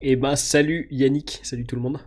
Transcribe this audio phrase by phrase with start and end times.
[0.00, 1.98] Eh ben, salut Yannick, salut tout le monde.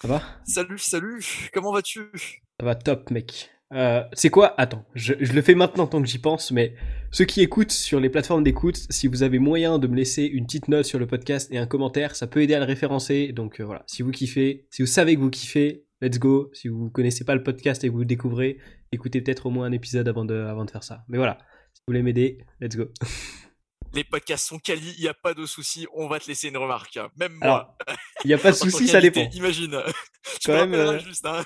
[0.00, 0.22] Ça va?
[0.44, 2.02] Salut, salut, comment vas-tu?
[2.14, 3.50] Ça va top, mec.
[3.74, 4.54] Euh, c'est quoi?
[4.60, 6.76] Attends, je, je le fais maintenant tant que j'y pense, mais
[7.10, 10.46] ceux qui écoutent sur les plateformes d'écoute, si vous avez moyen de me laisser une
[10.46, 13.32] petite note sur le podcast et un commentaire, ça peut aider à le référencer.
[13.32, 16.48] Donc euh, voilà, si vous kiffez, si vous savez que vous kiffez, let's go.
[16.52, 18.58] Si vous connaissez pas le podcast et que vous le découvrez,
[18.92, 21.04] écoutez peut-être au moins un épisode avant de, avant de faire ça.
[21.08, 21.38] Mais voilà,
[21.74, 22.84] si vous voulez m'aider, let's go.
[23.94, 26.56] Les podcasts sont quali, il n'y a pas de souci, on va te laisser une
[26.58, 26.96] remarque.
[26.98, 27.08] hein.
[27.16, 27.94] Même Alors, moi.
[28.24, 29.28] Il y a pas de souci, ça dépend.
[29.32, 29.80] Imagine.
[30.44, 31.42] Quand même, euh, juste, hein.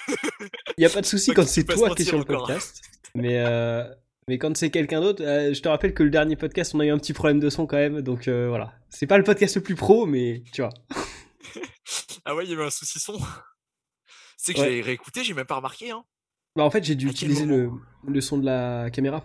[0.76, 2.46] Il y a pas de souci quand c'est toi qui es sur le encore.
[2.46, 2.82] podcast.
[3.14, 3.84] Mais, euh,
[4.28, 6.84] mais quand c'est quelqu'un d'autre, euh, je te rappelle que le dernier podcast, on a
[6.86, 8.00] eu un petit problème de son quand même.
[8.02, 8.72] Donc euh, voilà.
[8.90, 10.70] C'est pas le podcast le plus pro, mais tu vois.
[12.24, 13.18] Ah ouais, il y avait un souci son.
[14.36, 14.70] C'est que Ouais.
[14.70, 15.90] j'ai réécouté, j'ai même pas remarqué.
[15.90, 16.04] Hein.
[16.56, 17.70] Bah, en fait, j'ai dû utiliser le,
[18.06, 19.24] le son de la caméra.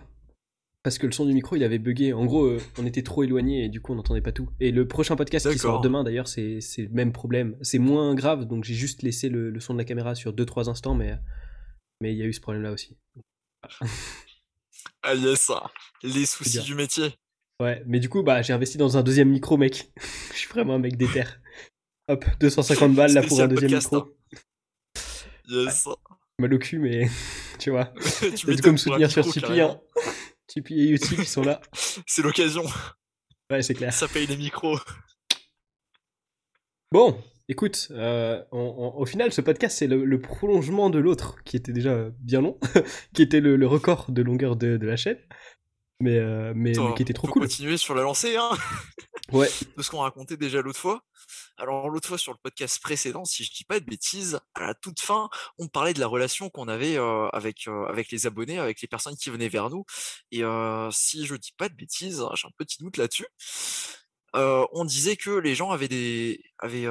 [0.88, 2.14] Parce que le son du micro, il avait bugué.
[2.14, 4.48] En gros, euh, on était trop éloigné et du coup, on n'entendait pas tout.
[4.58, 7.58] Et le prochain podcast qui sort demain, d'ailleurs, c'est le même problème.
[7.60, 10.70] C'est moins grave, donc j'ai juste laissé le, le son de la caméra sur 2-3
[10.70, 11.14] instants, mais
[12.00, 12.96] mais il y a eu ce problème-là aussi.
[15.02, 15.60] Ah yes, hein.
[16.02, 17.12] les soucis du métier.
[17.60, 19.92] Ouais, mais du coup, bah, j'ai investi dans un deuxième micro, mec.
[20.32, 21.24] Je suis vraiment un mec déter.
[22.08, 24.16] Hop, 250 balles là pour un deuxième podcast, micro.
[25.48, 25.86] Yes.
[26.38, 27.10] Mal au cul, mais
[27.58, 27.84] tu vois.
[28.36, 29.60] tu Let's go m'étonnes me pour un soutenir sur Tipeee.
[29.60, 29.80] Hein.
[30.48, 31.60] Tipeee et YouTube, ils sont là.
[32.06, 32.64] C'est l'occasion,
[33.50, 33.92] Ouais, c'est clair.
[33.92, 34.78] ça paye les micros.
[36.92, 41.42] Bon, écoute, euh, on- on- au final, ce podcast, c'est le, le prolongement de l'autre,
[41.44, 42.58] qui était déjà bien long,
[43.14, 45.18] qui était le, le record de longueur de, de la chaîne,
[46.00, 47.42] mais, euh, mais, qui était on trop peut cool.
[47.42, 48.50] continuer sur la lancée, hein
[49.32, 51.02] Ouais, de ce qu'on racontait déjà l'autre fois.
[51.58, 54.74] Alors l'autre fois sur le podcast précédent, si je dis pas de bêtises, à la
[54.74, 55.28] toute fin,
[55.58, 56.96] on parlait de la relation qu'on avait
[57.32, 59.84] avec avec les abonnés, avec les personnes qui venaient vers nous.
[60.30, 60.42] Et
[60.92, 63.26] si je dis pas de bêtises, j'ai un petit doute là-dessus.
[64.34, 66.86] On disait que les gens avaient des avaient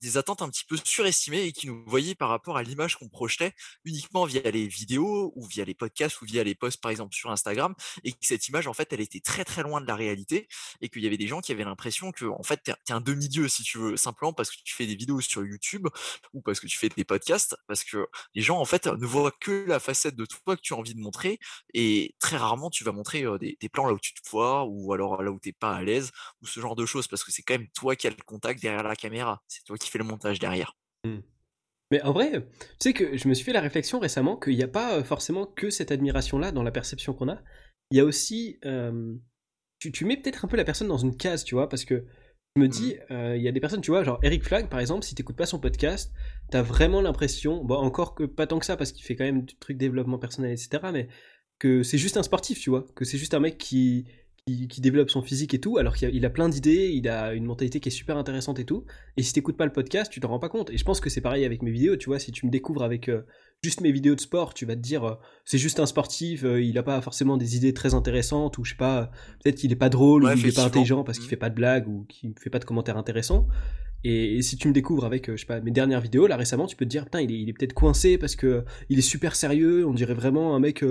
[0.00, 3.08] des attentes un petit peu surestimées et qui nous voyaient par rapport à l'image qu'on
[3.08, 3.52] projetait
[3.84, 7.30] uniquement via les vidéos ou via les podcasts ou via les posts par exemple sur
[7.30, 7.74] Instagram
[8.04, 10.48] et que cette image en fait elle était très très loin de la réalité
[10.80, 13.00] et qu'il y avait des gens qui avaient l'impression que en fait t'es es un
[13.00, 15.86] demi-dieu si tu veux simplement parce que tu fais des vidéos sur YouTube
[16.32, 19.32] ou parce que tu fais des podcasts parce que les gens en fait ne voient
[19.40, 21.38] que la facette de toi que tu as envie de montrer
[21.74, 24.92] et très rarement tu vas montrer des, des plans là où tu te vois ou
[24.92, 27.42] alors là où t'es pas à l'aise ou ce genre de choses parce que c'est
[27.42, 30.04] quand même toi qui as le contact derrière la caméra c'est toi qui fais le
[30.04, 30.76] montage derrière
[31.92, 34.62] mais en vrai, tu sais que je me suis fait la réflexion récemment qu'il n'y
[34.62, 37.42] a pas euh, forcément que cette admiration-là dans la perception qu'on a.
[37.90, 39.14] Il y a aussi, euh,
[39.78, 42.06] tu, tu mets peut-être un peu la personne dans une case, tu vois, parce que
[42.56, 44.80] je me dis, euh, il y a des personnes, tu vois, genre Eric Flag, par
[44.80, 46.14] exemple, si t'écoutes pas son podcast,
[46.50, 49.44] t'as vraiment l'impression, bon, encore que pas tant que ça, parce qu'il fait quand même
[49.44, 51.08] du truc développement personnel, etc., mais
[51.58, 54.06] que c'est juste un sportif, tu vois, que c'est juste un mec qui,
[54.46, 57.44] qui, qui développe son physique et tout, alors qu'il a, plein d'idées, il a une
[57.44, 58.84] mentalité qui est super intéressante et tout,
[59.16, 60.70] et si t'écoutes pas le podcast, tu t'en rends pas compte.
[60.70, 62.82] Et je pense que c'est pareil avec mes vidéos, tu vois, si tu me découvres
[62.82, 63.22] avec euh,
[63.62, 65.14] juste mes vidéos de sport, tu vas te dire, euh,
[65.44, 68.70] c'est juste un sportif, euh, il a pas forcément des idées très intéressantes, ou je
[68.70, 71.26] sais pas, peut-être qu'il est pas drôle, Ouais, ou il est pas intelligent parce qu'il
[71.26, 71.30] Mhm.
[71.30, 73.46] fait pas de blagues, ou qu'il fait pas de commentaires intéressants.
[74.02, 76.66] Et, et si tu me découvres avec, je sais pas, mes dernières vidéos, là récemment,
[76.66, 79.02] tu peux te dire, putain, il est, il est peut-être coincé parce que il est
[79.02, 80.84] super sérieux, on dirait vraiment un mec,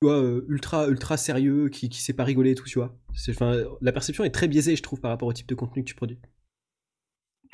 [0.00, 2.96] tu vois, euh, ultra, ultra sérieux, qui, qui sait pas rigoler et tout, tu vois.
[3.80, 5.94] La perception est très biaisée, je trouve, par rapport au type de contenu que tu
[5.94, 6.18] produis.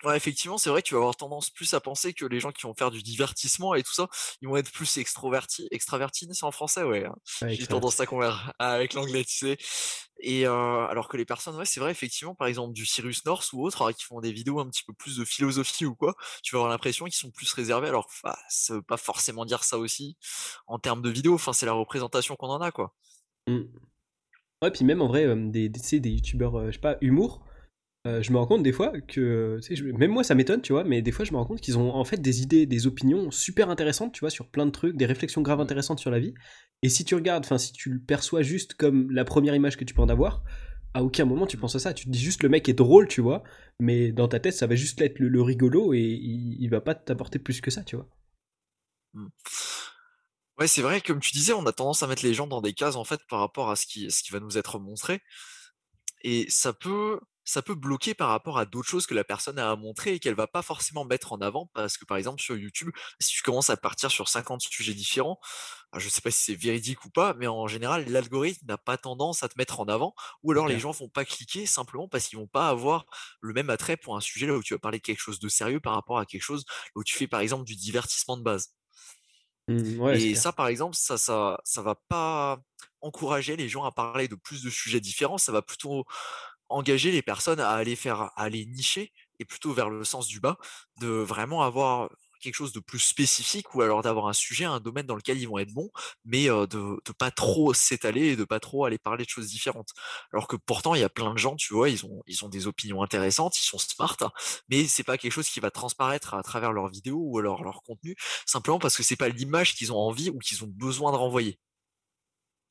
[0.05, 2.51] Ouais, effectivement, c'est vrai que tu vas avoir tendance plus à penser que les gens
[2.51, 4.09] qui vont faire du divertissement et tout ça,
[4.41, 5.69] ils vont être plus extrovertis.
[5.71, 7.05] Extravertis, c'est en français, ouais.
[7.05, 7.15] hein.
[7.41, 9.57] Ouais, J'ai tendance à convaincre avec l'anglais, tu sais.
[10.19, 13.53] Et euh, alors que les personnes, ouais, c'est vrai, effectivement, par exemple, du Cyrus North
[13.53, 16.15] ou autres, hein, qui font des vidéos un petit peu plus de philosophie ou quoi,
[16.43, 17.89] tu vas avoir l'impression qu'ils sont plus réservés.
[17.89, 20.17] Alors, bah, ça veut pas forcément dire ça aussi
[20.67, 21.35] en termes de vidéo.
[21.35, 22.95] Enfin, c'est la représentation qu'on en a, quoi.
[23.49, 23.62] Mm.
[24.62, 27.45] Ouais, puis même en vrai, euh, des, des, des youtubeurs, euh, je sais pas, humour,
[28.07, 30.83] euh, je me rends compte des fois que, je- même moi ça m'étonne, tu vois,
[30.85, 33.31] mais des fois je me rends compte qu'ils ont en fait des idées, des opinions
[33.31, 36.35] super intéressantes, tu vois, sur plein de trucs, des réflexions graves intéressantes sur la vie.
[36.83, 39.85] Et si tu regardes, enfin, si tu le perçois juste comme la première image que
[39.85, 40.43] tu peux en avoir,
[40.95, 41.95] à aucun moment tu penses à ça.
[41.95, 43.45] Tu te dis juste le mec est drôle, tu vois,
[43.79, 46.81] mais dans ta tête ça va juste être le, le rigolo et il, il va
[46.81, 48.09] pas t'apporter plus que ça, tu vois.
[49.15, 49.29] Mm.
[50.59, 52.73] Ouais, c'est vrai, comme tu disais, on a tendance à mettre les gens dans des
[52.75, 55.21] cases en fait par rapport à ce qui, ce qui va nous être montré.
[56.23, 59.71] Et ça peut, ça peut bloquer par rapport à d'autres choses que la personne a
[59.71, 61.71] à montrer et qu'elle va pas forcément mettre en avant.
[61.75, 62.91] Parce que par exemple, sur YouTube,
[63.21, 65.39] si tu commences à partir sur 50 sujets différents,
[65.93, 68.97] alors, je sais pas si c'est véridique ou pas, mais en général, l'algorithme n'a pas
[68.97, 70.15] tendance à te mettre en avant.
[70.43, 73.05] Ou alors les gens vont pas cliquer simplement parce qu'ils vont pas avoir
[73.43, 75.49] le même attrait pour un sujet là où tu vas parler de quelque chose de
[75.49, 78.43] sérieux par rapport à quelque chose là où tu fais par exemple du divertissement de
[78.43, 78.75] base.
[79.69, 82.59] Mm, ouais, c'est Et ça, par exemple, ça, ça, ça va pas
[83.00, 85.38] encourager les gens à parler de plus de sujets différents.
[85.38, 86.05] Ça va plutôt
[86.73, 90.57] engager les personnes à aller faire, aller nicher et plutôt vers le sens du bas,
[91.01, 92.11] de vraiment avoir
[92.41, 95.47] quelque chose de plus spécifique ou alors d'avoir un sujet, un domaine dans lequel ils
[95.49, 95.91] vont être bons,
[96.25, 96.67] mais de
[97.05, 99.91] de pas trop s'étaler et de pas trop aller parler de choses différentes.
[100.33, 102.49] Alors que pourtant, il y a plein de gens, tu vois, ils ont ils ont
[102.49, 104.31] des opinions intéressantes, ils sont smart, hein,
[104.69, 108.17] mais c'est pas quelque chose qui va transparaître à travers leurs vidéos ou leur contenu,
[108.47, 111.59] simplement parce que c'est pas l'image qu'ils ont envie ou qu'ils ont besoin de renvoyer.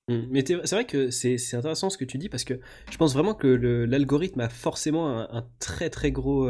[0.09, 2.59] Mmh, mais c'est vrai que c'est intéressant ce que tu dis parce que
[2.89, 6.47] je pense vraiment que l'algorithme a forcément un, très très gros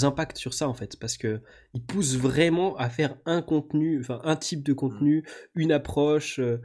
[0.00, 1.42] impacts sur ça en fait parce que
[1.74, 5.60] il pousse vraiment à faire un contenu enfin un type de contenu mmh.
[5.60, 6.60] une approche euh,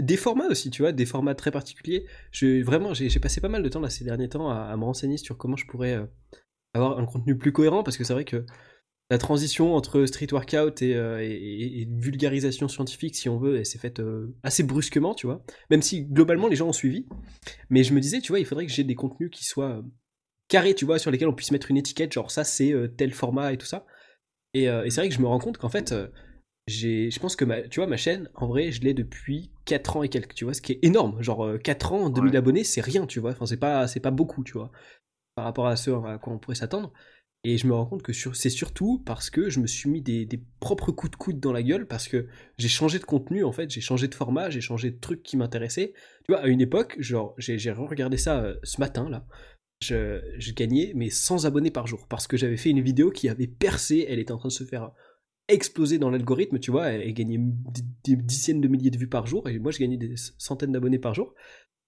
[0.00, 3.62] des formats aussi tu vois des formats très particuliers je vraiment j'ai passé pas mal
[3.62, 6.06] de temps là ces derniers temps à, me renseigner sur comment je pourrais euh,
[6.74, 8.44] avoir un contenu plus cohérent parce que c'est vrai que
[9.12, 13.78] la transition entre street workout et, euh, et, vulgarisation scientifique, si on veut, elle s'est
[13.78, 14.00] faite
[14.42, 15.44] assez brusquement, tu vois.
[15.70, 17.06] Même si globalement les gens ont suivi.
[17.70, 19.82] Mais je me disais, tu vois, il faudrait que j'ai des contenus qui soient
[20.52, 23.12] carré, tu vois, sur lesquels on puisse mettre une étiquette, genre ça c'est euh, tel
[23.12, 23.86] format et tout ça.
[24.54, 26.08] Et, euh, c'est vrai que je me rends compte qu'en fait, euh,
[26.66, 29.96] j'ai, je pense que ma, tu vois, ma chaîne, en vrai, je l'ai depuis 4
[29.96, 31.20] ans et quelques, tu vois, ce qui est énorme.
[31.22, 33.30] Genre 4 ans, 2000 abonnés, c'est rien, tu vois.
[33.30, 34.70] Enfin, c'est pas, c'est pas beaucoup, tu vois,
[35.34, 36.92] par rapport à ce à quoi on pourrait s'attendre.
[37.44, 40.24] Et je me rends compte que c'est surtout parce que je me suis mis des,
[40.26, 43.50] des, propres coups de coude dans la gueule, parce que j'ai changé de contenu, en
[43.50, 45.92] fait, j'ai changé de format, j'ai changé de trucs qui m'intéressaient.
[46.24, 49.26] Tu vois, à une époque, genre, j'ai regardé ça ce matin, là
[49.82, 53.46] je, gagnais mais 100 abonnés par jour parce que j'avais fait une vidéo qui avait
[53.46, 54.92] percé, elle était en train de se faire
[55.48, 57.38] exploser dans l'algorithme, tu vois, elle, gagnait
[58.04, 60.98] des, dizaines de milliers de vues par jour et moi je gagnais des centaines d'abonnés
[60.98, 61.34] par jour.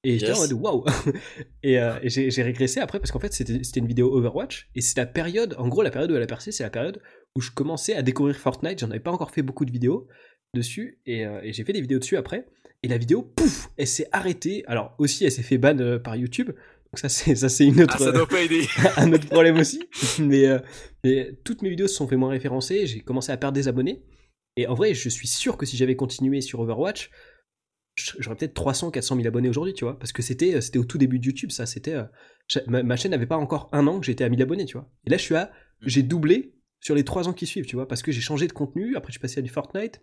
[0.04, 0.84] Et j'étais en mode waouh!
[1.62, 5.06] et, euh, j'ai régressé après parce qu'en fait c'était une vidéo Overwatch et c'est la
[5.06, 7.00] période, en gros la période où elle a percé, c'est la période
[7.36, 8.78] où je commençais à découvrir Fortnite.
[8.78, 10.06] J'en avais pas encore fait beaucoup de vidéos
[10.54, 12.46] dessus et, euh, et j'ai fait des vidéos dessus après.
[12.82, 14.62] Et la vidéo, pouf, elle s'est arrêtée.
[14.66, 16.50] Alors aussi, elle s'est fait ban euh, par YouTube
[16.96, 18.68] ça c'est ça c'est une autre ah, ça doit pas aider.
[18.98, 19.82] un autre problème aussi.
[20.20, 20.46] Mais,
[21.02, 24.04] mais toutes mes vidéos se sont fait moins référencées, j'ai commencé à perdre des abonnés.
[24.56, 27.10] Et en vrai, je suis sûr que si j'avais continué sur Overwatch,
[27.96, 30.98] j'aurais peut-être 300 400 000 abonnés aujourd'hui, tu vois, parce que c'était c'était au tout
[30.98, 32.04] début de YouTube, ça c'était euh,
[32.66, 34.90] ma, chaîne n'avait pas encore un an que j'étais à 1000 abonnés, tu vois.
[35.06, 35.50] Et là je suis à mm.
[35.86, 38.52] j'ai doublé sur les 3 ans qui suivent, tu vois, parce que j'ai changé de
[38.52, 40.00] contenu, après je suis passé à du Fortnite,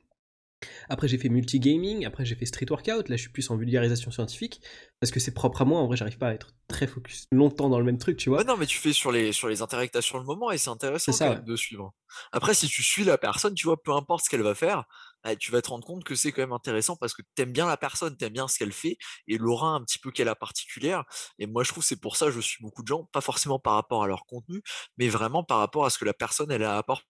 [0.90, 3.10] après, j'ai fait multigaming, après, j'ai fait street workout.
[3.10, 4.62] Là, je suis plus en vulgarisation scientifique
[5.00, 5.80] parce que c'est propre à moi.
[5.80, 8.44] En vrai, j'arrive pas à être très focus longtemps dans le même truc, tu vois.
[8.44, 11.12] non, mais tu fais sur les, sur les interactations sur le moment et c'est intéressant
[11.12, 11.94] ça, de suivre.
[12.32, 14.86] Après, si tu suis la personne, tu vois, peu importe ce qu'elle va faire,
[15.23, 17.65] bah, tu vas te rendre compte que c'est quand même intéressant parce que t'aimes bien
[17.68, 18.97] la personne, t'aimes bien ce qu'elle fait
[19.27, 21.03] et l'aura un petit peu qu'elle a particulière.
[21.39, 23.59] Et moi, je trouve c'est pour ça que je suis beaucoup de gens, pas forcément
[23.59, 24.62] par rapport à leur contenu,
[24.97, 27.06] mais vraiment par rapport à ce que la personne elle a à apporter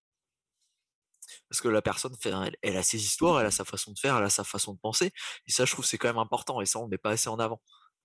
[1.49, 2.15] parce que la personne
[2.61, 4.79] elle, a ses histoires, elle a sa façon de faire, elle a sa façon de
[4.79, 5.11] penser,
[5.47, 7.29] et ça, je trouve, c'est quand même important, et ça, on ne met pas assez
[7.29, 7.61] en avant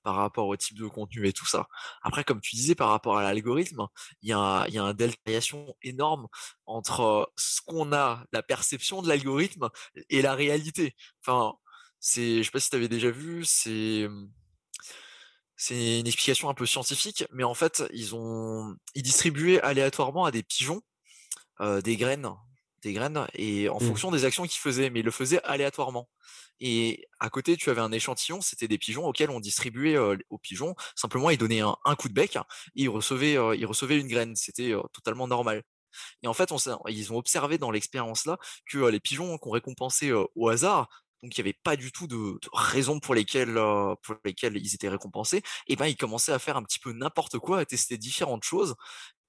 [0.07, 1.67] par rapport au type de contenu et tout ça.
[2.01, 3.89] Après, comme tu disais, par rapport à l'algorithme,
[4.23, 6.29] il y a, un, y a une énorme
[6.65, 9.69] entre ce qu'on a, la perception de l'algorithme
[10.09, 10.95] et la réalité.
[11.23, 11.55] Enfin,
[11.99, 14.07] c'est, je sais pas si tu avais déjà vu, c'est,
[15.57, 20.31] c'est une explication un peu scientifique, mais en fait, ils ont, ils distribuaient aléatoirement à
[20.31, 20.83] des pigeons
[21.83, 22.31] des graines
[22.83, 23.81] des graines et en mmh.
[23.81, 26.09] fonction des actions qu'il faisait, mais il le faisait aléatoirement.
[26.61, 30.75] Et à côté, tu avais un échantillon, c'était des pigeons auxquels on distribuait aux pigeons.
[30.95, 34.37] Simplement, ils donnaient un, coup de bec et ils recevaient, une graine.
[34.37, 35.63] C'était totalement normal.
[36.23, 36.53] Et en fait,
[36.89, 38.39] ils ont observé dans l'expérience-là
[38.71, 40.89] que les pigeons qu'on récompensait au hasard,
[41.27, 43.59] donc il n'y avait pas du tout de, raison pour lesquelles,
[44.03, 47.39] pour lesquelles ils étaient récompensés, et ben ils commençaient à faire un petit peu n'importe
[47.39, 48.77] quoi, à tester différentes choses,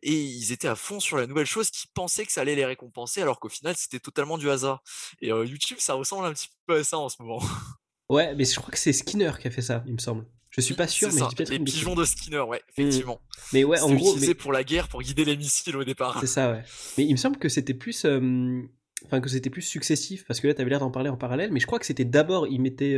[0.04, 2.66] et ils étaient à fond sur la nouvelle chose qui pensaient que ça allait les
[2.66, 4.84] récompenser alors qu'au final c'était totalement du hasard.
[5.22, 7.42] Et YouTube ça ressemble un petit peu à ça en ce moment.
[8.10, 10.26] Ouais, mais je crois que c'est Skinner qui a fait ça, il me semble.
[10.50, 12.82] Je suis pas sûr, mais ça, Les pigeons de Skinner, ouais, mmh.
[12.82, 13.22] effectivement.
[13.54, 16.18] Mais ouais, en gros, utilisé pour la guerre, pour guider les missiles au départ.
[16.20, 16.64] C'est ça, ouais.
[16.98, 18.06] Mais il me semble que c'était plus,
[19.06, 21.60] enfin que c'était plus successif parce que là t'avais l'air d'en parler en parallèle, mais
[21.60, 22.98] je crois que c'était d'abord il mettait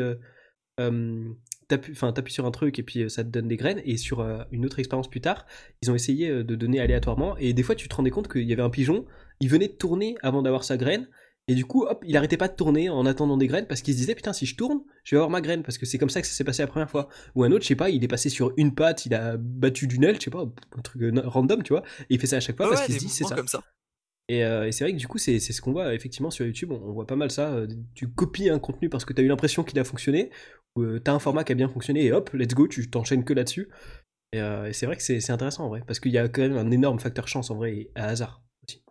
[1.70, 3.82] t'appuies sur un truc et puis euh, ça te donne des graines.
[3.86, 5.46] Et sur euh, une autre expérience plus tard,
[5.82, 7.38] ils ont essayé euh, de donner aléatoirement.
[7.38, 9.06] Et des fois, tu te rendais compte qu'il y avait un pigeon,
[9.40, 11.08] il venait de tourner avant d'avoir sa graine.
[11.48, 13.96] Et du coup, hop, il arrêtait pas de tourner en attendant des graines parce qu'il
[13.96, 16.12] se disait putain si je tourne, je vais avoir ma graine parce que c'est comme
[16.12, 17.10] ça que ça s'est passé la première fois.
[17.34, 19.88] Ou un autre, je sais pas, il est passé sur une patte, il a battu
[19.88, 20.44] du aile, je sais pas,
[20.78, 21.82] un truc random, tu vois.
[22.02, 23.36] Et il fait ça à chaque fois parce qu'il se dit c'est ça.
[23.36, 23.64] Comme ça.
[24.30, 26.72] Et, c'est vrai que du coup, c'est ce qu'on voit effectivement sur YouTube.
[26.72, 27.62] On, voit pas mal ça.
[27.96, 30.30] tu copies un contenu parce que tu as eu l'impression qu'il a fonctionné,
[30.78, 33.34] euh, t'as un format qui a bien fonctionné et hop, let's go, tu t'enchaînes que
[33.34, 33.70] là-dessus.
[34.32, 36.58] Et, euh, c'est vrai que c'est intéressant en vrai, parce qu'il y a quand même
[36.58, 38.84] un énorme facteur chance en vrai et à hasard aussi.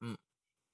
[0.00, 0.14] Mmh.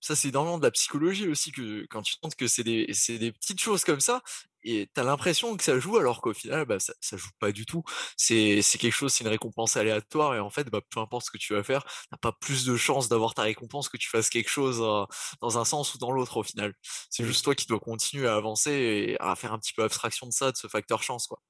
[0.00, 3.32] Ça, c'est énormément de la psychologie aussi, que quand tu sens que c'est des, des,
[3.32, 4.22] petites choses comme ça,
[4.64, 7.66] et t'as l'impression que ça joue alors qu'au final bah, ça, ça joue pas du
[7.66, 7.82] tout.
[8.16, 11.38] C'est quelque chose, c'est une récompense aléatoire et en fait bah, peu importe ce que
[11.38, 14.50] tu vas faire, t'as pas plus de chances d'avoir ta récompense que tu fasses quelque
[14.50, 15.04] chose euh,
[15.40, 16.74] dans un sens ou dans l'autre au final.
[17.10, 20.26] C'est juste toi qui dois continuer à avancer et à faire un petit peu abstraction
[20.26, 21.40] de ça, de ce facteur chance quoi.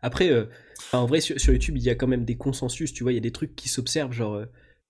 [0.00, 0.46] Après, euh,
[0.92, 3.18] en vrai, sur, YouTube, il y a quand même des consensus, tu vois, il y
[3.18, 4.46] a des trucs qui s'observent, genre, euh,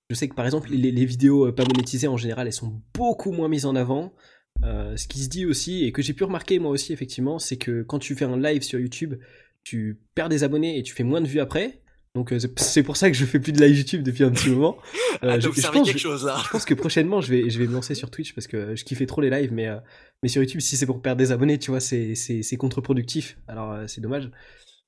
[0.09, 3.33] je sais que par exemple, les, les, vidéos pas monétisées en général, elles sont beaucoup
[3.33, 4.15] moins mises en avant.
[4.63, 7.57] Euh, ce qui se dit aussi, et que j'ai pu remarquer moi aussi effectivement, c'est
[7.57, 9.15] que quand tu fais un live sur YouTube,
[9.63, 11.81] tu perds des abonnés et tu fais moins de vues après.
[12.15, 14.51] Donc euh, c'est pour ça que je fais plus de live YouTube depuis un petit
[14.51, 14.77] moment.
[15.23, 16.43] Euh, je, pense, quelque chose, là.
[16.45, 18.85] je pense que prochainement je vais je vais me lancer sur Twitch parce que je
[18.85, 19.69] kiffais trop les lives, mais
[20.23, 23.39] mais sur YouTube si c'est pour perdre des abonnés, tu vois, c'est c'est contre-productif.
[23.47, 24.31] Alors c'est dommage.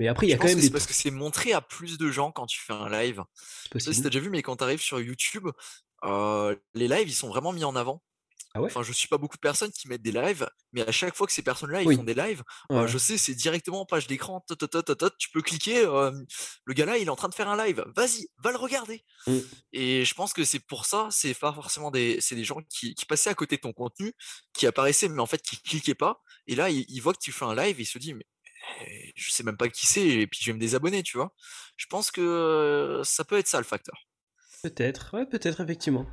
[0.01, 0.61] Mais après, il y a quand même.
[0.61, 3.23] C'est parce que c'est montré à plus de gens quand tu fais un live.
[3.73, 5.49] Je sais pas si t'as déjà vu, mais quand t'arrives sur YouTube,
[6.03, 8.03] les lives ils sont vraiment mis en avant.
[8.57, 11.15] Ah enfin, je suis pas beaucoup de personnes qui mettent des lives, mais à chaque
[11.15, 14.45] fois que ces personnes-là ils font des lives, je sais, c'est directement en page d'écran,
[15.19, 18.29] tu peux cliquer, le gars là il est en train de faire un live, vas-y,
[18.39, 19.05] va le regarder.
[19.27, 19.39] Mmh.
[19.73, 22.95] Et je pense que c'est pour ça, c'est pas forcément des, c'est des gens qui,
[23.09, 24.13] passaient à côté de ton contenu,
[24.53, 27.45] qui apparaissaient, mais en fait qui cliquaient pas, et là ils, voient que tu fais
[27.45, 28.27] un live, et ils se disent, mais
[28.81, 31.33] eh, je sais même pas qui c'est, et puis je vais me désabonner, tu vois.
[31.77, 34.07] Je pense que ça peut être ça le facteur.
[34.63, 36.07] Peut-être, ouais, peut-être effectivement.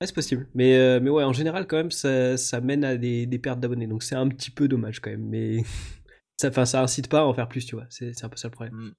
[0.00, 0.46] Ouais, c'est possible.
[0.54, 3.60] Mais, euh, mais ouais, en général, quand même, ça, ça mène à des, des pertes
[3.60, 3.86] d'abonnés.
[3.86, 5.26] Donc c'est un petit peu dommage quand même.
[5.26, 5.62] Mais
[6.40, 7.86] ça, enfin, ça incite pas à en faire plus, tu vois.
[7.88, 8.74] C'est un peu ça le problème.
[8.74, 8.94] Mmh.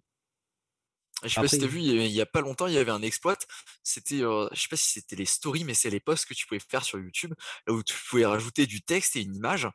[1.24, 3.02] Je sais pas si t'as vu, il y a pas longtemps, il y avait un
[3.02, 3.38] exploit.
[3.84, 6.46] C'était, euh, je sais pas si c'était les stories, mais c'est les posts que tu
[6.46, 7.34] pouvais faire sur YouTube,
[7.66, 9.68] là où tu pouvais rajouter du texte et une image.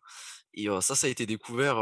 [0.55, 1.79] Et ça, ça a été découvert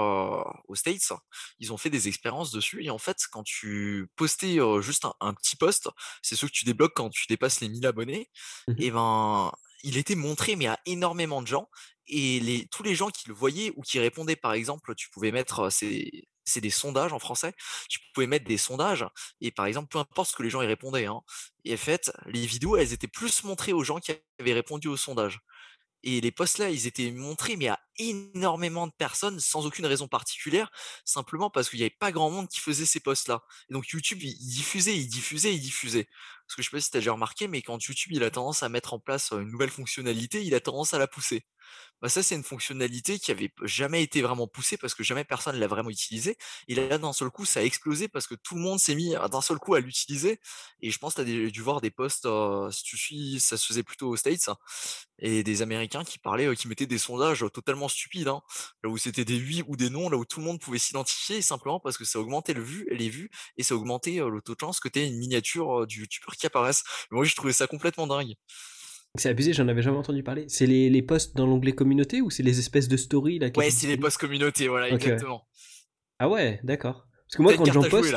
[0.69, 1.12] aux States.
[1.59, 2.85] Ils ont fait des expériences dessus.
[2.85, 5.89] Et en fait, quand tu postais juste un, petit post,
[6.23, 8.31] c'est ce que tu débloques quand tu dépasses les 1000 abonnés,
[8.69, 11.69] mmh et ben, il était montré, mais à énormément de gens.
[12.07, 15.33] Et les, tous les gens qui le voyaient ou qui répondaient, par exemple, tu pouvais
[15.33, 16.11] mettre, c'est,
[16.45, 17.55] c'est des sondages en français,
[17.89, 19.07] tu pouvais mettre des sondages,
[19.41, 21.21] et par exemple, peu importe ce que les gens y répondaient, hein,
[21.65, 24.97] et en fait, les vidéos, elles étaient plus montrées aux gens qui avaient répondu au
[24.97, 25.41] sondage.
[26.03, 30.09] Et les posts là, ils étaient montrés, mais à énormément de personnes, sans aucune raison
[30.09, 30.71] particulière,
[31.04, 33.42] simplement parce qu'il n'y avait pas grand monde qui faisait ces posts là.
[33.69, 36.09] Et donc YouTube, il diffusait, il diffusait, il diffusait.
[36.50, 38.30] Parce que je sais pas si tu as déjà remarqué, mais quand YouTube, il a
[38.33, 41.45] tendance à mettre en place une nouvelle fonctionnalité, il a tendance à la pousser.
[42.02, 45.57] Bah ça, c'est une fonctionnalité qui avait jamais été vraiment poussée parce que jamais personne
[45.59, 46.37] l'a vraiment utilisée.
[46.69, 49.14] Et là, d'un seul coup, ça a explosé parce que tout le monde s'est mis
[49.30, 50.40] d'un seul coup à l'utiliser.
[50.80, 52.26] Et je pense que tu as dû voir des posts,
[52.73, 54.49] si tu suis, ça se faisait plutôt aux States,
[55.19, 58.42] et des Américains qui parlaient, qui mettaient des sondages totalement stupides, hein,
[58.83, 61.42] là où c'était des oui ou des non, là où tout le monde pouvait s'identifier
[61.42, 64.61] simplement parce que ça augmentait le vu, les vues et ça augmentait le taux de
[64.61, 66.83] chance que tu une miniature du youtubeur qui apparaisse.
[67.11, 68.35] moi, je trouvais ça complètement dingue.
[69.17, 70.45] C'est abusé, j'en avais jamais entendu parler.
[70.49, 73.71] C'est les, les posts dans l'onglet communauté ou c'est les espèces de stories là Ouais,
[73.71, 75.47] c'est les posts communauté, voilà, exactement.
[76.21, 77.09] Ah ouais, d'accord.
[77.27, 78.15] Parce que moi, quand j'en poste,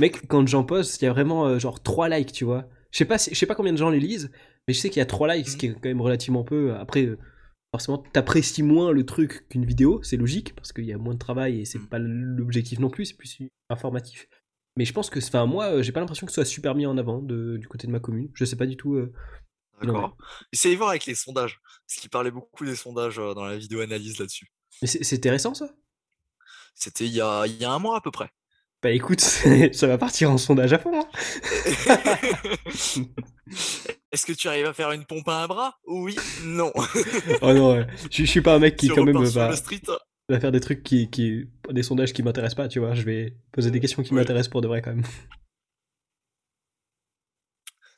[0.00, 2.68] mec, quand j'en poste, il y a vraiment euh, genre 3 likes, tu vois.
[2.90, 4.30] Je sais pas, je sais pas combien de gens les lisent,
[4.66, 5.58] mais je sais qu'il y a 3 likes, ce mmh.
[5.58, 6.74] qui est quand même relativement peu.
[6.74, 7.18] Après, euh,
[7.72, 11.18] forcément, t'apprécies moins le truc qu'une vidéo, c'est logique, parce qu'il y a moins de
[11.18, 11.88] travail et c'est mmh.
[11.88, 13.38] pas l'objectif non plus, c'est plus
[13.70, 14.26] informatif.
[14.76, 16.86] Mais je pense que, enfin, moi, euh, j'ai pas l'impression que ce soit super mis
[16.86, 18.30] en avant de, du côté de ma commune.
[18.34, 19.00] Je sais pas du tout.
[19.82, 20.16] D'accord.
[20.52, 21.60] Essayez de voir avec les sondages.
[21.86, 24.48] Parce qu'il parlait beaucoup des sondages dans la vidéo analyse là-dessus.
[24.82, 25.68] Mais c'est intéressant ça?
[26.74, 28.30] C'était il y a, y a un mois à peu près.
[28.82, 29.20] Bah écoute,
[29.72, 31.00] ça va partir en sondage à fond.
[31.00, 31.08] Hein.
[34.12, 35.78] Est-ce que tu arrives à faire une pompe à un bras?
[35.86, 36.72] Oui, non.
[37.42, 39.50] oh non, je, suis pas un mec qui quand même va,
[40.28, 42.94] va, faire des trucs qui, qui des sondages qui m'intéressent pas, tu vois.
[42.94, 45.04] Je vais poser des questions qui m'intéressent pour de vrai quand même.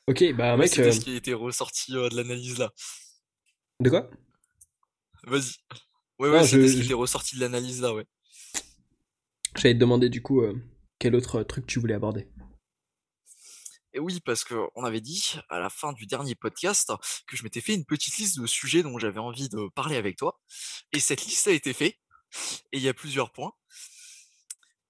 [0.07, 0.69] Ok, bah mec.
[0.69, 2.73] C'est ce qui a été ressorti de l'analyse là.
[3.79, 4.09] De quoi?
[5.27, 5.53] Vas-y.
[6.17, 8.07] Ouais, ouais, c'est ce qui était ressorti de l'analyse là, ouais.
[9.55, 10.41] J'allais te demander du coup
[10.97, 12.27] quel autre truc tu voulais aborder?
[13.93, 16.91] Et oui, parce qu'on avait dit à la fin du dernier podcast
[17.27, 20.17] que je m'étais fait une petite liste de sujets dont j'avais envie de parler avec
[20.17, 20.39] toi.
[20.91, 21.95] Et cette liste a été faite.
[22.71, 23.53] Et il y a plusieurs points.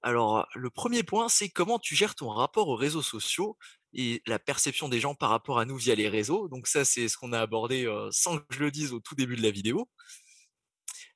[0.01, 3.58] Alors, le premier point, c'est comment tu gères ton rapport aux réseaux sociaux
[3.93, 6.48] et la perception des gens par rapport à nous via les réseaux.
[6.48, 9.36] Donc ça, c'est ce qu'on a abordé sans que je le dise au tout début
[9.36, 9.89] de la vidéo.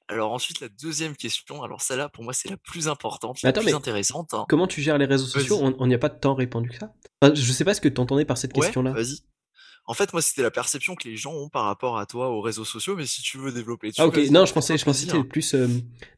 [0.09, 3.73] Alors ensuite, la deuxième question, alors celle-là, pour moi, c'est la plus importante, la plus
[3.73, 4.33] intéressante.
[4.33, 4.45] Hein.
[4.49, 5.59] Comment tu gères les réseaux sociaux?
[5.61, 6.93] On n'y a pas de temps répondu que ça?
[7.33, 8.91] Je sais pas ce que tu entendais par cette question-là.
[8.91, 9.19] Vas-y.
[9.85, 12.41] En fait, moi, c'était la perception que les gens ont par rapport à toi aux
[12.41, 15.11] réseaux sociaux, mais si tu veux développer Ah ok, non, je pensais, je pensais que
[15.11, 15.55] c'était plus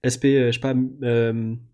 [0.04, 0.74] l'aspect, je sais pas,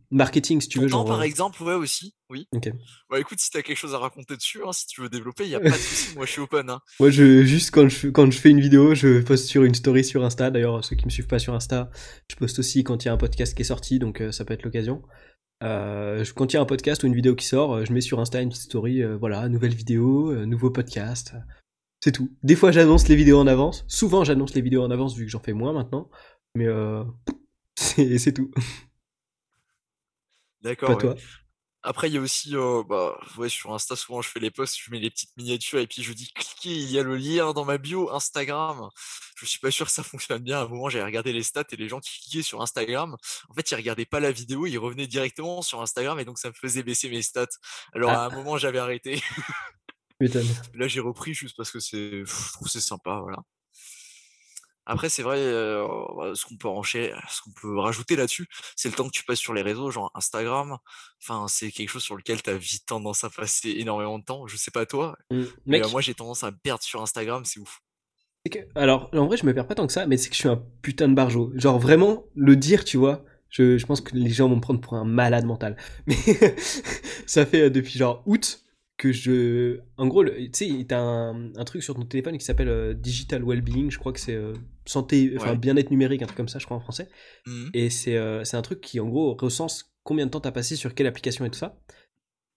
[0.09, 0.89] marketing, si tu Ton veux.
[0.89, 2.13] temps, Genre, par exemple, ouais, aussi.
[2.29, 2.47] Oui.
[2.53, 2.71] ok.
[3.09, 5.55] Bah écoute, si t'as quelque chose à raconter dessus, hein, si tu veux développer, il
[5.55, 6.15] a pas de souci.
[6.15, 6.69] Moi, je suis open.
[6.69, 6.79] Hein.
[6.99, 10.03] Moi, je, juste quand je, quand je fais une vidéo, je poste sur une story
[10.05, 10.49] sur Insta.
[10.51, 11.89] D'ailleurs, ceux qui me suivent pas sur Insta,
[12.29, 14.53] je poste aussi quand il y a un podcast qui est sorti, donc ça peut
[14.53, 15.01] être l'occasion.
[15.63, 18.19] Euh, quand il y a un podcast ou une vidéo qui sort, je mets sur
[18.19, 21.33] Insta une petite story, euh, voilà, nouvelle vidéo, euh, nouveau podcast.
[22.03, 22.29] C'est tout.
[22.43, 23.85] Des fois, j'annonce les vidéos en avance.
[23.87, 26.09] Souvent, j'annonce les vidéos en avance vu que j'en fais moins maintenant.
[26.55, 27.03] Mais euh,
[27.75, 28.51] c'est tout.
[30.61, 31.03] D'accord.
[31.03, 31.15] Ouais.
[31.83, 34.77] Après, il y a aussi, euh, bah, ouais, sur Insta, souvent, je fais les posts,
[34.79, 37.53] je mets les petites miniatures et puis je dis cliquez, il y a le lien
[37.53, 38.89] dans ma bio Instagram.
[39.35, 40.59] Je suis pas sûr que ça fonctionne bien.
[40.59, 43.17] À un moment, j'ai regardé les stats et les gens qui cliquaient sur Instagram,
[43.49, 46.49] en fait, ils regardaient pas la vidéo, ils revenaient directement sur Instagram et donc ça
[46.49, 47.47] me faisait baisser mes stats.
[47.95, 49.19] Alors, à Ah, un moment, j'avais arrêté.
[50.75, 53.39] Là, j'ai repris juste parce que c'est, pff, je trouve que c'est sympa, voilà.
[54.87, 58.95] Après, c'est vrai, euh, ce qu'on peut enchaîner, ce qu'on peut rajouter là-dessus, c'est le
[58.95, 60.77] temps que tu passes sur les réseaux, genre Instagram.
[61.21, 64.47] Enfin, c'est quelque chose sur lequel tu as vite tendance à passer énormément de temps.
[64.47, 65.43] Je sais pas toi, Mm.
[65.67, 67.79] mais euh, moi j'ai tendance à me perdre sur Instagram, c'est ouf.
[68.51, 70.39] que, alors, en vrai, je me perds pas tant que ça, mais c'est que je
[70.39, 71.51] suis un putain de barjo.
[71.55, 74.81] Genre, vraiment, le dire, tu vois, je, je pense que les gens vont me prendre
[74.81, 75.77] pour un malade mental.
[76.07, 76.15] Mais
[77.27, 78.63] ça fait euh, depuis genre août
[79.01, 79.79] que je.
[79.97, 83.43] En gros, tu sais, t'as un, un truc sur ton téléphone qui s'appelle euh, Digital
[83.43, 84.53] Wellbeing, je crois que c'est euh,
[84.85, 85.57] santé, enfin Ouais.
[85.57, 87.09] bien-être numérique, un truc comme ça, je crois en français.
[87.47, 87.71] Mhm.
[87.73, 90.93] Et c'est euh, un truc qui, en gros, recense combien de temps t'as passé sur
[90.93, 91.81] quelle application et tout ça.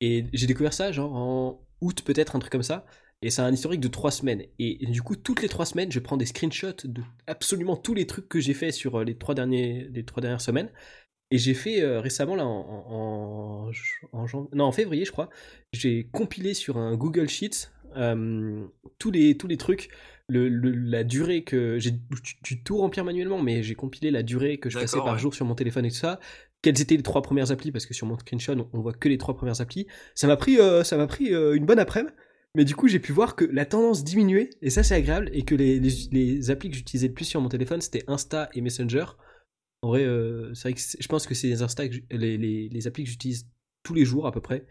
[0.02, 2.84] Et j'ai découvert ça, genre en août, peut-être, un truc comme ça.
[3.22, 4.42] Et c'est un historique de trois semaines.
[4.58, 8.06] Et, du coup, toutes les trois semaines, je prends des screenshots de absolument tous les
[8.06, 10.70] trucs que j'ai fait sur euh, les trois, derniers, les trois dernières semaines.
[11.30, 13.70] Et j'ai fait euh, récemment, là, en, en,
[14.12, 15.30] en jan- non, en février, je crois,
[15.72, 18.66] j'ai compilé sur un Google Sheets euh,
[18.98, 19.88] tous, les, tous les trucs,
[20.28, 21.78] le, le- la durée que.
[21.78, 21.92] J'ai
[22.42, 25.18] dû- tout remplir manuellement, mais j'ai compilé la durée que je passais par ouais.
[25.18, 26.20] jour sur mon téléphone et tout ça.
[26.62, 27.72] Quelles étaient les trois premières applis?
[27.72, 29.86] Parce que sur mon screenshot, on, on voit que les trois premières applis.
[30.14, 32.14] Ça m'a pris, euh, ça m'a pris euh, une bonne après-midi.
[32.56, 35.42] Mais du coup, j'ai pu voir que la tendance diminuait, et ça c'est agréable, et
[35.42, 38.60] que les, les, les applis que j'utilisais le plus sur mon téléphone, c'était Insta et
[38.60, 39.06] Messenger.
[39.84, 41.48] En vrai, euh, c'est vrai que je pense que c'est
[42.10, 43.46] les, applis que j'utilise
[43.82, 44.64] tous les jours à peu près,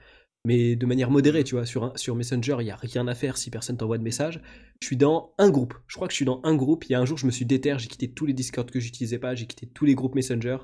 [0.44, 1.68] mais de manière modérée, tu vois.
[1.68, 4.42] Sur, Messenger, il n'y a rien à faire si personne t'envoie de message.
[4.82, 5.76] Je suis dans un groupe.
[5.86, 6.86] Je crois que je suis dans un groupe.
[6.86, 8.80] Il y a un jour, je me suis déter, j'ai quitté tous les Discord que
[8.80, 10.58] j'utilisais pas, j'ai quitté tous les groupes Messenger.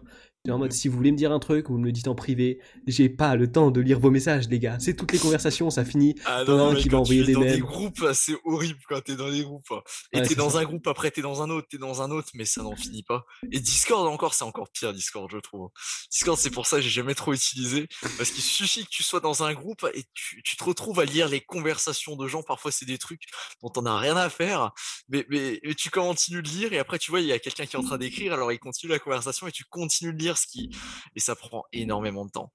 [0.47, 2.60] En mode, si vous voulez me dire un truc, vous me le dites en privé.
[2.88, 4.78] J'ai pas le temps de lire vos messages, les gars.
[4.80, 6.15] C'est toutes les conversations, ça finit.
[6.25, 8.80] Ah non, un mais qui va envoyer des es dans des groupes, ah, c'est horrible
[8.88, 9.65] quand t'es dans des groupes.
[9.71, 9.82] hein.
[10.13, 10.60] Et Ouais, t'es dans ça.
[10.60, 13.04] un groupe, après t'es dans un autre, t'es dans un autre, mais ça n'en finit
[13.04, 13.25] pas.
[13.52, 15.71] Et Discord encore, c'est encore pire, Discord, je trouve.
[16.10, 17.89] Discord, c'est pour ça que j'ai jamais trop utilisé.
[18.17, 21.06] Parce qu'il suffit que tu sois dans un groupe et tu, tu te retrouves à
[21.06, 22.43] lire les conversations de gens.
[22.43, 23.23] Parfois, c'est des trucs
[23.62, 24.71] dont t'en as rien à faire.
[25.10, 27.65] Mais, mais, mais tu continues de lire et après, tu vois, il y a quelqu'un
[27.65, 30.29] qui est en train d'écrire, alors il continue la conversation et tu continues de lire
[30.38, 30.70] ce qui.
[31.15, 32.54] Et ça prend énormément de temps.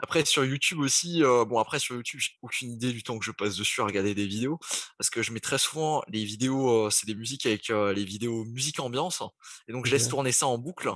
[0.00, 3.24] Après, sur YouTube aussi, euh, bon, après, sur YouTube, j'ai aucune idée du temps que
[3.24, 4.58] je passe dessus à regarder des vidéos,
[4.98, 8.04] parce que je mets très souvent les vidéos, euh, c'est des musiques avec euh, les
[8.04, 9.22] vidéos musique ambiance,
[9.68, 10.92] et donc je laisse tourner ça en boucle,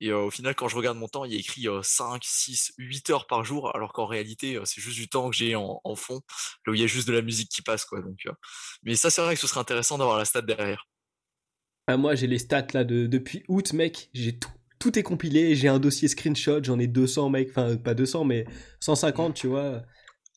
[0.00, 2.74] et au final, quand je regarde mon temps, il y a écrit euh, 5, 6,
[2.78, 5.96] 8 heures par jour, alors qu'en réalité, c'est juste du temps que j'ai en, en
[5.96, 6.20] fond,
[6.66, 8.00] là où il y a juste de la musique qui passe, quoi.
[8.00, 8.28] Donc,
[8.84, 10.86] Mais ça, c'est vrai que ce serait intéressant d'avoir la stat derrière.
[11.88, 14.10] Ah, moi, j'ai les stats là de, depuis août, mec.
[14.12, 14.50] J'ai tout.
[14.78, 15.54] Tout est compilé.
[15.54, 16.62] J'ai un dossier screenshot.
[16.62, 17.48] J'en ai 200, mec.
[17.50, 18.46] Enfin, pas 200, mais
[18.80, 19.82] 150, tu vois.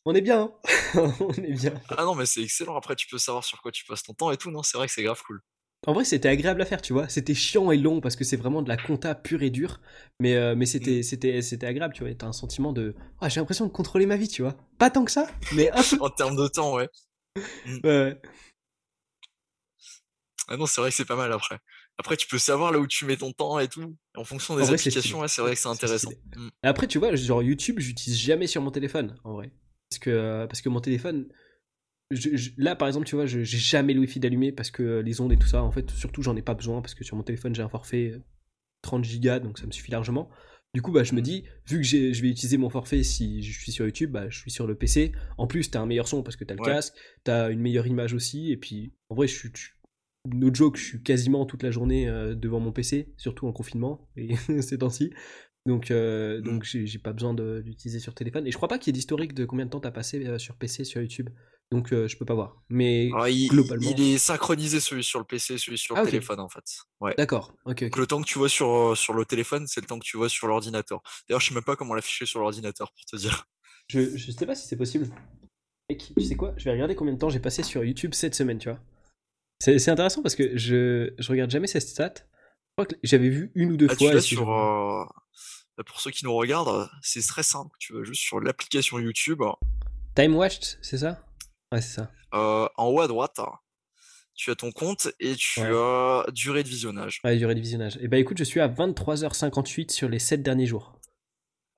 [0.06, 0.52] On est bien.
[0.94, 1.12] hein.
[1.20, 1.74] On est bien.
[1.90, 4.30] Ah non, mais c'est excellent, après, tu peux savoir sur quoi tu passes ton temps
[4.30, 5.40] et tout, non, c'est vrai que c'est grave cool.
[5.86, 7.08] En vrai, c'était agréable à faire, tu vois.
[7.08, 9.80] C'était chiant et long parce que c'est vraiment de la compta pure et dure.
[10.20, 12.14] Mais, euh, mais c'était, c'était, c'était agréable, tu vois.
[12.14, 12.94] T'as un sentiment de.
[13.20, 14.56] Ah, j'ai l'impression de contrôler ma vie, tu vois.
[14.78, 15.96] Pas tant que ça, mais un peu.
[16.00, 16.88] En termes de temps, ouais.
[17.66, 18.20] Ouais, ouais.
[20.48, 21.58] Ah non, c'est vrai que c'est pas mal après.
[22.00, 23.94] Après, tu peux savoir là où tu mets ton temps et tout.
[24.16, 26.10] En fonction des En vrai, c'est applications, ouais, c'est vrai que c'est intéressant.
[26.34, 26.48] Mm.
[26.62, 29.50] Après, tu vois, genre YouTube, j'utilise jamais sur mon téléphone, en vrai.
[29.90, 31.28] Parce que, euh, parce que mon téléphone,
[32.10, 35.02] je- je- là, par exemple, tu vois, j'ai jamais le Wi-Fi d'allumé parce que euh,
[35.02, 37.16] les ondes et tout ça, en fait, surtout, j'en ai pas besoin parce que sur
[37.16, 38.22] mon téléphone, j'ai un forfait euh,
[38.82, 40.30] 30 gigas, donc ça me suffit largement.
[40.72, 43.60] Du coup, bah, je me dis, vu que je vais utiliser mon forfait si je
[43.60, 45.12] suis sur YouTube, bah, je suis sur le PC.
[45.36, 46.66] En plus, t'as un meilleur son parce que t'as le Ouais.
[46.72, 49.50] casque, t'as une meilleure image aussi, et puis, en vrai, je suis.
[50.28, 54.08] No joke, je suis quasiment toute la journée euh, devant mon PC, surtout en confinement,
[54.16, 55.12] et ces temps-ci.
[55.66, 56.42] Donc, euh, Mm.
[56.42, 58.46] donc j'ai pas besoin de- d'utiliser sur téléphone.
[58.46, 60.38] Et je crois pas qu'il y ait d'historique de combien de temps t'as passé euh,
[60.38, 61.28] sur PC, sur YouTube.
[61.72, 62.56] Donc euh, je peux pas voir.
[62.68, 63.88] Mais Alors, il, globalement.
[63.88, 66.64] il est synchronisé celui sur le PC, celui sur le Ah, téléphone en fait.
[67.00, 67.14] Ouais.
[67.16, 67.98] D'accord, ok, Donc ok.
[68.00, 70.28] le temps que tu vois sur, sur le téléphone, c'est le temps que tu vois
[70.28, 71.00] sur l'ordinateur.
[71.28, 73.46] D'ailleurs, je sais même pas comment l'afficher sur l'ordinateur pour te dire.
[73.88, 75.08] Je, je sais pas si c'est possible.
[75.88, 76.54] Mec, tu sais quoi?
[76.56, 78.80] Je vais regarder combien de temps j'ai passé sur YouTube cette semaine, tu vois.
[79.60, 82.14] C'est intéressant parce que je, je regarde jamais ces stats.
[82.16, 84.20] Je crois que j'avais vu une ou deux Ah, fois.
[84.20, 85.04] sur, euh,
[85.86, 87.70] pour ceux qui nous regardent, c'est très simple.
[87.78, 89.42] Tu vas juste sur l'application YouTube.
[90.14, 91.22] Time Watched, c'est ça?
[91.72, 92.10] Ouais, c'est ça.
[92.32, 93.38] Euh, en haut à droite,
[94.34, 97.20] tu as ton compte et tu as durée de visionnage.
[97.22, 97.96] Ouais, durée de visionnage.
[97.96, 100.98] Et eh bah ben, écoute, je suis à 23h58 sur les 7 derniers jours.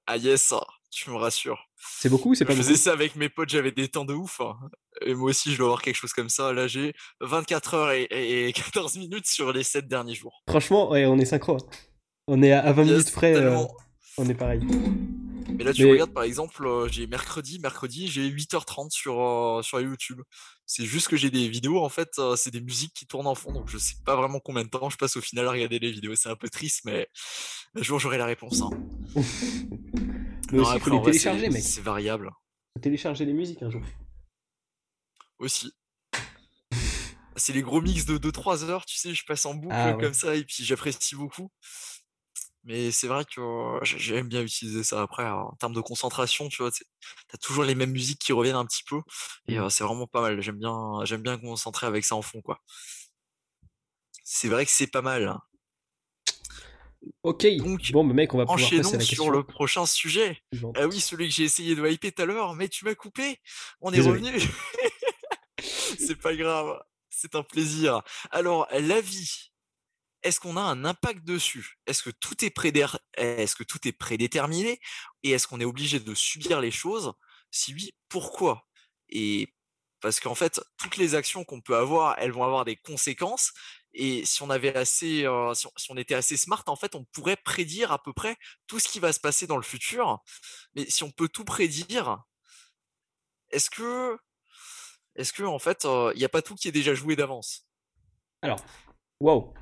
[0.06, 0.54] Ah yes,
[0.92, 1.68] tu me rassures.
[1.98, 4.40] C'est beaucoup c'est pas Je faisais ça avec mes potes, j'avais des temps de ouf.
[4.40, 4.56] Hein.
[5.00, 6.52] Et moi aussi, je dois avoir quelque chose comme ça.
[6.52, 10.42] Là, j'ai 24 heures et, 14 minutes sur les 7 derniers jours.
[10.48, 11.56] Franchement, ouais, on est synchro.
[11.56, 11.76] Hein.
[12.28, 13.34] On est à 20 minutes près.
[13.34, 13.64] Euh,
[14.18, 14.60] on est pareil.
[15.48, 19.80] Mais là, tu regardes par exemple, euh, j'ai mercredi, mercredi, j'ai 8h30 sur, euh, sur
[19.80, 20.20] YouTube.
[20.66, 23.52] C'est juste que j'ai des vidéos, en fait, c'est des musiques qui tournent en fond,
[23.52, 25.90] donc je sais pas vraiment combien de temps je passe au final à regarder les
[25.90, 26.14] vidéos.
[26.14, 27.08] C'est un peu triste, mais
[27.74, 28.62] un jour j'aurai la réponse.
[28.62, 28.70] Hein.
[30.52, 31.62] mais aussi, il faut les télécharger, mec.
[31.62, 32.30] C'est variable.
[32.74, 33.82] Faut télécharger les musiques un jour.
[35.38, 35.72] Aussi.
[37.36, 40.14] c'est les gros mix de 2-3 heures, tu sais, je passe en boucle ah comme
[40.14, 41.50] ça, et puis j'apprécie beaucoup.
[42.64, 46.70] Mais c'est vrai que j'aime bien utiliser ça après en termes de concentration, tu vois,
[46.70, 46.84] tu
[47.32, 49.00] as toujours les mêmes musiques qui reviennent un petit peu
[49.48, 49.70] et mmh.
[49.70, 50.40] c'est vraiment pas mal.
[50.40, 52.60] J'aime bien j'aime bien concentrer avec ça en fond quoi.
[54.22, 55.26] C'est vrai que c'est pas mal.
[55.26, 55.40] Hein.
[57.22, 60.42] Ok, Donc, bon, mais mec, on va pouvoir passer à la sur le prochain sujet.
[60.74, 63.38] Ah oui, celui que j'ai essayé de hyper tout à l'heure, mais tu m'as coupé.
[63.80, 64.30] On est revenu.
[65.58, 68.02] c'est pas grave, c'est un plaisir.
[68.30, 69.52] Alors, la vie,
[70.22, 71.78] est-ce qu'on a un impact dessus?
[71.86, 72.54] Est-ce que tout est
[73.16, 74.80] est-ce que tout est prédéterminé?
[75.22, 77.12] Et est-ce qu'on est obligé de subir les choses?
[77.50, 78.66] Si oui, pourquoi?
[79.08, 79.52] Et
[80.00, 83.52] parce qu'en fait, toutes les actions qu'on peut avoir, elles vont avoir des conséquences.
[83.94, 87.36] Et si on avait assez, euh, si, on, était assez smart, en fait, on pourrait
[87.36, 90.22] prédire à peu près tout ce qui va se passer dans le futur.
[90.74, 92.22] Mais si on peut tout prédire,
[93.50, 94.16] est-ce que,
[95.16, 97.66] est-ce que en fait, il n'y a pas tout qui est déjà joué d'avance?
[98.40, 98.64] Alors,
[99.20, 99.52] wow,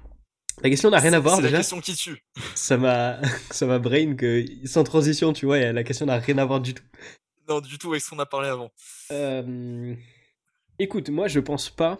[0.63, 2.23] la question n'a rien à voir C'est la question qui tue.
[2.55, 6.45] Ça m'a, ça m'a brain que sans transition, tu vois, la question n'a rien à
[6.45, 6.85] voir du tout.
[7.49, 8.71] Non, du tout avec ce qu'on a parlé avant.
[9.11, 9.95] Euh...
[10.79, 11.99] Écoute, moi je pense pas.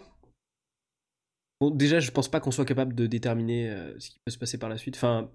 [1.61, 4.39] Bon, déjà, je pense pas qu'on soit capable de déterminer euh, ce qui peut se
[4.39, 4.95] passer par la suite.
[4.95, 5.29] Enfin,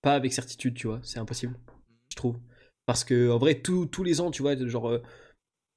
[0.00, 1.58] pas avec certitude, tu vois, c'est impossible,
[2.08, 2.38] je trouve.
[2.86, 5.02] Parce que en vrai, tous les ans, tu vois, genre euh,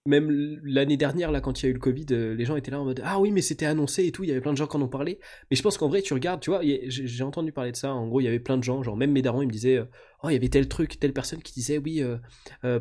[0.06, 0.32] même
[0.64, 2.80] l'année dernière, là, quand il y a eu le Covid, euh, les gens étaient là
[2.80, 4.66] en mode Ah oui, mais c'était annoncé et tout, il y avait plein de gens
[4.66, 5.20] qui en ont parlé.
[5.50, 7.94] Mais je pense qu'en vrai, tu regardes, tu vois, j'ai entendu parler de ça.
[7.94, 9.84] En gros, il y avait plein de gens, genre même mes darons, ils me disaient
[10.24, 12.02] Oh, il y avait tel truc, telle personne qui disait Oui,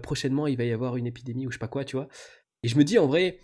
[0.01, 2.07] prochainement, il va y avoir une épidémie ou je sais pas quoi, tu vois.
[2.63, 3.41] Et je me dis, en vrai,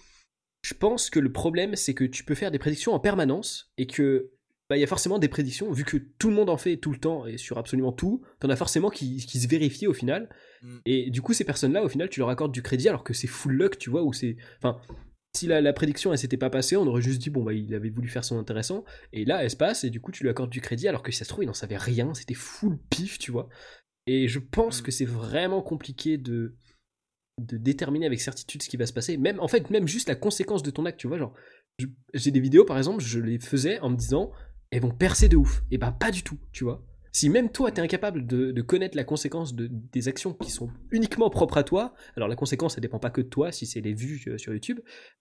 [0.66, 3.86] je pense que le problème, c'est que tu peux faire des prédictions en permanence et
[3.86, 4.32] que
[4.68, 6.90] bah, il y a forcément des prédictions, vu que tout le monde en fait tout
[6.90, 10.28] le temps et sur absolument tout, t'en as forcément qui, qui, se vérifient au final.
[10.62, 10.78] Mm.
[10.84, 13.28] Et du coup, ces personnes-là, au final, tu leur accordes du crédit alors que c'est
[13.28, 14.36] full luck, tu vois, ou c'est.
[14.58, 14.80] Enfin,
[15.36, 17.90] si la, prédiction elle s'était pas passée, on aurait juste dit bon bah il avait
[17.90, 20.48] voulu faire son intéressant et là elle se passe et du coup tu lui accordes
[20.48, 23.18] du crédit alors que si ça se trouve il n'en savait rien, c'était full pif,
[23.18, 23.48] tu vois.
[24.06, 24.84] Et je pense mm.
[24.84, 26.56] que c'est vraiment compliqué de
[27.38, 30.14] de déterminer avec certitude ce qui va se passer, même en fait même juste la
[30.14, 31.34] conséquence de ton acte, tu vois, genre
[32.14, 34.32] j'ai des vidéos par exemple, je les faisais en me disant
[34.70, 35.62] elles vont percer de ouf.
[35.70, 36.84] Et bah pas du tout, tu vois.
[37.12, 40.70] Si même toi, tu es incapable de, connaître la conséquence de, des actions qui sont
[40.90, 43.80] uniquement propres à toi, alors la conséquence, ça dépend pas que de toi, si c'est
[43.80, 44.80] les vues euh, sur YouTube,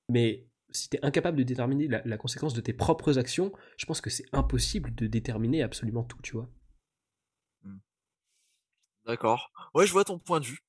[0.10, 4.02] mais si tu es incapable de déterminer la, conséquence de tes propres actions, je pense
[4.02, 6.50] que c'est impossible de déterminer absolument tout, tu vois.
[7.64, 7.78] Hmm.
[9.06, 9.54] D'accord.
[9.74, 10.65] Ouais, je vois ton point de vue.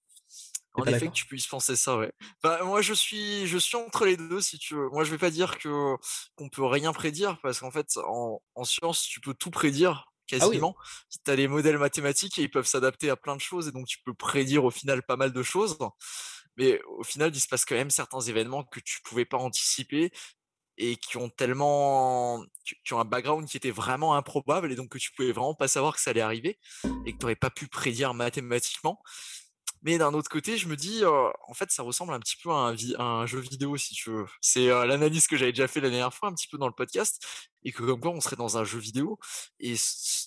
[0.76, 2.12] En effet, que tu puisses penser ça, ouais.
[2.42, 4.88] Bah, moi, je suis, je suis entre les deux, si tu veux.
[4.90, 5.96] Moi, je vais pas dire que
[6.36, 10.06] qu'on peut rien prédire, parce qu'en fait, en, en science, tu peux tout prédire
[10.40, 10.76] ah quasiment.
[11.24, 13.86] Tu as les modèles mathématiques et ils peuvent s'adapter à plein de choses, et donc
[13.86, 15.78] tu peux prédire au final pas mal de choses.
[16.56, 20.10] Mais au final, il se passe quand même certains événements que tu pouvais pas anticiper
[20.78, 22.44] et qui ont tellement
[22.84, 25.68] qui ont un background qui était vraiment improbable et donc que tu pouvais vraiment pas
[25.68, 26.58] savoir que ça allait arriver
[27.06, 29.00] et que tu n'aurais pas pu prédire mathématiquement
[29.86, 32.74] mais d'un autre côté, je me dis, en fait, ça ressemble un petit peu à
[32.98, 34.26] un, jeu vidéo, si tu veux.
[34.40, 37.24] C'est l'analyse que j'avais déjà fait la dernière fois, un petit peu dans le podcast,
[37.62, 39.20] et que comme quoi, on serait dans un jeu vidéo.
[39.60, 39.76] Et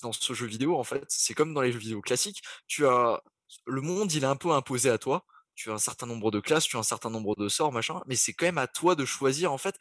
[0.02, 2.42] dans ce jeu vidéo, en fait, c'est comme dans les jeux vidéo classiques.
[2.68, 3.22] Tu as
[3.66, 5.26] le monde, il est un peu imposé à toi.
[5.56, 8.02] Tu as un certain nombre de classes, tu as un certain nombre de sorts, machin,
[8.08, 9.76] mais c'est quand même à toi de choisir en fait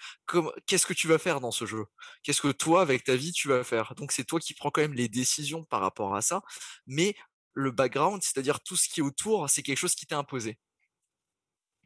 [0.66, 1.84] qu'est-ce que tu vas faire dans ce jeu?
[2.24, 3.94] Qu'est-ce que toi, avec ta vie, tu vas faire?
[3.94, 6.42] Donc c'est toi qui prends quand même les décisions par rapport à ça,
[6.88, 7.14] mais
[7.54, 10.58] le background, c'est-à-dire tout ce qui est autour, c'est quelque chose qui t'est imposé.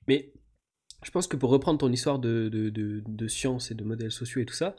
[0.09, 0.33] Mais
[1.03, 4.47] je pense que pour reprendre ton histoire de, de, science et de modèles sociaux et
[4.47, 4.77] tout ça,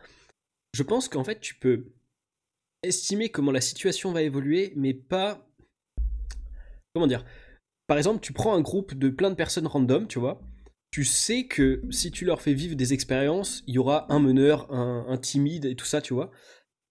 [0.74, 1.94] je pense qu'en fait tu peux
[2.84, 5.48] estimer comment la situation va évoluer, mais pas...
[6.94, 7.26] Comment dire
[7.88, 10.42] Par exemple, tu prends un groupe de plein de personnes random, tu vois,
[10.92, 14.72] tu sais que si tu leur fais vivre des expériences, il y aura un meneur,
[14.72, 16.30] un, timide et tout ça, tu vois.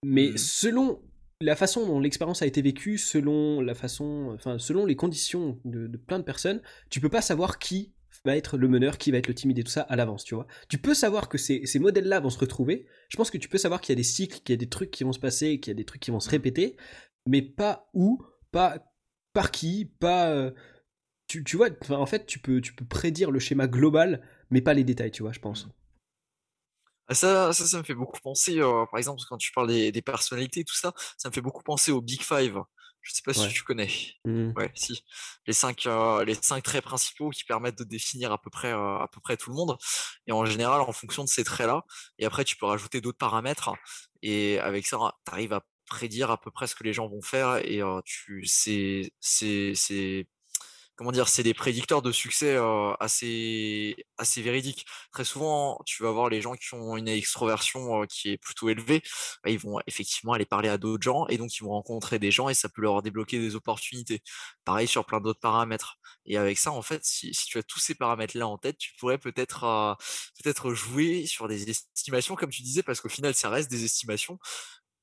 [0.03, 1.01] Mais mmh selon
[1.43, 5.89] la façon dont l'expérience a été vécue, selon la façon, enfin, selon les conditions de,
[5.97, 7.93] plein de personnes, tu peux pas savoir qui
[8.25, 10.35] va être le meneur, qui va être le timide et tout ça à l'avance, tu
[10.35, 10.47] vois.
[10.69, 12.87] Tu peux savoir que ces, ces modèles-là vont se retrouver.
[13.09, 14.69] Je pense que tu peux savoir qu'il y a des cycles, qu'il y a des
[14.69, 16.77] trucs qui vont se passer, qu'il y a des trucs qui vont se répéter,
[17.27, 18.79] mais pas où, pas
[19.33, 20.31] par qui, pas.
[20.31, 20.53] euh,
[21.27, 24.75] tu, tu vois, en fait, tu peux, tu peux prédire le schéma global, mais pas
[24.75, 25.69] les détails, tu vois, je pense.
[27.09, 29.93] Ah, ça, ça, ça me fait beaucoup penser, euh, par exemple, quand tu parles des,
[29.93, 32.59] des personnalités, tout ça, ça me fait beaucoup penser au Big Five.
[33.03, 33.91] Je sais pas si tu connais.
[34.25, 34.53] Mhm.
[34.57, 35.05] Ouais, si.
[35.47, 38.99] Les cinq, euh, les cinq traits principaux qui permettent de définir à peu près, euh,
[38.99, 39.77] à peu près tout le monde.
[40.29, 41.85] Et en général, en fonction de ces traits-là,
[42.19, 43.71] et après, tu peux rajouter d'autres paramètres.
[44.23, 47.23] Et avec ça, tu arrives à prédire à peu près ce que les gens vont
[47.23, 47.57] faire.
[47.67, 49.75] Et euh, tu, c'est, c'est,
[50.97, 52.57] comment dire, c'est des prédicteurs de succès
[53.01, 54.87] assez, assez véridiques.
[55.13, 59.03] Très souvent, tu vas voir les gens qui ont une extroversion qui est plutôt élevée,
[59.45, 62.31] bah, ils vont effectivement aller parler à d'autres gens et donc ils vont rencontrer des
[62.31, 64.23] gens et ça peut leur débloquer des opportunités.
[64.65, 65.97] Pareil sur plein d'autres paramètres.
[66.27, 69.19] Et avec ça, en fait, si, tu as tous ces paramètres-là en tête, tu pourrais
[69.19, 69.97] peut-être
[70.43, 74.39] peut-être jouer sur des estimations, comme tu disais, parce qu'au final, ça reste des estimations.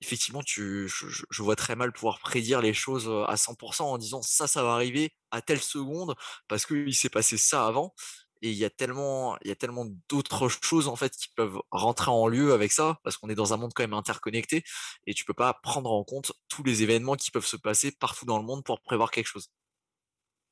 [0.02, 4.48] Effectivement, tu, je, vois très mal pouvoir prédire les choses à 100% en disant ça,
[4.48, 6.16] ça va arriver à telle seconde
[6.48, 7.94] parce qu'il s'est passé ça avant.
[8.42, 11.60] Et il y a tellement, il y a tellement d'autres choses en fait qui peuvent
[11.72, 14.64] rentrer en lieu avec ça, parce qu'on est dans un monde quand même interconnecté,
[15.06, 18.26] et tu peux pas prendre en compte tous les événements qui peuvent se passer partout
[18.26, 19.50] dans le monde pour prévoir quelque chose.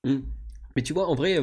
[0.03, 0.25] Mhm.
[0.75, 1.39] Mais tu vois, en vrai,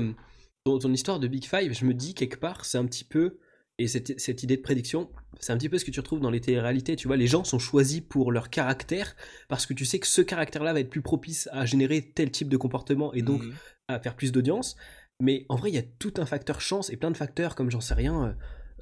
[0.64, 3.38] ton, ton histoire de Big Five, je me dis quelque part, c'est un petit peu.
[3.78, 5.10] Et cette, cette idée de prédiction,
[5.40, 6.94] c'est un petit peu ce que tu retrouves dans les télé-réalités.
[6.94, 9.16] Tu vois, les gens sont choisis pour leur caractère
[9.48, 12.48] parce que tu sais que ce caractère-là va être plus propice à générer tel type
[12.48, 13.52] de comportement et donc Mhm.
[13.88, 14.76] à faire plus d'audience.
[15.20, 17.70] Mais en vrai, il y a tout un facteur chance et plein de facteurs, comme
[17.70, 18.32] j'en sais rien, euh,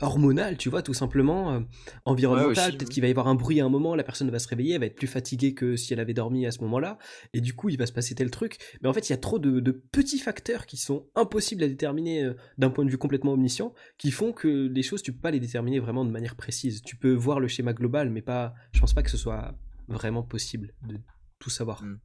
[0.00, 1.60] hormonal, tu vois, tout simplement, euh,
[2.04, 2.72] environnemental.
[2.72, 2.94] Peut-être oui.
[2.94, 4.80] qu'il va y avoir un bruit à un moment, la personne va se réveiller, elle
[4.80, 6.98] va être plus fatiguée que si elle avait dormi à ce moment-là,
[7.32, 8.58] et du coup, il va se passer tel truc.
[8.80, 11.68] Mais en fait, il y a trop de, de petits facteurs qui sont impossibles à
[11.68, 15.20] déterminer euh, d'un point de vue complètement omniscient, qui font que les choses, tu peux
[15.20, 16.82] pas les déterminer vraiment de manière précise.
[16.82, 18.54] Tu peux voir le schéma global, mais pas.
[18.72, 19.54] Je pense pas que ce soit
[19.88, 20.98] vraiment possible de
[21.38, 21.82] tout savoir.
[21.82, 22.00] Mm.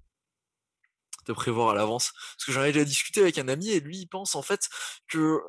[1.27, 2.13] de prévoir à l'avance.
[2.35, 4.69] Parce que j'en ai déjà discuté avec un ami et lui, il pense en fait
[5.09, 5.39] que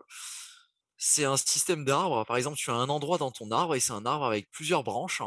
[0.99, 2.25] c'est un système d'arbres.
[2.27, 4.85] Par exemple, tu as un endroit dans ton arbre et c'est un arbre avec plusieurs
[4.85, 5.23] branches.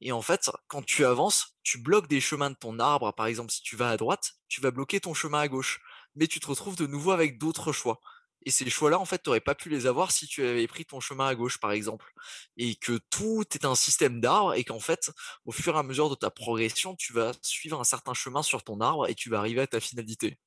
[0.00, 3.12] Et en fait, quand tu avances, tu bloques des chemins de ton arbre.
[3.14, 5.80] Par exemple, si tu vas à droite, tu vas bloquer ton chemin à gauche.
[6.14, 8.00] Mais tu te retrouves de nouveau avec d'autres choix.
[8.44, 10.84] Et ces choix-là, en fait, tu n'aurais pas pu les avoir si tu avais pris
[10.84, 12.12] ton chemin à gauche, par exemple.
[12.56, 15.10] Et que tout est un système d'arbres et qu'en fait,
[15.46, 18.62] au fur et à mesure de ta progression, tu vas suivre un certain chemin sur
[18.62, 20.38] ton arbre et tu vas arriver à ta finalité.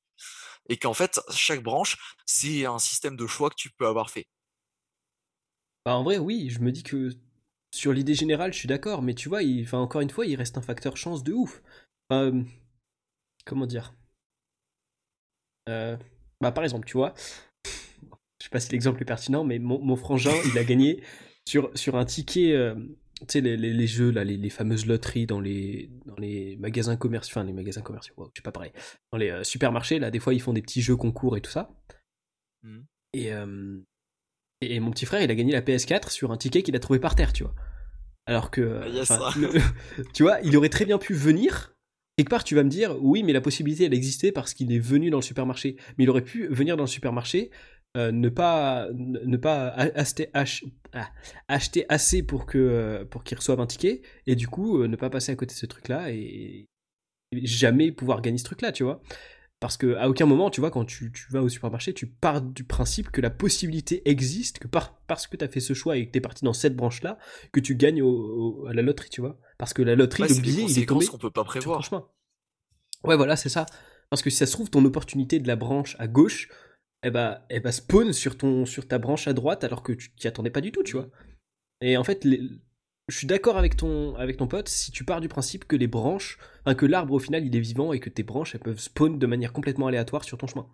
[0.68, 4.28] Et qu'en fait, chaque branche, c'est un système de choix que tu peux avoir fait.
[5.84, 7.10] Bah, en vrai, oui, je me dis que
[7.74, 10.36] sur l'idée générale, je suis d'accord, mais tu vois, il, enfin, encore une fois, il
[10.36, 11.62] reste un facteur chance de ouf.
[12.12, 12.42] Euh,
[13.44, 13.94] comment dire?
[15.68, 15.96] Euh,
[16.40, 17.14] Bah, par exemple, tu vois,
[18.38, 21.02] je sais pas si l'exemple est pertinent, mais mon, mon frangin, il a gagné
[21.46, 22.74] sur, sur un ticket, euh,
[23.20, 26.56] tu sais, les, les- les jeux, là, les, les fameuses loteries dans les, dans les
[26.56, 28.72] magasins commerciaux, enfin, les magasins commerciaux, wow, je sais pas pareil,
[29.12, 31.70] dans les supermarchés, là, des fois, ils font des petits jeux concours et tout ça.
[32.62, 32.86] Mhm.
[33.12, 33.80] Et, euh,
[34.60, 36.80] et, et mon petit frère, il a gagné la PS4 sur un ticket qu'il a
[36.80, 37.54] trouvé par terre, tu vois.
[38.26, 38.60] Alors que,
[39.10, 39.60] Ah, le-
[40.14, 41.74] tu vois, il aurait très bien pu venir.
[42.16, 44.78] Quelque part, tu vas me dire, oui, mais la possibilité, elle existait parce qu'il est
[44.78, 45.76] venu dans le supermarché.
[45.96, 47.50] Mais il aurait pu venir dans le supermarché,
[47.96, 51.08] euh, ne pas, ne pas acheter, ach- ah,
[51.48, 55.08] acheter assez pour que, pour qu'il reçoive un ticket, et du coup, euh, ne pas
[55.10, 56.66] passer à côté de ce truc-là et,
[57.32, 59.00] et jamais pouvoir gagner ce truc-là, tu vois.
[59.60, 62.40] Parce que à aucun moment, tu vois, quand tu, tu vas au supermarché, tu pars
[62.40, 65.98] du principe que la possibilité existe, que par, parce que tu as fait ce choix
[65.98, 67.18] et que tu es parti dans cette branche-là,
[67.52, 69.38] que tu gagnes au- au- à la loterie, tu vois.
[69.58, 71.60] Parce que la loterie, Ouais, le billet, il est tombé qu'on peut pas sur ton
[71.60, 71.80] prévoir.
[73.04, 73.66] Ouais, voilà, c'est ça.
[74.08, 76.48] Parce que si ça se trouve, ton opportunité de la branche à gauche,
[77.02, 80.10] elle va, elle va spawn sur, ton, sur ta branche à droite alors que tu
[80.14, 81.10] t'y attendais pas du tout, tu vois.
[81.82, 82.40] Et en fait, les-
[83.10, 85.86] je suis d'accord avec ton, avec ton pote si tu pars du principe que les
[85.88, 86.38] branches,
[86.76, 89.26] que l'arbre au final il est vivant et que tes branches elles peuvent spawn de
[89.26, 90.66] manière complètement aléatoire sur ton chemin.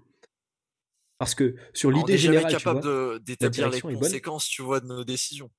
[1.19, 4.81] Parce que sur On l'idée générale, tu capable vois, de- d'établir les conséquences, tu vois,
[4.81, 5.51] de nos décisions.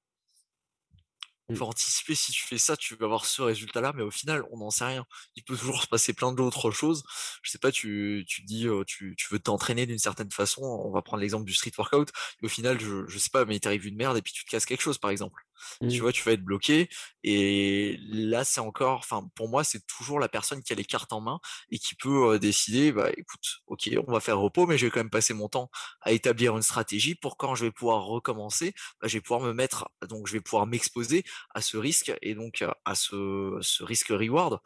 [1.49, 1.57] On Mm.
[1.59, 4.57] peut anticiper si tu fais ça, tu vas avoir ce résultat-là, mais au final, on
[4.57, 5.05] n'en sait rien.
[5.37, 7.03] Il peut toujours se passer plein d'autres choses.
[7.41, 10.61] Je sais pas, tu, tu dis, euh, tu, tu veux t'entraîner d'une certaine façon.
[10.61, 12.11] On va prendre l'exemple du street workout.
[12.41, 14.43] Et au final, je, je sais pas, mais il t'arrive une merde et puis tu
[14.43, 15.41] te casses quelque chose, par exemple.
[15.87, 16.01] Tu Mmh.
[16.01, 16.89] vois, tu vas être bloqué.
[17.23, 21.13] Et là, c'est encore, enfin, pour moi, c'est toujours la personne qui a les cartes
[21.13, 21.39] en main
[21.71, 24.91] et qui peut euh, décider, bah, écoute, ok, on va faire repos, mais je vais
[24.91, 25.69] quand même passer mon temps
[26.01, 29.53] à établir une stratégie pour quand je vais pouvoir recommencer, bah, je vais pouvoir me
[29.53, 34.09] mettre, donc je vais pouvoir m'exposer à ce risque et donc à ce, ce risque
[34.09, 34.59] reward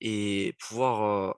[0.00, 1.32] et pouvoir, euh,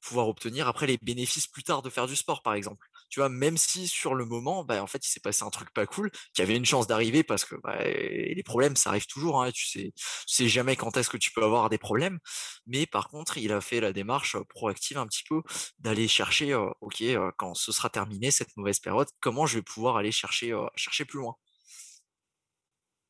[0.00, 2.87] pouvoir obtenir après les bénéfices plus tard de faire du sport, par exemple.
[3.08, 5.72] Tu vois, même si sur le moment, bah, en fait, il s'est passé un truc
[5.72, 9.42] pas cool, qui avait une chance d'arriver parce que bah, les problèmes, ça arrive toujours.
[9.42, 12.18] Hein, tu sais, tu sais jamais quand est-ce que tu peux avoir des problèmes.
[12.66, 15.42] Mais par contre, il a fait la démarche proactive un petit peu
[15.78, 17.02] d'aller chercher, ok,
[17.36, 21.18] quand ce sera terminé cette mauvaise période, comment je vais pouvoir aller chercher, chercher plus
[21.18, 21.36] loin.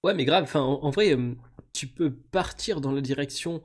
[0.05, 1.17] Ouais, mais grave, enfin, en, vrai,
[1.73, 3.63] tu peux partir dans la direction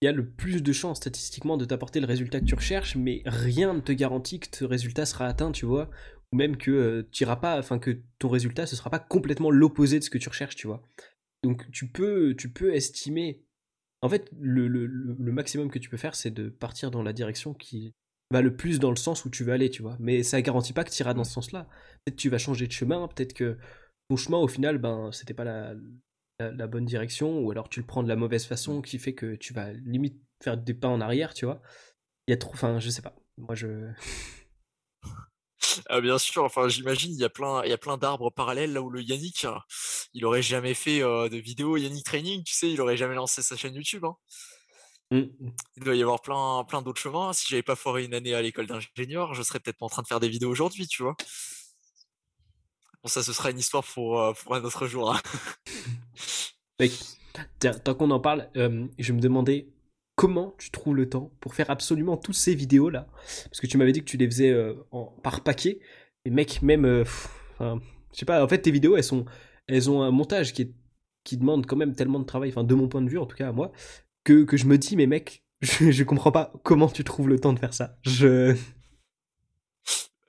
[0.00, 2.96] il y a le plus de chances statistiquement de t'apporter le résultat que tu recherches,
[2.96, 5.90] mais rien ne te garantit que ce résultat sera atteint, tu vois,
[6.32, 9.98] ou même que tu iras pas, enfin que ton résultat ce sera pas complètement l'opposé
[9.98, 10.82] de ce que tu recherches, tu vois.
[11.42, 13.44] Donc tu peux, tu peux estimer.
[14.02, 14.86] En fait, le,
[15.32, 17.92] maximum que tu peux faire, c'est de partir dans la direction qui
[18.30, 19.96] va le plus dans le sens où tu veux aller, tu vois.
[20.00, 21.64] Mais ça garantit pas que tu iras dans ce sens-là.
[22.04, 23.58] Peut-être que tu vas changer de chemin, peut-être que
[24.08, 25.74] ton chemin au final, ben c'était pas la,
[26.40, 29.14] la, la, bonne direction, ou alors tu le prends de la mauvaise façon qui fait
[29.14, 31.60] que tu vas limite faire des pas en arrière, tu vois.
[32.26, 32.52] Il y a trop.
[32.54, 33.14] Enfin, je sais pas.
[33.36, 33.90] Moi, je.
[35.88, 38.72] Ah, bien sûr, enfin j'imagine il y a plein, il y a plein d'arbres parallèles
[38.72, 39.46] là où le Yannick,
[40.14, 43.42] il aurait jamais fait euh, de vidéo Yannick Training, tu sais, il aurait jamais lancé
[43.42, 44.04] sa chaîne YouTube.
[44.04, 44.16] Hein.
[45.12, 45.26] Mmh.
[45.76, 47.32] Il doit y avoir plein, plein d'autres chemins.
[47.32, 50.02] Si j'avais pas foiré une année à l'école d'ingénieur, je serais peut-être pas en train
[50.02, 51.14] de faire des vidéos aujourd'hui, tu vois.
[53.02, 55.12] Bon, ça, ce sera une histoire pour, euh, pour un autre jour.
[55.14, 55.20] Hein.
[56.80, 56.92] Mec,
[57.58, 59.68] tant qu'on en parle, euh, je me demandais
[60.20, 63.06] comment tu trouves le temps pour faire absolument toutes ces vidéos là
[63.44, 65.80] Parce que tu m'avais dit que tu les faisais euh, en, par paquet.
[66.26, 66.84] Et mec, même.
[66.84, 67.04] Euh,
[67.54, 67.80] enfin,
[68.12, 69.24] je sais pas, en fait, tes vidéos, elles, sont,
[69.66, 70.74] elles ont un montage qui, est,
[71.24, 73.36] qui demande quand même tellement de travail, enfin, de mon point de vue en tout
[73.36, 73.72] cas à moi,
[74.24, 77.38] que, que je me dis, mais mec, je, je comprends pas comment tu trouves le
[77.38, 77.96] temps de faire ça.
[78.02, 78.54] Je.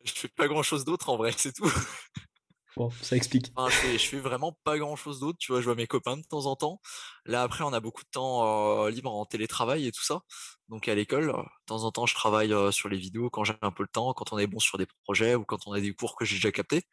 [0.03, 1.69] Je fais pas grand chose d'autre en vrai, c'est tout.
[2.77, 3.51] Bon, ça explique.
[3.57, 6.23] Je, fais, fais vraiment pas grand chose d'autre, tu vois, je vois mes copains de
[6.23, 6.79] temps en temps.
[7.25, 10.21] Là, après, on a beaucoup de temps euh, libre en télétravail et tout ça.
[10.69, 13.55] Donc, à l'école, de temps en temps, je travaille euh, sur les vidéos quand j'ai
[13.62, 15.81] un peu le temps, quand on est bon sur des projets ou quand on a
[15.81, 16.84] des cours que j'ai déjà captés.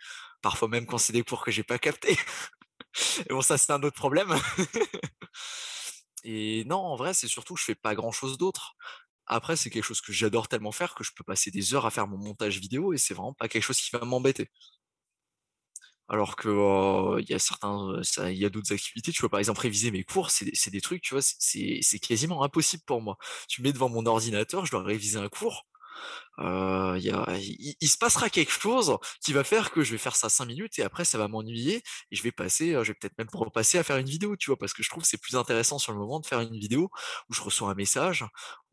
[0.42, 2.16] Parfois même quand c'est des cours que j'ai pas captés.
[3.28, 4.34] et bon, ça, c'est un autre problème.
[6.24, 8.74] et non, en vrai, c'est surtout que je fais pas grand chose d'autre.
[9.26, 11.90] Après, c'est quelque chose que j'adore tellement faire que je peux passer des heures à
[11.90, 14.50] faire mon montage vidéo et c'est vraiment pas quelque chose qui va m'embêter.
[16.08, 19.12] Alors que il y a certains, ça, il y a d'autres activités.
[19.12, 22.42] Tu vois, par exemple, réviser mes cours, c'est des, des trucs, tu vois, c'est quasiment
[22.42, 23.18] impossible pour moi.
[23.48, 25.66] Tu me mets devant mon ordinateur, je dois réviser un cours.
[26.38, 30.78] Il, se passera quelque chose qui va faire que je vais faire ça 5 minutes
[30.78, 33.82] et après ça va m'ennuyer et je vais passer, je vais peut-être même repasser à
[33.82, 36.20] faire une vidéo, tu vois, parce que je trouve c'est plus intéressant sur le moment
[36.20, 36.90] de faire une vidéo
[37.28, 38.24] où je reçois un message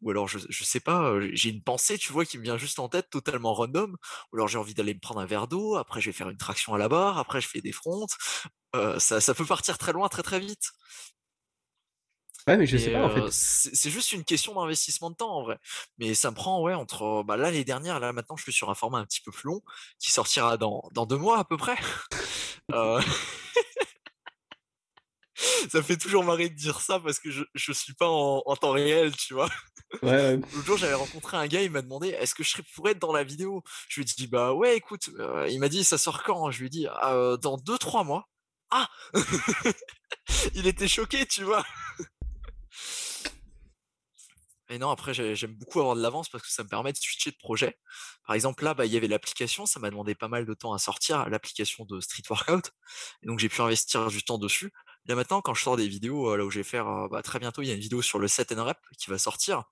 [0.01, 2.79] ou alors je, je sais pas, j'ai une pensée, tu vois, qui me vient juste
[2.79, 3.95] en tête, totalement random,
[4.31, 6.38] ou alors j'ai envie d'aller me prendre un verre d'eau, après je vais faire une
[6.38, 8.15] traction à la barre, après je fais des frontes,
[8.99, 10.71] ça, ça peut partir très loin, très très vite.
[12.47, 13.21] Ouais, mais je et sais pas en fait.
[13.21, 15.58] Euh, c'est juste une question d'investissement de temps en vrai.
[15.97, 17.23] Mais ça me prend, ouais, entre.
[17.23, 19.47] Bah, là, les dernières, là maintenant, je suis sur un format un petit peu plus
[19.47, 19.62] long
[19.99, 21.75] qui sortira dans, dans deux mois à peu près.
[22.71, 23.01] euh...
[25.69, 28.55] ça fait toujours marrer de dire ça parce que je, je suis pas en, en
[28.55, 29.49] temps réel, tu vois.
[30.01, 30.36] Ouais, ouais.
[30.38, 33.13] L'autre jour, j'avais rencontré un gars, il m'a demandé est-ce que je pourrais être dans
[33.13, 33.63] la vidéo?
[33.89, 36.51] Je lui ai dit bah ouais, écoute, euh, il m'a dit ça sort quand?
[36.51, 38.27] Je lui ai dit euh, dans deux trois mois.
[38.71, 38.89] Ah
[40.55, 41.63] Il était choqué, tu vois.
[44.69, 47.30] Et non, après, j'aime beaucoup avoir de l'avance parce que ça me permet de switcher
[47.30, 47.78] de projet.
[48.25, 50.73] Par exemple, là, bah, il y avait l'application, ça m'a demandé pas mal de temps
[50.73, 52.71] à sortir, l'application de Street Workout.
[53.21, 54.71] Et donc, j'ai pu investir du temps dessus.
[55.08, 57.62] Là, maintenant, quand je sors des vidéos, là où je vais faire, bah, très bientôt,
[57.62, 59.65] il y a une vidéo sur le set and rep qui va sortir.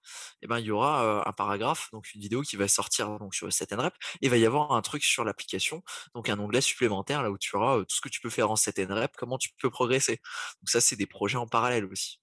[0.44, 3.48] Et ben, il y aura un paragraphe, donc une vidéo qui va sortir donc, sur
[3.48, 3.96] le set and rep.
[4.22, 5.82] Et il va y avoir un truc sur l'application,
[6.14, 8.56] donc un onglet supplémentaire là où tu auras tout ce que tu peux faire en
[8.56, 10.22] set and rep, comment tu peux progresser.
[10.62, 12.20] Donc, ça, c'est des projets en parallèle aussi.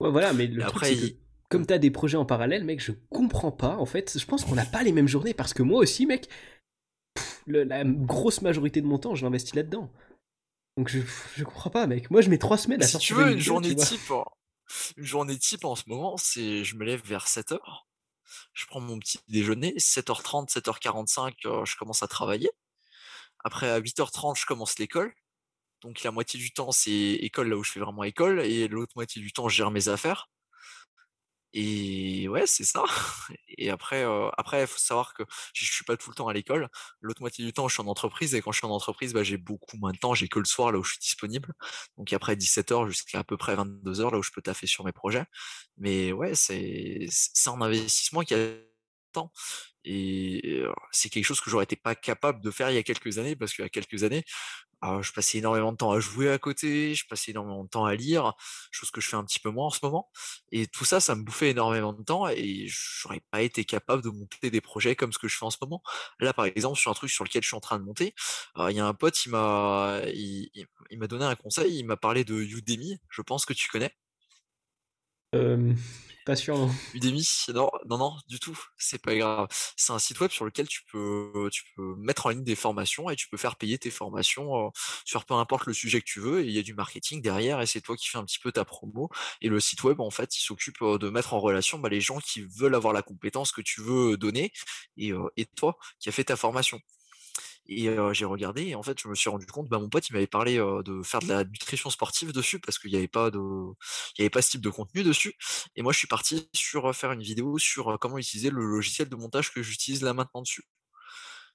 [0.00, 2.92] Ouais, voilà, mais le truc, après, il comme t'as des projets en parallèle, mec, je
[3.10, 3.76] comprends pas.
[3.76, 6.28] En fait, je pense qu'on n'a pas les mêmes journées parce que moi aussi, mec,
[7.14, 9.90] pff, le, la grosse majorité de mon temps, je l'investis là-dedans.
[10.76, 11.00] Donc je,
[11.36, 12.10] je comprends pas, mec.
[12.10, 13.16] Moi, je mets trois semaines à si sortir.
[13.16, 14.12] tu veux, une, vidéo, journée type,
[14.96, 17.58] une journée type en ce moment, c'est je me lève vers 7h.
[18.52, 22.50] Je prends mon petit déjeuner, 7h30, 7h45, euh, je commence à travailler.
[23.44, 25.14] Après, à 8h30, je commence l'école.
[25.82, 28.92] Donc la moitié du temps, c'est école, là où je fais vraiment école, et l'autre
[28.96, 30.30] moitié du temps, je gère mes affaires.
[31.56, 32.84] Et ouais, c'est ça.
[33.58, 34.04] Et après,
[34.36, 35.22] après, il faut savoir que
[35.54, 36.68] je suis pas tout le temps à l'école.
[37.00, 38.34] L'autre moitié du temps, je suis en entreprise.
[38.34, 40.14] Et quand je suis en entreprise, bah, j'ai beaucoup moins de temps.
[40.14, 41.54] J'ai que le soir là où je suis disponible.
[41.96, 44.92] Donc après 17h jusqu'à à peu près 22h là où je peux taffer sur mes
[44.92, 45.24] projets.
[45.78, 48.38] Mais ouais, c'est c'est un investissement qui a
[49.12, 49.32] temps.
[49.84, 50.62] Et
[50.92, 53.36] c'est quelque chose que j'aurais été pas capable de faire il y a quelques années
[53.36, 54.24] parce qu'il y a quelques années,
[54.86, 57.86] ah, je passais énormément de temps à jouer à côté, je passais énormément de temps
[57.86, 58.34] à lire,
[58.70, 60.10] chose que je fais un petit peu moins en ce moment.
[60.52, 64.10] Et tout ça, ça me bouffait énormément de temps et j'aurais pas été capable de
[64.10, 65.82] monter des projets comme ce que je fais en ce moment.
[66.20, 68.14] Là, par exemple, sur un truc sur lequel je suis en train de monter,
[68.58, 70.66] il y a un pote, il m'a, il,
[70.98, 73.94] m'a donné un conseil, il m'a parlé de Udemy, je pense que tu connais.
[76.24, 76.56] Pas sûr.
[76.56, 76.70] Non.
[76.94, 78.58] Udemy, non, non, du tout.
[78.78, 79.48] C'est pas grave.
[79.76, 83.10] C'est un site web sur lequel tu peux, tu peux mettre en ligne des formations
[83.10, 84.70] et tu peux faire payer tes formations euh,
[85.04, 86.40] sur peu importe le sujet que tu veux.
[86.42, 88.52] Et il y a du marketing derrière et c'est toi qui fais un petit peu
[88.52, 89.10] ta promo.
[89.40, 92.00] Et le site web, en fait, il s'occupe euh, de mettre en relation bah, les
[92.00, 94.52] gens qui veulent avoir la compétence que tu veux donner
[94.96, 96.80] et, euh, et toi qui as fait ta formation.
[97.66, 100.12] Et j'ai regardé et en fait, je me suis rendu compte, bah, mon pote, il
[100.12, 103.38] m'avait parlé de faire de la nutrition sportive dessus parce qu'il n'y avait pas de,
[103.38, 105.34] il y avait pas ce type de contenu dessus.
[105.76, 109.16] Et moi, je suis parti sur faire une vidéo sur comment utiliser le logiciel de
[109.16, 110.64] montage que j'utilise là maintenant dessus.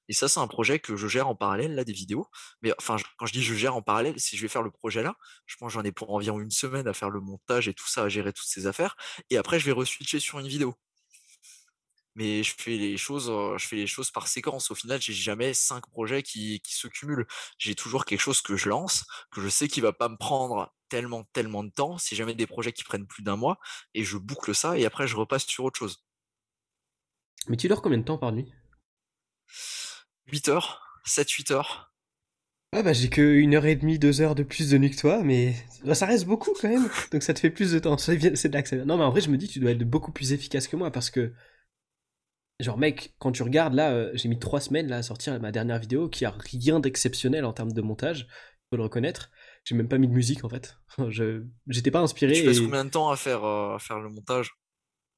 [0.07, 2.27] Et ça, c'est un projet que je gère en parallèle, là, des vidéos.
[2.63, 5.03] Mais enfin, quand je dis je gère en parallèle, si je vais faire le projet
[5.03, 7.87] là, je pense j'en ai pour environ une semaine à faire le montage et tout
[7.87, 8.95] ça, à gérer toutes ces affaires.
[9.29, 10.75] Et après, je vais re-switcher sur une vidéo
[12.15, 14.71] mais je fais les choses, je fais les choses par séquence.
[14.71, 17.27] Au final, j'ai jamais cinq projets qui, qui se cumulent.
[17.57, 20.73] J'ai toujours quelque chose que je lance, que je sais qui va pas me prendre
[20.89, 21.97] tellement, tellement de temps.
[21.97, 23.59] Si jamais des projets qui prennent plus d'un mois,
[23.93, 26.03] et je boucle ça, et après je repasse sur autre chose.
[27.47, 28.51] Mais tu dors combien de temps par nuit?
[30.27, 31.93] 8 heures, 7-8 heures.
[32.71, 34.97] Ah bah j'ai que une heure et demie, deux heures de plus de nuit que
[34.97, 36.87] toi, mais bah, ça reste beaucoup quand même.
[37.11, 37.97] Donc ça te fait plus de temps.
[37.97, 38.85] C'est de là que ça vient.
[38.85, 40.91] Non mais en vrai je me dis tu dois être beaucoup plus efficace que moi
[40.91, 41.33] parce que
[42.59, 45.51] Genre, mec, quand tu regardes, là, euh, j'ai mis trois semaines là, à sortir ma
[45.51, 48.27] dernière vidéo qui a rien d'exceptionnel en termes de montage,
[48.69, 49.31] faut le reconnaître.
[49.63, 50.77] J'ai même pas mis de musique en fait.
[51.09, 52.33] Je, j'étais pas inspiré.
[52.33, 54.51] Tu passes combien de temps à faire, euh, à faire le montage?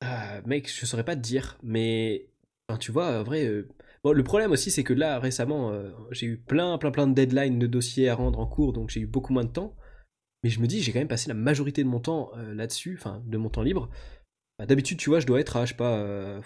[0.04, 2.28] Euh, Mec, je saurais pas te dire, mais
[2.80, 3.50] tu vois, en vrai.
[4.04, 5.72] Bon, le problème aussi, c'est que là, récemment,
[6.10, 9.02] j'ai eu plein, plein, plein de deadlines de dossiers à rendre en cours, donc j'ai
[9.02, 9.76] eu beaucoup moins de temps.
[10.44, 13.22] Mais je me dis, j'ai quand même passé la majorité de mon temps là-dessus, enfin,
[13.28, 13.89] de mon temps libre.
[14.58, 16.42] Bah, d'habitude, tu vois, je dois être à, je sais pas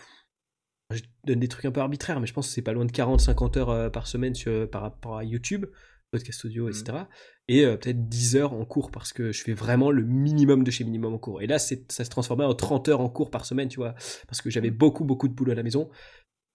[0.91, 2.91] je donne des trucs un peu arbitraires, mais je pense que c'est pas loin de
[2.91, 4.33] 40-50 heures euh, par semaine
[4.71, 5.65] par rapport à YouTube,
[6.11, 6.83] podcast audio, etc.
[6.91, 7.07] Mmh.
[7.47, 10.71] Et euh, peut-être 10 heures en cours parce que je fais vraiment le minimum de
[10.71, 11.41] chez minimum en cours.
[11.41, 13.95] Et là, ça se transformait en 30 heures en cours par semaine, tu vois,
[14.27, 14.77] parce que j'avais mmh.
[14.77, 15.89] beaucoup, beaucoup de boulot à la maison.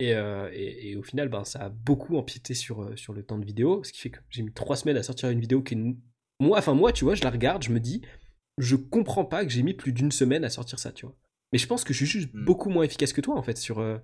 [0.03, 3.45] Euh, et, et, au final, ben, ça a beaucoup empiété sur, sur le temps de
[3.45, 5.97] vidéo, ce qui fait que j'ai mis 3 semaines à sortir une vidéo qui est...
[6.41, 8.01] Moi, enfin moi, tu vois, je la regarde, je me dis,
[8.57, 11.15] je comprends pas que j'ai mis plus d'une semaine à sortir ça, tu vois.
[11.53, 12.45] Mais je pense que je suis juste mmh.
[12.45, 13.81] beaucoup moins efficace que toi en fait sur.
[13.81, 13.99] Euh,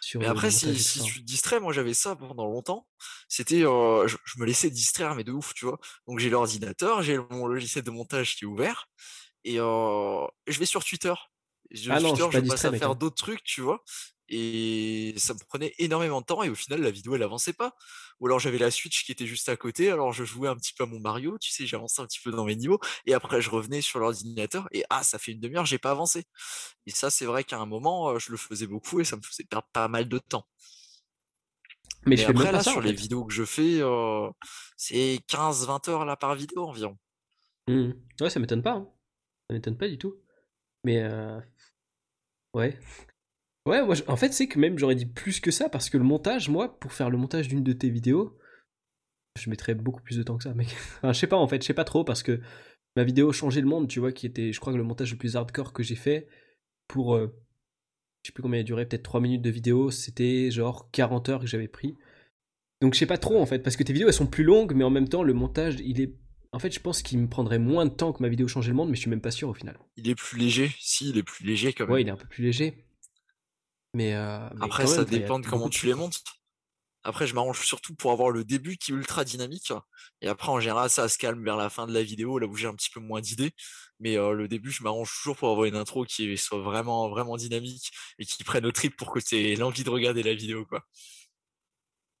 [0.00, 2.86] sur mais après, si, si tu te distrais, moi j'avais ça pendant longtemps.
[3.28, 5.78] C'était, euh, je, me laissais distraire, mais de ouf, tu vois.
[6.06, 8.88] Donc j'ai l'ordinateur, j'ai mon logiciel de montage qui est ouvert,
[9.44, 11.14] et euh, je vais sur Twitter.
[11.70, 13.82] Je, ah non, Twitter, je, je passe à faire d'autres trucs, tu vois
[14.28, 17.74] et ça me prenait énormément de temps et au final la vidéo elle avançait pas.
[18.18, 20.72] Ou alors j'avais la Switch qui était juste à côté alors je jouais un petit
[20.72, 23.40] peu à mon Mario tu sais j'avançais un petit peu dans mes niveaux et après
[23.40, 26.24] je revenais sur l'ordinateur et ah ça fait une demi-heure j'ai pas avancé.
[26.86, 29.44] Et ça c'est vrai qu'à un moment je le faisais beaucoup et ça me faisait
[29.44, 30.46] perdre pas mal de temps.
[32.04, 33.80] Mais, je après là sur les vidéos que je fais
[34.76, 36.96] c'est 15-20 heures là par vidéo environ.
[37.68, 37.90] Mmh.
[38.20, 38.88] ouais ça m'étonne pas hein.
[39.48, 40.16] ça m'étonne pas du tout.
[40.84, 41.04] Mais
[42.54, 42.78] ouais
[43.66, 46.04] Ouais, moi, en fait, c'est que même j'aurais dit plus que ça, parce que le
[46.04, 48.38] montage, moi, pour faire le montage d'une de tes vidéos,
[49.36, 50.68] je mettrais beaucoup plus de temps que ça, mec.
[50.98, 52.40] Enfin, je sais pas, en fait, je sais pas trop, parce que
[52.94, 55.18] ma vidéo Changer le monde, tu vois, qui était, je crois que le montage le
[55.18, 56.28] plus hardcore que j'ai fait,
[56.86, 57.26] pour, euh,
[58.22, 61.28] je sais plus combien il a duré, peut-être 3 minutes de vidéo, c'était genre 40
[61.28, 61.96] heures que j'avais pris.
[62.80, 64.74] Donc je sais pas trop, en fait, parce que tes vidéos, elles sont plus longues,
[64.74, 66.14] mais en même temps, le montage, il est...
[66.52, 68.76] En fait, je pense qu'il me prendrait moins de temps que ma vidéo Changer le
[68.76, 69.76] monde, mais je suis même pas sûr au final.
[69.96, 71.92] Il est plus léger, si, il est plus léger quand même.
[71.92, 72.85] Ouais, il est un peu plus léger.
[74.00, 76.22] Euh, mais, Après, ça dépend de comment tu les montes.
[77.02, 79.72] Après, je m'arrange surtout pour avoir le début qui est ultra dynamique.
[80.22, 82.56] Et après, en général, ça se calme vers la fin de la vidéo, là où
[82.56, 83.52] j'ai un petit peu moins d'idées.
[84.00, 87.36] Mais euh, le début, je m'arrange toujours pour avoir une intro qui soit vraiment, vraiment
[87.36, 90.66] dynamique et qui prenne au trip pour que tu aies l'envie de regarder la vidéo.
[90.66, 90.82] Quoi.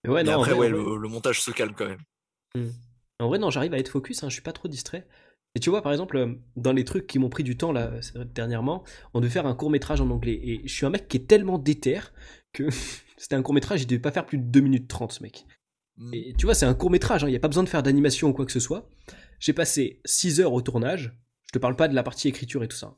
[0.06, 2.02] Ouais, non, après, ouais, le, montage se calme quand même.
[2.54, 2.70] Mmh.
[3.18, 5.08] En vrai, non, j'arrive à être focus, hein, je suis pas trop distrait.
[5.56, 7.90] Et tu vois, par exemple, euh, dans les trucs qui m'ont pris du temps là
[8.34, 8.84] dernièrement,
[9.14, 10.38] on devait faire un court métrage en anglais.
[10.44, 11.98] Et je suis un mec qui est tellement déter
[12.52, 12.68] que
[13.16, 15.46] c'était un court métrage, il devait pas faire plus de 2 minutes 30, mec.
[15.96, 16.10] Mm.
[16.12, 17.82] Et tu vois, c'est un court métrage, hein, il n'y a pas besoin de faire
[17.82, 18.90] d'animation ou quoi que ce soit.
[19.40, 21.18] J'ai passé 6 heures au tournage.
[21.46, 22.94] Je te parle pas de la partie écriture et tout ça.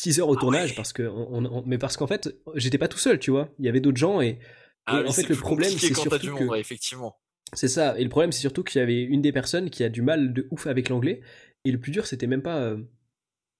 [0.00, 0.76] 6 heures au Ah tournage ouais.
[0.76, 3.66] parce que on, on- mais parce qu'en fait j'étais pas tout seul tu vois il
[3.66, 4.38] y avait d'autres gens et,
[4.86, 7.16] Ah et en fait le problème c'est surtout du que monde, ouais, effectivement.
[7.52, 9.90] c'est ça et le problème c'est surtout qu'il y avait une des personnes qui a
[9.90, 11.20] du mal de ouf avec l'anglais
[11.64, 12.82] et le plus dur c'était même pas euh,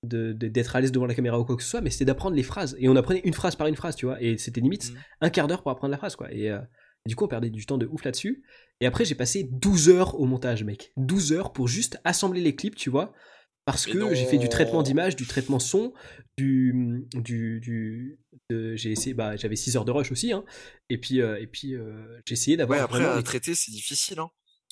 [0.07, 2.07] de- de- d'être à l'aise devant la caméra ou quoi que ce soit mais c'était
[2.07, 2.75] d'apprendre les phrases.
[2.79, 4.21] Et on apprenait une phrase par une phrase tu vois.
[4.23, 4.97] Et c'était limite Mm.
[5.23, 6.33] un quart d'heure pour apprendre la phrase quoi.
[6.33, 6.59] Et, euh,
[7.07, 8.43] et du coup on perdait du temps de ouf là-dessus.
[8.81, 10.93] Et après j'ai passé 12 heures au montage mec.
[10.97, 13.13] 12 heures pour juste assembler les clips tu vois.
[13.67, 15.93] Parce Mais que j'ai fait du traitement d'image, du traitement son,
[16.39, 20.45] du, du, du de- j'ai essayé, bah j'avais 6 heures de rush aussi, hein,
[20.89, 23.55] et puis euh, et puis euh, j'ai essayé Ouais, d'avoir après, vraiment à les- traiter,
[23.55, 24.19] c'est difficile.
[24.19, 24.31] Hein.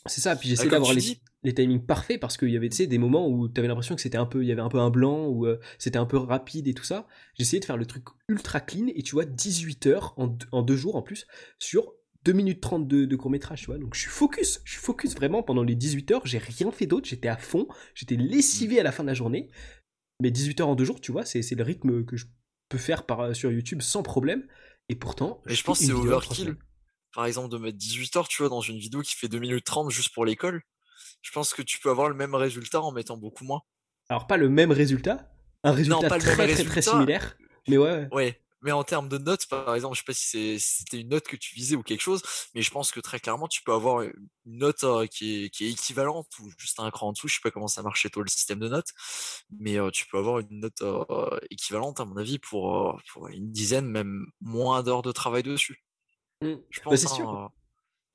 [0.09, 1.21] C'est ça, puis Ah, essayé comme d'avoir les, dis.
[1.43, 4.19] les timings parfaits parce qu'il y avait des moments où tu avais l'impression que c'était
[4.19, 6.69] un peu il y avait un peu un blanc ou euh, c'était un peu rapide
[6.69, 7.07] et tout ça.
[7.39, 10.63] Essayé de faire le truc ultra clean et tu vois 18 heures en, deux- en
[10.63, 11.27] deux jours en plus
[11.59, 11.93] sur
[12.25, 13.79] 2 minutes 30 de, de court métrage, tu vois.
[13.79, 16.87] Donc je suis focus, je suis focus vraiment pendant les 18 heures, j'ai rien fait
[16.87, 19.49] d'autre, j'étais à fond, j'étais lessivé à la fin de la journée.
[20.21, 22.27] Mais 18 heures en deux jours, tu vois, c'est le rythme que je
[22.69, 24.47] peux faire par, sur YouTube sans problème.
[24.89, 26.57] Et pourtant, Mais je pense c'est overkill.
[27.19, 29.65] Par exemple, de mettre 18 heures, tu vois, dans une vidéo qui fait 2 minutes
[29.65, 30.63] 30 juste pour l'école.
[31.21, 33.63] Je pense que tu peux avoir le même résultat en mettant beaucoup moins.
[34.09, 35.29] Alors pas le même résultat,
[35.65, 36.93] un résultat pas le très même très très résultat.
[36.93, 38.09] similaire, mais ouais, ouais.
[38.13, 41.27] Ouais, mais en termes de notes, par exemple, je sais pas si c'était une note
[41.27, 42.23] que tu visais ou quelque chose,
[42.55, 44.13] mais je pense que très clairement, tu peux avoir une
[44.45, 47.27] note euh, qui, est, qui est équivalente ou juste un cran en dessous.
[47.27, 48.93] Je sais pas comment ça marche chez toi le système de notes,
[49.59, 53.51] mais euh, tu peux avoir une note euh, équivalente, à mon avis, pour, pour une
[53.51, 55.83] dizaine, même moins d'heures de travail dessus.
[56.43, 56.55] Mm.
[56.71, 57.01] Je Bah, pense.
[57.01, 57.35] c'est hein, sûr.
[57.35, 57.49] euh,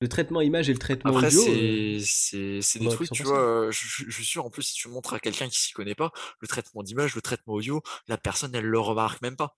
[0.01, 1.41] Le traitement image et le traitement Après, audio.
[1.41, 5.13] c'est euh, des aurait trucs, tu vois, je, suis sûr, en plus, si tu montres
[5.13, 8.65] à quelqu'un qui s'y connaît pas, le traitement d'image, le traitement audio, la personne, elle
[8.65, 9.55] le remarque même pas.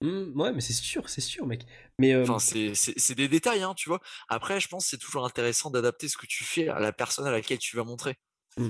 [0.00, 1.64] mm, ouais, mais c'est sûr, c'est sûr, mec.
[1.98, 4.00] Mais euh, Enfin, c'est des détails, hein, tu vois.
[4.28, 7.26] Après, je pense que c'est toujours intéressant d'adapter ce que tu fais à la personne
[7.26, 8.16] à laquelle tu vas montrer.
[8.58, 8.62] ah,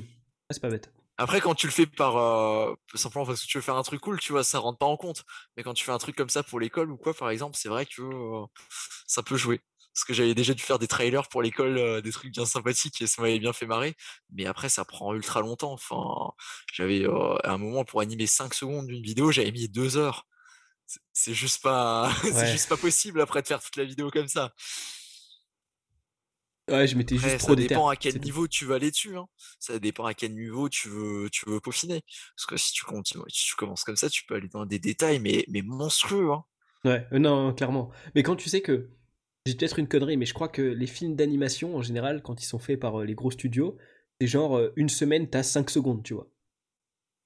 [0.51, 0.91] c'est pas bête.
[1.19, 4.01] Après, quand tu le fais par euh, simplement parce que tu veux faire un truc
[4.01, 5.25] cool, tu vois, ça rentre pas en compte.
[5.57, 7.69] Mais quand tu fais un truc comme ça pour l'école ou quoi, par exemple, c'est
[7.69, 8.47] vrai que euh,
[9.07, 9.61] ça peut jouer.
[9.95, 13.03] Parce que j'avais déjà dû faire des trailers pour l'école, euh, des trucs bien sympathiques
[13.03, 13.97] et ça m'avait bien fait marrer.
[14.33, 15.73] Mais après, ça prend ultra longtemps.
[15.73, 16.31] Enfin,
[16.73, 20.27] j'avais à un moment pour animer 5 secondes d'une vidéo, j'avais mis 2 heures.
[21.13, 24.53] C'est- juste pas, c'est juste pas possible après de faire toute la vidéo comme ça.
[26.69, 27.69] Ouais, je m'étais juste ça trop déter.
[27.69, 29.17] dépend à quel niveau tu vas aller dessus.
[29.17, 29.27] Hein.
[29.59, 32.03] Ça dépend à quel niveau tu veux, tu veux peaufiner.
[32.37, 34.79] Parce que si tu, continues, si tu commences comme ça, tu peux aller dans des
[34.79, 36.31] détails, mais, mais monstrueux.
[36.31, 36.45] Hein.
[36.85, 37.91] Ouais, euh, non, clairement.
[38.15, 38.91] Mais quand tu sais que.
[39.47, 42.47] J'ai peut-être une connerie, mais je crois que les films d'animation, en général, quand ils
[42.47, 43.79] sont faits par euh, les gros studios,
[44.21, 46.29] c'est genre euh, une semaine, t'as 5 secondes, tu vois.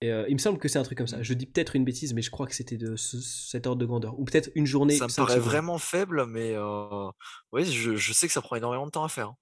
[0.02, 1.22] Et euh, il me semble que c'est un truc comme ça.
[1.22, 3.86] Je dis peut-être une bêtise, mais je crois que c'était de ce- cet ordre de
[3.86, 4.18] grandeur.
[4.18, 4.98] Ou peut-être une journée.
[4.98, 5.48] Ça me paraît secondes.
[5.48, 7.08] vraiment faible, mais euh,
[7.52, 9.28] ouais, je, je sais que ça prend énormément de temps à faire.
[9.28, 9.36] hein.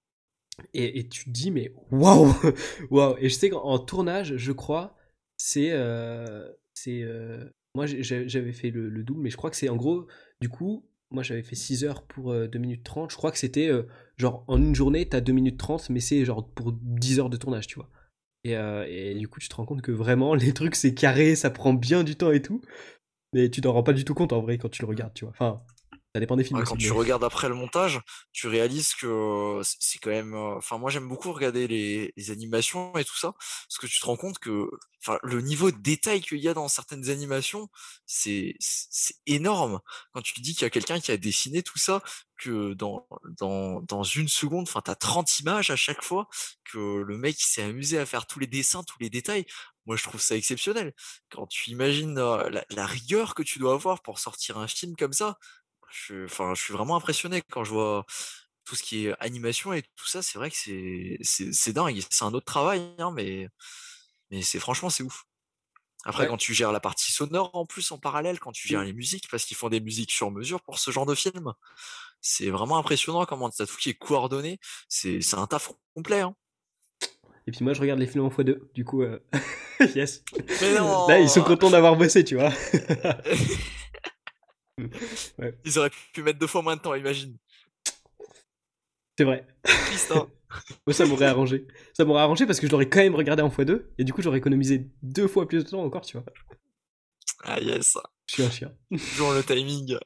[0.75, 2.33] Et, et tu te dis, mais waouh
[2.91, 4.95] Waouh Et je sais qu'en en tournage, je crois,
[5.39, 5.71] c'est.
[5.73, 7.03] euh, c'est
[7.75, 10.07] moi, j'avais fait le, le double, mais je crois que c'est en gros,
[10.41, 13.11] du coup, moi j'avais fait 6 heures pour euh, 2 minutes 30.
[13.13, 13.71] Je crois que c'était
[14.17, 17.37] genre en une journée, t'as 2 minutes 30, mais c'est genre pour 10 heures de
[17.37, 17.89] tournage, tu vois.
[18.45, 21.36] Et, euh, et du coup, tu te rends compte que vraiment, les trucs, c'est carré,
[21.36, 22.61] ça prend bien du temps et tout.
[23.34, 25.24] Mais tu t'en rends pas du tout compte en vrai quand tu le regardes, tu
[25.24, 25.32] vois.
[25.32, 25.62] Enfin,
[26.15, 26.57] ça dépend des films.
[26.59, 28.01] Ouais, aussi, quand mais- tu regardes après le montage,
[28.33, 30.35] tu réalises que c'est- c'est quand même.
[30.35, 34.01] euh, Enfin, moi j'aime beaucoup regarder les, les animations et tout ça, parce que tu
[34.01, 34.69] te rends compte que,
[35.03, 37.69] enfin, le niveau de détail qu'il y a dans certaines animations,
[38.07, 39.81] c'est c'est énorme.
[40.13, 42.03] Quand tu dis qu'il y a quelqu'un qui a dessiné tout ça,
[42.39, 43.07] que dans
[43.39, 46.29] dans dans une seconde, enfin, t'as 30 images à chaque fois,
[46.65, 49.47] que le mec s'est amusé à faire tous les dessins, tous les détails.
[49.87, 50.93] Moi, je trouve ça exceptionnel.
[51.31, 54.95] Quand tu imagines euh, la, la rigueur que tu dois avoir pour sortir un film
[54.97, 55.39] comme ça,
[55.91, 58.05] je, enfin, je suis vraiment impressionné quand je vois
[58.64, 60.22] tout ce qui est animation et tout ça.
[60.22, 62.01] C'est vrai que c'est, c'est, c'est dingue.
[62.11, 63.49] C'est un autre travail, hein, mais,
[64.30, 65.24] mais c'est franchement, c'est ouf.
[66.05, 66.28] Après, Ouais.
[66.30, 68.84] quand tu gères la partie sonore en plus en parallèle, quand tu gères Mm.
[68.86, 71.53] les musiques, parce qu'ils font des musiques sur mesure pour ce genre de film,
[72.22, 74.59] c'est vraiment impressionnant comment t'as tout qui est coordonné.
[74.88, 76.20] C'est, c'est un taf complet.
[76.20, 76.34] Hein.
[77.47, 79.18] Et puis moi, je regarde les films en x2, du coup, euh,
[79.95, 80.22] yes.
[80.61, 82.53] Mais non Là, ils sont contents d'avoir bossé, tu vois.
[85.64, 87.37] Ils auraient pu mettre deux fois moins de temps, imagine.
[89.18, 89.47] C'est vrai.
[89.62, 90.28] Triste, hein.
[90.93, 91.66] Ça m'aurait arrangé.
[91.93, 94.22] Ça m'aurait arrangé parce que je l'aurais quand même regardé en x2, et du coup,
[94.22, 96.26] j'aurais économisé deux fois plus de temps encore, tu vois.
[97.45, 98.72] Ah yes, Je suis un chien.
[98.91, 99.97] toujours le timing.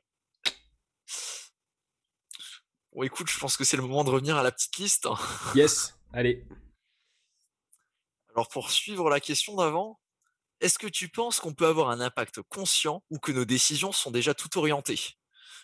[2.93, 5.09] Bon, écoute, je pense que c'est le moment de revenir à la petite liste.
[5.55, 6.45] Yes, allez.
[8.35, 10.01] Alors, pour suivre la question d'avant,
[10.61, 14.11] est-ce que tu penses qu'on peut avoir un impact conscient ou que nos décisions sont
[14.11, 15.01] déjà tout orientées?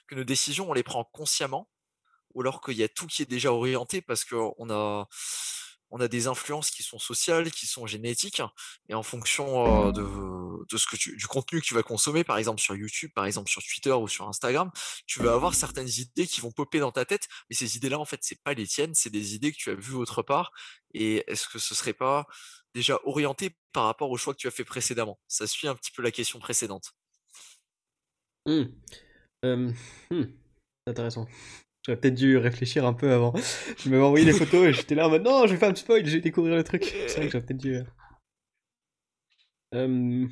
[0.09, 1.68] Que nos décisions, on les prend consciemment
[2.34, 5.09] ou alors qu'il y a tout qui est déjà orienté parce qu'on a,
[5.91, 8.43] on a des influences qui sont sociales, qui sont génétiques,
[8.88, 12.74] et en fonction de, ce que du contenu que tu vas consommer, par exemple sur
[12.74, 14.70] YouTube, par exemple sur Twitter ou sur Instagram,
[15.07, 18.05] tu vas avoir certaines idées qui vont popper dans ta tête, mais ces idées-là, en
[18.05, 20.53] fait, c'est pas les tiennes, c'est des idées que tu as vues autre part.
[20.95, 22.26] Et est-ce que ce serait pas
[22.74, 25.18] déjà orienté par rapport au choix que tu as fait précédemment?
[25.28, 26.93] Ça suit un petit peu la question précédente.
[28.47, 28.64] Mmh.
[29.45, 30.24] Mmh.
[30.86, 31.26] Intéressant.
[31.85, 33.33] J'aurais peut-être dû réfléchir un peu avant.
[33.78, 35.74] Tu m'avais envoyé les photos et j'étais là en mode non, je vais faire un
[35.74, 36.85] spoil, je vais découvrir le truc.
[36.85, 37.76] C'est vrai que j'aurais peut-être dû.
[37.76, 37.85] Euh...
[39.74, 40.28] euh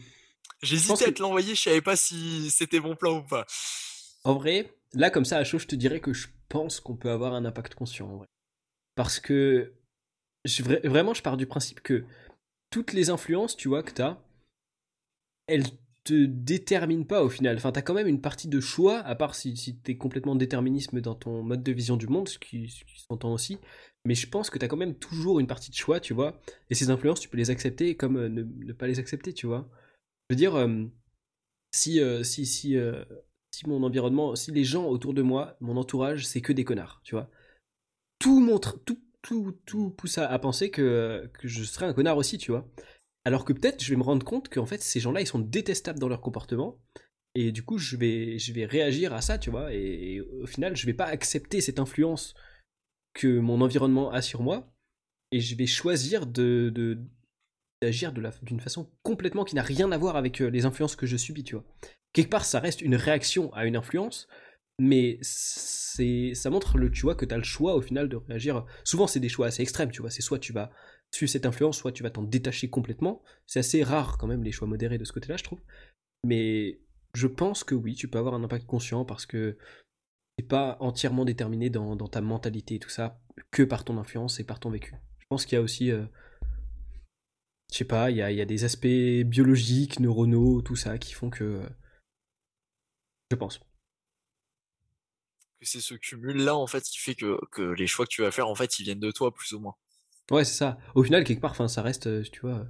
[0.63, 3.47] J'hésitais à te l'envoyer, je savais pas si c'était bon plan ou pas.
[4.25, 7.11] En vrai, là comme ça à chaud, je te dirais que je pense qu'on peut
[7.11, 8.27] avoir un impact conscient en vrai.
[8.97, 9.75] Parce que
[10.45, 12.05] je, vraiment, je pars du principe que
[12.71, 14.21] toutes les influences, tu vois, que tu as,
[15.47, 15.65] elles
[16.09, 17.57] te déterminent pas au final.
[17.57, 19.99] Enfin, tu as quand même une partie de choix, à part si, si tu es
[19.99, 22.73] complètement déterminisme dans ton mode de vision du monde, ce qui,
[23.09, 23.59] s'entend aussi.
[24.07, 26.41] Mais je pense que tu as quand même toujours une partie de choix, tu vois.
[26.71, 29.69] Et ces influences, tu peux les accepter comme euh, ne, pas les accepter, tu vois.
[30.29, 30.85] Je veux dire, euh,
[31.75, 32.77] si, euh, si, si,
[33.55, 37.03] si mon environnement, si les gens autour de moi, mon entourage, c'est que des connards,
[37.05, 37.31] tu vois.
[38.19, 42.39] Tout montre, tout tout, tout pousse à, penser que, que, je serais un connard aussi,
[42.39, 42.67] tu vois.
[43.25, 45.99] Alors que peut-être je vais me rendre compte qu'en fait ces gens-là ils sont détestables
[45.99, 46.81] dans leur comportement
[47.35, 49.73] et du coup je vais, je vais réagir à ça, tu vois.
[49.73, 52.35] Et, au final je vais pas accepter cette influence
[53.15, 54.73] que mon environnement a sur moi
[55.31, 56.73] et je vais choisir de,
[57.83, 61.07] d'agir de d'une façon complètement qui n'a rien à voir avec euh, les influences que
[61.07, 61.65] je subis, tu vois.
[62.15, 64.27] Quelque part, ça reste une réaction à une influence,
[64.79, 68.65] mais ça montre le tu vois que tu as le choix au final de réagir
[68.85, 70.71] souvent c'est des choix assez extrêmes tu vois c'est soit tu vas
[71.13, 73.23] suivre cette influence soit tu vas t'en détacher complètement.
[73.47, 75.61] C'est assez rare quand même les choix modérés de ce côté-là je trouve.
[76.25, 76.81] Mais
[77.15, 79.57] je pense que oui tu peux avoir un impact conscient parce que
[80.37, 84.45] t'es pas entièrement déterminé dans, ta mentalité et tout ça que par ton influence et
[84.45, 84.95] par ton vécu.
[85.19, 86.05] Je pense qu'il y a aussi euh,
[87.73, 91.63] je sais pas il y a, des aspects biologiques neuronaux tout ça qui font que
[93.31, 93.59] je pense.
[93.59, 98.49] Que c'est ce cumul-là, en fait, qui fait que, les choix que tu vas faire,
[98.49, 99.77] en fait, ils viennent de toi, plus ou moins.
[100.31, 100.79] Ouais, c'est ça.
[100.95, 102.67] Au final, quelque part, ça reste, euh, tu vois,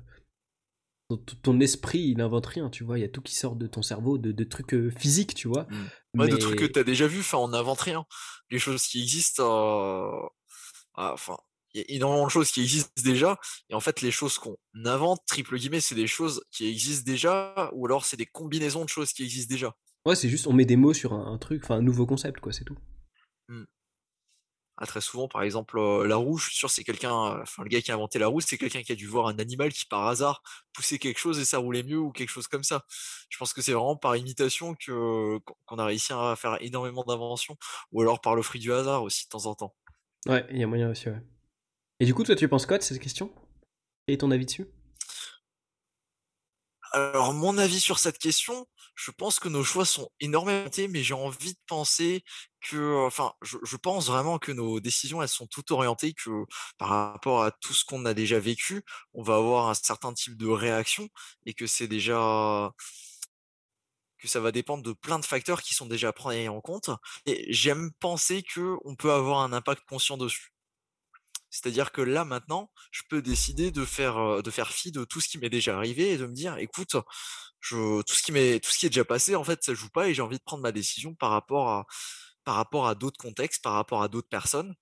[1.43, 2.99] ton, esprit, il invente rien, tu vois.
[2.99, 5.49] Il y a tout qui sort de ton cerveau, de, de trucs euh, physiques, tu
[5.49, 5.67] vois.
[5.71, 6.21] Mmh.
[6.21, 8.05] Ouais, de trucs que tu as déjà vu, enfin, on n'invente rien.
[8.51, 10.29] Les choses qui existent, euh,
[10.95, 11.37] ah, enfin,
[11.73, 13.39] il y a énormément de choses qui existent déjà,
[13.71, 17.71] et en fait, les choses qu'on invente, triple guillemets, c'est des choses qui existent déjà,
[17.73, 19.75] ou alors c'est des combinaisons de choses qui existent déjà.
[20.05, 22.53] Ouais, c'est juste on met des mots sur un, truc, enfin un nouveau concept, quoi,
[22.53, 22.79] c'est tout.
[23.49, 23.65] Mmh.
[24.81, 27.13] Ah, très souvent, par exemple, euh, la roue, je suis sûr, c'est quelqu'un,
[27.43, 29.37] enfin, le gars qui a inventé la roue, c'est quelqu'un qui a dû voir un
[29.41, 30.41] animal qui, par hasard,
[30.73, 32.85] poussait quelque chose et ça roulait mieux ou quelque chose comme ça.
[33.29, 37.57] Je pense que c'est vraiment par imitation que qu'on a réussi à faire énormément d'inventions,
[37.91, 39.75] ou alors par le fruit du hasard aussi, de temps en temps.
[40.27, 41.21] Ouais, il y a moyen aussi, ouais.
[41.99, 43.33] Et du coup, toi, tu penses quoi de cette question?
[44.07, 44.69] Et ton avis dessus?
[46.93, 51.15] Alors, mon avis sur cette question, je pense que nos choix sont énormément mais j'ai
[51.15, 52.23] envie de penser
[52.61, 56.31] que, enfin, je, pense vraiment que nos décisions, elles sont toutes orientées, que
[56.79, 58.83] par rapport à tout ce qu'on a déjà vécu,
[59.15, 61.09] on va avoir un certain type de réaction
[61.47, 62.73] et que c'est déjà
[64.19, 66.91] que ça va dépendre de plein de facteurs qui sont déjà pris en compte.
[67.27, 70.53] Et j'aime penser que on peut avoir un impact conscient dessus.
[71.51, 75.29] C'est-à-dire que là maintenant, je peux décider de faire de faire fi de tout ce
[75.29, 76.97] qui m'est déjà arrivé et de me dire, écoute,
[77.61, 79.89] je, tout ce qui m'est, tout ce qui est déjà passé, en fait, ça joue
[79.89, 81.87] pas et j'ai envie de prendre ma décision par rapport à,
[82.49, 84.75] par rapport à d'autres contextes, par rapport à d'autres personnes.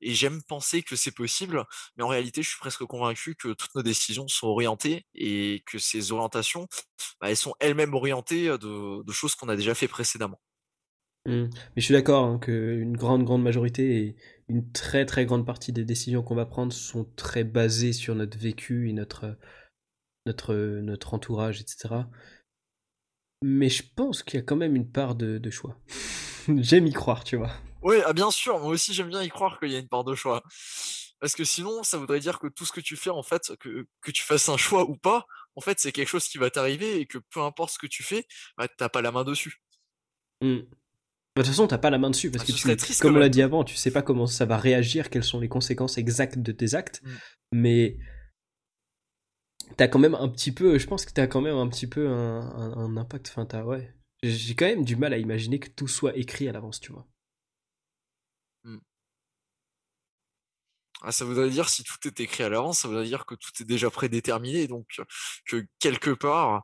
[0.00, 1.64] Et j'aime penser que c'est possible,
[1.96, 5.78] mais en réalité, je suis presque convaincu que toutes nos décisions sont orientées et que
[5.78, 6.66] ces orientations,
[7.20, 10.40] bah, elles sont elles-mêmes orientées de, choses qu'on a déjà fait précédemment.
[11.26, 11.44] Mmh.
[11.44, 14.16] Mais je suis d'accord hein, qu'une grande, grande majorité et
[14.48, 18.36] une très, très grande partie des décisions qu'on va prendre sont très basées sur notre
[18.36, 19.38] vécu et notre,
[20.26, 22.02] notre, notre entourage, etc.
[23.44, 25.78] Mais je pense qu'il y a quand même une part de, choix.
[26.58, 27.50] j'aime y croire, tu vois.
[27.82, 30.04] Oui, ah bien sûr, moi aussi j'aime bien y croire qu'il y a une part
[30.04, 30.42] de choix.
[31.20, 33.86] Parce que sinon, ça voudrait dire que tout ce que tu fais, en fait, que,
[34.00, 35.24] que tu fasses un choix ou pas,
[35.54, 38.02] en fait, c'est quelque chose qui va t'arriver et que peu importe ce que tu
[38.02, 38.26] fais,
[38.56, 39.62] bah, t'as pas la main dessus.
[40.40, 40.56] Mmh.
[40.56, 40.66] De
[41.36, 43.40] toute façon, t'as pas la main dessus parce ah, que tu, comme on l'a dit
[43.40, 46.74] avant, tu sais pas comment ça va réagir, quelles sont les conséquences exactes de tes
[46.74, 47.00] actes.
[47.04, 47.10] Mmh.
[47.52, 47.96] Mais
[49.76, 52.08] t'as quand même un petit peu, je pense que t'as quand même un petit peu
[52.08, 53.28] un, impact.
[53.28, 53.94] Enfin, t'as, ouais.
[54.22, 57.06] J'ai quand même du mal à imaginer que tout soit écrit à l'avance, tu vois.
[58.64, 58.78] Hmm.
[61.02, 63.50] Ah, ça voudrait dire si tout est écrit à l'avance, ça voudrait dire que tout
[63.60, 64.86] est déjà prédéterminé, donc
[65.46, 66.62] que quelque part,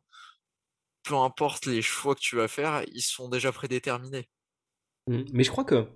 [1.03, 4.29] peu importe les choix que tu vas faire, ils sont déjà prédéterminés.
[5.09, 5.25] Hmm.
[5.33, 5.89] Mais je crois que,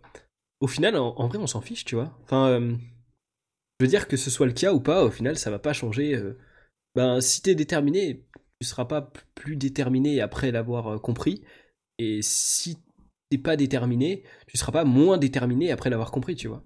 [0.60, 2.18] au final, en, vrai, on s'en fiche, tu vois.
[2.24, 2.76] Enfin, euh,
[3.80, 5.72] Je veux dire que ce soit le cas ou pas, au final, ça va pas
[5.72, 6.14] changer.
[6.16, 6.38] euh,
[6.94, 8.24] Ben, si t'es déterminé,
[8.64, 11.42] seras pas plus déterminé après l'avoir euh, compris.
[11.98, 12.78] Et si
[13.30, 16.62] t'es pas déterminé, tu seras pas moins déterminé après l'avoir compris, tu vois.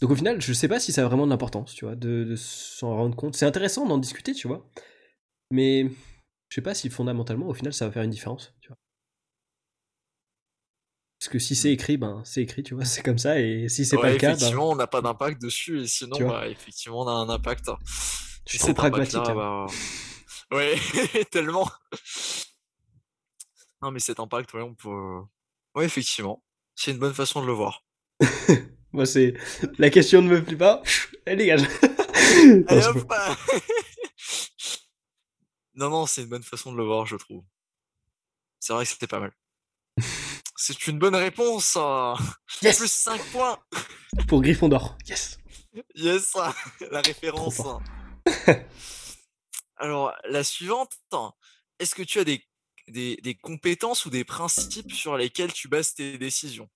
[0.00, 2.24] Donc au final, je sais pas si ça a vraiment de l'importance, tu vois, de,
[2.24, 3.34] de s'en rendre compte.
[3.34, 4.68] C'est intéressant d'en discuter, tu vois.
[5.50, 5.84] Mais
[6.48, 8.76] je sais pas si fondamentalement, au final, ça va faire une différence, tu vois.
[11.20, 13.40] Parce que si c'est écrit, ben c'est écrit, tu vois, c'est comme ça.
[13.40, 16.16] Et si c'est pas le cas, ben, effectivement, on n'a pas d'impact dessus, et sinon,
[16.28, 17.68] bah, effectivement, on a un impact.
[18.46, 19.16] je suis trop pragmatique.
[19.16, 19.34] hein.
[19.34, 19.66] bah,
[20.52, 20.76] Ouais,
[21.30, 21.70] tellement.
[23.82, 25.20] Non, mais cet impact, ouais, on peut.
[25.74, 26.42] Ouais, effectivement.
[26.74, 27.84] C'est une bonne façon de le voir.
[28.92, 29.34] Moi, c'est
[29.78, 30.82] la question ne me plaît pas.
[31.26, 31.62] Elle dégage.
[31.62, 33.36] Non, Allez hop pas-
[35.74, 37.44] Non, non, c'est une bonne façon de le voir, je trouve.
[38.60, 39.32] C'est vrai que c'était pas mal.
[40.56, 41.76] C'est une bonne réponse.
[41.76, 42.14] euh.
[42.62, 43.58] Yes Plus 5 points.
[44.26, 44.96] Pour Gryffondor.
[45.06, 45.38] Yes.
[45.94, 46.34] Yes,
[46.90, 47.60] la référence.
[49.78, 50.92] Alors, la suivante.
[51.78, 56.68] Est-ce que tu as des, compétences ou des principes sur lesquels tu bases tes décisions?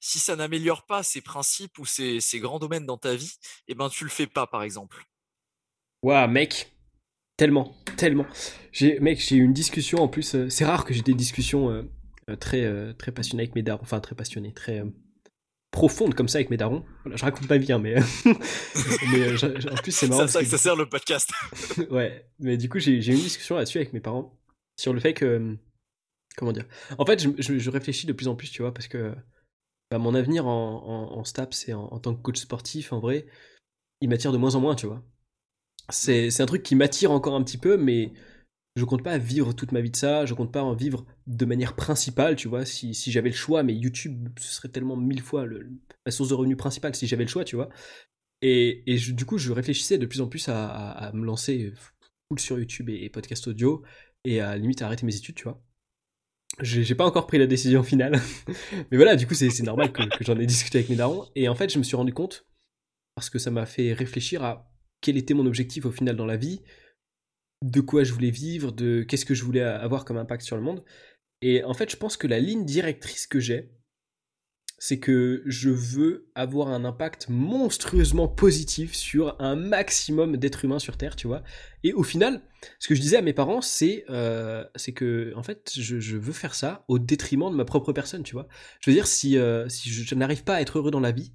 [0.00, 3.34] Si ça n'améliore pas ces principes ou ces, grands domaines dans ta vie,
[3.68, 5.04] eh ben tu le fais pas, par exemple.
[6.02, 6.70] Waouh, mec.
[7.36, 8.26] Tellement, tellement.
[9.00, 10.36] Mec, j'ai eu une discussion en plus.
[10.36, 11.82] euh, c'est rare que j'ai des discussions euh,
[12.30, 13.82] euh, très, très passionnées avec mes darons.
[13.82, 14.84] Enfin, très passionnées, très
[15.74, 16.84] profondes comme ça avec mes darons.
[17.02, 17.94] Voilà, je raconte ma vie, hein, mais.
[18.24, 20.20] mais euh, je- je- en plus, c'est C'est marrant.
[20.20, 21.30] parce ça que que- ça sert le podcast.
[21.90, 24.38] ouais, mais du coup, j'ai eu une discussion là-dessus avec mes parents
[24.78, 25.24] sur le fait que.
[25.24, 25.54] euh,
[26.36, 26.64] Comment dire
[26.98, 29.14] En fait, je, réfléchis de plus en plus, tu vois, parce que
[29.90, 32.98] bah, mon avenir en, en, en STAPS et en, en tant que coach sportif, en
[33.00, 33.26] vrai,
[34.00, 35.02] il m'attire de moins en moins, tu vois.
[35.90, 38.12] C'est c'est un truc qui m'attire encore un petit peu, mais
[38.76, 41.44] je compte pas vivre toute ma vie de ça, je compte pas en vivre de
[41.44, 45.22] manière principale, tu vois, si, si j'avais le choix, mais YouTube, ce serait tellement mille
[45.22, 47.68] fois la source de revenus principale si j'avais le choix, tu vois.
[48.42, 51.72] Et, et du coup, je réfléchissais de plus en plus à, me lancer
[52.28, 53.84] full sur YouTube et, podcast audio,
[54.24, 55.62] et à limite à arrêter mes études, tu vois.
[56.60, 58.20] J'ai pas encore pris la décision finale.
[58.90, 61.28] Mais voilà, du coup, c'est normal que, que j'en ai discuté avec mes darons.
[61.34, 62.46] Et en fait, je me suis rendu compte,
[63.14, 66.36] parce que ça m'a fait réfléchir à quel était mon objectif au final dans la
[66.36, 66.60] vie,
[67.64, 70.62] de quoi je voulais vivre, de qu'est-ce que je voulais avoir comme impact sur le
[70.62, 70.84] monde.
[71.40, 73.70] Et en fait, je pense que la ligne directrice que j'ai,
[74.78, 80.98] c'est que je veux avoir un impact monstrueusement positif sur un maximum d'êtres humains sur
[80.98, 81.42] Terre, tu vois.
[81.84, 82.42] Et au final,
[82.78, 86.54] ce que je disais à mes parents, c'est euh, que, en fait, je, veux faire
[86.54, 88.46] ça au détriment de ma propre personne, tu vois.
[88.80, 91.32] Je veux dire, si, euh, si je, n'arrive pas à être heureux dans la vie,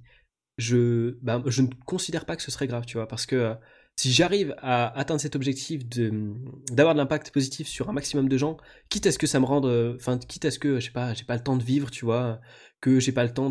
[0.56, 3.54] je, bah, je ne considère pas que ce serait grave, tu vois, parce que euh,
[3.96, 8.56] si j'arrive à atteindre cet objectif d'avoir de l'impact positif sur un maximum de gens,
[8.88, 10.92] quitte à ce que ça me rende, euh, enfin, quitte à ce que, je sais
[10.92, 12.40] pas, j'ai pas le temps de vivre, tu vois,
[12.80, 13.50] que j'ai pas le temps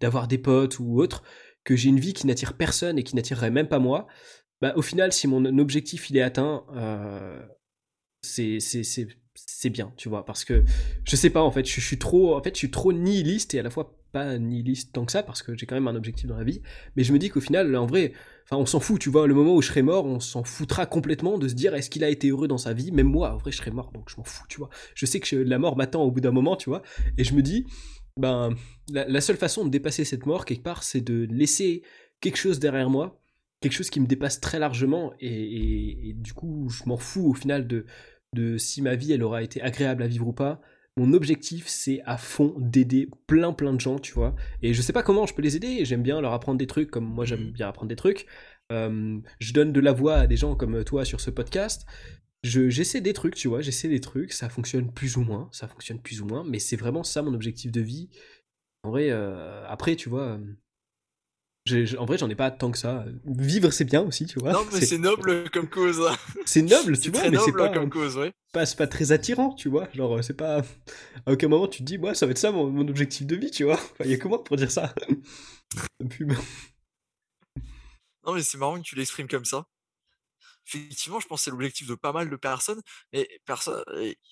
[0.00, 1.22] d'avoir des potes ou autre,
[1.62, 4.08] que j'ai une vie qui n'attire personne et qui n'attirerait même pas moi,
[4.60, 7.40] bah, au final, si mon objectif il est atteint, euh,
[8.22, 10.64] c'est c'est bien, tu vois, parce que
[11.04, 13.60] je sais pas en fait, je suis trop en fait, je suis trop nihiliste et
[13.60, 16.26] à la fois pas nihiliste tant que ça parce que j'ai quand même un objectif
[16.26, 16.62] dans la vie,
[16.96, 18.12] mais je me dis qu'au final, en vrai,
[18.44, 20.86] enfin, on s'en fout, tu vois, le moment où je serai mort, on s'en foutra
[20.86, 23.38] complètement de se dire est-ce qu'il a été heureux dans sa vie, même moi, en
[23.38, 24.70] vrai, je serais mort, donc je m'en fous, tu vois.
[24.94, 26.82] Je sais que la mort m'attend au bout d'un moment, tu vois,
[27.18, 27.66] et je me dis,
[28.16, 28.50] ben,
[28.92, 31.82] la, la seule façon de dépasser cette mort quelque part, c'est de laisser
[32.20, 33.20] quelque chose derrière moi,
[33.60, 37.28] quelque chose qui me dépasse très largement, et, et- et du coup, je m'en fous
[37.30, 37.86] au final de
[38.32, 40.60] de si ma vie elle aura été agréable à vivre ou pas.
[40.96, 44.34] Mon objectif, c'est à fond d'aider plein plein de gens, tu vois.
[44.62, 45.84] Et je sais pas comment je peux les aider.
[45.84, 48.26] J'aime bien leur apprendre des trucs, comme moi j'aime bien apprendre des trucs.
[48.72, 51.86] Euh, je donne de la voix à des gens comme toi sur ce podcast.
[52.42, 53.60] Je- J'essaie des trucs, tu vois.
[53.62, 54.32] J'essaie des trucs.
[54.32, 55.48] Ça fonctionne plus ou moins.
[55.52, 56.44] Ça fonctionne plus ou moins.
[56.44, 58.08] Mais c'est vraiment ça mon objectif de vie.
[58.82, 60.38] En vrai, euh, après, tu vois.
[61.66, 63.04] J'ai- en vrai, j'en ai pas tant que ça.
[63.24, 64.52] Vivre, c'est bien aussi, tu vois.
[64.52, 66.02] Non, mais c'est noble comme cause.
[66.46, 68.32] c'est noble, tu C'est vois, très mais c'est pas, comme cause, ouais.
[68.52, 69.88] pas, c'est pas très attirant, tu vois.
[69.94, 70.62] Genre, c'est pas.
[71.26, 73.36] À aucun moment tu te dis, moi, ça va être ça mon, mon objectif de
[73.36, 73.74] vie, tu vois.
[73.74, 74.94] Enfin, il y a que moi pour dire ça.
[78.26, 79.64] Non, mais c'est marrant que tu l'exprimes comme ça.
[80.72, 82.80] Effectivement, je pense que c'est l'objectif de pas mal de personnes,
[83.12, 83.82] mais personne,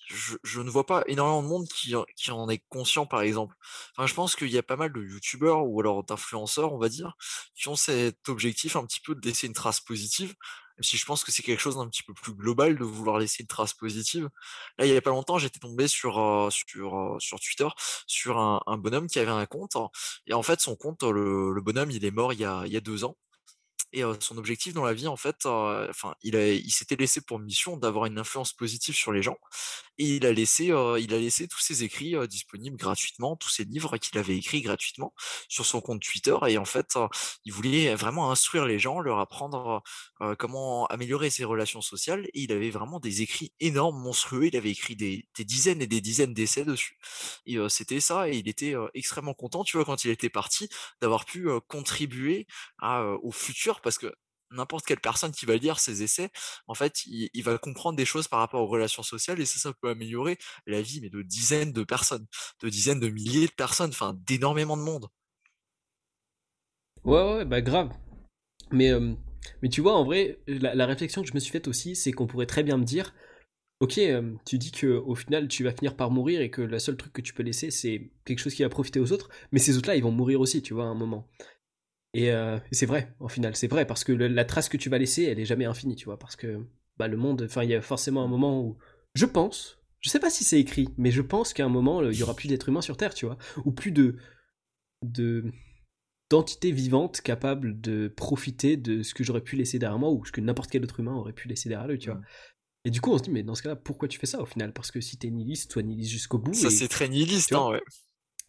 [0.07, 3.55] je, ne vois pas énormément de monde qui, qui en est conscient, par exemple.
[3.95, 6.87] Enfin, je pense qu'il y a pas mal de youtubeurs ou alors d'influenceurs, on va
[6.89, 7.13] dire,
[7.55, 10.29] qui ont cet objectif un petit peu de laisser une trace positive,
[10.77, 13.19] même si je pense que c'est quelque chose d'un petit peu plus global de vouloir
[13.19, 14.29] laisser une trace positive.
[14.77, 17.67] Là, il y a pas longtemps, j'étais tombé sur, euh, sur, euh, sur Twitter
[18.07, 19.75] sur un, un bonhomme qui avait un compte,
[20.27, 22.71] et en fait, son compte, le, le bonhomme, il est mort il y a, il
[22.71, 23.17] y a deux ans.
[23.91, 25.47] Et son objectif dans la vie, en fait,
[26.23, 29.37] il, il s'était laissé pour mission d'avoir une influence positive sur les gens.
[29.99, 30.67] Et il a laissé,
[31.47, 35.13] tous ses écrits disponibles gratuitement, tous ses livres qu'il avait écrits gratuitement
[35.49, 36.35] sur son compte Twitter.
[36.47, 36.97] Et en fait,
[37.45, 39.83] il voulait vraiment instruire les gens, leur apprendre
[40.37, 42.25] comment améliorer ses relations sociales.
[42.33, 44.47] Et il avait vraiment des écrits énormes, monstrueux.
[44.47, 46.97] Il avait écrit des, dizaines et des dizaines d'essais dessus.
[47.45, 48.29] Et c'était ça.
[48.29, 50.69] Et il était extrêmement content, tu vois, quand il était parti,
[51.01, 52.47] d'avoir pu contribuer
[52.81, 54.13] au futur, parce que
[54.51, 56.29] n'importe quelle personne qui va lire ces essais,
[56.67, 59.73] en fait, il, va comprendre des choses par rapport aux relations sociales et ça, ça
[59.73, 62.25] peut améliorer la vie, mais de dizaines de personnes,
[62.61, 65.07] de dizaines de milliers de personnes, enfin, d'énormément de monde.
[67.03, 67.91] Ouais, ouais, bah grave.
[68.71, 69.13] Mais, euh,
[69.61, 72.27] mais tu vois, en vrai, la, réflexion que je me suis faite aussi, c'est qu'on
[72.27, 73.13] pourrait très bien me dire,
[73.79, 76.79] ok, euh, tu dis que au final, tu vas finir par mourir et que le
[76.79, 79.59] seul truc que tu peux laisser, c'est quelque chose qui va profiter aux autres, mais
[79.59, 81.27] ces autres-là, ils vont mourir aussi, tu vois, à un moment.
[82.17, 84.97] Euh, et, c'est vrai, au final, c'est vrai, parce que la trace que tu vas
[84.97, 86.65] laisser, elle est jamais infinie, tu vois, parce que
[86.97, 88.77] bah, le monde, enfin, il y a forcément un moment où,
[89.15, 92.17] je pense, je sais pas si c'est écrit, mais je pense qu'à un moment, il
[92.17, 94.17] y aura plus d'êtres humains sur Terre, tu vois, ou plus de,
[95.03, 95.51] de
[96.29, 100.31] d'entités vivantes capables de profiter de ce que j'aurais pu laisser derrière moi ou ce
[100.31, 102.21] que n'importe quel autre humain aurait pu laisser derrière lui, tu vois.
[102.85, 104.45] Et du coup, on se dit, mais dans ce cas-là, pourquoi tu fais ça au
[104.45, 104.71] final?
[104.71, 106.53] Parce que si t'es nihiliste, sois nihiliste jusqu'au bout.
[106.53, 107.81] Ça, c'est très nihiliste, hein, ouais.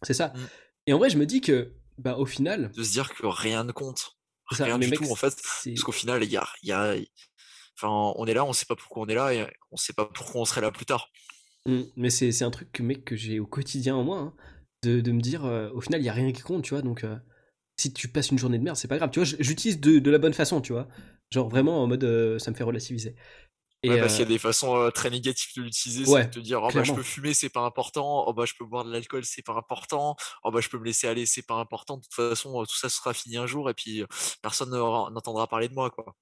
[0.03, 0.27] C'est ça.
[0.27, 0.39] Mm.
[0.87, 2.71] Et en vrai, je me dis que bah au final.
[2.71, 4.17] De se dire que rien ne compte.
[4.49, 5.35] Rien du tout en fait.
[5.63, 6.95] Parce qu'au final, il y a, y a,
[7.77, 10.05] Enfin, on est là, on sait pas pourquoi on est là et on sait pas
[10.05, 11.09] pourquoi on serait là plus tard.
[11.65, 14.33] Mmh, mais c'est un truc que, mec, que j'ai au quotidien en moi, hein,
[14.83, 16.81] de, de, me dire, euh, au final, il y a rien qui compte, tu vois,
[16.81, 17.15] donc euh,
[17.77, 20.11] si tu passes une journée de merde, c'est pas grave, tu vois, j'utilise de, de,
[20.11, 20.87] la bonne façon, tu vois,
[21.31, 23.15] genre vraiment en mode, euh, ça me fait relativiser.
[23.83, 26.39] Et ouais, parce qu'il y a des façons très négatives de l'utiliser, c'est de te
[26.39, 28.91] dire oh bah je peux fumer, c'est pas important, oh bah je peux boire de
[28.91, 31.97] l'alcool, c'est pas important, oh bah je peux me laisser aller, c'est pas important.
[31.97, 34.03] De toute façon, tout ça sera fini un jour et puis
[34.43, 36.15] personne n'entendra parler de moi quoi.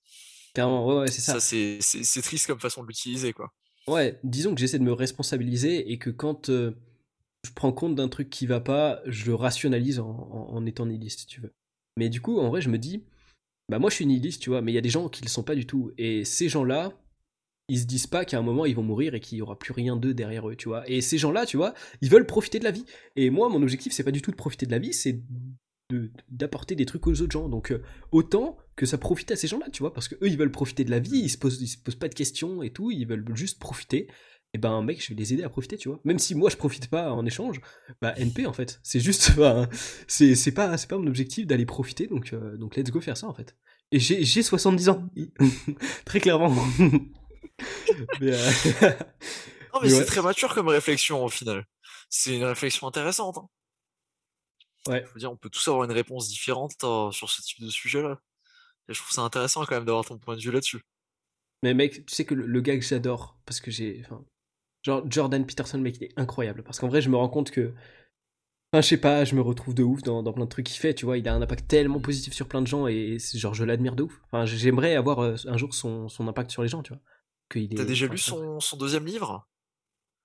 [0.53, 1.39] Clairement, ouais, ouais c'est ça.
[1.39, 3.51] Ça c'est triste comme façon de l'utiliser quoi.
[3.88, 6.49] Ouais, disons que j'essaie de me responsabiliser et que quand
[7.43, 11.22] je prends compte d'un truc qui va pas, je le rationalise en, en, étant nihiliste,
[11.22, 11.53] si tu veux.
[11.97, 13.03] Mais du coup, en vrai, je me dis,
[13.70, 15.30] bah moi je suis nihiliste, tu vois, mais il y a des gens qui le
[15.30, 15.91] sont pas du tout.
[15.97, 16.93] Et ces gens-là,
[17.70, 19.72] ils se disent pas qu'à un moment ils vont mourir et qu'il y aura plus
[19.72, 20.89] rien d'eux derrière eux, tu vois.
[20.89, 22.86] Et ces gens-là, tu vois, ils veulent profiter de la vie.
[23.15, 25.22] Et moi, mon objectif, c'est pas du tout de profiter de la vie, c'est
[26.30, 27.49] d'apporter des trucs aux autres gens.
[27.49, 30.38] Donc euh, autant que ça profite à ces gens-là, tu vois, parce que eux ils
[30.38, 32.72] veulent profiter de la vie, ils se posent, ils se posent pas de questions et
[32.72, 34.07] tout, ils veulent juste profiter.
[34.53, 35.99] Et ben mec, je vais les aider à profiter, tu vois.
[36.03, 37.61] Même si moi je profite pas en échange,
[38.01, 38.80] bah NP en fait.
[38.84, 39.70] C'est juste, bah,
[40.07, 43.28] c'est pas, c'est pas mon objectif d'aller profiter, donc euh, donc let's go faire ça
[43.28, 43.55] en fait.
[43.91, 45.09] Et j'ai 70 ans,
[46.05, 46.55] très clairement.
[48.22, 48.51] mais, euh,
[49.74, 51.66] non, mais, c'est très mature comme réflexion au final.
[52.10, 53.38] C'est une réflexion intéressante.
[53.38, 53.47] Hein.
[54.88, 55.03] Ouais.
[55.07, 57.70] Je veux dire, on peut tous avoir une réponse différente euh, sur ce type de
[57.70, 58.20] sujet-là.
[58.88, 60.82] Et je trouve ça intéressant quand même d'avoir ton point de vue là-dessus.
[61.64, 64.03] Mais mec, tu sais que le, gars que j'adore, parce que j'ai.
[64.84, 66.64] Genre, Jordan Peterson, mec, il est incroyable.
[66.64, 67.74] Parce qu'en vrai, je me rends compte que.
[68.72, 70.80] Enfin, je sais pas, je me retrouve de ouf dans, dans plein de trucs qu'il
[70.80, 71.18] fait, tu vois.
[71.18, 74.03] Il a un impact tellement positif sur plein de gens et, genre, je l'admire de
[74.03, 74.22] ouf.
[74.26, 77.01] Enfin, j'aimerais avoir euh, un jour son, son impact sur les gens, tu vois.
[77.50, 79.47] T'as déjà lu son, deuxième livre?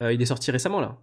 [0.03, 0.99] Euh, Il est sorti récemment là.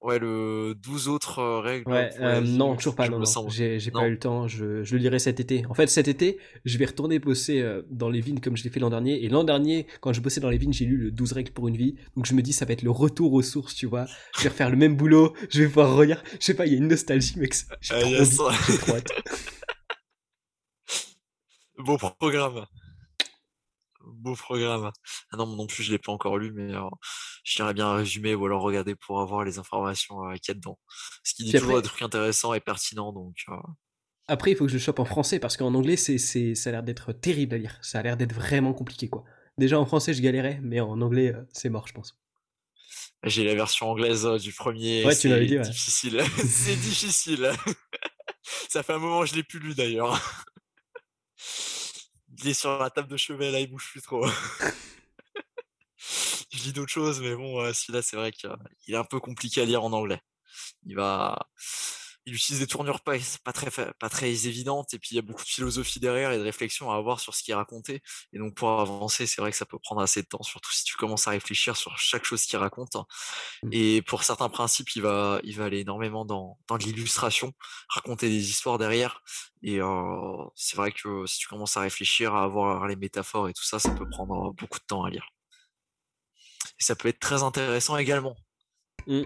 [0.00, 1.88] Ouais, le 12 autres euh, règles.
[1.88, 3.08] Ouais, euh, non, toujours pas.
[3.08, 4.48] Non, J'ai pas eu le temps.
[4.48, 5.64] Je, je, le lirai cet été.
[5.66, 8.80] En fait, cet été, je vais retourner bosser dans les vignes comme je l'ai fait
[8.80, 9.22] l'an dernier.
[9.24, 11.68] Et l'an dernier, quand je bossais dans les vignes, j'ai lu le 12 règles pour
[11.68, 11.94] une vie.
[12.16, 14.06] Donc je me dis, ça va être le retour aux sources, tu vois.
[14.36, 15.34] Je vais refaire le même boulot.
[15.50, 16.20] Je vais pouvoir relire.
[16.40, 17.54] Je sais pas, il y a une nostalgie, mec.
[17.80, 19.12] J'ai trop, trop hâte.
[21.78, 22.66] bon programme
[24.22, 24.90] beau programme.
[25.30, 26.88] Ah non, non plus, je l'ai pas encore lu, mais euh,
[27.44, 30.54] je dirais bien résumer ou alors regarder pour avoir les informations euh, qu'il y a
[30.54, 30.78] dedans.
[31.24, 33.36] Ce qui dit toujours des trucs intéressants et pertinents, donc.
[33.48, 33.56] Euh.
[34.28, 36.72] Après, il faut que je chope en français parce qu'en anglais, c'est, c'est, ça a
[36.72, 37.78] l'air d'être terrible à lire.
[37.82, 39.24] Ça a l'air d'être vraiment compliqué, quoi.
[39.58, 42.18] Déjà en français, je galérais, mais en anglais, c'est mort, je pense.
[43.24, 45.04] J'ai la version anglaise du premier.
[45.04, 46.22] Ouais, tu l'avais dit, difficile.
[46.36, 47.52] c'est difficile.
[48.68, 50.44] ça fait un moment que je l'ai plus lu d'ailleurs.
[52.42, 54.26] il est sur la table de chevet, là, il bouge plus trop.
[56.52, 58.50] je lis d'autres choses, mais bon, celui-là, c'est vrai qu'il
[58.88, 60.20] est un peu compliqué à lire en anglais.
[60.86, 61.38] Il va,
[62.26, 65.22] il utilise des tournures pas, pas, très, pas très évidentes, et puis il y a
[65.22, 68.02] beaucoup de philosophie derrière et de réflexion à avoir sur ce qui est raconté.
[68.32, 70.84] Et donc pour avancer, c'est vrai que ça peut prendre assez de temps, surtout si
[70.84, 72.96] tu commences à réfléchir sur chaque chose qu'il raconte.
[73.62, 73.68] Mmh.
[73.72, 77.52] Et pour certains principes, il va, il va aller énormément dans, dans l'illustration,
[77.88, 79.22] raconter des histoires derrière.
[79.62, 83.52] Et euh, c'est vrai que si tu commences à réfléchir, à avoir les métaphores et
[83.52, 85.28] tout ça, ça peut prendre beaucoup de temps à lire.
[86.80, 88.36] Et ça peut être très intéressant également.
[89.06, 89.22] Mmh.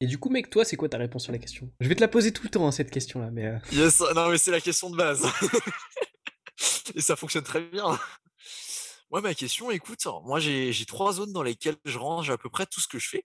[0.00, 1.72] Et du coup, mec, toi, c'est quoi ta réponse sur la question?
[1.80, 3.30] Je vais te la poser tout le temps, hein, cette question-là.
[3.32, 3.58] Mais euh.
[3.72, 5.26] yes, non, mais c'est la question de base.
[6.94, 7.98] Et ça fonctionne très bien.
[9.10, 12.50] Moi, ma question, écoute, moi j'ai j'ai trois zones dans lesquelles je range à peu
[12.50, 13.24] près tout ce que je fais.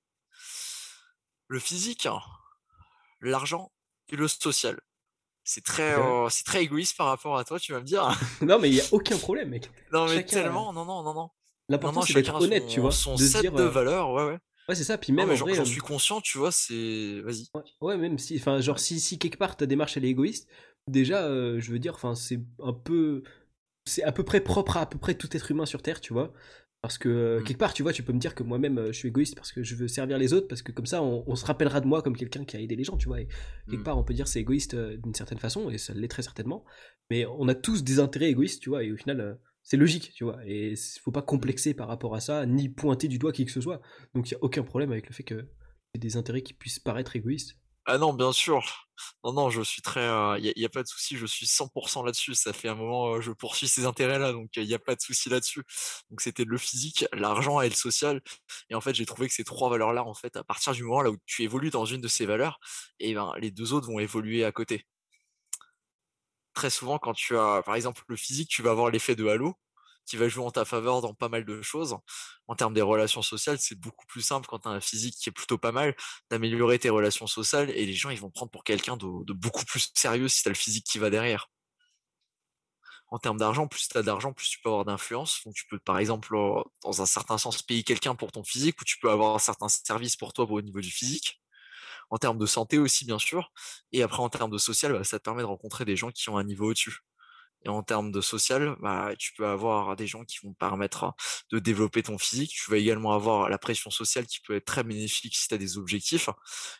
[1.47, 2.07] Le physique,
[3.21, 3.71] l'argent
[4.09, 4.79] et le social.
[5.43, 8.17] C'est très, euh, c'est très égoïste par rapport à toi, tu vas me dire.
[8.41, 9.69] Non, mais il y a aucun problème, mec.
[9.91, 11.21] Non, mais Chacun tellement, non, non, non, non.
[11.21, 11.29] Non,
[11.69, 12.91] L'important, non, c'est d'être honnête, tu vois.
[12.91, 13.51] son De se set dire.
[13.51, 14.39] de euh, valeurs, ouais, ouais.
[14.69, 14.97] Ouais, c'est ça.
[14.97, 17.21] Puis même j'en euh, suis conscient, tu vois, c'est.
[17.21, 17.47] Vas-y.
[17.53, 20.47] Ouais, ouais, même si, enfin, genre, si, si quelque part ta démarche elle est égoïste,
[20.87, 23.23] déjà, euh, je veux dire, enfin, c'est un peu,
[23.85, 26.13] c'est à peu près propre à à peu près tout être humain sur Terre, tu
[26.13, 26.33] vois.
[26.81, 27.43] Parce que euh, Mm.
[27.45, 29.63] quelque part, tu vois, tu peux me dire que moi-même, je suis égoïste parce que
[29.63, 32.01] je veux servir les autres, parce que comme ça, on, on se rappellera de moi
[32.01, 33.21] comme quelqu'un qui a aidé les gens, tu vois.
[33.21, 33.27] Et
[33.69, 33.83] quelque Mm.
[33.83, 36.63] part, on peut dire c'est égoïste d'une certaine façon, et ça l'est très certainement.
[37.09, 40.25] Mais on a tous des intérêts égoïstes, tu vois, et au final, c'est logique, tu
[40.25, 40.39] vois.
[40.45, 43.51] Et il faut pas complexer par rapport à ça, ni pointer du doigt qui que
[43.51, 43.81] ce soit.
[44.13, 45.47] Donc il y a aucun problème avec le fait que
[45.93, 47.57] ait des intérêts qui puissent paraître égoïstes.
[47.85, 48.87] Ah non, bien sûr.
[49.25, 50.05] Non, non, je suis très.
[50.39, 52.33] Il n'y a, pas de souci, je suis 100% là-dessus.
[52.33, 55.01] Ça fait un moment, euh, je poursuis ces intérêts-là, donc il n'y a pas de
[55.01, 55.63] souci là-dessus.
[56.09, 58.21] Donc c'était le physique, l'argent et le social.
[58.69, 61.01] Et en fait, j'ai trouvé que ces trois valeurs-là, en fait, à partir du moment
[61.01, 62.59] là où tu évolues dans une de ces valeurs,
[62.99, 64.85] et ben les deux autres vont évoluer à côté.
[66.53, 69.55] Très souvent, quand tu as, par exemple, le physique, tu vas avoir l'effet de halo
[70.05, 71.97] qui va jouer en ta faveur dans pas mal de choses.
[72.47, 75.29] En termes des relations sociales, c'est beaucoup plus simple quand tu as un physique qui
[75.29, 75.95] est plutôt pas mal
[76.29, 79.63] d'améliorer tes relations sociales et les gens ils vont prendre pour quelqu'un de, de beaucoup
[79.65, 81.49] plus sérieux si tu as le physique qui va derrière.
[83.09, 85.41] En termes d'argent, plus tu as d'argent, plus tu peux avoir d'influence.
[85.45, 88.79] Donc tu peux par exemple, euh, dans un certain sens, payer quelqu'un pour ton physique
[88.81, 91.42] ou tu peux avoir un certain service pour toi au niveau du physique.
[92.13, 93.51] En termes de santé aussi, bien sûr.
[93.91, 96.29] Et après, en termes de social, bah, ça te permet de rencontrer des gens qui
[96.29, 96.99] ont un niveau au-dessus.
[97.65, 101.13] Et en termes de social, bah, tu peux avoir des gens qui vont te permettre
[101.51, 102.51] de développer ton physique.
[102.51, 105.57] Tu vas également avoir la pression sociale qui peut être très bénéfique si tu as
[105.57, 106.29] des objectifs.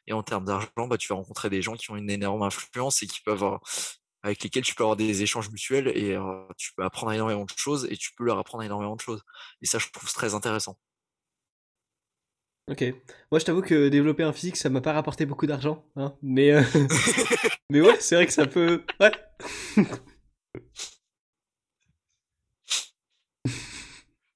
[0.08, 3.02] Et en termes d'argent, bah, tu vas rencontrer des gens qui ont une énorme influence
[3.04, 3.58] et qui peuvent, euh,
[4.24, 7.52] avec lesquels tu peux avoir des échanges mutuels et euh, tu peux apprendre énormément de
[7.58, 9.24] choses et tu peux leur apprendre énormément de choses.
[9.62, 10.78] Et ça, je trouve très intéressant.
[12.70, 12.82] Ok.
[13.32, 16.16] Moi, je t'avoue que développer un physique, ça m'a pas rapporté beaucoup d'argent, hein.
[16.22, 16.64] Mais, euh,
[17.70, 18.84] mais ouais, c'est vrai que ça peut.
[19.02, 19.12] Ouais.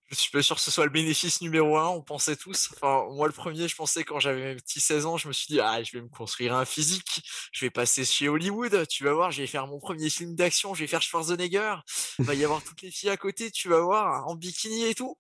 [0.10, 2.70] Je suis pas sûr que ce soit le bénéfice numéro un, on pensait tous.
[2.74, 5.48] Enfin, moi, le premier, je pensais quand j'avais mes petits 16 ans, je me suis
[5.48, 7.22] dit, ah, je vais me construire un physique,
[7.52, 10.74] je vais passer chez Hollywood, tu vas voir, je vais faire mon premier film d'action,
[10.74, 11.76] je vais faire Schwarzenegger,
[12.20, 15.18] va y avoir toutes les filles à côté, tu vas voir, en bikini et tout.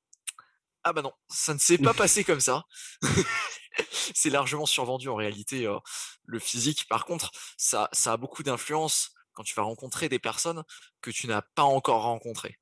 [0.90, 2.64] Ah bah non, ça ne s'est pas passé comme ça.
[4.16, 5.78] C'est largement survendu en réalité, euh,
[6.24, 6.88] le physique.
[6.88, 10.64] Par contre, ça, ça a beaucoup d'influence quand tu vas rencontrer des personnes
[11.02, 12.58] que tu n'as pas encore rencontrées.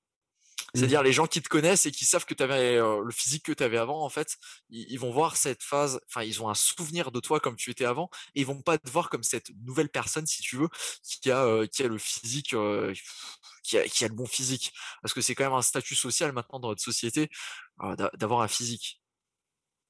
[0.73, 3.43] C'est-à-dire les gens qui te connaissent et qui savent que tu avais euh, le physique
[3.43, 4.37] que tu avais avant, en fait,
[4.69, 7.71] ils, ils vont voir cette phase, enfin, ils ont un souvenir de toi comme tu
[7.71, 10.67] étais avant, et ils vont pas te voir comme cette nouvelle personne, si tu veux,
[11.03, 12.93] qui a, euh, qui a le physique, euh,
[13.65, 14.71] qui, a, qui a le bon physique.
[15.01, 17.29] Parce que c'est quand même un statut social maintenant dans notre société
[17.83, 19.01] euh, d'a- d'avoir un physique.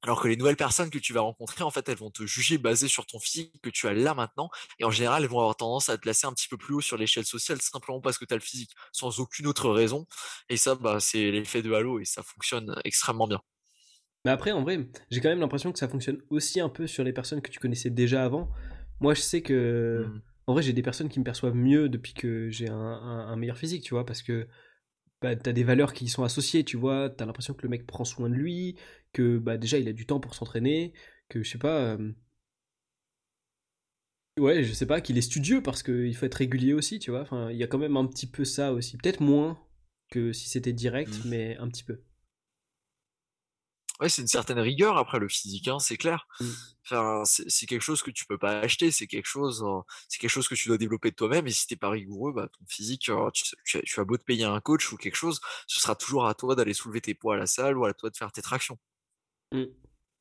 [0.02, 2.58] Alors que les nouvelles personnes que tu vas rencontrer, en fait, elles vont te juger
[2.58, 4.50] basé sur ton physique que tu as là maintenant.
[4.78, 6.80] Et en général, elles vont avoir tendance à te placer un petit peu plus haut
[6.80, 10.06] sur l'échelle sociale, simplement parce que tu as le physique, sans aucune autre raison.
[10.48, 13.40] Et ça, bah, c'est l'effet de halo et ça fonctionne extrêmement bien.
[14.24, 17.02] Mais après, en vrai, j'ai quand même l'impression que ça fonctionne aussi un peu sur
[17.02, 18.48] les personnes que tu connaissais déjà avant.
[19.00, 20.06] Moi, je sais que.
[20.08, 20.22] Mm.
[20.46, 23.36] En vrai, j'ai des personnes qui me perçoivent mieux depuis que j'ai un, un- un
[23.36, 24.46] meilleur physique, tu vois, parce que
[25.22, 27.86] bah, t'as des valeurs qui y sont associées, tu vois, t'as l'impression que le mec
[27.86, 28.76] prend soin de lui,
[29.12, 30.94] que bah, déjà il a du temps pour s'entraîner,
[31.28, 31.80] que je sais pas.
[31.96, 32.12] euh,
[34.38, 37.22] Ouais, je sais pas, qu'il est studieux parce qu'il faut être régulier aussi, tu vois.
[37.22, 38.96] Enfin, il y a quand même un petit peu ça aussi.
[38.98, 39.58] Peut-être moins
[40.10, 41.28] que si c'était direct, Mm.
[41.28, 42.00] mais un petit peu.
[44.00, 46.26] Ouais, c'est une certaine rigueur après le physique, hein, c'est clair.
[46.40, 46.44] Mm.
[46.84, 50.30] Enfin, c'est quelque chose que tu peux pas acheter, c'est quelque chose, euh, c'est quelque
[50.30, 51.46] chose que tu dois développer de toi-même.
[51.46, 54.24] Et si t'es pas rigoureux, bah, ton physique, euh, tu, tu, tu as beau te
[54.24, 57.34] payer un coach ou quelque chose, ce sera toujours à toi d'aller soulever tes poids
[57.34, 58.78] à la salle ou à toi de faire tes tractions.
[59.52, 59.64] Mm.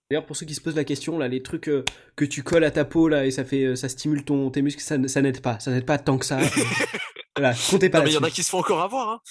[0.09, 1.84] D'ailleurs, pour ceux qui se posent la question, là, les trucs euh,
[2.15, 4.61] que tu colles à ta peau là et ça fait, euh, ça stimule ton tes
[4.61, 6.38] muscles, ça, n'aide pas, ça n'aide pas tant que ça.
[7.36, 9.21] voilà, comptez pas il y en a qui se font encore avoir, hein.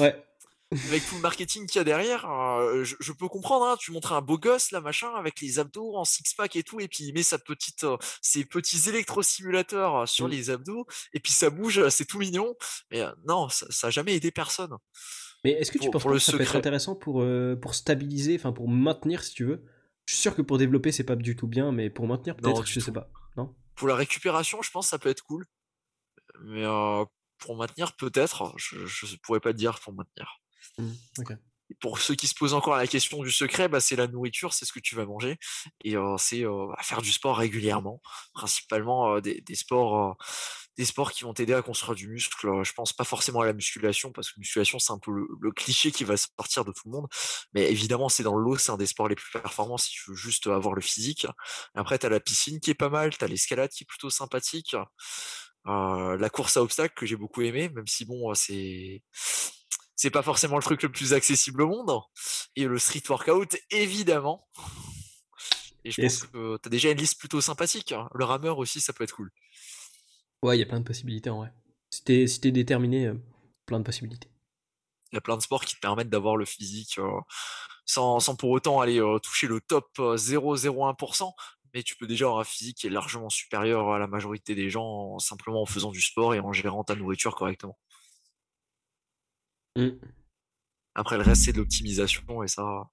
[0.00, 0.24] Ouais.
[0.72, 3.92] Avec tout le marketing qu'il y a derrière, euh, je, je peux comprendre, hein, tu
[3.92, 7.04] montres un beau gosse, là, machin, avec les abdos en six-pack et tout, et puis
[7.04, 10.30] il met sa petite, euh, ses petits électrosimulateurs euh, sur Mm.
[10.30, 12.56] les abdos, et puis ça bouge, c'est tout mignon.
[12.90, 14.72] Mais euh, non, ça, ça a jamais aidé personne.
[15.44, 16.58] Mais est-ce que tu Pour, penses pour pas le que ça peut être secret.
[16.58, 17.24] intéressant pour
[17.60, 19.64] pour stabiliser, enfin pour maintenir si tu veux?
[20.06, 22.64] Je suis sûr que pour développer c'est pas du tout bien, mais pour maintenir peut-être,
[22.66, 22.92] je sais tout.
[22.92, 23.10] pas.
[23.36, 23.54] Non?
[23.76, 25.44] Pour la récupération, je pense que ça peut être cool.
[26.40, 26.64] Mais
[27.38, 30.40] pour maintenir, peut-être, je, je pourrais pas te dire pour maintenir.
[30.78, 30.92] Mm.
[31.18, 31.32] Ok.
[31.80, 34.64] pour ceux qui se posent encore la question du secret, bah, c'est la nourriture, c'est
[34.64, 35.38] ce que tu vas manger.
[35.82, 36.44] Et c'est
[36.82, 38.00] faire du sport régulièrement,
[38.34, 40.16] principalement des, sports
[40.76, 42.64] des sports qui vont t'aider à construire du muscle.
[42.64, 45.92] Je pense pas forcément à la musculation, parce que musculation, c'est un peu le, cliché
[45.92, 47.06] qui va sortir de tout le monde.
[47.52, 50.16] Mais évidemment, c'est dans l'eau, c'est un des sports les plus performants si tu veux
[50.16, 51.26] juste avoir le physique.
[51.74, 54.10] après, tu as la piscine qui est pas mal, tu as l'escalade qui est plutôt
[54.10, 54.76] sympathique.
[55.64, 59.02] la course à obstacles que j'ai beaucoup aimé, même si bon, c'est
[59.96, 62.00] c'est pas forcément le truc le plus accessible au monde.
[62.56, 64.48] Et le street workout, évidemment.
[65.84, 67.92] Et je pense que tu as déjà une liste plutôt sympathique.
[67.92, 68.08] Hein.
[68.14, 69.30] Le rameur aussi, ça peut être cool.
[70.42, 71.52] Ouais, il y a plein de possibilités en vrai.
[71.90, 73.14] Si t'es si déterminé, euh,
[73.66, 74.28] plein de possibilités.
[75.12, 77.20] Il y a plein de sports qui te permettent d'avoir le physique euh,
[77.86, 81.32] sans, sans, pour autant aller euh, toucher le top 0,01%.
[81.72, 84.70] Mais tu peux déjà avoir un physique qui est largement supérieur à la majorité des
[84.70, 87.78] gens simplement en faisant du sport et en gérant ta nourriture correctement.
[89.76, 89.90] Mmh.
[90.94, 92.88] Après, le reste, c'est de l'optimisation et ça,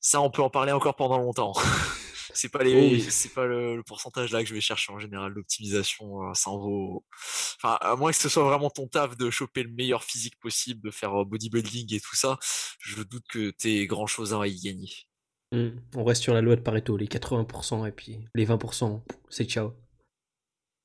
[0.00, 1.52] ça, on peut en parler encore pendant longtemps.
[2.34, 5.32] c'est pas les, c'est pas le, pourcentage là que je vais chercher en général.
[5.32, 7.04] L'optimisation, euh, ça en vaut.
[7.56, 10.80] Enfin, à moins que ce soit vraiment ton taf de choper le meilleur physique possible,
[10.82, 12.38] de faire euh, bodybuilding et tout ça,
[12.78, 14.90] je doute que t'aies grand chose à y gagner.
[15.52, 15.68] Mmh.
[15.96, 19.74] On reste sur la loi de Pareto, les 80% et puis les 20%, c'est ciao.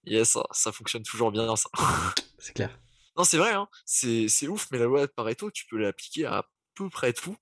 [0.06, 1.70] Yes, ça, ça fonctionne toujours bien ça.
[2.38, 2.78] c'est clair.
[3.18, 3.68] Non, c'est vrai, hein.
[3.86, 6.46] c'est ouf, mais la loi de Pareto, tu peux l'appliquer à
[6.76, 7.36] peu près tout.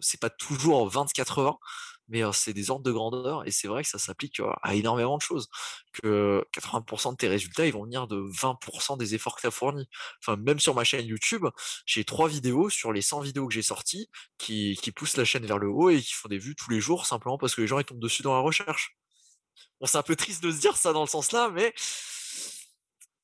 [0.00, 1.58] c'est pas toujours 20-80,
[2.08, 5.22] mais c'est des ordres de grandeur, et c'est vrai que ça s'applique à énormément de
[5.22, 5.48] choses.
[6.02, 9.50] Que 80% de tes résultats, ils vont venir de 20% des efforts que tu as
[9.50, 9.88] fournis.
[10.22, 11.46] Enfin, même sur ma chaîne YouTube,
[11.86, 15.46] j'ai trois vidéos sur les 100 vidéos que j'ai sorties qui, qui poussent la chaîne
[15.46, 17.66] vers le haut et qui font des vues tous les jours, simplement parce que les
[17.66, 18.96] gens ils tombent dessus dans la recherche.
[19.80, 21.72] Bon, c'est un peu triste de se dire ça dans le sens là, mais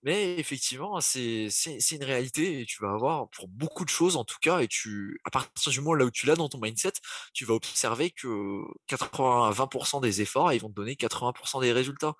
[0.03, 1.49] mais effectivement, c'est
[1.93, 5.21] une réalité et tu vas avoir pour beaucoup de choses en tout cas, et tu,
[5.25, 6.93] à partir du moment là où tu l'as dans ton mindset,
[7.35, 12.15] tu vas observer que 80% des efforts, ils vont te donner 80% des résultats.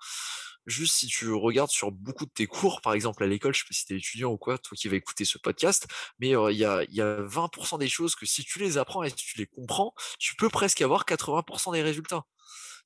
[0.65, 3.65] Juste si tu regardes sur beaucoup de tes cours, par exemple à l'école, je sais
[3.69, 5.87] pas si tu es étudiant ou quoi, toi qui vas écouter ce podcast,
[6.19, 9.37] mais il y a 20% des choses que si tu les apprends et si tu
[9.37, 12.23] les comprends, tu peux presque avoir 80% des résultats.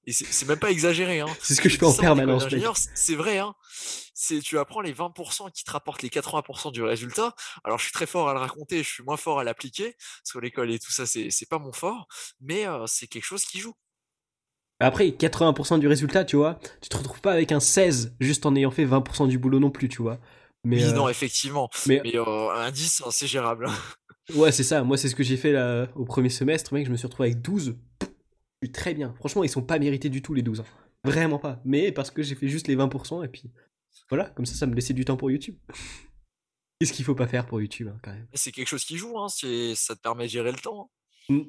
[0.08, 1.20] Et c'est même pas exagéré.
[1.20, 1.28] Hein.
[1.41, 2.47] C'est ce que je fais en permanence.
[2.95, 3.38] C'est vrai.
[3.38, 3.54] Hein.
[4.43, 7.36] Tu apprends les 20% qui te rapportent les 80% du résultat.
[7.64, 9.95] Alors je suis très fort à le raconter, je suis moins fort à l'appliquer.
[10.24, 12.08] Parce que l'école et tout ça, c'est pas mon fort.
[12.39, 13.74] Mais euh, c'est quelque chose qui joue.
[14.80, 18.56] Après, 80% du résultat, tu vois, tu te retrouves pas avec un 16 juste en
[18.56, 20.20] ayant fait 20% du boulot non plus, tu vois.
[20.64, 21.70] Mais, oui, non, euh, effectivement.
[21.86, 23.70] Mais, euh, un 10, c'est gérable.
[24.36, 24.84] ouais, c'est ça.
[24.84, 26.88] Moi, c'est ce que j'ai fait là, au premier semestre, mec.
[26.88, 27.76] Je me suis retrouvé avec 12
[28.70, 29.14] très bien.
[29.16, 30.66] Franchement, ils sont pas mérités du tout les 12 ans.
[31.03, 31.62] Vraiment pas.
[31.66, 33.51] Mais parce que j'ai fait juste les 20% et puis
[34.09, 35.55] voilà, comme ça, ça me laissait du temps pour YouTube.
[36.80, 39.18] Qu'est-ce qu'il faut pas faire pour YouTube hein, quand même C'est quelque chose qui joue,
[39.20, 39.28] hein.
[39.30, 40.91] ça te permet de gérer le temps.
[41.30, 41.43] Hein.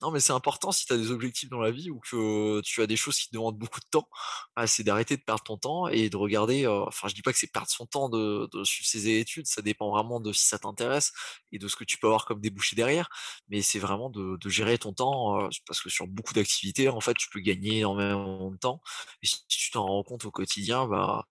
[0.00, 2.82] Non, mais c'est important si tu as des objectifs dans la vie ou que tu
[2.82, 4.08] as des choses qui te demandent beaucoup de temps,
[4.54, 6.66] bah, c'est d'arrêter de perdre ton temps et de regarder.
[6.66, 9.60] Euh, enfin, je dis pas que c'est perdre son temps de, suivre ses études, ça
[9.60, 11.12] dépend vraiment de si ça t'intéresse
[11.50, 13.08] et de ce que tu peux avoir comme débouché derrière,
[13.48, 17.14] mais c'est vraiment de, gérer ton temps euh, parce que sur beaucoup d'activités, en fait,
[17.14, 18.80] tu peux gagner énormément de temps
[19.22, 21.26] et si tu t'en rends compte au quotidien, bah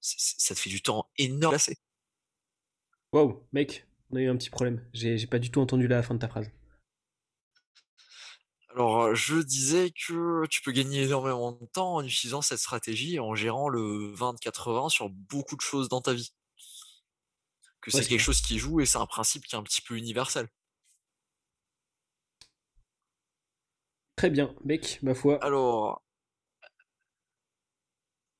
[0.00, 1.56] ça te fait du temps énorme.
[3.12, 4.84] Wow, mec, on a eu un petit problème.
[4.92, 6.50] J'ai pas du tout entendu la fin de ta phrase.
[8.76, 13.34] Alors, je disais que tu peux gagner énormément de temps en utilisant cette stratégie, en
[13.34, 16.34] gérant le 20-80 sur beaucoup de choses dans ta vie.
[17.80, 19.96] Que c'est quelque chose qui joue et c'est un principe qui est un petit peu
[19.96, 20.48] universel.
[24.16, 25.42] Très bien, mec, ma foi.
[25.42, 26.02] Alors.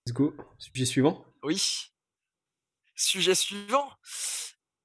[0.06, 0.34] Let's go.
[0.58, 1.92] Sujet suivant Oui.
[2.94, 3.90] Sujet suivant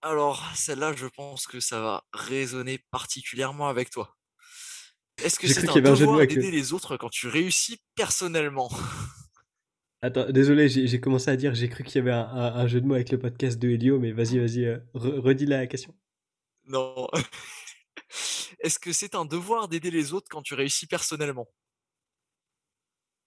[0.02, 4.18] alors, celle-là, je pense que ça va résonner particulièrement avec toi.
[5.24, 8.70] Est-ce que c'est un devoir d'aider les autres quand tu réussis personnellement?
[10.02, 12.96] Attends, désolé, j'ai commencé à dire, j'ai cru qu'il y avait un, jeu de mots
[12.96, 15.94] avec le podcast de Helio, mais vas-y, vas-y, euh, redis la question.
[16.66, 17.08] Non.
[18.62, 21.48] Est-ce que c'est un devoir d'aider les autres quand tu réussis personnellement?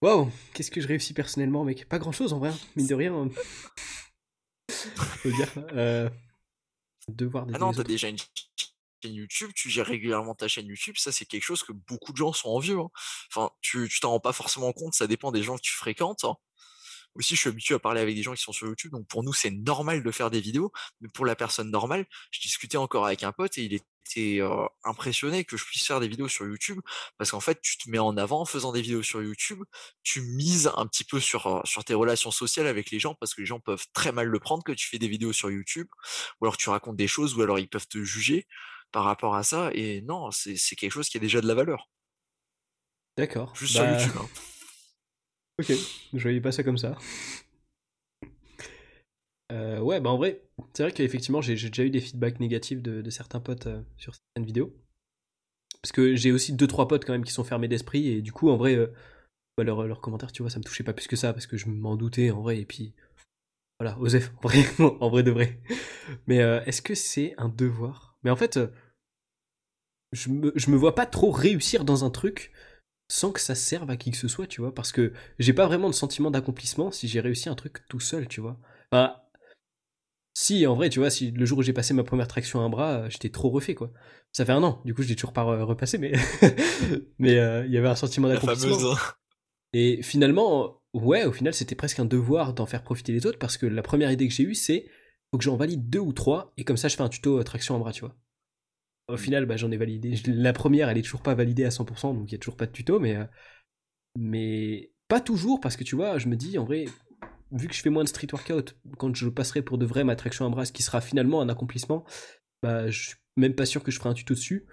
[0.03, 1.89] Waouh, qu'est-ce que je réussis personnellement, mec?
[1.89, 2.59] Pas grand-chose en vrai, hein.
[2.75, 3.29] mine de rien.
[4.68, 5.49] Faut dire.
[5.72, 6.11] Euh...
[7.09, 11.13] Devoir ah non, t'as déjà une chaîne YouTube, tu gères régulièrement ta chaîne YouTube, ça
[11.13, 12.79] c'est quelque chose que beaucoup de gens sont envieux.
[12.79, 12.89] Hein.
[13.31, 16.25] Enfin, tu t'en rends pas forcément compte, ça dépend des gens que tu fréquentes.
[16.25, 16.37] Hein.
[17.15, 19.23] Aussi, je suis habitué à parler avec des gens qui sont sur YouTube, donc pour
[19.23, 23.07] nous c'est normal de faire des vidéos, mais pour la personne normale, je discutais encore
[23.07, 24.47] avec un pote et il était été
[24.85, 26.81] impressionné que je puisse faire des vidéos sur YouTube
[27.19, 29.62] parce qu'en fait, tu te mets en avant en faisant des vidéos sur YouTube,
[30.03, 33.41] tu mises un petit peu sur, sur tes relations sociales avec les gens parce que
[33.41, 35.89] les gens peuvent très mal le prendre que tu fais des vidéos sur YouTube
[36.41, 38.47] ou alors tu racontes des choses ou alors ils peuvent te juger
[38.93, 41.89] par rapport à ça et non, c'est quelque chose qui a déjà de la valeur.
[43.16, 43.55] D'accord.
[43.57, 44.12] Juste sur Bah, YouTube.
[44.20, 44.28] hein.
[45.61, 45.73] Ok,
[46.12, 46.99] je voyais pas ça comme ça.
[49.53, 50.43] Euh, ouais, bah en vrai,
[50.73, 54.47] c'est vrai qu'effectivement, j'ai déjà eu des feedbacks négatifs de, certains potes euh, sur certaines
[54.47, 54.75] vidéos.
[55.83, 58.33] Parce que j'ai aussi deux trois potes quand même qui sont fermés d'esprit et du
[58.33, 58.87] coup, en vrai, euh,
[59.59, 61.69] bah, leurs commentaires, tu vois, ça me touchait pas plus que ça parce que je
[61.69, 62.95] m'en doutais en vrai et puis
[63.79, 64.65] voilà, Osef, en vrai,
[65.01, 65.61] en vrai de vrai.
[66.27, 68.16] Mais euh, est-ce que c'est un devoir?
[68.23, 68.59] Mais en fait,
[70.12, 72.53] je me, je me vois pas trop réussir dans un truc
[73.11, 75.66] sans que ça serve à qui que ce soit, tu vois, parce que j'ai pas
[75.66, 78.59] vraiment de sentiment d'accomplissement si j'ai réussi un truc tout seul, tu vois.
[80.35, 82.65] Si, en vrai, tu vois, si le jour où j'ai passé ma première traction à
[82.65, 83.93] un bras, euh, j'étais trop refait, quoi.
[84.32, 86.12] Ça fait un an, du coup, je l'ai toujours pas re- repassé, mais
[87.19, 88.74] mais euh, il y avait un sentiment d'accomplissement.
[88.93, 88.97] hein.
[89.73, 93.56] Et finalement, ouais, au final, c'était presque un devoir d'en faire profiter les autres parce
[93.59, 94.86] que la première idée que j'ai eue, c'est
[95.31, 97.44] faut que j'en valide deux ou trois et comme ça, je fais un tuto euh,
[97.44, 98.16] traction à bras, tu vois.
[99.09, 100.15] Au final, bah, j'en ai validé.
[100.27, 102.66] La première, elle est toujours pas validée à 100%, donc il y a toujours pas
[102.66, 103.19] de tuto, mais
[104.19, 106.86] mais pas toujours parce que tu vois, je me dis en vrai,
[107.55, 110.16] vu que je fais moins de street workout, quand je passerai pour de vrai ma
[110.16, 112.05] traction à bras, qui sera finalement un accomplissement,
[112.62, 114.66] bah je suis même pas sûr que je ferai un tuto dessus.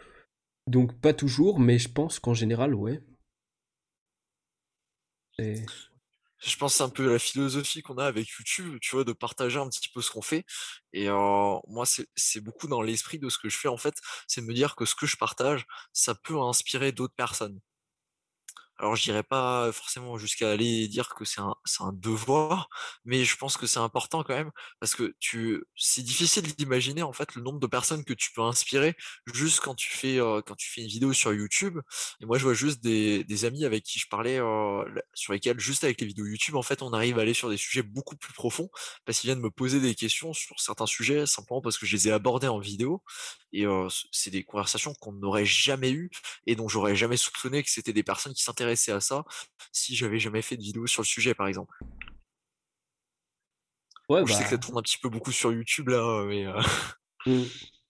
[0.67, 3.01] Donc pas toujours, mais je pense qu'en général, ouais.
[6.43, 9.59] Je pense c'est un peu la philosophie qu'on a avec YouTube, tu vois, de partager
[9.59, 10.43] un petit peu ce qu'on fait.
[10.93, 11.85] Et euh, moi,
[12.15, 13.95] c'est beaucoup dans l'esprit de ce que je fais, en fait,
[14.27, 17.59] c'est de me dire que ce que je partage, ça peut inspirer d'autres personnes.
[18.81, 22.67] Alors, je dirais pas forcément jusqu'à aller dire que c'est un, un devoir,
[23.05, 24.49] mais je pense que c'est important quand même,
[24.79, 28.41] parce que tu, c'est difficile d'imaginer en fait le nombre de personnes que tu peux
[28.41, 28.95] inspirer
[29.35, 30.17] juste quand tu fais,
[30.47, 31.79] quand tu fais une vidéo sur YouTube.
[32.21, 34.39] Et moi, je vois juste des, des amis avec qui je parlais,
[35.13, 37.57] sur lesquels juste avec les vidéos YouTube, en fait, on arrive à aller sur des
[37.57, 38.69] sujets beaucoup plus profonds,
[39.05, 42.07] parce qu'ils viennent me poser des questions sur certains sujets simplement parce que je les
[42.07, 43.03] ai abordés en vidéo.
[43.53, 43.65] Et
[44.11, 46.09] c'est des conversations qu'on n'aurait jamais eues
[46.47, 49.23] et dont j'aurais jamais soupçonné que c'était des personnes qui s'intéressaient à ça
[49.71, 51.77] si j'avais jamais fait de vidéo sur le sujet, par exemple.
[54.09, 56.25] Ouais, Bon, je sais que ça bah, tourne un petit peu beaucoup sur YouTube là,
[56.25, 56.61] mais euh,
[57.25, 57.43] mm.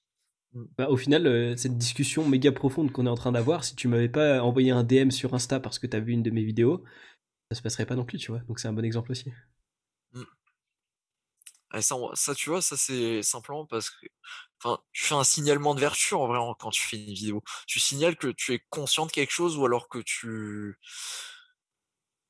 [0.53, 0.66] Mm.
[0.78, 3.88] Bah, au final, euh, cette discussion méga profonde qu'on est en train d'avoir, si tu
[3.88, 6.84] m'avais pas envoyé un DM sur Insta parce que t'as vu une de mes vidéos,
[7.49, 8.41] ça se passerait pas non plus, tu vois.
[8.48, 9.32] Donc c'est un bon exemple aussi.
[11.73, 14.06] Ah, ça, tu vois, ça c'est simplement parce que
[14.64, 17.43] enfin, tu fais un signalement de vertu en vrai quand tu fais une vidéo.
[17.68, 20.77] Tu signales que tu es conscient de quelque chose ou alors que tu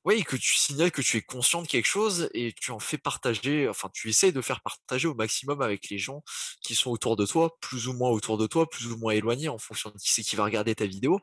[0.04, 2.98] Oui, que tu signales que tu es conscient de quelque chose et tu en fais
[2.98, 6.24] partager, enfin tu essaies de faire partager au maximum avec les gens
[6.60, 9.48] qui sont autour de toi, plus ou moins autour de toi, plus ou moins éloignés
[9.48, 11.20] en fonction de qui c'est qui va regarder ta vidéo.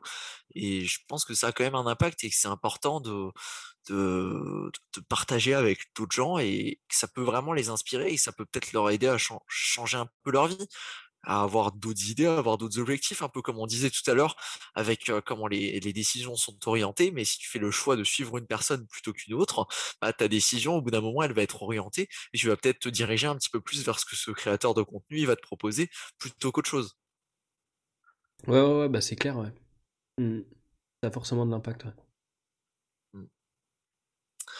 [0.54, 3.30] Et je pense que ça a quand même un impact et que c'est important de,
[3.88, 8.32] de, de partager avec d'autres gens et que ça peut vraiment les inspirer et ça
[8.32, 10.68] peut peut-être leur aider à chan- changer un peu leur vie
[11.22, 14.14] à avoir d'autres idées, à avoir d'autres objectifs, un peu comme on disait tout à
[14.14, 14.36] l'heure,
[14.74, 18.04] avec euh, comment les, les décisions sont orientées, mais si tu fais le choix de
[18.04, 19.66] suivre une personne plutôt qu'une autre,
[20.00, 22.80] bah, ta décision, au bout d'un moment, elle va être orientée, et tu vas peut-être
[22.80, 25.36] te diriger un petit peu plus vers ce que ce créateur de contenu il va
[25.36, 26.96] te proposer, plutôt qu'autre chose.
[28.46, 29.52] Ouais, ouais, ouais, bah c'est clair, ouais.
[30.18, 30.40] Mm.
[31.02, 31.92] Ça a forcément de l'impact, ouais.
[33.14, 33.24] Mm.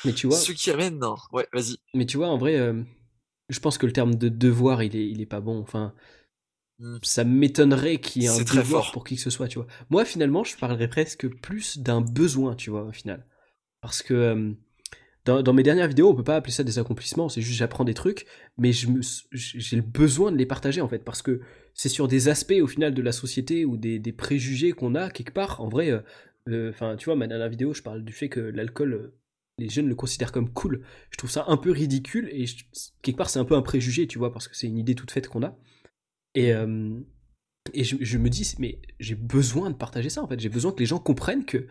[0.04, 0.98] Mais tu vois, Ce qui amène...
[0.98, 1.78] non, Ouais, vas-y.
[1.94, 2.82] mais tu vois, en vrai, euh,
[3.48, 5.60] je pense que le terme de devoir, il est, il est pas bon.
[5.60, 5.94] Enfin.
[7.02, 8.92] Ça m'étonnerait qu'il y ait un devoir fort.
[8.92, 9.66] pour qui que ce soit, tu vois.
[9.90, 13.26] Moi, finalement, je parlerais presque plus d'un besoin, tu vois, au final.
[13.80, 14.52] Parce que euh,
[15.24, 17.84] dans, dans mes dernières vidéos, on peut pas appeler ça des accomplissements, c'est juste j'apprends
[17.84, 18.26] des trucs,
[18.58, 21.40] mais j'ai le besoin de les partager en fait, parce que
[21.74, 25.10] c'est sur des aspects au final de la société ou des, des préjugés qu'on a
[25.10, 25.60] quelque part.
[25.60, 26.00] En vrai, euh,
[26.48, 29.14] euh, enfin, tu vois, ma dernière vidéo, je parle du fait que l'alcool, euh,
[29.58, 30.82] les jeunes le considèrent comme cool.
[31.10, 32.64] Je trouve ça un peu ridicule et je-
[33.02, 35.10] quelque part c'est un peu un préjugé, tu vois, parce que c'est une idée toute
[35.10, 35.56] faite qu'on a.
[36.34, 37.00] Et, euh,
[37.74, 40.40] et je, je me dis, mais j'ai besoin de partager ça en fait.
[40.40, 41.66] J'ai besoin que les gens comprennent que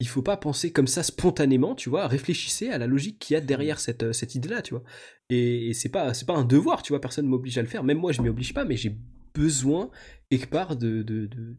[0.00, 2.06] il faut pas penser comme ça spontanément, tu vois.
[2.06, 4.84] Réfléchissez à la logique qu'il y a derrière cette, euh, cette idée-là, tu vois.
[5.28, 7.00] Et, et c'est pas c'est pas un devoir, tu vois.
[7.00, 7.82] Personne m'oblige à le faire.
[7.84, 8.96] Même moi, je m'y oblige pas, mais j'ai
[9.34, 9.90] besoin
[10.30, 11.56] quelque part de de- de-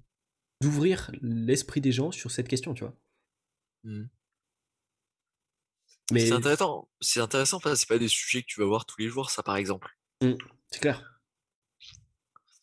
[0.62, 2.96] d'ouvrir l'esprit des gens sur cette question, tu vois.
[3.84, 4.04] Mm.
[6.12, 6.88] Mais C'est intéressant.
[7.02, 9.44] C'est intéressant que c'est pas des sujets que tu vas voir tous les jours, ça
[9.44, 9.96] par exemple.
[10.24, 10.34] Mm,
[10.72, 11.19] c'est clair.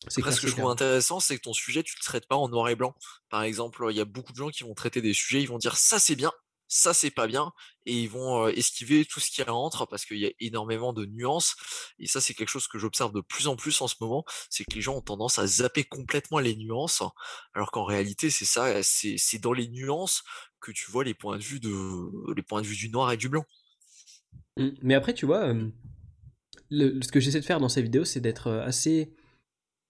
[0.07, 0.73] Après, ce que je trouve clair.
[0.73, 2.95] intéressant, c'est que ton sujet, tu le traites pas en noir et blanc.
[3.29, 5.59] Par exemple, il y a beaucoup de gens qui vont traiter des sujets, ils vont
[5.59, 6.33] dire ça c'est bien,
[6.69, 7.53] ça c'est pas bien
[7.85, 11.57] et ils vont esquiver tout ce qui rentre parce qu'il y a énormément de nuances
[11.99, 14.65] et ça c'est quelque chose que j'observe de plus en plus en ce moment, c'est
[14.65, 17.03] que les gens ont tendance à zapper complètement les nuances
[17.55, 20.23] alors qu'en réalité c'est ça, c'est dans les nuances
[20.61, 23.17] que tu vois les points de vue de les points de vue du noir et
[23.17, 23.45] du blanc.
[24.57, 24.71] Mmh.
[24.83, 25.55] Mais après tu vois
[26.71, 29.15] ce que j'essaie de faire dans ces vidéos c'est d'être assez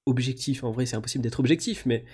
[0.06, 0.64] objectif.
[0.64, 2.04] En vrai c'est impossible d'être objectif mais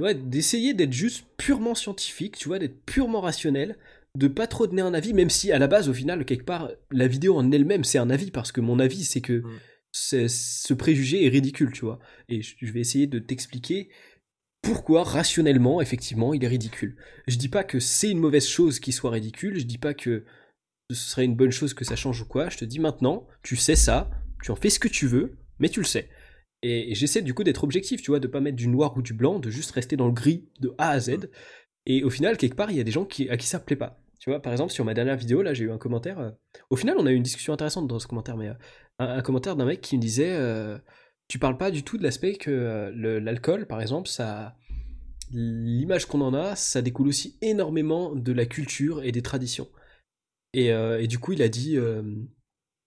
[0.00, 3.76] ouais, d'essayer d'être juste purement scientifique, tu vois, d'être purement rationnel,
[4.16, 6.70] de pas trop donner un avis, même si à la base, au final, quelque part,
[6.90, 10.28] la vidéo en elle-même, c'est un avis, parce que mon avis, c'est que mm.
[10.28, 11.98] ce préjugé est ridicule, tu vois.
[12.28, 13.88] Et je vais essayer de t'expliquer
[14.62, 16.96] pourquoi, rationnellement, effectivement, il est ridicule.
[17.26, 20.24] Je dis pas que c'est une mauvaise chose qu'il soit ridicule, je dis pas que
[20.90, 23.56] ce serait une bonne chose que ça change ou quoi, je te dis maintenant, tu
[23.56, 24.10] sais ça,
[24.42, 26.08] tu en fais ce que tu veux, mais tu le sais.
[26.64, 29.12] Et, j'essaie du coup d'être objectif, tu vois, de pas mettre du noir ou du
[29.12, 31.28] blanc, de juste rester dans le gris de A à Z.
[31.84, 33.76] Et au final, quelque part, il y a des gens qui, à qui ça plaît
[33.76, 34.00] pas.
[34.18, 36.18] Tu vois, par exemple, sur ma dernière vidéo, là, j'ai eu un commentaire.
[36.18, 36.30] Euh,
[36.70, 38.54] au final, on a eu une discussion intéressante dans ce commentaire, mais euh,
[38.98, 40.78] un, commentaire d'un mec qui me disait euh,
[41.28, 44.56] Tu parles pas du tout de l'aspect que l'alcool, par exemple, ça.
[45.30, 49.68] L'image qu'on en a, ça découle aussi énormément de la culture et des traditions.
[50.52, 51.76] Et, et du coup, il a dit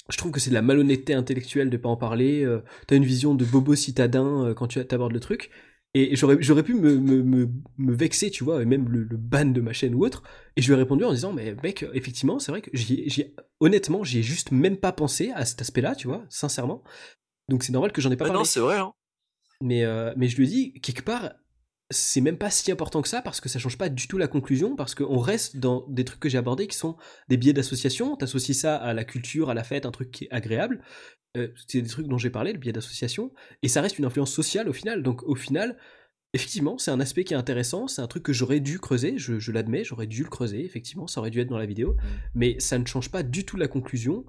[0.09, 2.43] je trouve que c'est de la malhonnêteté intellectuelle de pas en parler.
[2.43, 5.49] Euh, T'as une vision de bobo citadin euh, quand tu abordes le truc.
[5.93, 9.61] Et j'aurais, j'aurais pu me, me, me, vexer, tu vois, et même le, ban de
[9.61, 10.21] ma chaîne ou autre.
[10.55, 14.03] Et je lui ai répondu en disant, mais mec, effectivement, c'est vrai que j'y, honnêtement,
[14.03, 16.83] j'y ai juste même pas pensé à cet aspect-là, tu vois, sincèrement.
[17.49, 18.37] Donc c'est normal que j'en ai pas parlé.
[18.37, 18.77] Non, c'est vrai.
[18.77, 18.93] Hein.
[19.61, 21.31] Mais, euh, mais je lui ai dit, quelque part,
[21.89, 24.27] c'est même pas si important que ça parce que ça change pas du tout la
[24.27, 26.97] conclusion parce qu'on reste dans des trucs que j'ai abordés qui sont
[27.29, 28.15] des biais d'association.
[28.17, 30.81] T'associes ça à la culture, à la fête, un truc qui est agréable.
[31.37, 33.31] Euh, c'est des trucs dont j'ai parlé, le biais d'association,
[33.61, 35.03] et ça reste une influence sociale au final.
[35.03, 35.77] Donc au final,
[36.33, 39.39] effectivement, c'est un aspect qui est intéressant, c'est un truc que j'aurais dû creuser, je,
[39.39, 41.99] je l'admets, j'aurais dû le creuser, effectivement, ça aurait dû être dans la vidéo, mmh.
[42.35, 44.25] mais ça ne change pas du tout la conclusion.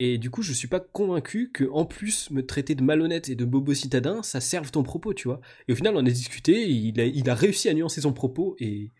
[0.00, 3.34] Et du coup, je suis pas convaincu que, en plus, me traiter de malhonnête et
[3.34, 5.40] de bobo citadin, ça serve ton propos, tu vois.
[5.66, 8.54] Et au final, on a discuté, il a, il a réussi à nuancer son propos,
[8.60, 8.92] et,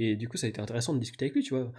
[0.00, 1.70] et du coup, ça a été intéressant de discuter avec lui, tu vois.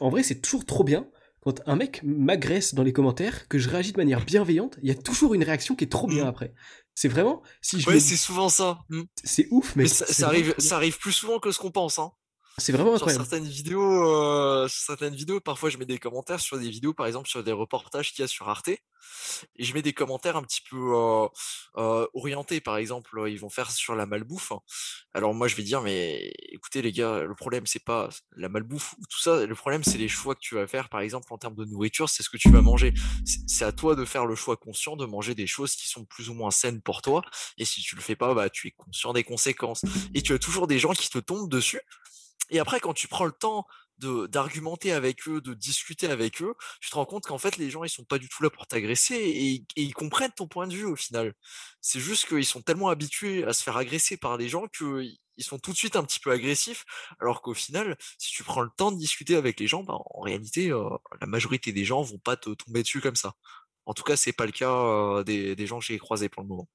[0.00, 1.08] En vrai, c'est toujours trop bien
[1.46, 4.90] quand un mec m'agresse dans les commentaires, que je réagis de manière bienveillante, il y
[4.90, 6.28] a toujours une réaction qui est trop bien mmh.
[6.28, 6.52] après.
[6.96, 8.80] C'est vraiment, si je Ouais, c'est souvent ça.
[8.88, 9.02] Mmh.
[9.22, 12.10] C'est ouf, mais, ça, arrive, ça arrive plus souvent que ce qu'on pense, hein.
[12.58, 13.22] C'est vraiment incroyable.
[13.22, 17.06] Sur certaines vidéos, euh, certaines vidéos, parfois je mets des commentaires sur des vidéos, par
[17.06, 18.80] exemple sur des reportages qu'il y a sur Arte, et
[19.58, 21.28] je mets des commentaires un petit peu euh,
[21.76, 22.62] euh, orientés.
[22.62, 24.52] Par exemple, ils vont faire sur la malbouffe.
[25.12, 28.94] Alors moi je vais dire, mais écoutez les gars, le problème c'est pas la malbouffe
[28.94, 29.44] ou tout ça.
[29.44, 32.08] Le problème c'est les choix que tu vas faire, par exemple en termes de nourriture,
[32.08, 32.94] c'est ce que tu vas manger.
[33.46, 36.30] C'est à toi de faire le choix conscient de manger des choses qui sont plus
[36.30, 37.20] ou moins saines pour toi.
[37.58, 39.82] Et si tu le fais pas, bah tu es conscient des conséquences.
[40.14, 41.82] Et tu as toujours des gens qui te tombent dessus
[42.50, 43.66] et après, quand tu prends le temps
[43.98, 47.82] d'argumenter avec eux, de discuter avec eux, tu te rends compte qu'en fait les gens
[47.82, 50.84] ils sont pas du tout là pour t'agresser et, ils comprennent ton point de vue
[50.84, 51.34] au final.
[51.80, 55.58] C'est juste qu'ils sont tellement habitués à se faire agresser par des gens qu'ils sont
[55.58, 56.84] tout de suite un petit peu agressifs,
[57.20, 60.20] alors qu'au final, si tu prends le temps de discuter avec les gens, bah, en
[60.20, 60.90] réalité, euh,
[61.20, 63.34] la majorité des gens vont pas te tomber dessus comme ça.
[63.86, 66.42] En tout cas, c'est pas le cas euh, des, des gens que j'ai croisés pour
[66.42, 66.68] le moment.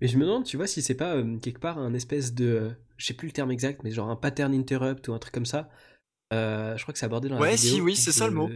[0.00, 2.72] Mais je me demande, tu vois, si c'est pas euh, quelque part un espèce de.
[2.96, 5.46] Je sais plus le terme exact, mais genre un pattern interrupt ou un truc comme
[5.46, 5.70] ça.
[6.32, 7.70] Euh, je crois que c'est abordé dans la vidéo.
[7.70, 8.50] Ouais, si, oui, c'est ça le mot.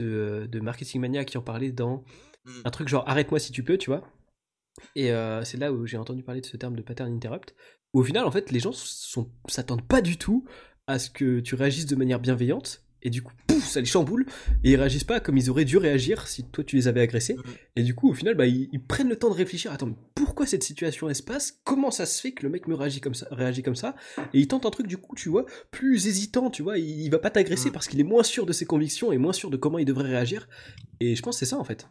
[0.00, 2.04] De, de, Marketing Mania qui en parlait dans
[2.44, 2.50] mmh.
[2.64, 4.02] un truc genre arrête-moi si tu peux, tu vois.
[4.96, 7.54] Et euh, c'est là où j'ai entendu parler de ce terme de pattern interrupt.
[7.94, 8.72] Où au final, en fait, les gens
[9.46, 10.44] s'attendent pas du tout
[10.88, 14.26] à ce que tu réagisses de manière bienveillante et du coup, pouf, ça les chamboule,
[14.64, 17.36] et ils réagissent pas comme ils auraient dû réagir si toi tu les avais agressés.
[17.76, 19.72] Et du coup, au final, bah, ils, prennent le temps de réfléchir.
[19.72, 21.60] Attends, pourquoi cette situation elle se passe?
[21.64, 23.94] Comment ça se fait que le mec me réagit comme ça, réagit comme ça?
[24.34, 26.78] Et il tente un truc du coup, tu vois, plus hésitant, tu vois.
[26.78, 29.50] Il, va pas t'agresser parce qu'il est moins sûr de ses convictions et moins sûr
[29.50, 30.48] de comment il devrait réagir.
[31.00, 31.86] Et je pense que c'est ça en fait.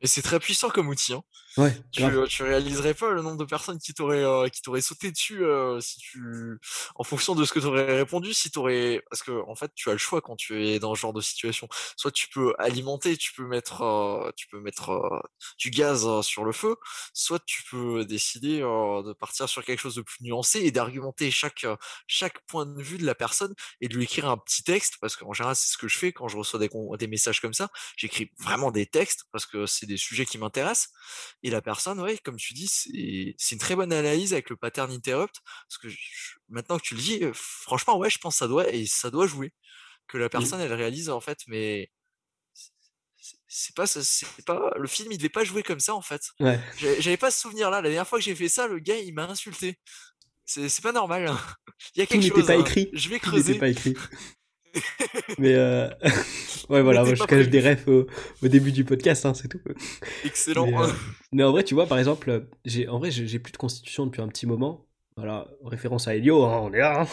[0.00, 1.12] Et c'est très puissant comme outil.
[1.12, 1.22] Hein.
[1.58, 4.80] Ouais, tu, euh, tu, réaliserais pas le nombre de personnes qui t'auraient euh, qui t'auraient
[4.80, 6.58] sauté dessus euh, si tu
[6.94, 9.90] en fonction de ce que tu aurais répondu si t'aurais parce que en fait tu
[9.90, 11.68] as le choix quand tu es dans ce genre de situation.
[11.96, 15.22] Soit tu peux alimenter tu peux mettre tu peux mettre
[15.58, 16.76] du gaz sur le feu.
[17.12, 21.66] Soit tu peux décider de partir sur quelque chose de plus nuancé et d'argumenter chaque
[22.06, 24.94] chaque point de vue de la personne et de lui écrire un petit texte.
[25.00, 27.54] Parce qu'en général c'est ce que je fais quand je reçois des, des messages comme
[27.54, 27.70] ça.
[27.96, 30.90] J'écris vraiment des textes parce que c'est des sujets qui m'intéressent
[31.42, 32.68] et la personne, ouais, comme tu dis,
[33.38, 35.36] c'est une très bonne analyse avec le pattern interrupt.
[35.68, 35.88] Parce que
[36.48, 39.26] maintenant que tu le dis, franchement, ouais, je pense que ça doit, et ça doit
[39.26, 39.52] jouer.
[40.06, 41.90] Que la personne, elle réalise, en fait, mais
[43.48, 46.22] c'est pas c'est pas le film il devait pas jouer comme ça en fait.
[46.40, 46.58] Ouais.
[46.78, 49.12] j'avais pas ce souvenir là la dernière fois que j'ai fait ça le gars il
[49.12, 49.78] m'a insulté.
[50.46, 51.30] C'est pas normal
[51.94, 52.88] il y a quelque chose pas écrit.
[52.92, 53.58] Je vais creuser.
[53.58, 53.94] pas écrit
[55.38, 55.88] Mais euh...
[56.68, 58.06] ouais, voilà, moi je cache des refs au,
[58.42, 59.60] début du podcast, hein, c'est tout.
[60.24, 60.66] Excellent.
[60.66, 60.86] Mais, euh,
[61.32, 64.22] mais, en vrai, tu vois, par exemple, j'ai en vrai, j'ai plus de constitution depuis
[64.22, 64.86] un petit moment.
[65.16, 67.02] Voilà, référence à Elio, hein, on est là.
[67.02, 67.06] Hein.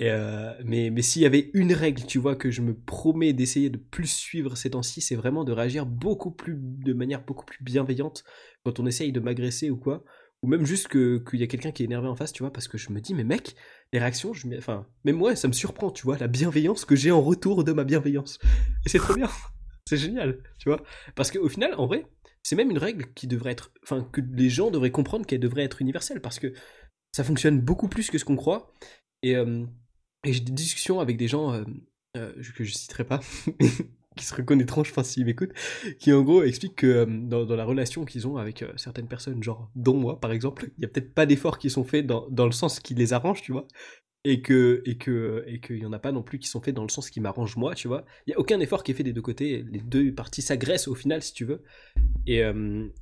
[0.00, 3.32] Et euh, mais mais s'il y avait une règle, tu vois, que je me promets
[3.32, 7.44] d'essayer de plus suivre ces temps-ci, c'est vraiment de réagir beaucoup plus, de manière beaucoup
[7.44, 8.24] plus bienveillante
[8.64, 10.04] quand on essaye de m'agresser ou quoi.
[10.42, 12.68] Ou même juste qu'il y a quelqu'un qui est énervé en face, tu vois, parce
[12.68, 13.56] que je me dis, mais mec,
[13.92, 17.10] les réactions, je, enfin, même moi, ça me surprend, tu vois, la bienveillance que j'ai
[17.10, 18.38] en retour de ma bienveillance.
[18.84, 19.28] Et c'est trop bien.
[19.88, 20.82] C'est génial, tu vois.
[21.14, 22.06] Parce qu'au final, en vrai,
[22.42, 25.62] c'est même une règle qui devrait être, enfin, que les gens devraient comprendre qu'elle devrait
[25.62, 26.20] être universelle.
[26.20, 26.52] Parce que
[27.12, 28.74] ça fonctionne beaucoup plus que ce qu'on croit.
[29.22, 29.64] Et, euh,
[30.24, 31.64] j'ai des discussions avec des gens euh,
[32.16, 33.20] euh, que je citerai pas,
[34.16, 35.52] qui se reconnaîtront, je pense, s'ils m'écoutent,
[35.98, 39.96] qui en gros expliquent que dans, la relation qu'ils ont avec certaines personnes, genre dont
[39.96, 42.52] moi par exemple, il y a peut-être pas d'efforts qui sont faits dans, dans, le
[42.52, 43.66] sens qui les arrange, tu vois,
[44.24, 46.74] et que et que et qu'il y en a pas non plus qui sont faits
[46.74, 48.04] dans le sens qui m'arrange moi, tu vois.
[48.26, 50.88] Il y a aucun effort qui est fait des deux côtés, les deux parties s'agressent
[50.88, 51.62] au final, si tu veux.
[52.26, 52.42] Et,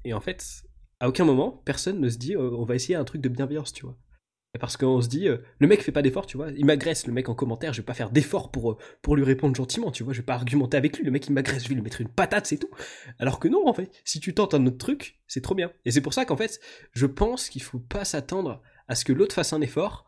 [0.05, 0.65] et en fait,
[1.01, 3.87] à aucun moment, personne ne se dit on va essayer un truc de bienveillance, tu
[3.87, 3.97] vois.
[4.61, 6.51] Parce qu'on se dit, euh, le mec fait pas d'effort, tu vois.
[6.57, 9.25] Il m'agresse, le mec en commentaire, je vais pas faire d'effort pour, euh, pour lui
[9.25, 10.13] répondre gentiment, tu vois.
[10.13, 11.05] Je vais pas argumenter avec lui.
[11.05, 12.71] Le mec il m'agresse, je vais lui mettre une patate, c'est tout.
[13.19, 15.73] Alors que non, en fait, si tu tentes un autre truc, c'est trop bien.
[15.85, 16.61] Et c'est pour ça qu'en fait,
[16.93, 20.07] je pense qu'il faut pas s'attendre à ce que l'autre fasse un effort.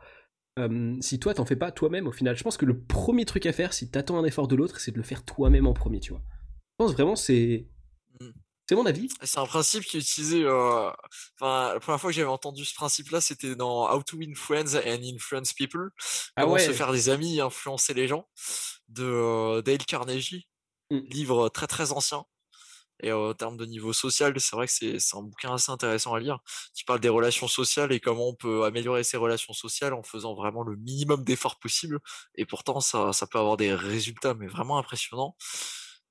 [0.59, 3.45] Euh, si toi t'en fais pas toi-même au final, je pense que le premier truc
[3.45, 6.01] à faire si t'attends un effort de l'autre, c'est de le faire toi-même en premier,
[6.01, 6.23] tu vois.
[6.79, 7.67] Je pense vraiment c'est.
[8.69, 9.09] C'est mon avis.
[9.23, 10.43] C'est un principe qui est utilisé.
[10.43, 10.91] Euh...
[11.39, 14.75] Enfin, la première fois que j'avais entendu ce principe-là, c'était dans How to Win Friends
[14.75, 15.91] and Influence People.
[16.35, 18.29] Ah Comment se faire des amis et influencer les gens
[18.89, 20.49] de euh, Dale Carnegie.
[20.91, 20.99] Mmh.
[21.11, 22.25] Livre très très ancien.
[23.03, 26.21] Et en termes de niveau social, c'est vrai que c'est un bouquin assez intéressant à
[26.21, 26.39] lire,
[26.75, 30.35] qui parle des relations sociales et comment on peut améliorer ces relations sociales en faisant
[30.35, 31.99] vraiment le minimum d'efforts possible.
[32.37, 35.37] Et pourtant, ça, ça peut avoir des résultats, mais vraiment impressionnants.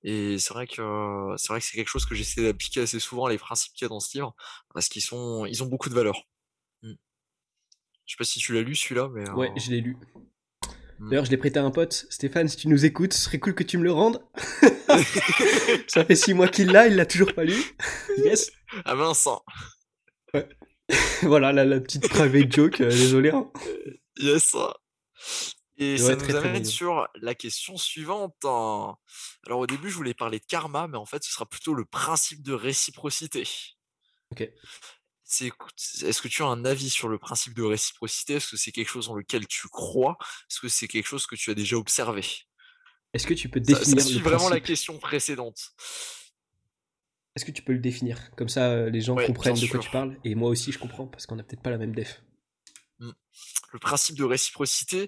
[0.04, 3.28] Et c'est vrai que c'est vrai que c'est quelque chose que j'essaie d'appliquer assez souvent
[3.28, 4.36] les principes qu'il y a dans ce livre
[4.74, 6.28] parce qu'ils sont ils ont beaucoup de valeur.
[6.84, 6.94] Mmh.
[8.06, 9.98] Je sais pas si tu l'as lu celui-là, mais ouais, je l'ai lu.
[11.00, 11.10] Mmh.
[11.10, 12.06] D'ailleurs, je l'ai prêté à un pote.
[12.10, 14.24] Stéphane, si tu nous écoutes, ce serait cool que tu me le rendes.
[15.88, 17.56] Ça fait six mois qu'il l'a, il l'a toujours pas lu.
[18.18, 18.52] yes.
[18.86, 19.28] Ah mince.
[19.28, 19.40] Hein.
[20.34, 20.48] Ouais.
[21.24, 22.82] voilà la, petite private joke.
[22.82, 23.32] Euh, désolé.
[23.32, 23.52] Hein.
[24.18, 24.56] Yes.
[25.77, 28.35] Et ça nous amène sur la question suivante.
[28.45, 28.95] Hein.
[29.45, 31.85] Alors au début, je voulais parler de karma, mais en fait, ce sera plutôt le
[31.85, 33.47] principe de réciprocité.
[34.31, 34.49] Ok.
[35.27, 38.35] Est-ce que tu as un avis sur le principe de réciprocité?
[38.35, 40.18] Est-ce que c'est quelque chose en lequel tu crois?
[40.49, 42.23] Est-ce que c'est quelque chose que tu as déjà observé?
[43.14, 45.72] Est-ce que tu peux définir ça, vraiment la question précédente.
[47.35, 48.31] Est-ce que tu peux le définir?
[48.35, 50.18] Comme ça, euh, les gens comprennent de quoi tu parles.
[50.23, 52.22] Et moi aussi, je comprends, parce qu'on n'a peut-être pas la même def.
[52.99, 53.11] Mmh.
[53.73, 55.07] Le principe de réciprocité,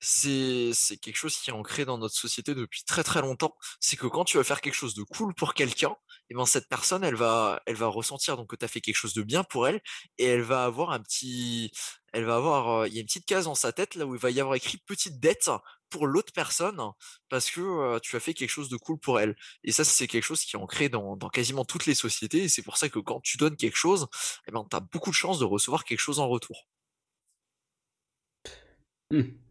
[0.00, 3.56] c'est quelque chose qui est ancré dans notre société depuis très très longtemps.
[3.80, 6.46] C'est que quand tu vas faire quelque chose de cool pour quelqu'un, et eh ben
[6.46, 9.22] cette personne, elle va, elle va ressentir donc que tu as fait quelque chose de
[9.22, 9.80] bien pour elle,
[10.18, 11.70] et elle va avoir un petit,
[12.12, 14.20] elle va avoir, il y a une petite case dans sa tête là où il
[14.20, 15.50] va y avoir écrit petite dette
[15.90, 16.80] pour l'autre personne
[17.28, 19.36] parce que tu as fait quelque chose de cool pour elle.
[19.64, 22.48] Et ça, c'est quelque chose qui est ancré dans, dans quasiment toutes les sociétés, et
[22.48, 24.08] c'est pour ça que quand tu donnes quelque chose,
[24.48, 26.66] eh ben, tu as beaucoup de chances de recevoir quelque chose en retour.
[29.10, 29.49] Mmh.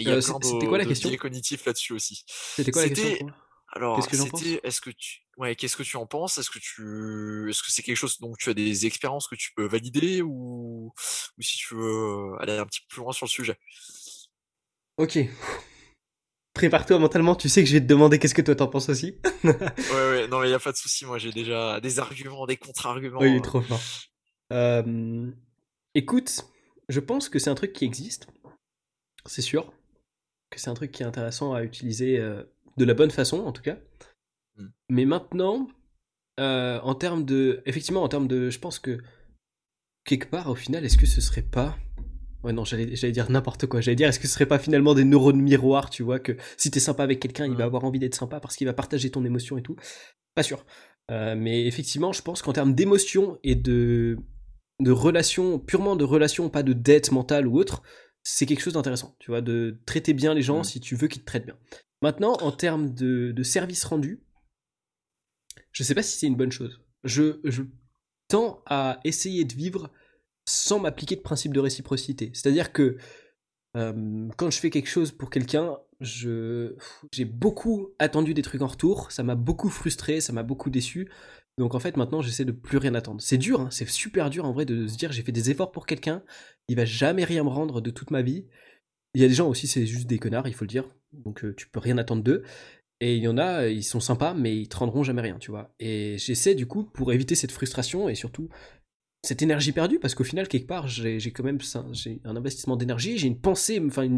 [0.00, 2.24] Euh, c'était quoi la question cognitif là-dessus aussi.
[2.26, 3.30] C'était quoi la question
[3.76, 6.38] alors, c'était, est-ce que tu, ouais, qu'est-ce que tu en penses?
[6.38, 9.52] Est-ce que tu, est-ce que c'est quelque chose donc tu as des expériences que tu
[9.52, 10.92] peux valider ou,
[11.36, 13.58] ou si tu veux aller un petit peu plus loin sur le sujet?
[14.96, 15.18] Ok.
[16.54, 19.18] Prépare-toi mentalement, tu sais que je vais te demander qu'est-ce que toi t'en penses aussi.
[19.42, 19.52] ouais,
[19.90, 23.18] ouais, non, mais y a pas de souci, moi j'ai déjà des arguments, des contre-arguments.
[23.18, 23.80] Oui, trop fort.
[24.52, 25.32] Euh,
[25.96, 26.44] écoute,
[26.88, 28.28] je pense que c'est un truc qui existe,
[29.26, 29.72] c'est sûr
[30.60, 32.42] c'est un truc qui est intéressant à utiliser euh,
[32.76, 33.78] de la bonne façon, en tout cas.
[34.56, 34.66] Mm.
[34.90, 35.68] Mais maintenant,
[36.40, 37.62] euh, en termes de.
[37.66, 38.50] Effectivement, en termes de.
[38.50, 38.98] Je pense que.
[40.04, 41.76] Quelque part, au final, est-ce que ce serait pas.
[42.42, 43.80] Ouais, non, j'allais dire n'importe quoi.
[43.80, 46.70] J'allais dire, est-ce que ce serait pas finalement des neurones miroirs, tu vois, que si
[46.70, 47.68] t'es sympa avec quelqu'un, il va mm.
[47.68, 49.76] avoir envie d'être sympa parce qu'il va partager ton émotion et tout.
[50.34, 50.64] Pas sûr.
[51.10, 54.18] Euh, mais effectivement, je pense qu'en termes d'émotion et de,
[54.80, 57.82] de relation, purement de relation, pas de dette mentale ou autre,
[58.24, 60.64] c'est quelque chose d'intéressant, tu vois, de traiter bien les gens mm.
[60.64, 61.58] si tu veux qu'ils te traitent bien.
[62.02, 64.24] Maintenant, en termes de, de service rendu,
[65.70, 66.80] je sais pas si c'est une bonne chose.
[67.04, 67.62] Je, je
[68.28, 69.90] tends à essayer de vivre
[70.46, 72.30] sans m'appliquer de principe de réciprocité.
[72.34, 72.96] C'est-à-dire que
[73.76, 76.76] euh, quand je fais quelque chose pour quelqu'un, je
[77.12, 81.10] j'ai beaucoup attendu des trucs en retour, ça m'a beaucoup frustré, ça m'a beaucoup déçu.
[81.58, 83.20] Donc en fait maintenant j'essaie de plus rien attendre.
[83.22, 85.72] C'est dur, hein, c'est super dur en vrai de se dire j'ai fait des efforts
[85.72, 86.22] pour quelqu'un,
[86.68, 88.46] il va jamais rien me rendre de toute ma vie.
[89.14, 90.88] il y a des gens aussi, c'est juste des connards, il faut le dire.
[91.12, 92.42] Donc tu peux rien attendre d'eux.
[93.00, 95.50] Et il y en a, ils sont sympas, mais ils te rendront jamais rien, tu
[95.50, 95.74] vois.
[95.80, 98.48] Et j'essaie du coup, pour éviter cette frustration et surtout
[99.24, 101.58] cette énergie perdue, parce qu'au final, quelque part, j'ai quand même
[101.92, 104.08] j'ai un investissement d'énergie, j'ai une pensée, enfin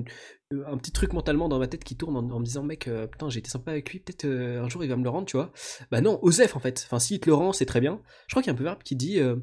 [0.52, 3.28] un petit truc mentalement dans ma tête qui tourne en, me disant, mec, euh, putain,
[3.28, 5.36] j'ai été sympa avec lui, peut-être euh, un jour il va me le rendre, tu
[5.36, 5.52] vois.
[5.90, 6.84] Bah non, Osef en fait.
[6.86, 8.00] Enfin, s'il te le rend, c'est très bien.
[8.28, 9.36] Je crois qu'il y a un peu verbe qui dit, euh,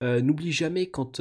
[0.00, 1.20] n'oublie jamais quand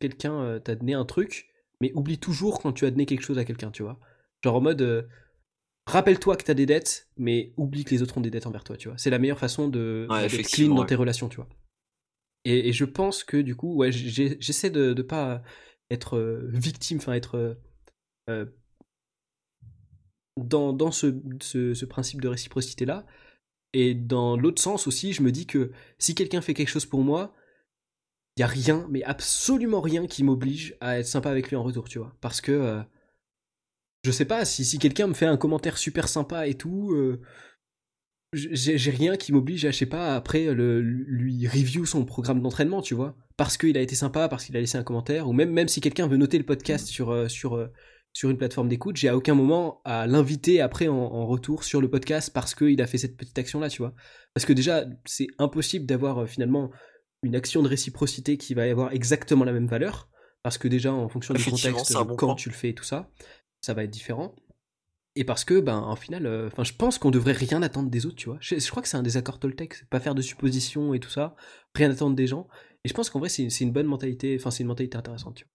[0.00, 1.48] quelqu'un t'a donné un truc,
[1.80, 4.00] mais oublie toujours quand tu as donné quelque chose à quelqu'un, tu vois.
[4.42, 5.08] Genre en mode
[5.86, 8.64] rappelle-toi que tu as des dettes, mais oublie que les autres ont des dettes envers
[8.64, 8.98] toi, tu vois.
[8.98, 11.48] C'est la meilleure façon de d'être clean dans tes relations, tu vois.
[12.44, 15.42] Et, je pense que du coup, ouais, j'essaie de ne pas
[15.90, 17.54] être euh, victime, enfin être euh,
[18.28, 18.46] euh,
[20.36, 23.06] dans, dans ce, ce, principe de réciprocité là.
[23.72, 27.02] Et dans l'autre sens aussi, je me dis que si quelqu'un fait quelque chose pour
[27.02, 27.34] moi,
[28.36, 31.62] il y a rien, mais absolument rien qui m'oblige à être sympa avec lui en
[31.62, 32.16] retour, tu vois.
[32.20, 32.84] Parce que
[34.04, 37.22] je sais pas, si, si quelqu'un me fait un commentaire super sympa et tout, euh,
[38.34, 42.82] j'ai rien qui m'oblige à, je sais pas, après le, lui review son programme d'entraînement,
[42.82, 43.16] tu vois.
[43.36, 45.80] Parce qu'il a été sympa, parce qu'il a laissé un commentaire, ou même, même si
[45.80, 47.72] quelqu'un veut noter le podcast sur, euh, sur, euh,
[48.12, 51.90] sur une plateforme d'écoute, j'ai à aucun moment à l'inviter après en, retour sur le
[51.90, 53.94] podcast parce qu'il a fait cette petite action-là, tu vois.
[54.34, 56.70] Parce que déjà, c'est impossible d'avoir finalement
[57.22, 60.08] une action de réciprocité qui va avoir exactement la même valeur.
[60.42, 63.10] Parce que déjà, en fonction du contexte, quand tu le fais et tout ça,
[63.62, 64.36] ça va être différent.
[65.16, 68.16] Et parce que, ben, en final, euh, je pense qu'on devrait rien attendre des autres,
[68.16, 68.38] tu vois.
[68.40, 71.36] Je, crois que c'est un désaccord Toltec, pas faire de suppositions et tout ça,
[71.74, 72.48] rien attendre des gens.
[72.84, 75.44] Et je pense qu'en vrai, c'est une bonne mentalité, enfin, c'est une mentalité intéressante, tu
[75.44, 75.50] vois.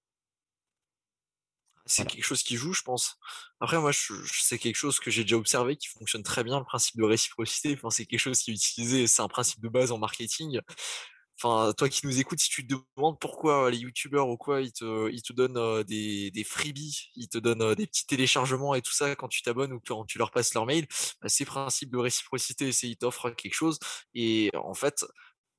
[1.86, 3.18] C'est quelque chose qui joue, je pense.
[3.60, 6.98] Après, moi, c'est quelque chose que j'ai déjà observé qui fonctionne très bien, le principe
[6.98, 7.74] de réciprocité.
[7.74, 10.62] Enfin, c'est quelque chose qui est utilisé, c'est un principe de base en marketing.
[11.42, 14.74] Enfin, toi qui nous écoutes, si tu te demandes pourquoi les youtubeurs ou quoi, ils
[14.74, 18.92] te, ils te donnent des, des freebies, ils te donnent des petits téléchargements et tout
[18.92, 20.86] ça quand tu t'abonnes ou quand tu leur passes leur mail,
[21.22, 23.80] bah, c'est principe de réciprocité, c'est ils t'offrent quelque chose
[24.14, 25.06] et en fait,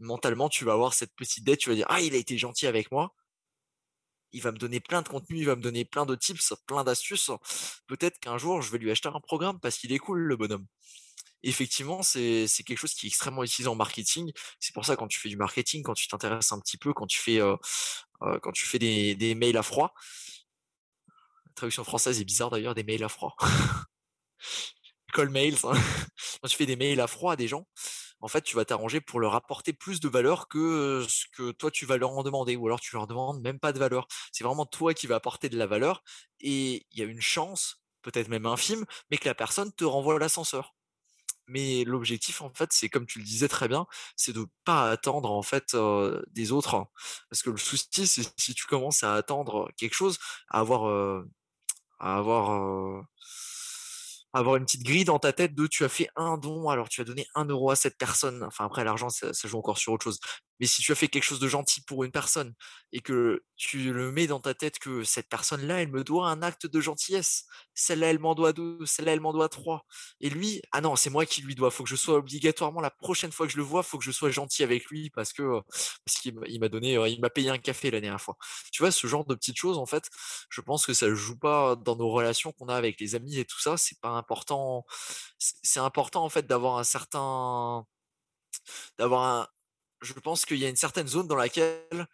[0.00, 2.66] mentalement, tu vas avoir cette petite dette, tu vas dire ah il a été gentil
[2.66, 3.14] avec moi,
[4.32, 6.84] il va me donner plein de contenu, il va me donner plein de tips, plein
[6.84, 7.30] d'astuces.
[7.86, 10.66] Peut-être qu'un jour je vais lui acheter un programme parce qu'il est cool le bonhomme
[11.42, 14.32] effectivement, c'est quelque chose qui est extrêmement utilisé en marketing.
[14.58, 17.06] C'est pour ça quand tu fais du marketing, quand tu t'intéresses un petit peu, quand
[17.06, 17.40] tu fais,
[18.20, 19.94] quand tu fais des, des, mails à froid.
[21.46, 23.36] La traduction française est bizarre d'ailleurs, des mails à froid.
[25.12, 25.56] Call mails.
[25.64, 25.72] Hein.
[26.40, 27.66] quand tu fais des mails à froid à des gens,
[28.20, 31.70] en fait, tu vas t'arranger pour leur apporter plus de valeur que ce que toi
[31.70, 34.06] tu vas leur en demander, ou alors tu leur demandes même pas de valeur.
[34.32, 36.02] C'est vraiment toi qui vas apporter de la valeur,
[36.40, 40.18] et il y a une chance, peut-être même infime, mais que la personne te renvoie
[40.18, 40.74] l'ascenseur.
[41.50, 43.86] Mais l'objectif, en fait, c'est comme tu le disais très bien,
[44.16, 45.76] c'est de pas attendre en fait
[46.32, 46.86] des autres.
[47.30, 50.18] Parce que le souci, c'est si tu commences à attendre quelque chose,
[50.48, 51.24] à avoir,
[51.98, 53.04] à avoir
[54.32, 57.00] avoir une petite grille dans ta tête de tu as fait un don, alors tu
[57.00, 58.42] as donné un euro à cette personne.
[58.44, 60.20] Enfin, après, l'argent, ça, joue encore sur autre chose.
[60.60, 62.54] Mais si tu as fait quelque chose de gentil pour une personne
[62.92, 66.42] et que tu le mets dans ta tête que cette personne-là, elle me doit un
[66.42, 69.84] acte de gentillesse, celle-là, elle m'en doit deux, celle-là, elle m'en doit trois.
[70.20, 71.70] Et lui, ah non, c'est moi qui lui dois.
[71.70, 74.10] Faut que je sois obligatoirement la prochaine fois que je le vois, faut que je
[74.10, 75.62] sois gentil avec lui parce que
[76.20, 78.36] qu'il m'a donné, il m'a payé un café la dernière fois.
[78.72, 80.08] Tu vois, ce genre de petites choses, en fait,
[80.50, 83.44] je pense que ça joue pas dans nos relations qu'on a avec les amis et
[83.44, 83.76] tout ça.
[83.76, 84.84] C'est pas important.
[85.38, 87.86] C'est important en fait d'avoir un certain
[88.98, 89.48] d'avoir un,
[90.02, 92.06] je pense qu'il y a une certaine zone dans laquelle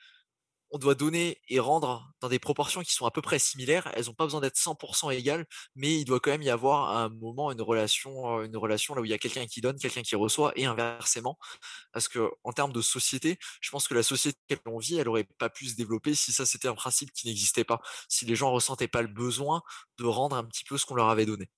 [0.71, 3.91] on doit donner et rendre dans des proportions qui sont à peu près similaires.
[3.95, 5.47] Elles n'ont pas besoin d'être 100% égales,
[5.77, 9.05] mais il doit quand même y avoir un moment une relation, une relation là où
[9.05, 11.39] il y a quelqu'un qui donne, quelqu'un qui reçoit, et inversement.
[11.93, 15.09] Parce que en termes de société, je pense que la société que l'on vit, elle
[15.09, 18.35] aurait pas pu se développer si ça c'était un principe qui n'existait pas, si les
[18.35, 19.63] gens ressentaient pas le besoin
[19.99, 21.49] de rendre un petit peu ce qu'on leur avait donné.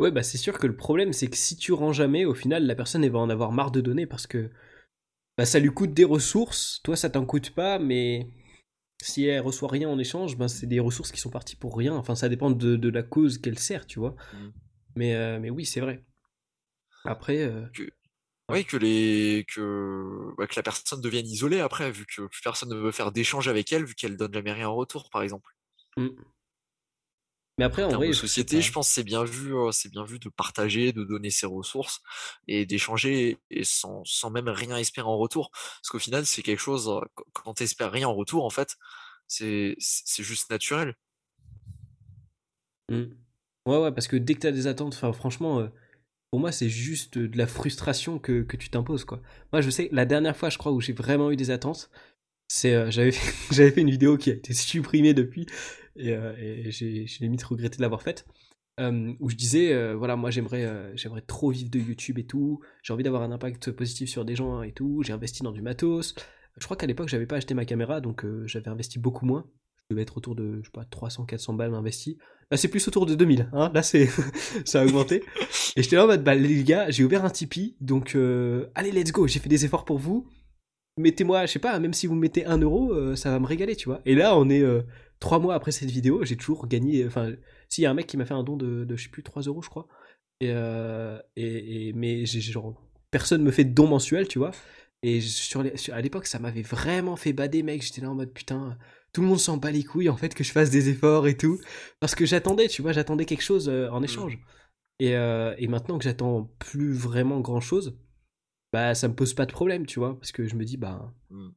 [0.00, 2.66] Ouais, bah c'est sûr que le problème, c'est que si tu rends jamais, au final,
[2.66, 4.50] la personne va en avoir marre de donner parce que
[5.40, 8.28] bah, ça lui coûte des ressources, toi ça t'en coûte pas, mais
[9.00, 11.94] si elle reçoit rien en échange, ben c'est des ressources qui sont parties pour rien.
[11.94, 14.14] Enfin, ça dépend de, la cause qu'elle sert, tu vois.
[14.96, 16.04] Mais, euh, mais oui, c'est vrai.
[17.06, 17.38] Après.
[17.38, 17.66] Euh,
[18.50, 22.68] oui, que, les, que, bah, que la personne devienne isolée après, vu que plus personne
[22.68, 25.48] ne veut faire d'échange avec elle, vu qu'elle donne jamais rien en retour, par exemple.
[25.96, 26.08] Mmh.
[27.60, 30.94] Mais après, en, vrai, société, je pense c'est bien vu, c'est bien vu de partager,
[30.94, 32.00] de donner ses ressources
[32.48, 35.50] et d'échanger et sans, sans, même rien espérer en retour.
[35.52, 36.90] Parce qu'au final, c'est quelque chose
[37.34, 38.78] quand tu espères rien en retour, en fait,
[39.28, 39.76] c'est
[40.20, 40.94] juste naturel.
[42.88, 43.02] Mmh.
[43.66, 45.68] Ouais, ouais, parce que dès que tu as des attentes, enfin, franchement,
[46.30, 49.20] pour moi, c'est juste de la frustration que, que tu t'imposes, quoi.
[49.52, 51.90] Moi, je sais, la dernière fois, je crois, où j'ai vraiment eu des attentes,
[52.48, 53.12] c'est, j'avais
[53.52, 55.44] fait, fait une vidéo qui a été supprimée depuis,
[56.00, 58.26] et, et j'ai limite regretté de l'avoir faite.
[58.78, 60.92] où je disais, voilà, moi j'aimerais
[61.26, 64.62] trop vivre de YouTube et tout, j'ai envie d'avoir un impact positif sur des gens
[64.62, 66.14] et tout, j'ai investi dans du matos.
[66.58, 69.44] Je crois qu'à l'époque j'avais pas acheté ma caméra, donc j'avais investi beaucoup moins.
[69.90, 72.16] Je devais être autour de, je sais pas, 300, 400 balles investies.
[72.52, 73.48] Là, c'est plus autour de 2000.
[73.52, 74.08] Hein là, c'est
[74.64, 75.24] ça a augmenté.
[75.74, 78.92] Et j'étais là en mode, bah, les gars, j'ai ouvert un Tipeee, donc euh, allez,
[78.92, 79.26] let's go.
[79.26, 80.28] J'ai fait des efforts pour vous.
[80.96, 83.46] Mettez-moi, je sais pas, même si vous me mettez 1 euro, euh, ça va me
[83.46, 84.00] régaler, tu vois.
[84.04, 84.82] Et là, on est euh,
[85.20, 87.06] trois mois après cette vidéo, j'ai toujours gagné.
[87.06, 87.32] Enfin,
[87.68, 89.22] s'il y a un mec qui m'a fait un don de, de, je sais plus,
[89.22, 89.86] 3 euros, je crois.
[90.40, 90.48] Et,
[91.36, 92.74] et, et mais j'ai genre,
[93.10, 94.52] personne me fait de don mensuel, tu vois.
[95.02, 97.82] Et sur, les, à l'époque, ça m'avait vraiment fait bader, mec.
[97.82, 98.76] J'étais là en mode putain
[99.12, 101.36] tout le monde s'en bat les couilles en fait que je fasse des efforts et
[101.36, 101.60] tout
[101.98, 104.04] parce que j'attendais tu vois j'attendais quelque chose euh, en mmh.
[104.04, 104.38] échange
[104.98, 107.98] et, euh, et, maintenant que j'attends plus vraiment grand chose
[108.72, 111.12] bah ça me pose pas de problème tu vois parce que je me dis bah
[111.30, 111.48] mmh.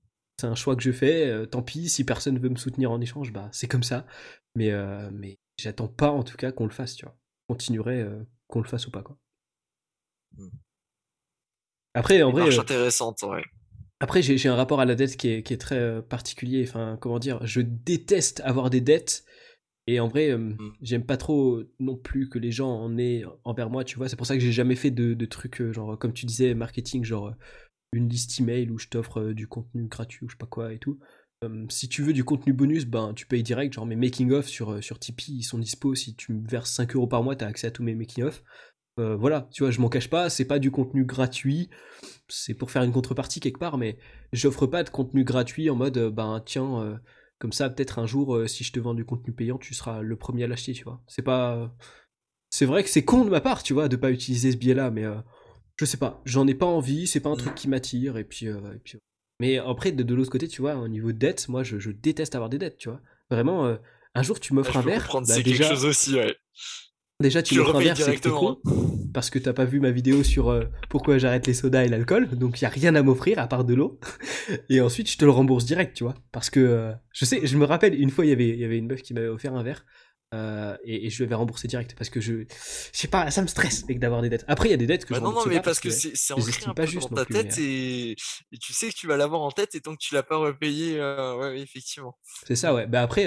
[0.43, 3.01] C'est un choix que je fais euh, tant pis si personne veut me soutenir en
[3.01, 4.05] échange bah c'est comme ça
[4.55, 4.71] mais
[5.11, 7.17] mais j'attends pas en tout cas qu'on le fasse tu vois
[7.47, 8.05] continuerai
[8.47, 9.17] qu'on le fasse ou pas quoi
[10.37, 10.47] mmh.
[11.95, 13.43] après en vrai intéressante ouais
[14.03, 16.65] après, j'ai un rapport à la dette qui est, très euh, particulier.
[16.67, 19.23] Enfin, comment dire, je déteste avoir des dettes.
[19.87, 20.73] Et en vrai, euh, mm.
[20.81, 24.09] j'aime pas trop non plus que les gens en aient envers moi, tu vois.
[24.09, 27.05] C'est pour ça que j'ai jamais fait de, trucs, euh, genre, comme tu disais, marketing,
[27.05, 27.33] genre
[27.93, 30.79] une liste email où je t'offre du contenu gratuit ou je sais pas quoi et
[30.79, 30.99] tout.
[31.69, 34.99] si tu veux du contenu bonus, ben tu payes direct, genre mes making-of sur, sur
[34.99, 35.95] Tipeee, ils sont dispo.
[35.95, 38.43] Si tu me verses 5 euros par mois, t'as accès à tous mes making-of.
[38.99, 41.69] Euh, voilà, tu vois, je m'en cache pas, c'est pas du contenu gratuit,
[42.27, 43.97] c'est pour faire une contrepartie quelque part, mais
[44.33, 46.97] j'offre pas de contenu gratuit en mode, euh, ben tiens, euh,
[47.39, 50.15] comme ça, peut-être un jour, si je te vends du contenu payant, tu seras le
[50.15, 51.01] premier à l'acheter, tu vois.
[51.07, 51.75] C'est pas.
[52.51, 54.91] C'est vrai que c'est con de ma part, tu vois, de pas utiliser ce biais-là,
[54.91, 55.03] mais
[55.77, 58.47] je sais pas, j'en ai pas envie, c'est pas un truc qui m'attire, et puis.
[58.47, 58.97] Et puis...
[59.39, 62.49] Mais après, de, l'autre côté, tu vois, au niveau de dette, moi, je, déteste avoir
[62.49, 63.01] des dettes, tu vois.
[63.29, 63.77] Vraiment,
[64.15, 65.09] un jour, tu m'offres un verre.
[65.11, 66.35] Bah, c'est quelque chose aussi, ouais.
[67.19, 68.59] Déjà, tu, verre, c'est que con,
[69.13, 72.27] parce que t'as pas vu ma vidéo sur euh, pourquoi j'arrête les sodas et l'alcool,
[72.27, 73.99] donc il y a rien à m'offrir à part de l'eau.
[74.69, 77.57] Et ensuite, je te le rembourse direct, tu vois, parce que euh, je sais, je
[77.57, 79.53] me rappelle une fois, il y avait, il y avait une meuf qui m'avait offert
[79.53, 79.85] un verre.
[80.33, 82.45] Euh, et, je lui avais remboursé direct parce que je, je
[82.91, 84.45] sais pas, ça me stresse avec d'avoir des dettes.
[84.47, 86.33] Après, il y a des dettes que bah je non, non, mais parce que, c'est
[86.33, 88.15] ancré un pas juste dans ta tête et...
[88.59, 90.99] tu sais que tu vas l'avoir en tête et tant que tu l'as pas repayé,
[90.99, 92.17] ouais, effectivement.
[92.45, 92.87] C'est ça, ouais.
[92.87, 93.25] Bah après,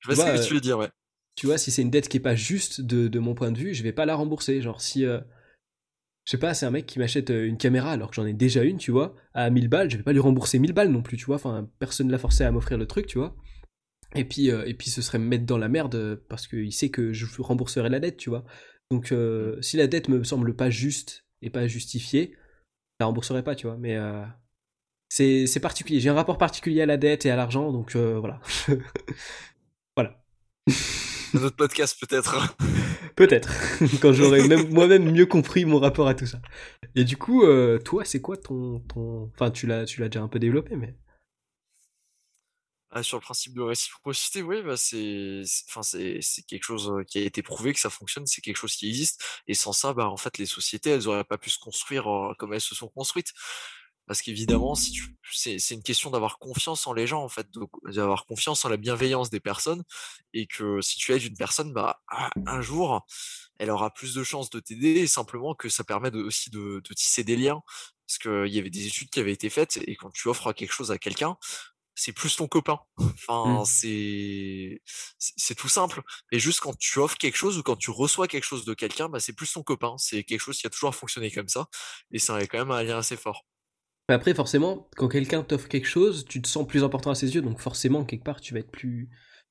[0.00, 0.90] je vois ce que tu veux dire, ouais
[1.36, 3.74] tu vois, si c'est une dette qui est pas juste de, mon point de vue,
[3.74, 4.60] je vais pas la rembourser.
[4.60, 5.20] Genre, si, euh,
[6.24, 8.32] je sais pas, c'est un mec qui m'achète euh, une caméra alors que j'en ai
[8.32, 11.02] déjà une, tu vois, à 1000 balles, je vais pas lui rembourser 1000 balles non
[11.02, 11.36] plus, tu vois.
[11.36, 13.34] Enfin, personne l'a forcé à m'offrir le truc, tu vois.
[14.14, 16.90] Et puis, euh, et puis, ce serait me mettre dans la merde parce qu'il sait
[16.90, 18.44] que je rembourserai la dette, tu vois.
[18.90, 19.12] Donc,
[19.60, 23.66] si la dette me semble pas juste et pas justifiée, je la rembourserai pas, tu
[23.66, 23.76] vois.
[23.76, 23.98] Mais
[25.08, 26.00] c'est particulier.
[26.00, 28.40] J'ai un rapport particulier à la dette et à l'argent, donc voilà.
[29.96, 30.24] voilà.
[31.34, 32.56] notre podcast peut-être.
[33.16, 33.52] peut-être,
[34.00, 36.40] quand j'aurai même moi-même mieux compris mon rapport à tout ça.
[36.94, 39.30] Et du coup, euh, toi, c'est quoi ton, ton...
[39.34, 40.94] Enfin, tu l'as déjà un peu développé, mais...
[42.96, 47.22] Ah, sur le principe de réciprocité, oui, bah c'est, enfin c'est, quelque chose qui a
[47.22, 49.20] été prouvé que ça fonctionne, c'est quelque chose qui existe.
[49.48, 52.04] Et sans ça, bah en fait, les sociétés, elles auraient pas pu se construire
[52.38, 53.32] comme elles se sont construites.
[54.06, 57.48] Parce qu'évidemment, c'est, c'est une question d'avoir confiance en les gens, en fait,
[57.86, 59.82] d'avoir confiance en la bienveillance des personnes,
[60.32, 62.00] et que si tu aides une personne, bah,
[62.46, 63.04] un jour,
[63.58, 66.94] elle aura plus de chances de t'aider, et simplement que ça permet aussi de, de
[66.94, 67.60] tisser des liens.
[68.06, 70.72] Parce qu'il y avait des études qui avaient été faites, et quand tu offres quelque
[70.72, 71.38] chose à quelqu'un,
[71.94, 72.80] c'est plus ton copain.
[72.98, 73.64] Enfin, mmh.
[73.64, 74.82] c'est
[75.18, 76.02] c'est tout simple.
[76.32, 79.08] Et juste quand tu offres quelque chose ou quand tu reçois quelque chose de quelqu'un,
[79.08, 79.94] bah c'est plus ton copain.
[79.98, 81.68] C'est quelque chose qui a toujours fonctionné comme ça.
[82.10, 83.44] Et ça a quand même un lien assez fort.
[84.08, 87.34] Mais après, forcément, quand quelqu'un t'offre quelque chose, tu te sens plus important à ses
[87.34, 89.08] yeux, donc forcément, quelque part, tu vas être plus.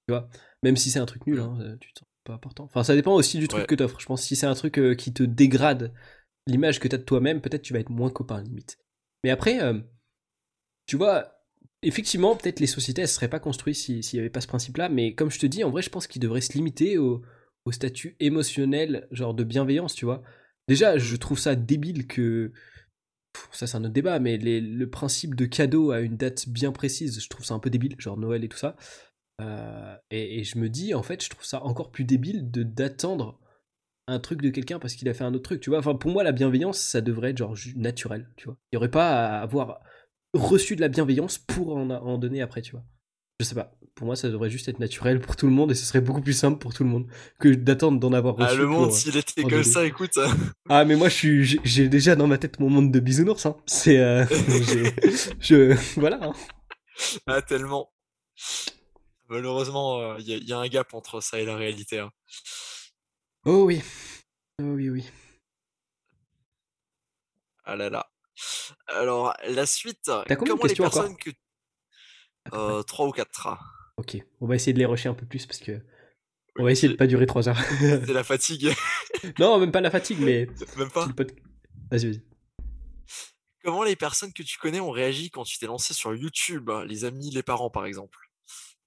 [0.08, 0.30] Tu vois
[0.62, 2.66] Même si c'est un truc nul, hein, euh, tu te sens pas important.
[2.66, 4.00] Enfin, ça dépend aussi du truc que t'offres.
[4.00, 5.94] Je pense que si c'est un truc euh, qui te dégrade
[6.46, 8.78] l'image que t'as de toi-même, peut-être tu vas être moins copain, limite.
[9.24, 9.80] Mais après, euh,
[10.86, 11.33] tu vois,
[11.84, 15.14] effectivement, peut-être les sociétés, elles seraient pas construites s'il n'y avait pas ce principe-là, mais
[15.14, 17.22] comme je te dis, en vrai, je pense qu'ils devraient se limiter au,
[17.66, 20.24] au statut émotionnel, genre de bienveillance, tu vois.
[20.68, 22.52] Déjà, je trouve ça débile que
[23.52, 27.22] ça c'est un autre débat, mais le principe de cadeau à une date bien précise,
[27.22, 28.76] je trouve ça un peu débile, genre Noël et tout ça.
[29.42, 33.40] Euh, et, je me dis, en fait, je trouve ça encore plus débile de d'attendre
[34.08, 35.80] un truc de quelqu'un parce qu'il a fait un autre truc, tu vois.
[35.80, 38.58] Enfin, pour moi, la bienveillance, ça devrait être genre naturel, tu vois.
[38.72, 39.82] Il n'y aurait pas à avoir
[40.34, 42.84] reçu de la bienveillance pour en, en donner après, tu vois.
[43.40, 43.74] Je sais pas.
[43.96, 46.22] Pour moi, ça devrait juste être naturel pour tout le monde et ce serait beaucoup
[46.22, 47.08] plus simple pour tout le monde
[47.40, 48.56] que d'attendre d'en avoir ah, reçu.
[48.56, 50.18] Ah, le monde, s'il était comme ça, écoute.
[50.70, 53.46] ah, mais moi, je suis, j'ai déjà dans ma tête mon monde de bisounours.
[53.46, 53.56] Hein.
[53.68, 54.26] C'est, euh,
[55.40, 56.20] je, voilà.
[56.24, 56.34] Hein.
[57.28, 57.92] Ah, tellement.
[59.30, 62.00] Malheureusement, il y, a un gap entre ça et la réalité.
[62.00, 62.12] Hein.
[63.46, 63.82] Oh oui.
[64.60, 65.06] Oh oui, oui.
[67.66, 68.13] Ah là là.
[68.88, 70.04] Alors, la suite.
[70.04, 71.30] T'as combien de questions personnes que.
[72.54, 73.58] Euh, 3 ou 4.
[73.98, 75.82] Ok, on va essayer de les rusher un peu plus parce que.
[76.58, 77.60] On va essayer de pas durer 3 heures.
[77.80, 78.72] C'est la fatigue.
[79.40, 80.48] non, même pas la fatigue, mais.
[80.78, 81.08] Même pas.
[81.90, 82.22] Vas-y, vas-y.
[83.64, 87.06] Comment les personnes que tu connais ont réagi quand tu t'es lancé sur YouTube Les
[87.06, 88.20] amis, les parents, par exemple?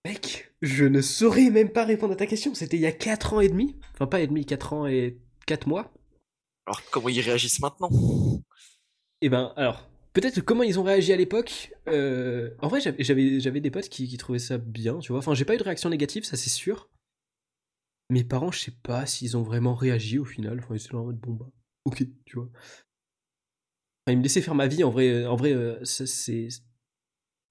[0.05, 2.55] Mec, je ne saurais même pas répondre à ta question.
[2.55, 3.81] C'était il y a 4 ans et demi.
[3.95, 5.93] Enfin, pas et demi, 4 ans et 4 mois.
[6.67, 7.91] Alors, comment ils réagissent maintenant?
[9.23, 11.73] Eh ben, alors, peut-être comment ils ont réagi à l'époque.
[11.89, 15.19] Euh, en vrai, j'avais des potes qui, trouvaient ça bien, tu vois.
[15.19, 16.89] Enfin, j'ai pas eu de réaction négative, ça c'est sûr.
[18.11, 20.61] Mes parents, je sais pas s'ils ont vraiment réagi au final.
[20.61, 21.51] Enfin, ils étaient en mode bon bah,
[21.85, 22.49] ok, tu vois.
[24.09, 24.85] ils me laissaient faire ma vie.
[24.85, 26.49] En vrai, en vrai, euh, c'est.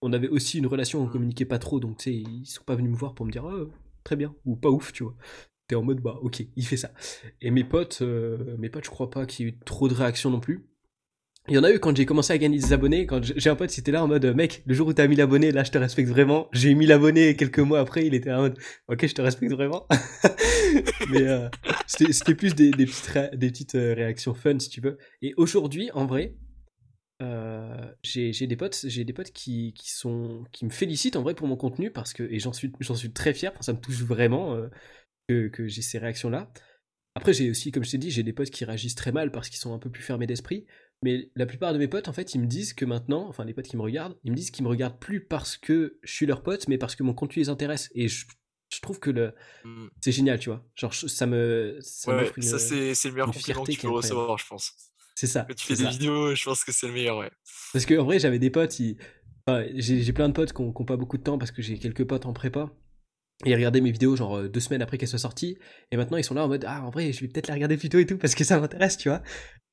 [0.01, 2.75] On avait aussi une relation, on communiquait pas trop, donc tu sais, ils sont pas
[2.75, 3.71] venus me voir pour me dire oh,
[4.03, 5.15] très bien ou pas ouf, tu vois
[5.67, 6.91] t'es en mode bah ok, il fait ça.
[7.41, 9.93] Et mes potes, euh, mes potes, je crois pas qu'il y ait eu trop de
[9.93, 10.67] réactions non plus.
[11.47, 13.55] Il y en a eu quand j'ai commencé à gagner des abonnés, quand j'ai un
[13.55, 15.69] pote qui était là en mode mec, le jour où t'as mis l'abonné, là je
[15.69, 16.49] te respecte vraiment.
[16.53, 18.57] J'ai mis l'abonné quelques mois après, il était en mode
[18.87, 19.85] ok, je te respecte vraiment.
[21.11, 21.47] Mais euh,
[21.85, 24.97] c'était plus des, petites, des petites euh, réactions fun si tu veux.
[25.21, 26.35] Et aujourd'hui, en vrai,
[27.21, 31.47] euh, j'ai des potes, des potes qui, qui, sont, qui me félicitent en vrai pour
[31.47, 33.51] mon contenu parce que et j'en suis, suis très fier.
[33.61, 34.59] Ça me touche vraiment
[35.29, 36.51] que, j'ai ces réactions-là.
[37.13, 39.47] Après, j'ai aussi, comme je t'ai dit, j'ai des potes qui réagissent très mal parce
[39.47, 40.65] qu'ils sont un peu plus fermés d'esprit.
[41.03, 43.53] Mais la plupart de mes potes, en fait, ils me disent que maintenant, enfin les
[43.53, 46.25] potes qui me regardent, ils me disent qu'ils me regardent plus parce que je suis
[46.25, 47.89] leur pote, mais parce que mon contenu les intéresse.
[47.93, 48.25] Et je,
[48.81, 49.33] trouve que le...
[49.63, 49.87] Hmm.
[50.01, 50.65] c'est génial, tu vois.
[50.75, 51.77] Genre, ça me.
[51.81, 54.73] Ça, ouais, ça c'est, le meilleur compliment que tu peux recevoir, je pense.
[55.15, 55.45] C'est ça.
[55.47, 57.31] Quand tu fais des vidéos, je pense que c'est le meilleur, ouais.
[57.71, 61.23] Parce qu'en vrai, j'avais des potes, j'ai, plein de potes qui n'ont pas beaucoup de
[61.23, 62.69] temps parce que j'ai quelques potes en prépa.
[63.43, 65.57] Et ils regardaient mes vidéos genre euh, deux semaines après qu'elles soient sorties.
[65.91, 67.75] Et maintenant ils sont là en mode ah en vrai je vais peut-être les regarder
[67.75, 69.21] plus tôt et tout parce que ça m'intéresse tu vois.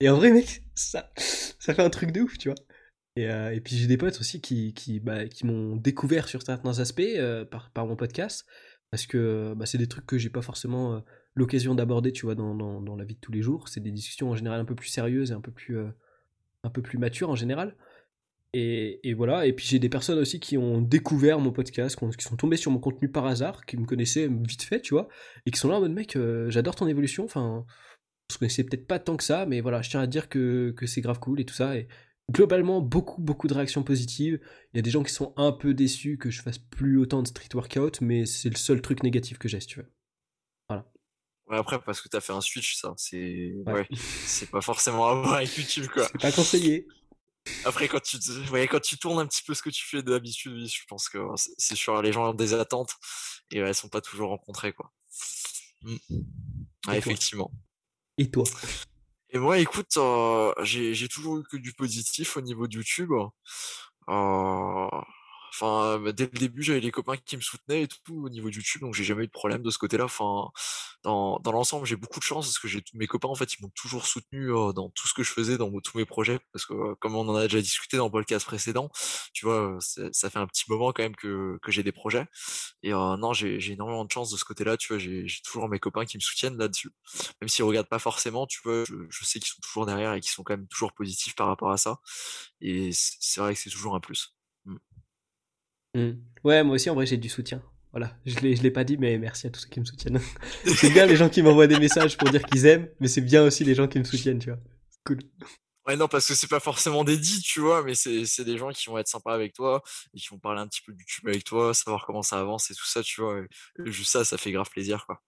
[0.00, 2.56] Et en vrai mec ça ça fait un truc de ouf tu vois.
[3.14, 6.42] Et, euh, et puis j'ai des potes aussi qui qui, bah, qui m'ont découvert sur
[6.42, 8.46] certains aspects euh, par, par mon podcast
[8.90, 11.02] parce que bah, c'est des trucs que j'ai pas forcément
[11.34, 13.68] l'occasion d'aborder tu vois dans, dans, dans, la vie de tous les jours.
[13.68, 15.78] C'est des discussions en général un peu plus sérieuses et un peu plus
[16.64, 17.74] un peu plus matures en général.
[18.54, 22.36] Et, voilà, et puis j'ai des personnes aussi qui ont découvert mon podcast, qui sont
[22.36, 25.08] tombées sur mon contenu par hasard, qui me connaissaient vite fait, tu vois,
[25.46, 27.64] et qui sont là en mode mec, euh, j'adore ton évolution, enfin,
[28.30, 30.86] je connaissais peut-être pas tant que ça, mais voilà, je tiens à dire que, que
[30.86, 31.88] c'est grave cool et tout ça, et
[32.30, 34.38] globalement, beaucoup, beaucoup de réactions positives.
[34.72, 37.22] Il y a des gens qui sont un peu déçus que je fasse plus autant
[37.22, 39.90] de street workout, mais c'est le seul truc négatif que j'ai, si tu veux.
[40.68, 40.86] Voilà.
[41.46, 43.54] Ouais, après, parce que t'as fait un switch, ça, c'est.
[43.66, 43.86] Ouais.
[44.26, 46.04] c'est pas forcément à voir avec YouTube, quoi.
[46.04, 46.86] C'est pas conseillé.
[47.64, 48.18] Après, quand tu,
[48.70, 51.76] quand tu tournes un petit peu ce que tu fais d'habitude, je pense que c'est
[51.76, 52.94] sûr, les gens ont des attentes
[53.50, 54.92] et elles sont pas toujours rencontrées, quoi.
[55.82, 55.96] Mmh.
[56.92, 57.50] effectivement.
[58.18, 58.44] Et toi?
[59.30, 63.12] Et moi, écoute, euh, j'ai toujours eu que du positif au niveau de YouTube.
[64.08, 64.88] Euh,
[65.52, 68.48] Enfin, bah, dès le début, j'avais les copains qui me soutenaient et tout au niveau
[68.48, 70.04] de YouTube, donc j'ai jamais eu de problème de ce côté-là.
[70.04, 70.50] Enfin,
[71.02, 73.70] dans, l'ensemble, j'ai beaucoup de chance parce que j'ai mes copains en fait, ils m'ont
[73.74, 77.14] toujours soutenu dans tout ce que je faisais, dans tous mes projets, parce que comme
[77.16, 78.90] on en a déjà discuté dans le podcast précédent,
[79.34, 82.26] tu vois, ça fait un petit moment quand même que, que j'ai des projets.
[82.82, 86.04] Et non, j'ai énormément de chance de ce côté-là, tu vois, j'ai toujours mes copains
[86.06, 86.90] qui me soutiennent là-dessus,
[87.40, 90.20] même s'ils regardent pas forcément, tu vois, je, je sais qu'ils sont toujours derrière et
[90.20, 92.00] qu'ils sont quand même toujours positifs par rapport à ça.
[92.60, 94.34] Et c'est vrai que c'est toujours un plus.
[95.94, 96.10] Mmh.
[96.44, 97.62] Ouais, moi aussi, en vrai, j'ai du soutien.
[97.92, 100.20] Voilà, je l'ai, je l'ai pas dit, mais merci à tous ceux qui me soutiennent.
[100.64, 103.44] c'est bien les gens qui m'envoient des messages pour dire qu'ils aiment, mais c'est bien
[103.44, 104.58] aussi les gens qui me soutiennent, tu vois.
[105.04, 105.18] Cool.
[105.86, 108.56] Ouais, non, parce que c'est pas forcément des dits, tu vois, mais c'est, c'est des
[108.56, 109.82] gens qui vont être sympas avec toi
[110.14, 112.70] et qui vont parler un petit peu du YouTube avec toi, savoir comment ça avance
[112.70, 113.40] et tout ça, tu vois.
[113.84, 115.20] Et juste ça, ça fait grave plaisir, quoi.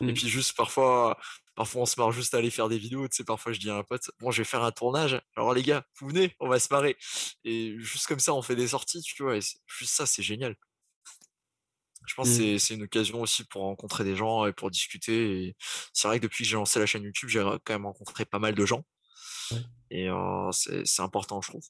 [0.00, 0.14] Et mmh.
[0.14, 1.16] puis juste parfois,
[1.54, 3.70] parfois on se marre juste à aller faire des vidéos, tu sais, parfois je dis
[3.70, 6.48] à un pote, bon, je vais faire un tournage, alors les gars, vous venez, on
[6.48, 6.96] va se marrer.
[7.44, 10.56] Et juste comme ça, on fait des sorties, tu vois, et juste ça, c'est génial.
[12.06, 12.58] Je pense que mmh.
[12.58, 15.44] c'est une occasion aussi pour rencontrer des gens et pour discuter.
[15.44, 15.56] Et
[15.92, 18.38] c'est vrai que depuis que j'ai lancé la chaîne YouTube, j'ai quand même rencontré pas
[18.38, 18.84] mal de gens.
[19.90, 20.08] Et
[20.52, 21.64] c'est important, je trouve.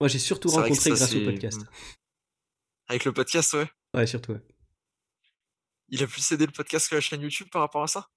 [0.00, 1.60] Moi, j'ai surtout rencontré grâce au podcast.
[1.60, 1.68] Mmh.
[2.88, 3.68] Avec le podcast, ouais.
[3.92, 4.40] Ouais, surtout, ouais.
[5.88, 8.08] Il a plus aidé le podcast que la chaîne YouTube par rapport à ça?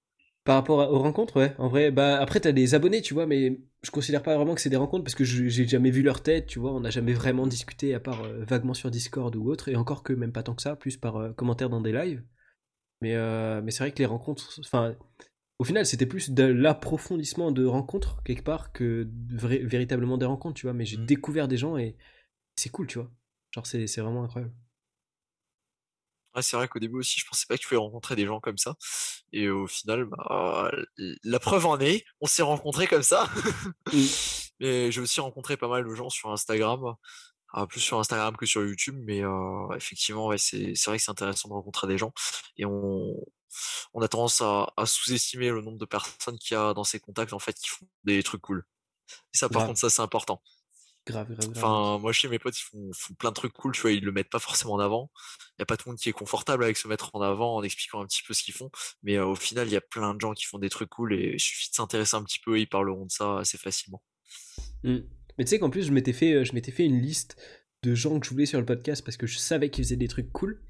[0.48, 1.54] Par rapport aux rencontres, ouais.
[1.58, 4.62] En vrai, bah après t'as des abonnés, tu vois, mais je considère pas vraiment que
[4.62, 6.72] c'est des rencontres parce que j'ai jamais vu leur tête, tu vois.
[6.72, 10.02] On n'a jamais vraiment discuté à part euh, vaguement sur Discord ou autre, et encore
[10.02, 12.24] que même pas tant que ça, plus par euh, commentaires dans des lives.
[13.02, 14.96] Mais euh, mais c'est vrai que les rencontres, enfin,
[15.58, 20.64] au final c'était plus de l'approfondissement de rencontres quelque part que véritablement des rencontres, tu
[20.64, 20.72] vois.
[20.72, 21.04] Mais j'ai mmh.
[21.04, 21.94] découvert des gens et
[22.56, 23.10] c'est cool, tu vois.
[23.50, 24.54] Genre c'est vraiment incroyable
[26.38, 28.38] Ah, c'est vrai qu'au début aussi, je pensais pas que tu pouvais rencontrer des gens
[28.38, 28.76] comme ça.
[29.32, 30.70] Et au final, bah,
[31.24, 33.28] la preuve en est, on s'est rencontrés comme ça.
[33.92, 33.98] Mmh.
[34.60, 36.94] Mais j'ai aussi rencontré pas mal de gens sur Instagram,
[37.52, 41.10] ah, plus sur Instagram que sur YouTube, mais euh, effectivement, ouais, c'est vrai que c'est
[41.10, 42.12] intéressant de rencontrer des gens
[42.56, 43.14] et on
[43.94, 47.00] on a tendance à, à sous-estimer le nombre de personnes qu'il y a dans ces
[47.00, 48.66] contacts en fait qui font des trucs cool.
[49.32, 50.42] Et ça, par Grave, contre, ça c'est important.
[51.10, 51.64] Grave, grave, grave.
[51.64, 54.04] Enfin, moi, chez mes potes, ils font, font plein de trucs cool, tu vois, ils
[54.04, 55.10] le mettent pas forcément en avant.
[55.58, 57.56] Il y a pas tout le monde qui est confortable avec se mettre en avant
[57.56, 58.70] en expliquant un petit peu ce qu'ils font,
[59.02, 61.14] mais euh, au final, il y a plein de gens qui font des trucs cool
[61.14, 64.02] et il suffit de s'intéresser un petit peu et ils parleront de ça assez facilement.
[64.84, 64.98] Mm.
[65.38, 67.36] Mais tu sais qu'en plus, je m'étais fait, euh, je m'étais fait une liste
[67.84, 70.08] de gens que je voulais sur le podcast parce que je savais qu'ils faisaient des
[70.08, 70.60] trucs cool.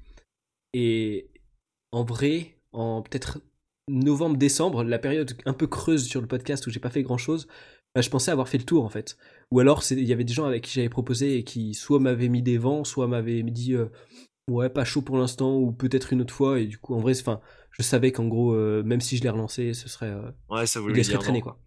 [0.73, 1.31] Et
[1.91, 3.41] en vrai, en peut-être
[3.87, 7.47] novembre-décembre, la période un peu creuse sur le podcast où j'ai pas fait grand-chose,
[7.95, 9.17] bah, je pensais avoir fait le tour en fait.
[9.51, 12.27] Ou alors, il y avait des gens avec qui j'avais proposé et qui soit m'avaient
[12.29, 13.87] mis des vents, soit m'avaient dit euh,
[14.49, 16.59] ouais, pas chaud pour l'instant, ou peut-être une autre fois.
[16.59, 19.29] Et du coup, en vrai, enfin, je savais qu'en gros, euh, même si je les
[19.29, 20.11] relançais, ce serait.
[20.11, 21.43] euh, Ouais, ça voulait laisserait dire traîner non.
[21.45, 21.59] quoi.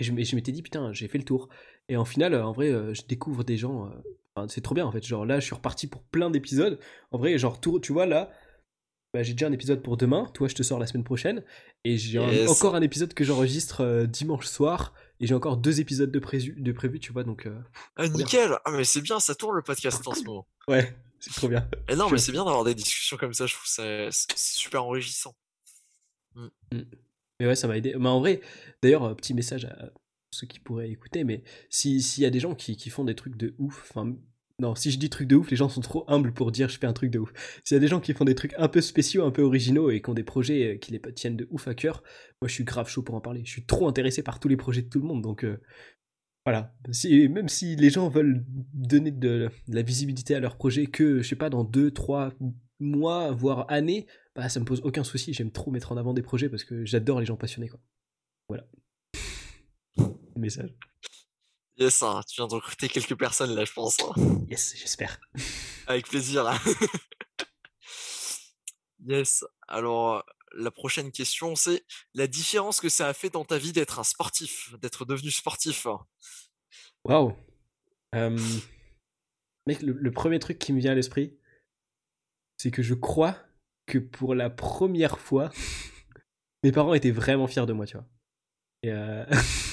[0.00, 1.48] Et je, m'étais dit, putain, j'ai fait le tour.
[1.90, 3.90] Et en final, euh, en vrai, je découvre des gens.
[4.48, 5.04] c'est trop bien en fait.
[5.04, 6.78] Genre là, je suis reparti pour plein d'épisodes.
[7.10, 8.30] En vrai, genre, tout, tu vois, là,
[9.12, 10.30] bah, j'ai déjà un épisode pour demain.
[10.32, 11.44] Toi, je te sors la semaine prochaine.
[11.84, 12.48] Et j'ai Yes.
[12.48, 14.94] encore un épisode que j'enregistre dimanche soir.
[15.22, 17.22] Et j'ai encore deux épisodes de, prévu, de prévu, tu vois.
[17.24, 17.58] Donc, euh,
[17.96, 18.10] Ah, bien.
[18.18, 18.58] nickel!
[18.64, 20.46] Ah, mais c'est bien, ça tourne le podcast en ce moment.
[20.68, 21.66] ouais, c'est trop bien.
[21.88, 24.84] Et non, mais c'est bien d'avoir des discussions comme ça, je trouve ça c'est super
[24.84, 25.34] enrichissant.
[27.40, 27.94] Mais ouais, ça m'a aidé.
[27.98, 28.40] Mais en vrai,
[28.82, 29.90] d'ailleurs, euh, petit message à
[30.32, 33.14] ceux qui pourraient écouter, mais si- s'il y a des gens qui, qui font des
[33.14, 34.14] trucs de ouf, enfin,
[34.58, 36.78] non, si je dis trucs de ouf, les gens sont trop humbles pour dire je
[36.78, 37.32] fais un truc de ouf.
[37.64, 39.90] S'il y a des gens qui font des trucs un peu spéciaux, un peu originaux
[39.90, 42.02] et qui ont des projets euh, qui les tiennent de ouf à cœur,
[42.40, 43.42] moi je suis grave chaud pour en parler.
[43.44, 45.60] Je suis trop intéressé par tous les projets de tout le monde, donc euh,
[46.44, 46.74] voilà.
[47.10, 51.28] Même si les gens veulent donner de, de la visibilité à leur projet que, je
[51.28, 52.32] sais pas, dans 2, 3
[52.80, 55.32] mois, voire années, bah ça me pose aucun souci.
[55.32, 57.80] J'aime trop mettre en avant des projets parce que j'adore les gens passionnés, quoi.
[58.48, 58.66] Voilà.
[60.36, 60.74] Message.
[61.78, 63.96] Yes, hein, tu viens de recruter quelques personnes là, je pense.
[64.00, 64.12] hein.
[64.48, 65.18] Yes, j'espère.
[65.86, 66.46] Avec plaisir.
[66.46, 66.58] hein.
[69.04, 69.44] Yes.
[69.66, 70.24] Alors,
[70.54, 71.84] la prochaine question, c'est
[72.14, 75.86] la différence que ça a fait dans ta vie d'être un sportif, d'être devenu sportif.
[77.04, 77.34] Waouh.
[78.14, 78.38] Euh,
[79.66, 81.36] Mec, le, le premier truc qui me vient à l'esprit,
[82.58, 83.36] c'est que je crois
[83.86, 85.50] que pour la première fois,
[86.62, 88.06] mes parents étaient vraiment fiers de moi, tu vois.
[88.84, 89.24] Et euh,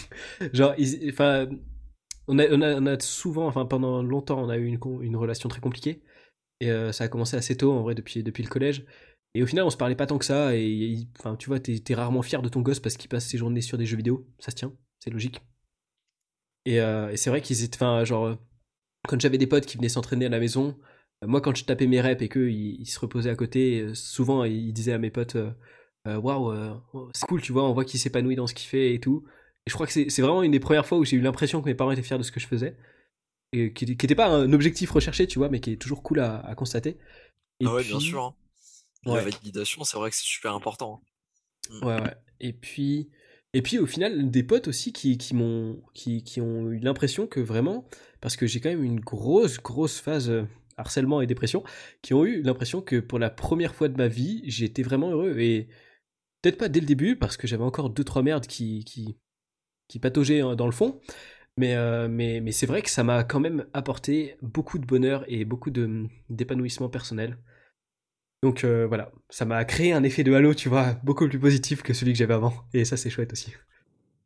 [0.53, 1.47] genre, ils- enfin,
[2.29, 6.01] on a, a, souvent, enfin pendant longtemps, on a eu une, relation très compliquée.
[6.61, 8.85] Et euh, ça a commencé assez tôt, en vrai, depuis, depuis le collège.
[9.33, 10.55] Et au final, on se parlait pas tant que ça.
[10.55, 13.61] Et enfin, tu vois, t'es rarement fier de ton gosse parce qu'il passe ses journées
[13.61, 14.27] sur des jeux vidéo.
[14.39, 15.41] Ça se tient, c'est logique.
[16.65, 18.35] Et, euh, c'est vrai qu'ils étaient, enfin, genre, euh,
[19.07, 20.77] quand j'avais des potes qui venaient s'entraîner à la maison,
[21.25, 24.73] moi, quand je tapais mes reps et qu'eux, ils, se reposaient à côté, souvent, ils
[24.73, 25.37] disaient à mes potes,
[26.05, 28.93] waouh, euh, oh, c'est cool, tu vois, on voit qu'il s'épanouit dans ce qu'il fait
[28.93, 29.25] et tout.
[29.65, 31.65] Et je crois que c'est vraiment une des premières fois où j'ai eu l'impression que
[31.65, 32.75] mes parents étaient fiers de ce que je faisais.
[33.51, 36.39] Et qui n'était pas un objectif recherché, tu vois, mais qui est toujours cool à,
[36.39, 36.97] à constater.
[37.59, 38.23] Et ah ouais, puis, bien sûr.
[38.23, 38.35] hein.
[39.05, 39.23] La Ouais.
[39.23, 41.01] validation, c'est vrai que c'est super important.
[41.71, 41.79] hein.
[41.81, 42.15] Ouais, ouais.
[42.39, 43.09] Et puis,
[43.53, 47.27] et puis au final, des potes aussi qui, qui m'ont, qui, qui ont eu l'impression
[47.27, 47.87] que vraiment,
[48.21, 50.43] parce que j'ai quand même une grosse, grosse phase euh,
[50.77, 51.63] harcèlement et dépression,
[52.01, 55.39] qui ont eu l'impression que pour la première fois de ma vie, j'étais vraiment heureux.
[55.39, 55.67] Et
[56.41, 59.17] peut-être pas dès le début, parce que j'avais encore deux, trois merdes qui, qui,
[59.89, 61.01] qui pataugeaient hein, dans le fond.
[61.57, 65.25] Mais, euh, mais, mais c'est vrai que ça m'a quand même apporté beaucoup de bonheur
[65.27, 67.37] et beaucoup d'épanouissement personnel.
[68.41, 71.81] Donc euh, voilà, ça m'a créé un effet de halo, tu vois, beaucoup plus positif
[71.81, 72.53] que celui que j'avais avant.
[72.73, 73.53] Et ça, c'est chouette aussi.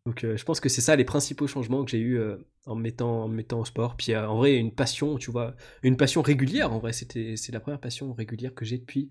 [0.06, 2.22] Donc euh, je pense que c'est ça les principaux changements que j'ai eu
[2.68, 3.98] en, me mettant, en me mettant au sport.
[3.98, 6.72] Puis en vrai, une passion, tu vois, une passion régulière.
[6.72, 9.10] En vrai, c'était c'est la première passion régulière que j'ai depuis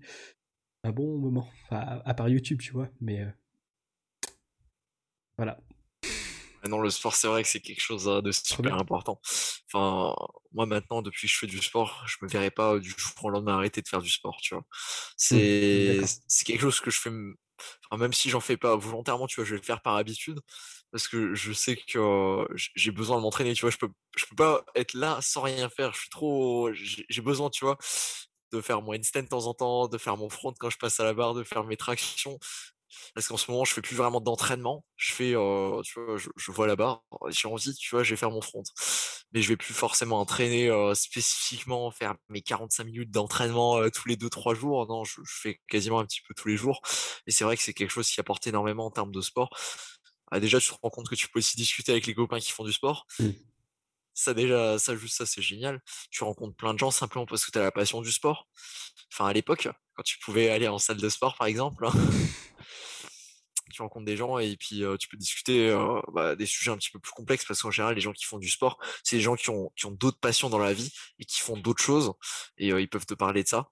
[0.85, 1.49] un bon moment.
[1.71, 2.87] À, part YouTube, tu vois.
[3.01, 3.25] Mais
[5.37, 5.59] voilà.
[6.63, 9.19] Mais non, le sport, c'est vrai que c'est quelque chose euh, de super important.
[9.71, 10.15] Enfin,
[10.53, 13.11] moi maintenant, depuis que je fais du sport, je me verrais pas euh, du jour
[13.23, 14.65] au lendemain arrêter de faire du sport, tu vois.
[15.17, 16.09] C'est d'accord.
[16.27, 17.09] c'est quelque chose que je fais,
[17.89, 20.39] enfin, même si j'en fais pas volontairement, tu vois, je vais le faire par habitude,
[20.91, 22.45] parce que je sais que euh,
[22.75, 23.71] j'ai besoin de m'entraîner, tu vois.
[23.71, 25.93] Je peux je peux pas être là sans rien faire.
[25.93, 27.77] Je suis trop, j'ai j'ai besoin, tu vois,
[28.51, 30.99] de faire mon handstand de temps en temps, de faire mon front quand je passe
[30.99, 32.39] à la barre, de faire mes tractions.
[33.13, 34.85] Parce qu'en ce moment, je fais plus vraiment d'entraînement.
[34.95, 38.11] Je fais, euh, tu vois, je, je vois la barre, j'ai envie, tu vois, je
[38.11, 38.63] vais faire mon front.
[39.31, 44.07] Mais je vais plus forcément entraîner euh, spécifiquement, faire mes 45 minutes d'entraînement euh, tous
[44.07, 44.87] les 2-3 jours.
[44.87, 46.81] Non, je, je fais quasiment un petit peu tous les jours.
[47.27, 49.49] Et c'est vrai que c'est quelque chose qui apporte énormément en termes de sport.
[50.31, 52.51] Ah, déjà, tu te rends compte que tu peux aussi discuter avec les copains qui
[52.51, 53.05] font du sport.
[53.19, 53.29] Mm.
[54.15, 55.81] Ça déjà, ça juste ça, c'est génial.
[56.11, 58.47] Tu rencontres plein de gens simplement parce que tu as la passion du sport.
[59.11, 61.85] Enfin, à l'époque, quand tu pouvais aller en salle de sport, par exemple.
[61.85, 61.93] Hein.
[63.71, 65.75] tu rencontres des gens et puis tu peux discuter
[66.13, 68.37] bah, des sujets un petit peu plus complexes parce qu'en général, les gens qui font
[68.37, 71.57] du sport, c'est des gens qui ont, d'autres passions dans la vie et qui font
[71.57, 72.13] d'autres choses
[72.59, 73.69] et ils peuvent te parler de ça.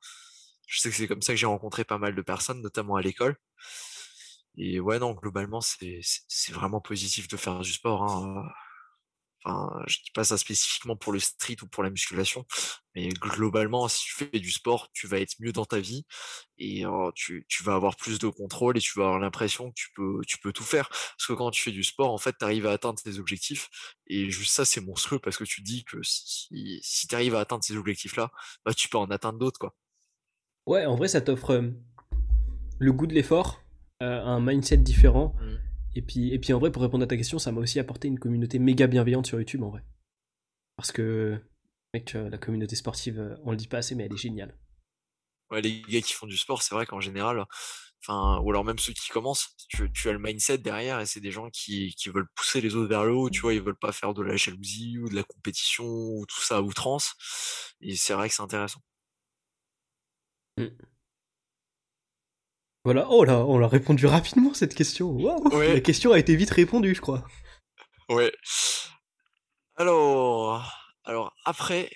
[0.65, 3.01] Je sais que c'est comme ça que j'ai rencontré pas mal de personnes, notamment à
[3.01, 3.37] l'école.
[4.57, 6.01] Et ouais, non, globalement, c'est
[6.49, 8.03] vraiment positif de faire du sport.
[8.03, 8.49] Hein.
[9.43, 12.45] Enfin, je dis pas ça spécifiquement pour le street ou pour la musculation,
[12.95, 16.05] mais globalement, si tu fais du sport, tu vas être mieux dans ta vie
[16.57, 16.83] et
[17.15, 20.21] tu, tu, vas avoir plus de contrôle et tu vas avoir l'impression que tu peux,
[20.27, 20.89] tu peux tout faire.
[20.89, 23.69] Parce que quand tu fais du sport, en fait, tu arrives à atteindre tes objectifs
[24.07, 27.39] et juste ça, c'est monstrueux parce que tu dis que si, si tu arrives à
[27.39, 28.31] atteindre ces objectifs-là,
[28.65, 29.75] bah, tu peux en atteindre d'autres, quoi.
[30.67, 31.71] Ouais, en vrai, ça t'offre
[32.77, 33.63] le goût de l'effort,
[33.99, 35.35] un mindset différent.
[35.41, 35.70] Mmh.
[35.95, 38.07] Et puis, et puis en vrai, pour répondre à ta question, ça m'a aussi apporté
[38.07, 39.83] une communauté méga bienveillante sur YouTube en vrai.
[40.77, 41.39] Parce que,
[41.93, 44.57] mec, la communauté sportive, euh, on le dit pas assez, mais elle est géniale.
[45.51, 47.45] Ouais, les gars qui font du sport, c'est vrai qu'en général,
[48.01, 51.31] enfin, ou alors même ceux qui commencent, tu, as le mindset derrière et c'est des
[51.31, 53.91] gens qui, qui, veulent pousser les autres vers le haut, tu vois, ils veulent pas
[53.91, 57.15] faire de la jalousie ou de la compétition ou tout ça à outrance.
[57.81, 58.81] Et c'est vrai que c'est intéressant.
[60.57, 60.67] Mmh.
[62.83, 65.17] Voilà, oh là, on a répondu rapidement cette question.
[65.51, 67.23] La question a été vite répondue, je crois.
[68.09, 68.31] Ouais.
[69.75, 70.73] Alors,
[71.05, 71.89] alors après,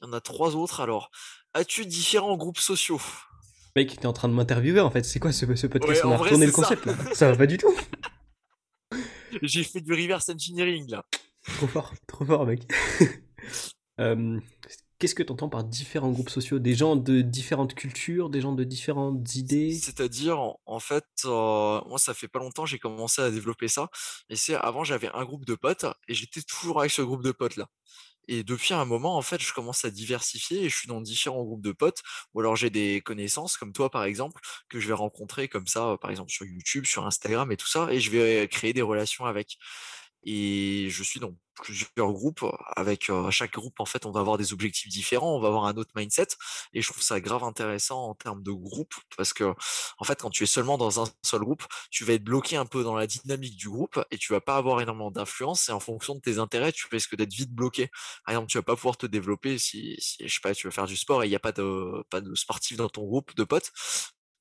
[0.00, 0.80] il y en a trois autres.
[0.80, 1.10] Alors,
[1.54, 3.00] as-tu différents groupes sociaux?
[3.74, 5.04] Mec, t'es en train de m'interviewer en fait.
[5.04, 6.02] C'est quoi ce, podcast?
[6.04, 6.94] On a retourné le concept là.
[7.14, 7.74] Ça va pas du tout.
[9.42, 11.04] J'ai fait du reverse engineering là.
[11.56, 12.62] Trop fort, trop fort, mec.
[14.00, 14.40] euh,
[14.98, 16.58] Qu'est-ce que tu entends par différents groupes sociaux?
[16.58, 19.72] Des gens de différentes cultures, des gens de différentes idées?
[19.72, 23.90] C'est-à-dire, en, fait, euh, moi, ça fait pas longtemps j'ai commencé à développer ça.
[24.28, 27.30] Et c'est avant, j'avais un groupe de potes et j'étais toujours avec ce groupe de
[27.30, 27.68] potes-là.
[28.28, 31.44] Et depuis un moment, en fait, je commence à diversifier et je suis dans différents
[31.44, 32.02] groupes de potes.
[32.34, 35.96] Ou alors j'ai des connaissances, comme toi par exemple, que je vais rencontrer comme ça,
[36.00, 39.24] par exemple sur YouTube, sur Instagram et tout ça, et je vais créer des relations
[39.26, 39.58] avec.
[40.24, 42.44] Et je suis dans plusieurs groupes.
[42.76, 45.76] Avec chaque groupe, en fait, on va avoir des objectifs différents, on va avoir un
[45.76, 46.28] autre mindset.
[46.72, 49.54] Et je trouve ça grave intéressant en termes de groupe parce que,
[49.98, 52.66] en fait, quand tu es seulement dans un seul groupe, tu vas être bloqué un
[52.66, 55.68] peu dans la dynamique du groupe et tu vas pas avoir énormément d'influence.
[55.68, 57.90] Et en fonction de tes intérêts, tu risques d'être vite bloqué.
[58.24, 60.70] Par exemple, tu vas pas pouvoir te développer si, si je sais pas, tu veux
[60.70, 63.34] faire du sport et il n'y a pas de, pas de sportif dans ton groupe
[63.36, 63.72] de potes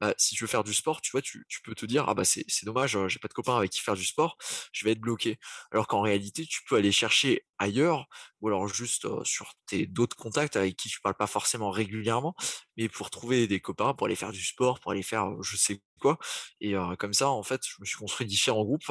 [0.01, 2.13] bah, si tu veux faire du sport, tu vois, tu, tu peux te dire, ah
[2.13, 4.37] bah c'est dommage, j'ai pas de copain avec qui faire du sport,
[4.71, 5.37] je vais être bloqué.
[5.71, 8.07] Alors qu'en réalité, tu peux aller chercher ailleurs,
[8.41, 12.35] ou alors juste sur tes d'autres contacts avec qui tu parles pas forcément régulièrement,
[12.77, 15.81] mais pour trouver des copains, pour aller faire du sport, pour aller faire je sais
[15.99, 16.19] quoi.
[16.61, 18.83] Et comme ça, en fait, je me suis construit différents groupes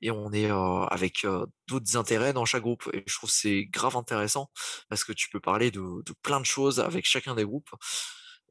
[0.00, 0.50] et on est
[0.90, 1.26] avec
[1.68, 2.88] d'autres intérêts dans chaque groupe.
[2.92, 4.50] Et je trouve c'est grave intéressant
[4.88, 7.70] parce que tu peux parler de plein de choses avec chacun des groupes.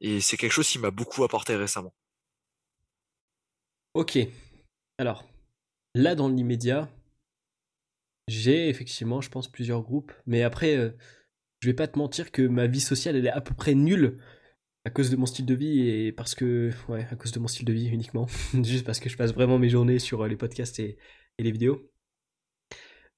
[0.00, 1.94] Et c'est quelque chose qui m'a beaucoup apporté récemment.
[3.94, 4.18] Ok.
[4.98, 5.24] Alors,
[5.94, 6.88] là dans l'immédiat,
[8.28, 10.12] j'ai effectivement, je pense, plusieurs groupes.
[10.26, 10.90] Mais après, euh,
[11.60, 14.18] je vais pas te mentir que ma vie sociale, elle est à peu près nulle
[14.84, 17.48] à cause de mon style de vie et parce que, ouais, à cause de mon
[17.48, 18.26] style de vie uniquement.
[18.62, 20.98] Juste parce que je passe vraiment mes journées sur euh, les podcasts et,
[21.38, 21.90] les vidéos.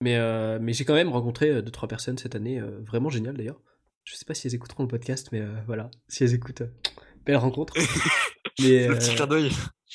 [0.00, 3.60] Mais, euh, mais j'ai quand même rencontré deux trois personnes cette année, vraiment géniales d'ailleurs.
[4.08, 6.72] Je sais pas si elles écouteront le podcast, mais euh, voilà, si elles écoutent, euh,
[7.26, 7.74] belle rencontre.
[8.58, 9.50] mais, le petit euh, clin d'œil.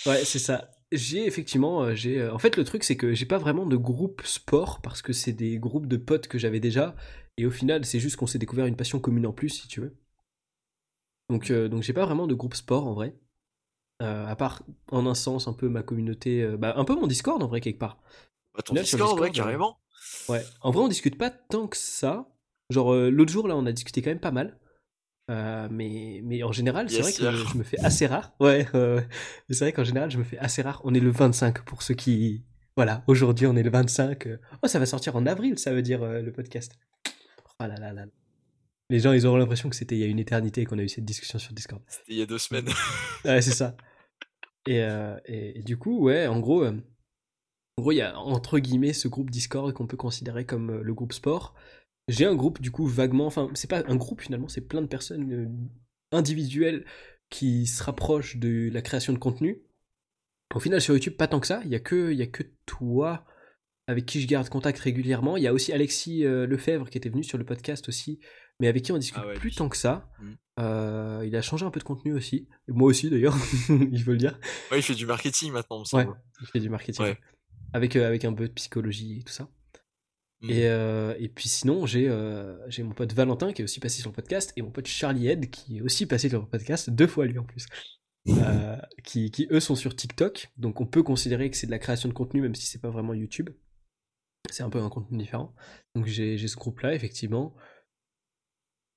[0.06, 0.70] Ouais, c'est ça.
[0.92, 2.30] J'ai effectivement, j'ai.
[2.30, 5.34] En fait, le truc, c'est que j'ai pas vraiment de groupe sport parce que c'est
[5.34, 6.96] des groupes de potes que j'avais déjà.
[7.38, 9.82] Et au final, c'est juste qu'on s'est découvert une passion commune en plus, si tu
[9.82, 9.98] veux.
[11.30, 13.16] Donc, donc j'ai pas vraiment de groupe sport en vrai.
[14.00, 14.62] à part,
[14.92, 16.46] en un sens, un peu ma communauté.
[16.58, 17.98] bah, un peu mon Discord en vrai, quelque part.
[18.54, 19.80] Bah, ton Discord, ouais, carrément.
[20.30, 20.44] Ouais.
[20.62, 22.28] En vrai, on discute pas tant que ça.
[22.70, 24.58] Genre, euh, l'autre jour, là, on a discuté quand même pas mal.
[25.32, 28.34] Euh, mais, mais en général, c'est vrai que je me fais assez rare.
[28.40, 28.68] Ouais,
[29.50, 30.82] c'est vrai qu'en général, je me fais assez rare.
[30.84, 32.44] On est le 25 pour ceux qui.
[32.76, 34.28] Voilà, aujourd'hui, on est le 25.
[34.64, 36.78] Oh, ça va sortir en avril, ça veut dire euh, le podcast.
[37.60, 38.06] Oh là là là.
[38.90, 40.90] Les gens, ils auront l'impression que c'était il y a une éternité qu'on a eu
[40.90, 41.82] cette discussion sur Discord.
[41.88, 42.68] C'était il y a deux semaines.
[43.26, 43.78] ouais, c'est ça.
[44.68, 44.82] Et,
[45.26, 49.30] et, du coup, ouais, en gros, en gros, il y a entre guillemets ce groupe
[49.30, 51.54] Discord qu'on peut considérer comme le groupe sport.
[52.08, 54.88] J'ai un groupe, du coup, vaguement, enfin, c'est pas un groupe finalement, c'est plein de
[54.88, 56.86] personnes euh, individuelles
[57.30, 59.62] qui se rapprochent de la création de contenu.
[60.54, 62.28] Au final, sur YouTube, pas tant que ça, il y a que, il y a
[62.28, 63.26] que toi
[63.88, 65.38] avec qui je garde contact régulièrement.
[65.38, 68.20] Il y a aussi Alexis euh, Lefebvre qui était venu sur le podcast aussi,
[68.60, 70.10] mais avec qui on discute ah plus tant que ça.
[70.20, 70.32] Mm.
[70.60, 73.36] Euh, il a changé un peu de contenu aussi, moi aussi d'ailleurs,
[73.70, 74.40] il faut le dire.
[74.72, 76.12] Ouais, il fait du marketing maintenant, me semble.
[76.12, 77.16] Ouais, il fait du marketing.
[77.74, 79.50] Avec, avec un peu de psychologie et tout ça.
[80.44, 80.50] Mm.
[80.52, 84.16] Euh, et, puis sinon, euh, j'ai mon pote Valentin qui est aussi passé sur le
[84.16, 87.26] podcast et mon pote Charlie Head qui est aussi passé sur le podcast deux fois
[87.26, 87.66] lui en plus.
[88.28, 91.80] euh, qui, qui, eux sont sur TikTok, donc on peut considérer que c'est de la
[91.80, 93.50] création de contenu même si c'est pas vraiment YouTube.
[94.50, 95.56] C'est un peu un contenu différent.
[95.96, 97.56] Donc j'ai ce groupe-là, effectivement.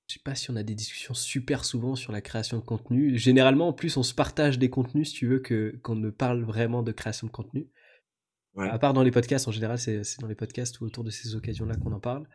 [0.09, 3.17] Je sais pas si on a des discussions super souvent sur la création de contenu.
[3.17, 5.43] Généralement, en plus, on se partage des contenus, si tu veux,
[5.83, 7.69] qu'on ne parle vraiment de création de contenu.
[8.59, 11.35] À part dans les podcasts, en général, c'est dans les podcasts ou autour de ces
[11.35, 12.27] occasions-là qu'on en parle.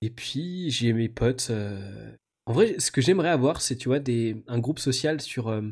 [0.00, 1.48] Et puis, j'ai mes potes.
[1.50, 2.16] Euh,
[2.46, 5.48] en vrai, ce que j'aimerais avoir, c'est, tu vois, des, un groupe social sur.
[5.48, 5.62] Euh,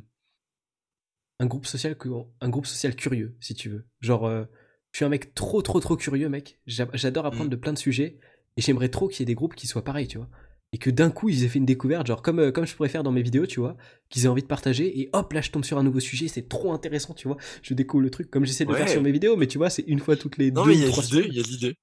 [1.38, 1.97] un, groupe social,
[2.40, 3.86] un groupe social curieux, si tu veux.
[4.01, 4.44] Genre, euh,
[4.93, 6.60] je suis un mec trop, trop, trop curieux, mec.
[6.66, 7.51] J'adore apprendre mm.
[7.51, 8.18] de plein de sujets.
[8.56, 10.30] Et j'aimerais trop qu'il y ait des groupes qui soient pareils, tu vois
[10.72, 12.88] et que d'un coup ils aient fait une découverte, genre comme, euh, comme je pourrais
[12.88, 13.76] faire dans mes vidéos, tu vois,
[14.09, 16.48] qu'ils aient envie de partager, et hop là je tombe sur un nouveau sujet, c'est
[16.48, 19.12] trop intéressant, tu vois, je découvre le truc comme j'essaie de le faire sur mes
[19.12, 21.26] vidéos, mais tu vois, c'est une fois toutes les non, deux ou trois semaines.
[21.28, 21.76] Il y a l'idée.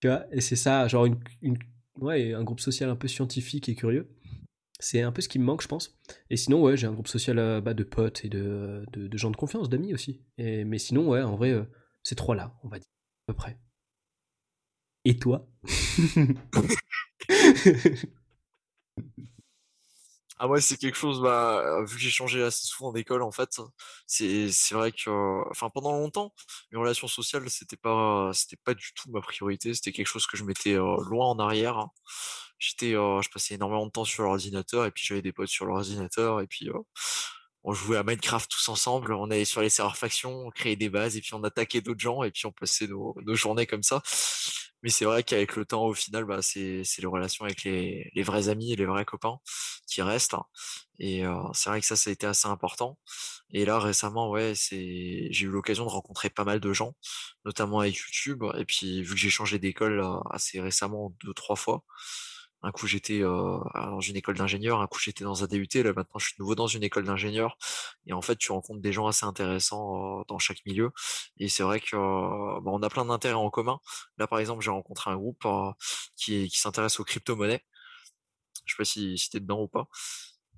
[0.00, 1.56] Tu vois, et c'est ça, genre une, une,
[2.00, 4.08] ouais, un groupe social un peu scientifique et curieux.
[4.80, 5.96] C'est un peu ce qui me manque, je pense.
[6.28, 9.30] Et sinon, ouais, j'ai un groupe social euh, bah, de potes et de, de, gens
[9.30, 10.20] de confiance, d'amis aussi.
[10.36, 11.62] Et, mais sinon, ouais, en vrai, euh,
[12.02, 12.88] c'est trois là, on va dire,
[13.28, 13.56] à peu près.
[15.04, 15.48] Et toi?
[20.38, 23.60] Ah ouais, c'est quelque chose, bah, vu que j'ai changé assez souvent d'école, en fait,
[24.06, 26.34] c'est, c'est vrai que, enfin, pendant longtemps,
[26.72, 30.36] les relations sociales, c'était pas, c'était pas du tout ma priorité, c'était quelque chose que
[30.36, 31.78] je mettais loin en arrière.
[31.78, 31.90] Hein.
[32.58, 36.40] J'étais, je passais énormément de temps sur l'ordinateur, et puis j'avais des potes sur l'ordinateur,
[36.40, 36.68] et puis
[37.62, 40.90] on jouait à Minecraft tous ensemble, on allait sur les serveurs factions, on créait des
[40.90, 43.82] bases, et puis on attaquait d'autres gens, et puis on passait nos, nos journées comme
[43.84, 44.02] ça.
[44.84, 48.50] Mais c'est vrai qu'avec le temps, au final, bah, c'est les relations avec les, vrais
[48.50, 49.38] amis et les vrais copains
[49.86, 50.34] qui restent.
[50.34, 50.44] Hein.
[50.98, 52.98] Et euh, c'est vrai que ça, ça a été assez important.
[53.50, 56.94] Et là, récemment, ouais, j'ai eu l'occasion de rencontrer pas mal de gens,
[57.46, 58.44] notamment avec YouTube.
[58.58, 61.82] Et puis, vu que j'ai changé d'école assez récemment, deux, trois fois,
[62.64, 65.68] un coup, j'étais euh, dans une école d'ingénieur, un coup, j'étais dans un DUT.
[65.74, 67.58] Là, maintenant, je suis nouveau dans une école d'ingénieur.
[68.06, 70.90] Et en fait, tu rencontres des gens assez intéressants euh, dans chaque milieu.
[71.36, 73.80] Et c'est vrai que euh, bah, on a plein d'intérêts en commun.
[74.16, 75.46] Là, par exemple, j'ai rencontré un groupe
[76.16, 77.62] qui, qui s'intéresse aux crypto-monnaies.
[78.64, 79.88] Je sais pas si, si tu es dedans ou pas,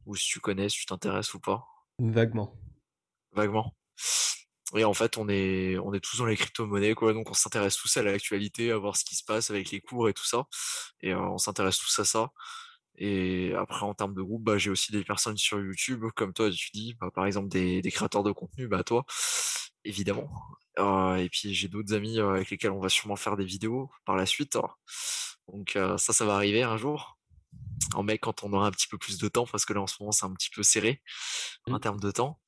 [0.07, 1.67] ou si tu connais, si tu t'intéresses ou pas.
[1.99, 2.55] Vaguement.
[3.33, 3.75] Vaguement.
[4.75, 7.13] Et en fait, on est, on est tous dans les crypto-monnaies, quoi.
[7.13, 10.09] Donc, on s'intéresse tous à l'actualité, à voir ce qui se passe avec les cours
[10.09, 10.47] et tout ça.
[11.03, 12.33] Et euh, on s'intéresse tous à ça.
[12.99, 16.51] Et après, en termes de groupe, bah, j'ai aussi des personnes sur YouTube, comme toi,
[16.51, 19.05] tu dis, bah, par exemple, des, des, créateurs de contenu, bah, toi,
[19.85, 20.29] évidemment.
[20.81, 23.91] Euh, et puis, j'ai d'autres amis euh, avec lesquels on va sûrement faire des vidéos
[24.05, 24.59] par la suite.
[25.49, 27.19] Donc, ça, ça va arriver un jour.
[27.95, 29.87] En mai, quand on aura un petit peu plus de temps, parce que là, en
[29.87, 31.03] ce moment, c'est un petit peu serré
[31.69, 31.81] en mmh.
[31.81, 32.41] termes de temps.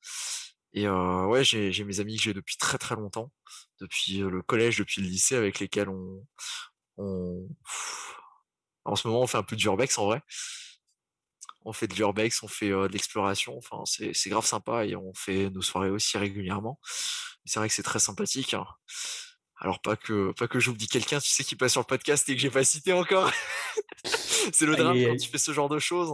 [0.73, 3.31] Et ouais, j'ai, mes amis que j'ai depuis très très longtemps,
[3.81, 6.25] depuis le collège, depuis le lycée, avec lesquels on,
[6.97, 7.47] on...
[8.85, 10.21] en ce moment on fait un peu d'urbex en vrai.
[11.65, 15.13] On fait de l'urbex, on fait de l'exploration, enfin c'est, c'est grave sympa et on
[15.13, 16.79] fait nos soirées aussi régulièrement.
[17.45, 18.53] C'est vrai que c'est très sympathique.
[18.53, 18.65] Hein.
[19.61, 22.35] Alors pas que pas que j'oublie quelqu'un, tu sais, qui passe sur le podcast et
[22.35, 23.29] que j'ai pas cité encore.
[24.53, 26.13] c'est le drame quand tu fais ce genre de choses.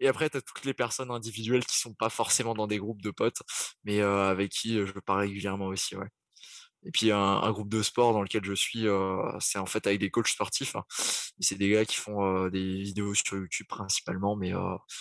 [0.00, 3.02] Et après, tu as toutes les personnes individuelles qui sont pas forcément dans des groupes
[3.02, 3.42] de potes,
[3.84, 6.08] mais euh, avec qui euh, je parle régulièrement aussi, ouais.
[6.84, 9.98] Et puis un, groupe de sport dans lequel je suis, euh, c'est en fait avec
[9.98, 10.76] des coachs sportifs.
[10.76, 10.84] Hein.
[11.40, 14.52] C'est des gars qui font des vidéos sur YouTube principalement, mais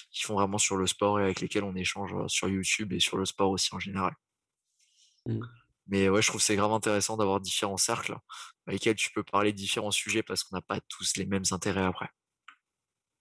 [0.10, 3.18] qui font vraiment sur le sport et avec lesquels on échange sur YouTube et sur
[3.18, 4.16] le sport aussi en général.
[5.28, 5.42] Mmh.
[5.88, 8.18] Mais ouais, je trouve c'est grave intéressant d'avoir différents cercles
[8.68, 11.44] avec lesquels tu peux parler de différents sujets parce qu'on n'a pas tous les mêmes
[11.52, 12.10] intérêts après.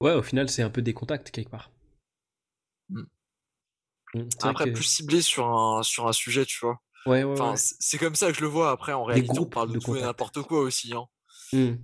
[0.00, 1.70] Ouais, au final, c'est un peu des contacts quelque part.
[2.88, 3.02] Mmh.
[4.14, 6.80] Mmh, après, plus ciblé sur un, sur un sujet, tu vois.
[7.06, 8.70] Ouais, ouais, enfin, C'est comme ça que je le vois.
[8.70, 10.94] Après, en réalité, on parle de, tout et n'importe quoi aussi.
[10.94, 11.06] Hein.
[11.52, 11.74] Mmh.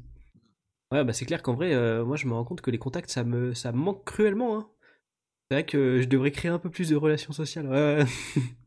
[0.93, 3.11] Ouais, bah c'est clair qu'en vrai, euh, moi je me rends compte que les contacts,
[3.11, 4.57] ça me, ça me manque cruellement.
[4.59, 4.69] Hein.
[5.49, 7.69] C'est vrai que je devrais créer un peu plus de relations sociales.
[7.69, 8.05] Ouais,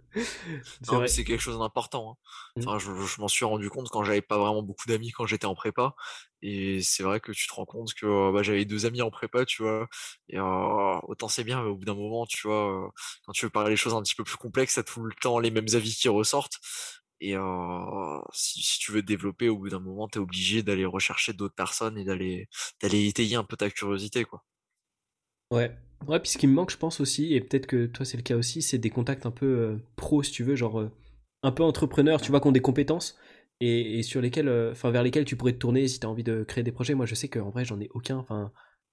[1.08, 2.12] c'est quelque chose d'important.
[2.12, 2.62] Hein.
[2.62, 2.68] Mmh.
[2.68, 5.56] Enfin, je, m'en suis rendu compte quand j'avais pas vraiment beaucoup d'amis quand j'étais en
[5.56, 5.96] prépa.
[6.42, 9.46] Et c'est vrai que tu te rends compte que bah, j'avais deux amis en prépa,
[9.46, 9.88] tu vois.
[10.30, 12.92] Et autant c'est bien, mais au bout d'un moment, tu vois,
[13.26, 15.40] quand tu veux parler des choses un petit peu plus complexes, t'as tout le temps
[15.40, 16.60] les mêmes avis qui ressortent.
[17.22, 17.36] Et
[18.34, 21.56] si, si, tu veux te développer, au bout d'un moment, t'es obligé d'aller rechercher d'autres
[21.56, 22.50] personnes et d'aller
[22.82, 24.44] d'aller étayer un peu ta curiosité, quoi.
[25.54, 25.76] Ouais,
[26.08, 28.24] Ouais, puis ce qui me manque, je pense aussi, et peut-être que toi c'est le
[28.24, 30.92] cas aussi, c'est des contacts un peu euh, pro, si tu veux, genre euh,
[31.44, 33.18] un peu entrepreneurs, tu vois, qui ont des compétences
[33.62, 36.24] et, sur lesquels, euh, enfin vers lesquels tu pourrais te tourner si tu as envie
[36.24, 36.94] de créer des projets.
[36.94, 38.18] Moi, je sais qu'en vrai, j'en ai aucun.
[38.18, 38.52] Enfin,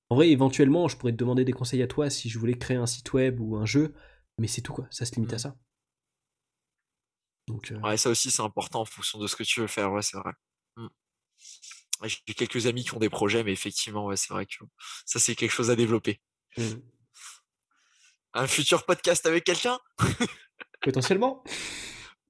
[0.08, 2.76] en vrai, éventuellement, je pourrais te demander des conseils à toi si je voulais créer
[2.76, 3.92] un site web ou un jeu,
[4.38, 4.86] mais c'est tout quoi.
[4.90, 5.40] Ça se limite à mmh.
[5.40, 5.56] ça.
[7.48, 9.92] Donc, Ouais, ça aussi c'est important en fonction de ce que tu veux faire.
[9.92, 10.32] Ouais, c'est vrai.
[10.76, 10.86] Mmh.
[12.04, 14.64] J'ai quelques amis qui ont des projets, mais effectivement, ouais, c'est vrai que
[15.04, 16.20] ça c'est quelque chose à développer.
[18.32, 19.78] Un futur podcast avec quelqu'un?
[20.82, 21.42] Potentiellement.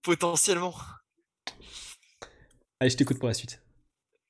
[0.02, 0.74] Potentiellement.
[2.80, 3.62] Allez, je t'écoute pour la suite.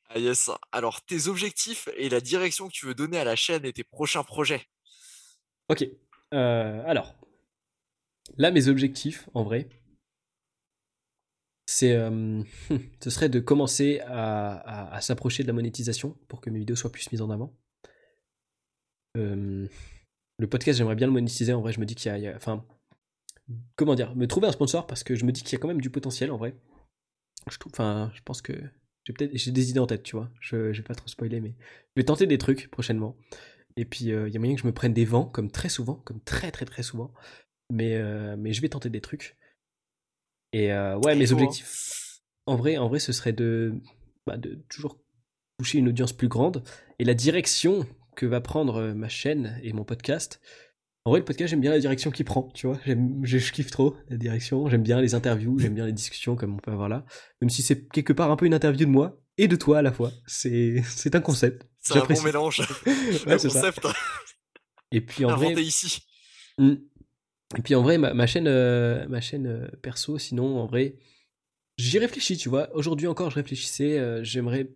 [0.08, 0.50] Ah yes.
[0.72, 3.84] Alors, tes objectifs et la direction que tu veux donner à la chaîne et tes
[3.84, 4.66] prochains projets.
[5.68, 5.86] Ok.
[6.34, 7.14] Euh, alors,
[8.36, 9.68] là, mes objectifs, en vrai,
[11.66, 12.42] c'est, euh,
[13.00, 17.10] ce serait de commencer à, s'approcher de la monétisation pour que mes vidéos soient plus
[17.12, 17.56] mises en avant.
[19.16, 19.66] Euh,
[20.38, 21.52] le podcast, j'aimerais bien le monétiser.
[21.52, 22.64] En vrai, je me dis qu'il y a, enfin,
[23.76, 25.68] comment dire, me trouver un sponsor parce que je me dis qu'il y a quand
[25.68, 26.54] même du potentiel en vrai.
[27.50, 28.52] Je trouve, enfin, je pense que
[29.04, 30.30] j'ai peut-être, j'ai des idées en tête, tu vois.
[30.40, 31.54] Je, je vais pas trop spoiler, mais
[31.96, 33.16] je vais tenter des trucs prochainement.
[33.76, 35.68] Et puis, euh, il y a moyen que je me prenne des vents, comme très
[35.68, 37.12] souvent, comme très très très souvent.
[37.72, 38.02] Mais,
[38.36, 39.36] mais je vais tenter des trucs.
[40.52, 43.80] Et euh, ouais, mes objectifs, en vrai, en vrai, ce serait de,
[44.26, 45.00] bah, de toujours
[45.58, 46.64] toucher une audience plus grande.
[46.98, 47.86] Et la direction
[48.20, 50.42] que va prendre euh, ma chaîne et mon podcast.
[51.06, 52.78] En vrai, le podcast, j'aime bien la direction qu'il prend, tu vois.
[52.84, 54.68] Je kiffe trop la direction.
[54.68, 57.06] J'aime bien les interviews, j'aime bien les discussions comme on peut avoir là.
[57.40, 59.82] Même si c'est quelque part un peu une interview de moi et de toi à
[59.82, 60.12] la fois.
[60.26, 60.82] C'est,
[61.14, 61.66] un concept.
[61.80, 62.60] C'est un bon mélange.
[63.26, 63.88] ouais, concept.
[64.92, 65.54] Et puis en vrai.
[65.54, 66.02] ici.
[66.58, 66.74] Hmm.
[67.56, 70.98] Et puis en vrai, ma, chaîne, euh, ma chaîne euh, perso, sinon en vrai,
[71.78, 72.68] j'y réfléchis, tu vois.
[72.76, 74.68] Aujourd'hui encore, je réfléchissais, euh, j'aimerais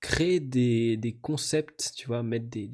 [0.00, 2.68] créer des, concepts, tu vois, mettre des,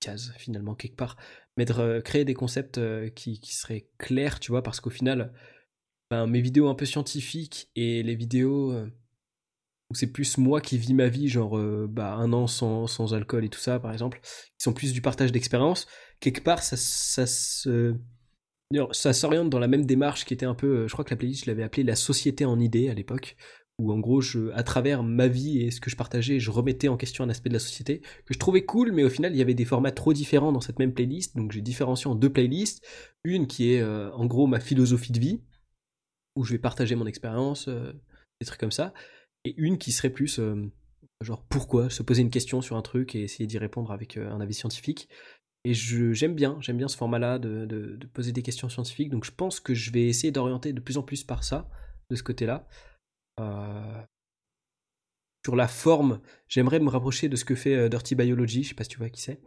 [0.00, 1.16] cases finalement quelque part,
[1.56, 2.80] mettre, créer des concepts
[3.14, 5.32] qui, qui, seraient clairs, tu vois, parce qu'au final,
[6.10, 8.74] ben, mes vidéos un peu scientifiques et les vidéos
[9.90, 11.58] où c'est plus moi qui vis ma vie, genre
[11.88, 15.02] bah, un an sans, sans, alcool et tout ça, par exemple, qui sont plus du
[15.02, 15.86] partage d'expérience,
[16.20, 17.26] quelque part, ça, ça
[18.92, 21.16] ça s'oriente dans la même démarche qui était un peu, euh, je crois que la
[21.16, 23.36] playlist, je l'avais appelée la société en idée à l'époque,
[23.82, 26.88] où en gros, je, à travers ma vie et ce que je partageais, je remettais
[26.88, 29.38] en question un aspect de la société que je trouvais cool, mais au final, il
[29.38, 32.30] y avait des formats trop différents dans cette même playlist, donc j'ai différencié en deux
[32.30, 32.84] playlists.
[33.24, 35.40] Une qui est euh, en gros ma philosophie de vie,
[36.36, 37.92] où je vais partager mon expérience, euh,
[38.40, 38.94] des trucs comme ça,
[39.44, 40.40] et une qui serait plus
[41.20, 44.40] genre pourquoi, se poser une question sur un truc et essayer d'y répondre avec un
[44.40, 45.08] avis scientifique.
[45.64, 49.10] Et j'aime bien, j'aime bien ce format-là de, poser des questions scientifiques.
[49.10, 51.68] Donc je pense que je vais essayer d'orienter de plus en plus par ça,
[52.10, 52.66] de ce côté-là.
[53.40, 54.02] Euh,
[55.44, 58.62] sur la forme, j'aimerais me rapprocher de ce que fait euh, Dirty Biology.
[58.62, 59.40] Je sais pas si tu vois qui c'est.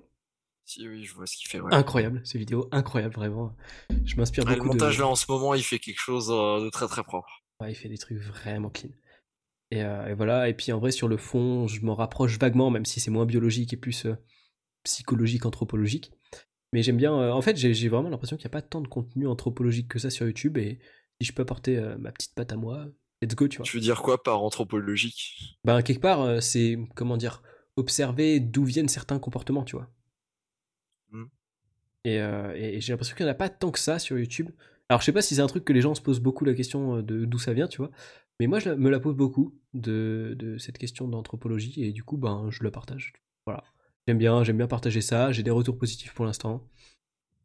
[0.66, 1.60] Si, oui, je vois ce qu'il fait.
[1.72, 3.56] Incroyable, ces vidéos, incroyable, vraiment.
[4.04, 4.60] Je m'inspire beaucoup.
[4.60, 7.44] Le montage là en ce moment, il fait quelque chose euh, de très très propre.
[7.62, 8.90] Ouais, il fait des trucs vraiment clean.
[9.72, 12.86] Et, et, voilà, et puis en vrai, sur le fond, je m'en rapproche vaguement, même
[12.86, 14.08] si c'est moins biologique et plus
[14.84, 16.12] psychologique, anthropologique.
[16.74, 17.14] Mais j'aime bien.
[17.14, 20.00] Euh, en fait, j'ai vraiment l'impression qu'il n'y a pas tant de contenu anthropologique que
[20.00, 20.58] ça sur YouTube.
[20.58, 20.80] Et
[21.20, 22.88] si je peux apporter ma petite patte à moi,
[23.22, 23.66] let's go, tu vois.
[23.66, 25.58] Tu veux dire quoi par anthropologique?
[25.64, 27.42] Ben, quelque part, euh, c'est, comment dire,
[27.76, 29.90] observer d'où viennent certains comportements, tu vois.
[31.12, 31.26] Hmm.
[32.04, 34.52] Et, j'ai l'impression qu'il n'y en a pas tant que ça sur YouTube.
[34.90, 36.54] Alors, je sais pas si c'est un truc que les gens se posent beaucoup la
[36.54, 37.90] question de d'où ça vient, tu vois.
[38.40, 41.84] Mais moi, je me la pose beaucoup de, de cette question d'anthropologie.
[41.84, 43.14] Et du coup, ben, je la partage.
[43.46, 43.64] Voilà.
[44.08, 45.32] J'aime bien, j'aime bien partager ça.
[45.32, 46.68] J'ai des retours positifs pour l'instant.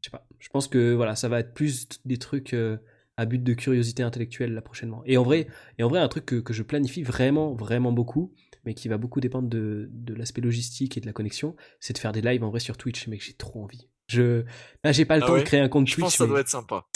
[0.01, 0.27] Je sais pas.
[0.39, 2.79] Je pense que voilà, ça va être plus des trucs euh,
[3.21, 5.03] à but de curiosité intellectuelle là prochainement.
[5.05, 5.47] Et en vrai,
[5.79, 8.33] et en vrai, un truc que, je planifie vraiment, vraiment beaucoup,
[8.65, 11.99] mais qui va beaucoup dépendre de, de l'aspect logistique et de la connexion, c'est de
[11.99, 13.09] faire des lives en vrai sur Twitch.
[13.09, 13.89] Mais j'ai trop envie.
[14.09, 14.45] Je
[14.83, 15.97] là, j'ai pas le ah temps de créer un compte Twitch.
[15.97, 16.87] Je pense que ça doit être sympa.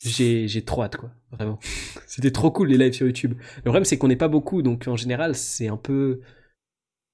[0.00, 1.58] J'ai j'ai trop hâte quoi, vraiment.
[2.06, 3.34] C'était trop cool les lives sur YouTube.
[3.56, 6.20] Le problème c'est qu'on n'est pas beaucoup, donc en général c'est un peu.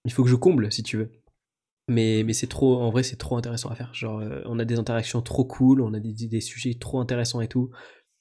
[0.04, 1.12] Il faut que je comble si tu veux.
[1.88, 3.94] Mais, mais c'est trop, en vrai, c'est trop intéressant à faire.
[3.94, 7.40] Genre, euh, on a des interactions trop cool, on a des, des, sujets trop intéressants
[7.40, 7.70] et tout.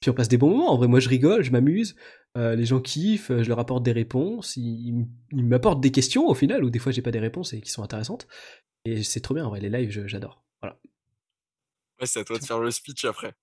[0.00, 0.72] Puis on passe des bons moments.
[0.72, 1.96] En vrai, moi, je rigole, je m'amuse.
[2.36, 4.56] Euh, les gens kiffent, je leur apporte des réponses.
[4.56, 7.70] Ils, m'apportent des questions au final, ou des fois, j'ai pas des réponses et qui
[7.70, 8.26] sont intéressantes.
[8.84, 10.44] Et c'est trop bien, en vrai, les lives, j'adore.
[10.60, 10.78] Voilà.
[12.00, 13.34] Ouais, c'est à toi de faire le speech après.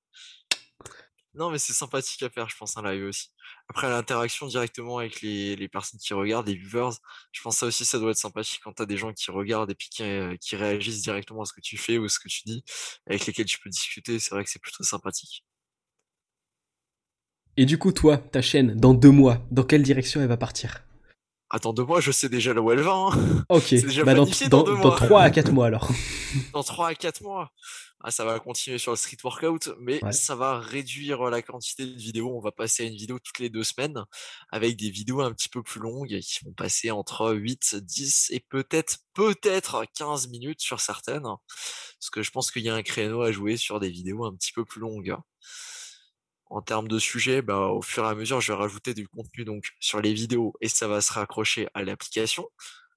[1.35, 3.29] Non, mais c'est sympathique à faire, je pense, un live aussi.
[3.67, 6.91] Après, l'interaction directement avec les, personnes qui regardent, les viewers,
[7.31, 9.71] je pense ça aussi, ça doit être sympathique quand tu as des gens qui regardent
[9.71, 12.27] et puis qui, euh, qui, réagissent directement à ce que tu fais ou ce que
[12.27, 12.63] tu dis,
[13.07, 14.19] avec lesquels tu peux discuter.
[14.19, 15.43] C'est vrai que c'est plutôt sympathique.
[17.55, 20.83] Et du coup, toi, ta chaîne, dans deux mois, dans quelle direction elle va partir?
[21.51, 22.93] Attends deux mois, je sais déjà là où elle va.
[22.93, 23.45] Hein.
[23.49, 23.75] Ok,
[24.05, 25.87] bah dans, dans, dans, 3 à 4 mois alors.
[26.53, 27.51] dans 3 à 4 mois.
[28.01, 31.95] Ah, ça va continuer sur le street workout, mais ça va réduire la quantité de
[31.95, 32.35] vidéos.
[32.35, 34.03] On va passer à une vidéo toutes les deux semaines
[34.51, 38.39] avec des vidéos un petit peu plus longues qui vont passer entre 8, 10 et
[38.49, 41.21] peut-être, peut-être 15 minutes sur certaines.
[41.21, 44.33] Parce que je pense qu'il y a un créneau à jouer sur des vidéos un
[44.33, 45.15] petit peu plus longues
[46.53, 49.43] en termes de sujet, bah, au fur et à mesure, je vais rajouter du contenu
[49.43, 52.47] donc sur les vidéos et ça va se raccrocher à l'application.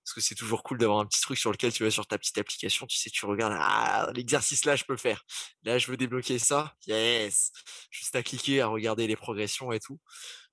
[0.05, 2.19] parce que c'est toujours cool d'avoir un petit truc sur lequel tu vas sur ta
[2.19, 5.25] petite application, tu sais, tu regardes, ah, l'exercice là, je peux le faire.
[5.65, 7.51] Là, je veux débloquer ça, yes.
[7.91, 10.01] Juste à cliquer, à regarder les progressions et tout.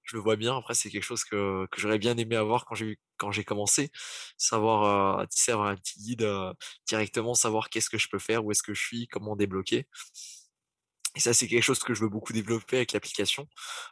[0.03, 0.57] Je le vois bien.
[0.57, 3.91] Après, c'est quelque chose que, j'aurais bien aimé avoir quand j'ai quand j'ai commencé,
[4.37, 6.53] savoir, euh, un petit guide euh,
[6.87, 9.87] directement, savoir qu'est-ce que je peux faire, où est-ce que je suis, comment débloquer.
[11.15, 13.47] Et ça, c'est quelque chose que je veux beaucoup développer avec l'application.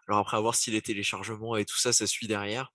[0.07, 2.71] Alors après, à voir si les téléchargements et tout ça, ça suit derrière.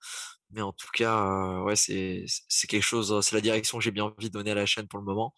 [0.50, 2.26] Mais en tout cas, euh, ouais, c'est
[2.68, 5.00] quelque chose, c'est la direction que j'ai bien envie de donner à la chaîne pour
[5.00, 5.34] le moment.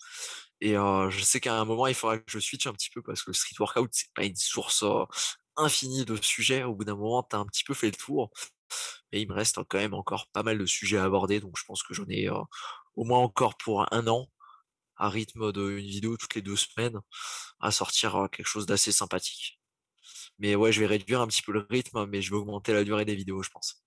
[0.61, 3.03] Et euh, je sais qu'à un moment, il faudra que je switch un petit peu
[3.03, 5.05] parce que le street workout, c'est pas une source euh,
[5.57, 6.65] infinie de sujets.
[6.65, 8.31] Au bout d'un moment, tu as un petit peu fait le tour.
[9.13, 11.41] Mais il me reste quand même encore pas mal de sujets à aborder.
[11.41, 12.29] Donc je pense que j'en ai
[12.97, 14.29] au moins encore pour un an
[14.99, 16.99] à rythme d'une vidéo toutes les deux semaines
[17.61, 19.59] à sortir quelque chose d'assez sympathique.
[20.39, 22.85] Mais ouais, je vais réduire un petit peu le rythme, mais je vais augmenter la
[22.85, 23.83] durée des vidéos, je pense.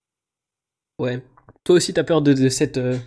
[0.99, 1.23] Ouais.
[1.63, 2.97] Toi aussi, t'as peur de, cette euh,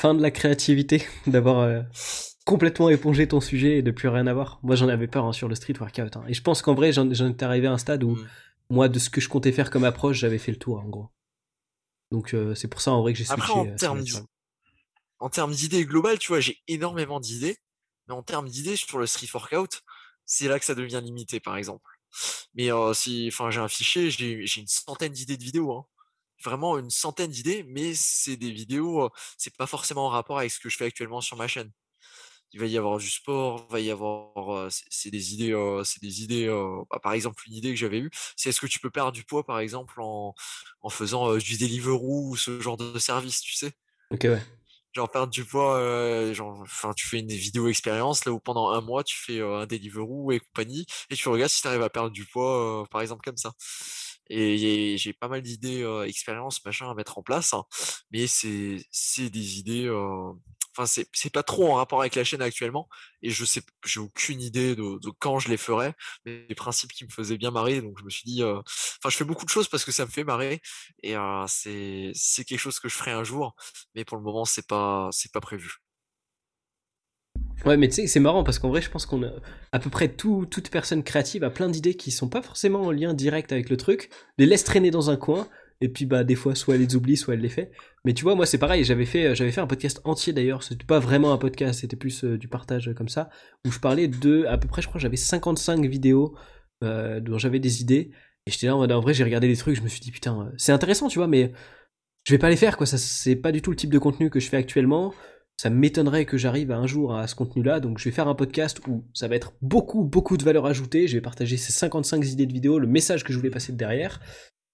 [0.00, 1.82] fin de la créativité, d'avoir euh,
[2.44, 4.60] complètement épongé ton sujet et de plus rien avoir?
[4.62, 6.16] Moi, j'en avais peur hein, sur le street workout.
[6.16, 6.24] Hein.
[6.28, 8.26] Et je pense qu'en vrai, j'en étais arrivé à un stade où, mmh.
[8.70, 11.10] moi, de ce que je comptais faire comme approche, j'avais fait le tour, en gros.
[12.12, 13.42] Donc, euh, c'est pour ça, en vrai, que j'ai switché.
[13.42, 14.04] Après, en termes
[15.18, 17.58] en termes d'idées globales, tu vois, j'ai énormément d'idées,
[18.08, 19.82] mais en termes d'idées sur le street workout,
[20.24, 21.90] c'est là que ça devient limité, par exemple.
[22.54, 25.86] Mais euh, si, enfin, j'ai un fichier, j'ai une centaine d'idées de vidéos, hein.
[26.44, 30.50] vraiment une centaine d'idées, mais c'est des vidéos, euh, c'est pas forcément en rapport avec
[30.50, 31.72] ce que je fais actuellement sur ma chaîne.
[32.52, 36.00] Il va y avoir du sport, il va y avoir, euh, c'est des idées, c'est
[36.02, 36.48] des idées.
[36.90, 39.24] Bah, par exemple, une idée que j'avais eue, c'est est-ce que tu peux perdre du
[39.24, 40.34] poids, par exemple, en,
[40.82, 43.72] en faisant du Deliveroo ou ce genre de service, tu sais?
[44.10, 44.42] Ok, ouais
[44.96, 48.70] genre perdre du poids, euh, genre, enfin, tu fais une vidéo expérience là où pendant
[48.70, 51.82] un mois tu fais euh, un Deliveroo et compagnie et tu regardes si tu arrives
[51.82, 53.52] à perdre du poids, euh, par exemple comme ça.
[54.28, 57.64] Et j'ai pas mal d'idées expérience machin à mettre en place, hein,
[58.10, 59.88] mais c'est c'est des idées
[60.76, 62.88] Enfin, c'est pas trop en rapport avec la chaîne actuellement,
[63.22, 65.92] et je sais, j'ai aucune idée de, quand je les ferai,
[66.24, 69.16] mais les principes qui me faisaient bien marrer, donc je me suis dit, enfin, je
[69.16, 70.60] fais beaucoup de choses parce que ça me fait marrer,
[71.02, 71.14] et
[71.48, 73.54] c'est c'est quelque chose que je ferai un jour,
[73.94, 75.76] mais pour le moment, c'est pas c'est pas prévu.
[77.64, 79.30] Ouais, mais tu sais, c'est marrant parce qu'en vrai, je pense qu'on a
[79.72, 82.90] à peu près tout, toute personne créative a plein d'idées qui sont pas forcément en
[82.90, 85.48] lien direct avec le truc, les laisse traîner dans un coin,
[85.80, 87.70] et puis bah des fois soit elle les oublie soit elle les fait.
[88.04, 88.84] Mais tu vois moi c'est pareil.
[88.84, 90.62] J'avais fait j'avais fait un podcast entier d'ailleurs.
[90.62, 91.80] C'était pas vraiment un podcast.
[91.80, 93.28] C'était plus euh, du partage comme ça
[93.66, 96.34] où je parlais de à peu près je crois j'avais 55 vidéos
[96.82, 98.10] euh, dont j'avais des idées.
[98.46, 99.76] Et j'étais là en, vrai j'ai regardé les trucs.
[99.76, 101.52] Je me suis dit putain euh, c'est intéressant tu vois mais
[102.24, 102.86] je vais pas les faire quoi.
[102.86, 105.12] Ça c'est pas du tout le type de contenu que je fais actuellement.
[105.58, 108.78] Ça m'étonnerait que j'arrive un jour à ce contenu-là, donc je vais faire un podcast
[108.86, 111.08] où ça va être beaucoup, beaucoup de valeur ajoutée.
[111.08, 114.20] Je vais partager ces 55 idées de vidéos, le message que je voulais passer derrière,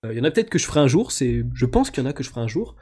[0.05, 2.03] il euh, y en a peut-être que je ferai un jour, c'est, je pense qu'il
[2.03, 2.77] y en a que je ferai un jour,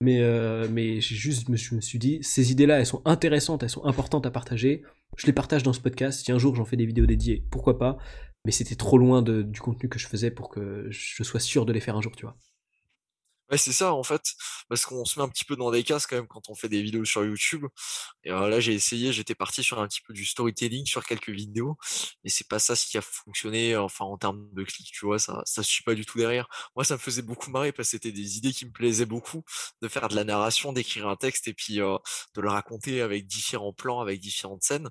[0.00, 3.70] mais, euh, mais j'ai juste, je me suis dit, ces idées-là, elles sont intéressantes, elles
[3.70, 4.82] sont importantes à partager,
[5.16, 7.78] je les partage dans ce podcast, si un jour j'en fais des vidéos dédiées, pourquoi
[7.78, 7.96] pas,
[8.44, 11.72] mais c'était trop loin du contenu que je faisais pour que je sois sûr de
[11.72, 12.36] les faire un jour, tu vois.
[13.50, 14.22] Ouais, c'est ça en fait,
[14.68, 16.68] parce qu'on se met un petit peu dans des cases quand même quand on fait
[16.68, 17.64] des vidéos sur YouTube.
[18.24, 21.76] Et là, j'ai essayé, j'étais parti sur un petit peu du storytelling sur quelques vidéos,
[22.24, 25.18] mais c'est pas ça ce qui a fonctionné, enfin en termes de clics, tu vois,
[25.20, 26.48] ça ça suit pas du tout derrière.
[26.76, 29.44] Moi, ça me faisait beaucoup marrer parce que c'était des idées qui me plaisaient beaucoup,
[29.82, 33.72] de faire de la narration, d'écrire un texte et puis de le raconter avec différents
[33.72, 34.88] plans, avec différentes scènes.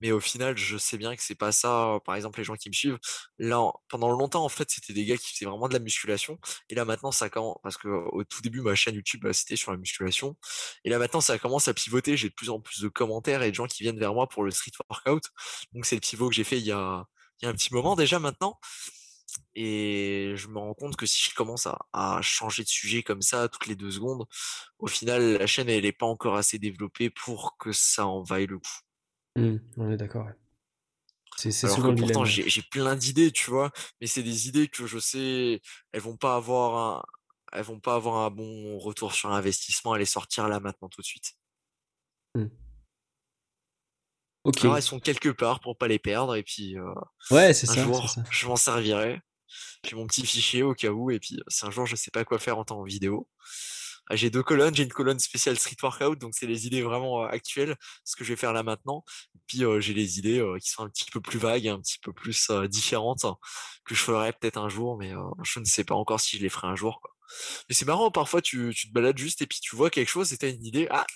[0.00, 1.98] Mais au final, je sais bien que c'est pas ça.
[2.04, 2.98] Par exemple, les gens qui me suivent,
[3.38, 6.38] là, pendant longtemps, en fait, c'était des gars qui faisaient vraiment de la musculation.
[6.68, 9.56] Et là, maintenant, ça commence, parce que au tout début, ma chaîne YouTube, bah, c'était
[9.56, 10.36] sur la musculation.
[10.84, 12.16] Et là, maintenant, ça commence à pivoter.
[12.16, 14.44] J'ai de plus en plus de commentaires et de gens qui viennent vers moi pour
[14.44, 15.24] le street workout.
[15.72, 17.04] Donc, c'est le pivot que j'ai fait il y a,
[17.40, 18.58] il y a un petit moment déjà maintenant.
[19.54, 23.22] Et je me rends compte que si je commence à, à, changer de sujet comme
[23.22, 24.24] ça toutes les deux secondes,
[24.78, 28.46] au final, la chaîne, elle n'est pas encore assez développée pour que ça en vaille
[28.46, 28.80] le coup.
[29.38, 30.28] Mmh, on est d'accord.
[31.36, 33.70] C'est souvent pourtant j'ai plein d'idées, tu vois,
[34.00, 35.60] mais c'est des idées que je sais,
[35.92, 37.02] elles vont pas avoir un,
[37.52, 41.00] elles vont pas avoir un bon retour sur investissement, elles les sortir là maintenant tout
[41.00, 41.34] de suite.
[42.34, 42.46] Mmh.
[44.44, 44.60] Ok.
[44.62, 46.94] Alors elles sont quelque part pour pas les perdre et puis euh,
[47.30, 49.20] ouais, c'est un jour je m'en servirai.
[49.84, 52.24] J'ai mon petit fichier au cas où et puis si un jour je sais pas
[52.24, 53.44] quoi faire en temps vidéo, ah,
[54.12, 57.76] j'ai deux colonnes, j'ai une colonne spéciale street workout, donc c'est les idées vraiment actuelles,
[58.04, 59.04] ce que je vais faire là maintenant.
[59.46, 62.50] Puis j'ai les idées qui sont un petit peu plus vagues, un petit peu plus
[62.68, 63.24] différentes,
[63.84, 65.12] que je ferai peut-être un jour, mais
[65.42, 67.00] je ne sais pas encore si je les ferai un jour.
[67.68, 70.32] Mais c'est marrant, parfois tu, tu, te balades juste et puis tu vois quelque chose
[70.32, 70.86] et tu as une idée.
[70.90, 71.06] Ah,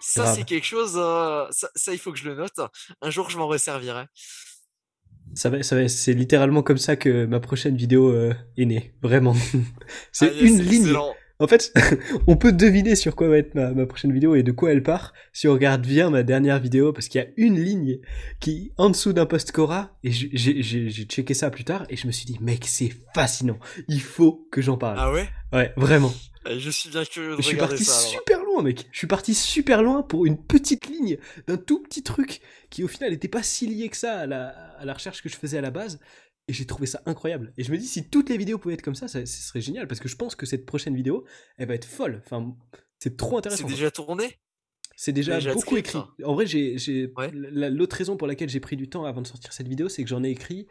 [0.00, 2.60] ça c'est quelque chose, ça, ça, il faut que je le note.
[3.00, 4.04] Un jour je m'en resservirai.
[5.34, 8.14] Ça va, ça va, c'est littéralement comme ça que ma prochaine vidéo
[8.56, 9.34] est née, vraiment.
[10.12, 10.94] c'est ah, une ligne
[11.42, 11.74] En fait,
[12.28, 14.84] on peut deviner sur quoi va être ma, ma, prochaine vidéo et de quoi elle
[14.84, 17.98] part si on regarde bien ma dernière vidéo, parce qu'il y a une ligne
[18.38, 22.12] qui en dessous d'un post Cora, et j'ai checké ça plus tard, et je me
[22.12, 23.58] suis dit, mec, c'est fascinant,
[23.88, 24.98] il faut que j'en parle.
[25.00, 25.28] Ah ouais?
[25.52, 26.14] Ouais, vraiment.
[26.48, 27.82] Je suis bien curieux de je regarder ça.
[27.82, 28.86] Je suis parti super loin, mec.
[28.92, 32.40] Je suis parti super loin pour une petite ligne d'un tout petit truc
[32.70, 34.48] qui, au final, n'était pas si lié que ça à la,
[34.78, 36.00] à la recherche que je faisais à la base.
[36.48, 37.52] Et j'ai trouvé ça incroyable.
[37.56, 39.60] Et je me dis, si toutes les vidéos pouvaient être comme ça, ça, ce serait
[39.60, 39.86] génial.
[39.86, 41.24] Parce que je pense que cette prochaine vidéo,
[41.56, 42.20] elle va être folle.
[42.24, 42.56] Enfin,
[42.98, 43.66] c'est trop intéressant.
[43.66, 44.38] C'est déjà tourné?
[44.96, 45.98] C'est déjà, beaucoup écrit.
[46.24, 46.76] En vrai, j'ai,
[47.32, 50.08] l'autre raison pour laquelle j'ai pris du temps avant de sortir cette vidéo, c'est que
[50.08, 50.66] j'en ai écrit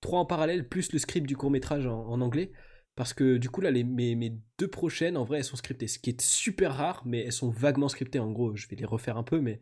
[0.00, 2.52] trois en parallèle, plus le script du court métrage en, anglais.
[2.96, 5.86] Parce que du coup, là, les, mes, mes, deux prochaines, en vrai, elles sont scriptées.
[5.86, 8.18] Ce qui est super rare, mais elles sont vaguement scriptées.
[8.18, 9.60] En gros, je vais les refaire un peu, mais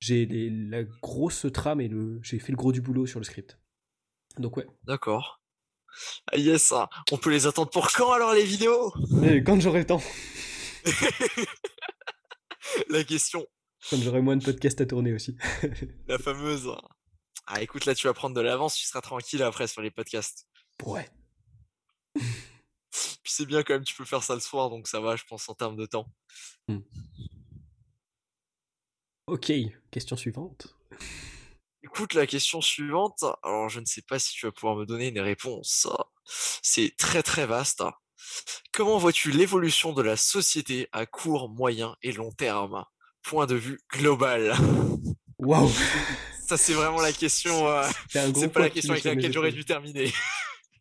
[0.00, 3.58] j'ai la grosse trame et le, j'ai fait le gros du boulot sur le script.
[4.38, 4.66] Donc ouais.
[4.84, 5.42] D'accord.
[6.32, 6.88] Ah yes, hein.
[7.10, 8.94] on peut les attendre pour quand alors les vidéos?
[9.10, 10.02] Mais quand j'aurai le temps.
[12.88, 13.46] La question.
[13.90, 15.36] Quand j'aurai moins de podcasts à tourner aussi.
[16.08, 16.70] La fameuse.
[17.46, 20.46] Ah écoute, là tu vas prendre de l'avance, tu seras tranquille après sur les podcasts.
[20.84, 21.10] Ouais.
[22.14, 25.24] Puis c'est bien quand même, tu peux faire ça le soir, donc ça va, je
[25.24, 26.06] pense, en termes de temps.
[26.68, 26.80] Hmm.
[29.26, 29.52] Ok,
[29.90, 30.76] question suivante.
[31.84, 35.08] Écoute, la question suivante, alors je ne sais pas si tu vas pouvoir me donner
[35.08, 35.88] une réponse.
[36.62, 37.82] C'est très très vaste.
[38.72, 42.84] Comment vois-tu l'évolution de la société à court, moyen et long terme?
[43.22, 44.54] Point de vue global.
[45.38, 45.70] Waouh
[46.46, 47.68] Ça c'est vraiment la question.
[47.68, 50.12] Euh, c'est pas la question avec laquelle j'aurais dû terminer.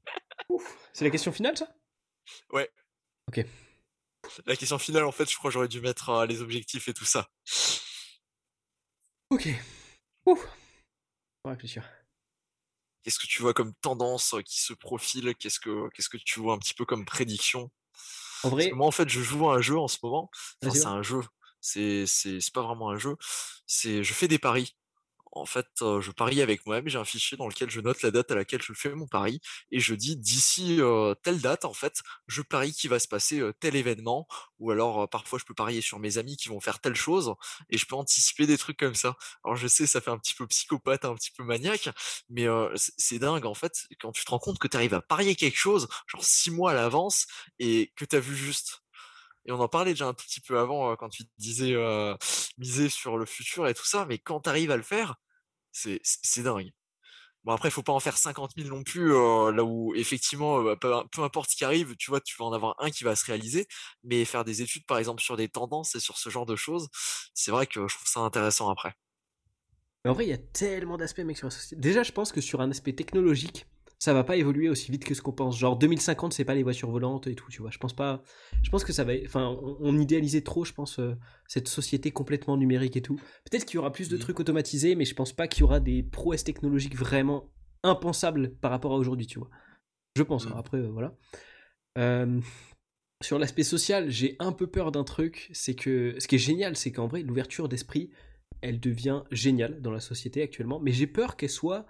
[0.94, 1.68] c'est la question finale ça?
[2.52, 2.70] Ouais.
[3.28, 3.44] Ok.
[4.46, 6.94] La question finale en fait, je crois que j'aurais dû mettre euh, les objectifs et
[6.94, 7.28] tout ça.
[9.32, 9.48] Ok.
[10.26, 10.46] Ouf
[11.50, 11.84] réfléchir.
[13.04, 15.34] Qu'est-ce que tu vois comme tendance qui se profile?
[15.36, 17.72] Qu'est-ce que qu'est-ce que tu vois un petit peu comme prédiction?
[18.44, 20.30] En vrai, moi en fait, je joue à un jeu en ce moment.
[20.62, 21.22] c'est un jeu.
[21.60, 23.16] C'est c'est pas vraiment un jeu.
[23.66, 24.76] C'est je fais des paris
[25.32, 28.32] en fait, je parie avec moi-même, j'ai un fichier dans lequel je note la date
[28.32, 29.40] à laquelle je fais mon pari
[29.72, 30.80] et je dis d'ici
[31.24, 34.28] telle date, en fait, je parie qu'il va se passer tel événement
[34.60, 37.34] ou alors parfois je peux parier sur mes amis qui vont faire telle chose
[37.70, 39.16] et je peux anticiper des trucs comme ça.
[39.44, 41.90] Alors je sais, ça fait un petit peu psychopathe, un petit peu maniaque,
[42.30, 42.46] mais
[42.76, 45.58] c'est dingue en fait quand tu te rends compte que tu arrives à parier quelque
[45.58, 47.28] chose genre six mois à l'avance
[47.60, 48.81] et que tu as vu juste.
[49.46, 51.76] Et on en parlait déjà un petit peu avant quand tu disais
[52.58, 55.16] miser sur le futur et tout ça, mais quand tu arrives à le faire,
[55.72, 56.72] c'est dingue.
[57.44, 60.76] Bon après, il faut pas en faire 50 000 non plus, là où effectivement, bah,
[60.76, 63.26] peu, importe ce qui arrive, tu vois, tu vas en avoir un qui va se
[63.26, 63.68] réaliser,
[64.04, 66.90] mais faire des études par exemple sur des tendances et sur ce genre de choses,
[67.34, 68.94] c'est vrai que je trouve ça intéressant après.
[70.06, 71.50] En vrai, il y a tellement d'aspects, mec, sur.
[71.74, 73.68] Déjà, je pense que sur un aspect technologique,
[74.02, 75.60] ça va pas évoluer aussi vite que ce qu'on pense.
[75.60, 77.70] Genre 2050, c'est pas les voitures volantes et tout, tu vois.
[77.70, 78.24] Je pense pas.
[78.64, 79.14] Je pense que ça va.
[79.24, 81.16] Enfin, on, idéalisait trop, je pense, euh,
[81.48, 83.18] cette société complètement numérique et tout.
[83.46, 84.20] Peut-être qu'il y aura plus de mmh.
[84.20, 87.54] trucs automatisés, mais je pense pas qu'il y aura des prouesses technologiques vraiment
[87.84, 89.52] impensables par rapport à aujourd'hui, tu vois.
[90.18, 90.48] Je pense.
[90.48, 90.54] Hein.
[90.56, 90.58] Mmh.
[90.58, 91.16] Après, euh, voilà.
[92.00, 92.42] Euh,
[93.22, 95.52] sur l'aspect social, j'ai un peu peur d'un truc.
[95.54, 98.10] C'est que ce qui est génial, c'est qu'en vrai, l'ouverture d'esprit,
[98.62, 100.80] elle devient géniale dans la société actuellement.
[100.80, 101.86] Mais j'ai peur qu'elle soit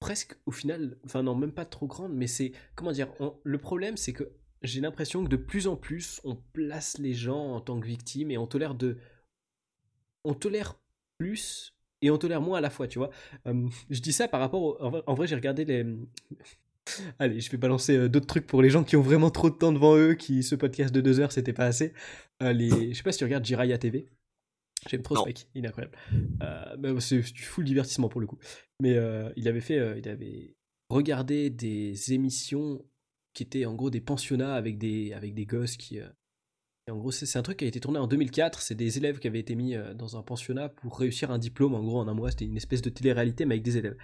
[0.00, 3.08] presque au final, enfin non, même pas trop grande, mais c'est, comment dire,
[3.42, 4.30] le problème c'est que
[4.62, 8.30] j'ai l'impression que de plus en plus on place les gens en tant que victimes
[8.30, 8.98] et on tolère de...
[10.24, 10.78] On tolère
[11.18, 13.10] plus et on tolère moins à la fois, tu vois.
[13.44, 15.86] je dis ça par rapport En vrai, j'ai regardé les...
[17.18, 19.56] Allez, je vais balancer euh, d'autres trucs pour les gens qui ont vraiment trop de
[19.56, 21.92] temps devant eux, qui ce podcast de deux heures c'était pas assez.
[22.42, 22.54] Euh.
[22.56, 24.08] Je sais pas si tu regardes Jiraya TV.
[24.88, 25.96] J'aime trop ce mec, il est incroyable.
[26.42, 28.38] Euh, c'est du full divertissement pour le coup.
[28.80, 30.54] Mais euh, il avait fait, euh, il avait
[30.88, 32.84] regardé des émissions
[33.32, 36.00] qui étaient en gros des pensionnats avec des, avec des gosses qui.
[36.90, 38.62] en gros, c'est un truc qui a été tourné en 2004.
[38.62, 41.74] C'est des élèves qui avaient été mis dans un pensionnat pour réussir un diplôme.
[41.74, 43.96] En gros, en un mois, c'était une espèce de télé-réalité, mais avec des élèves.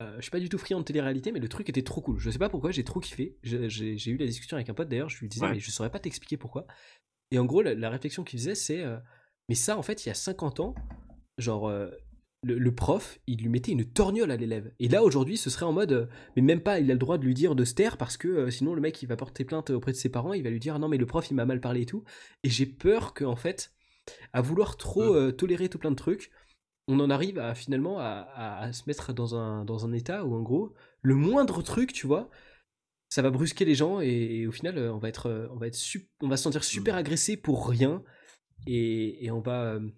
[0.00, 2.18] je suis pas du tout friand de télé-réalité, mais le truc était trop cool.
[2.18, 3.38] Je sais pas pourquoi, j'ai trop kiffé.
[3.42, 6.00] J'ai eu la discussion avec un pote d'ailleurs, je lui disais, mais je saurais pas
[6.00, 6.66] t'expliquer pourquoi.
[7.30, 8.84] Et en gros, la, la réflexion qu'il faisait, c'est
[9.48, 10.74] mais ça, en fait, il y a 50 ans,
[11.38, 11.90] genre, euh,
[12.42, 14.72] le, prof, il lui mettait une torgnole à l'élève.
[14.78, 16.06] Et là, aujourd'hui, ce serait en mode, euh,
[16.36, 18.28] mais même pas, il a le droit de lui dire de se taire parce que
[18.28, 20.60] euh, sinon, le mec, il va porter plainte auprès de ses parents, il va lui
[20.60, 22.04] dire, non, mais le prof, il m'a mal parlé et tout.
[22.42, 23.72] Et j'ai peur qu'en fait,
[24.32, 25.32] à vouloir trop mmh.
[25.36, 26.30] tolérer tout plein de trucs,
[26.86, 30.42] on en arrive à finalement à, se mettre dans un, dans un état où, en
[30.42, 32.28] gros, le moindre truc, tu vois,
[33.08, 35.78] ça va brusquer les gens et, au final, on va être, on va être,
[36.20, 36.98] on va se sentir super mmh.
[36.98, 38.02] agressé pour rien
[38.66, 39.88] et, on va euh,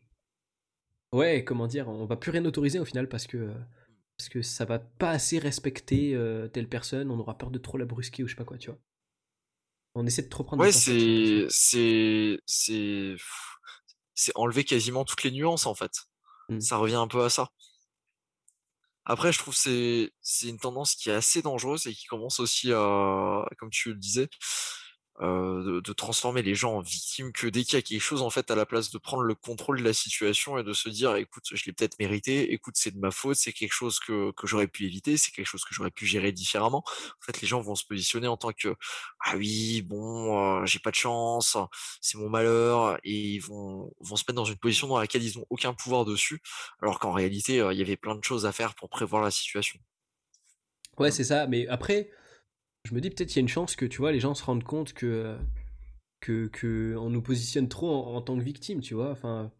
[1.13, 3.53] ouais comment dire on va plus rien autoriser au final parce que
[4.19, 7.79] parce que ça va pas assez respecter euh, telle personne on aura peur de trop
[7.79, 8.79] la brusquer ou je sais pas quoi tu vois
[9.95, 10.63] On essaie de trop prendre.
[10.63, 13.17] Ouais, c'est c'est c'est
[14.15, 15.93] c'est enlever quasiment toutes les nuances en fait.
[16.49, 16.61] Mmh.
[16.61, 17.51] Ça revient un peu à ça.
[19.09, 22.73] Après, je trouve c'est c'est une tendance qui est assez dangereuse et qui commence aussi
[22.73, 24.29] à, comme tu le disais,
[25.23, 28.29] euh, de, transformer les gens en victimes que dès qu'il y a quelque chose en
[28.29, 31.17] fait à la place de prendre le contrôle de la situation et de se dire
[31.17, 34.47] écoute je l'ai peut-être mérité écoute c'est de ma faute c'est quelque chose que, que
[34.47, 36.85] j'aurais pu éviter c'est quelque chose que j'aurais pu gérer différemment.
[36.87, 38.77] En fait les gens vont se positionner en tant que
[39.25, 41.57] ah oui bon euh, j'ai pas de chance
[42.03, 45.39] c'est mon malheur et ils vont vont se mettre dans une position dans laquelle ils
[45.39, 46.43] n'ont aucun pouvoir dessus
[46.83, 49.31] alors qu'en réalité euh, il y avait plein de choses à faire pour prévoir la
[49.31, 49.79] situation.
[50.99, 52.11] Ouais c'est ça mais après
[52.87, 54.45] je me dis peut-être qu'il y a une chance que tu vois les gens se
[54.45, 55.37] rendent compte que
[56.21, 59.11] que on nous positionne trop en, tant que victime, tu vois.
[59.11, 59.53] Enfin,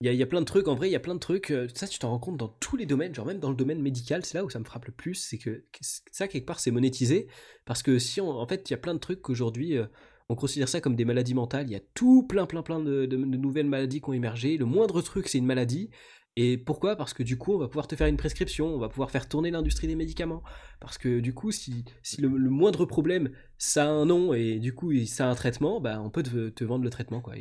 [0.00, 0.68] il y a, plein de trucs.
[0.68, 1.50] En vrai, il y a plein de trucs.
[1.50, 3.80] Euh, ça, tu t'en rends compte dans tous les domaines, genre même dans le domaine
[3.80, 4.24] médical.
[4.24, 7.28] C'est là où ça me frappe le plus, c'est que ça quelque part c'est monétisé
[7.64, 9.86] parce que si en fait, il y a plein de trucs qu'aujourd'hui euh,
[10.28, 11.66] on considère ça comme des maladies mentales.
[11.68, 14.56] Il y a tout plein, plein, plein de nouvelles maladies qui ont émergé.
[14.56, 15.90] Le moindre truc, c'est une maladie.
[16.36, 16.96] Et pourquoi?
[16.96, 19.28] Parce que du coup, on va pouvoir te faire une prescription, on va pouvoir faire
[19.28, 20.42] tourner l'industrie des médicaments.
[20.80, 21.84] Parce que du coup, si,
[22.18, 26.00] le, moindre problème, ça a un nom et du coup, ça a un traitement, bah,
[26.02, 27.20] on peut te, vendre le traitement.
[27.20, 27.34] Quoi.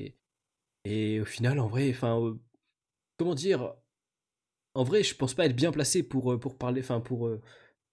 [0.85, 2.35] Et, au final, en vrai, enfin, euh,
[3.17, 3.73] comment dire?
[4.75, 7.41] En vrai, je pense pas être bien placé pour, euh, parler, enfin, pour euh,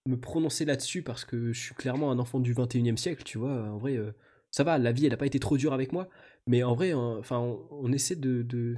[0.07, 3.37] me prononcer là-dessus parce que je suis clairement un enfant du 21 e siècle, tu
[3.37, 3.69] vois.
[3.69, 3.97] En vrai,
[4.51, 6.09] ça va, la vie, elle n'a pas été trop dure avec moi.
[6.47, 7.39] Mais en vrai, enfin,
[7.71, 8.77] on, essaie de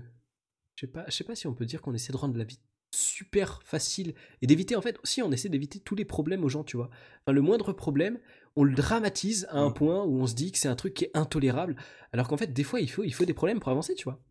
[0.75, 2.43] je sais pas, je sais pas si on peut dire qu'on essaie de rendre la
[2.43, 2.59] vie
[2.93, 6.63] super facile et d'éviter en fait aussi on essaie d'éviter tous les problèmes aux gens
[6.63, 6.89] tu vois.
[7.21, 8.19] Enfin, le moindre problème
[8.55, 9.73] on le dramatise à un mm.
[9.73, 11.75] point où on se dit que c'est un truc qui est intolérable
[12.11, 14.21] alors qu'en fait des fois il faut il faut des problèmes pour avancer tu vois.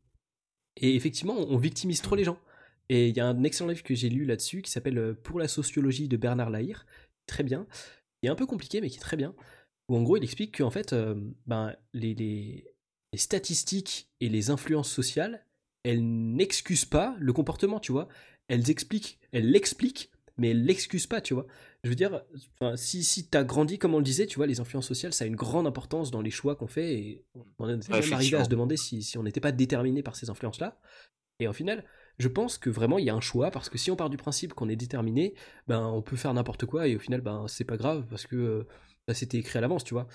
[0.77, 2.39] Et effectivement on victimise trop les gens.
[2.89, 5.39] Et il y a un excellent livre que j'ai lu là-dessus qui s'appelle euh, Pour
[5.39, 6.86] la sociologie de Bernard Lahire
[7.27, 7.66] très bien
[8.23, 9.35] il est un peu compliqué mais qui est très bien
[9.89, 11.14] où en gros il explique qu'en fait euh,
[11.47, 12.64] ben, les, les,
[13.12, 15.44] les statistiques et les influences sociales
[15.85, 18.09] elles n'excusent pas le comportement, tu vois.
[18.49, 21.47] Elles expliquent, elles l'expliquent, mais elles l'excusent pas, tu vois.
[21.85, 22.23] Je veux dire,
[22.77, 25.25] si, si tu as grandi, comme on le disait, tu vois, les influences sociales, ça
[25.25, 27.25] a une grande importance dans les choix qu'on fait, et
[27.59, 30.31] on est même arrivé à se demander si, si on n'était pas déterminé par ces
[30.31, 30.81] influences-là.
[31.41, 31.85] Et au final,
[32.19, 34.17] je pense que vraiment il y a un choix, parce que si on part du
[34.17, 35.35] principe qu'on est déterminé,
[35.67, 38.37] ben on peut faire n'importe quoi, et au final, ben c'est pas grave, parce que
[38.37, 38.69] euh,
[39.09, 40.07] ben, c'était écrit à l'avance, tu vois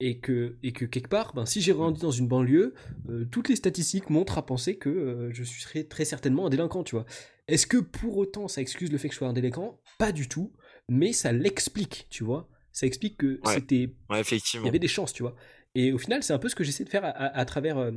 [0.00, 2.74] et que, et que quelque part, ben, si j'ai grandi dans une banlieue,
[3.08, 6.82] euh, toutes les statistiques montrent à penser que euh, je serai très certainement un délinquant,
[6.82, 7.04] tu vois.
[7.48, 9.80] Est-ce que pour autant ça excuse le fait que je sois un délinquant?
[9.98, 10.52] Pas du tout,
[10.88, 12.48] mais ça l'explique, tu vois.
[12.72, 13.94] Ça explique que c'était...
[14.16, 14.64] effectivement.
[14.64, 15.34] Il y avait des chances, tu vois.
[15.74, 17.78] Et au final, c'est un peu ce que j'essaie de faire à, travers...
[17.78, 17.92] Euh,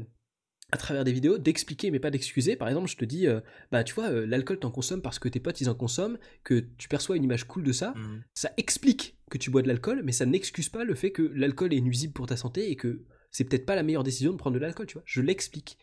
[0.74, 2.56] à travers des vidéos, d'expliquer mais pas d'excuser.
[2.56, 3.28] Par exemple, je te dis,
[3.72, 6.88] bah tu vois, l'alcool t'en consommes parce que tes potes ils en consomment, que tu
[6.88, 7.92] perçois une image cool de ça.
[7.92, 8.24] Mmh.
[8.34, 11.74] Ça explique que tu bois de l'alcool, mais ça n'excuse pas le fait que l'alcool
[11.74, 14.54] est nuisible pour ta santé et que c'est peut-être pas la meilleure décision de prendre
[14.56, 15.04] de l'alcool, tu vois.
[15.06, 15.78] Je l'explique.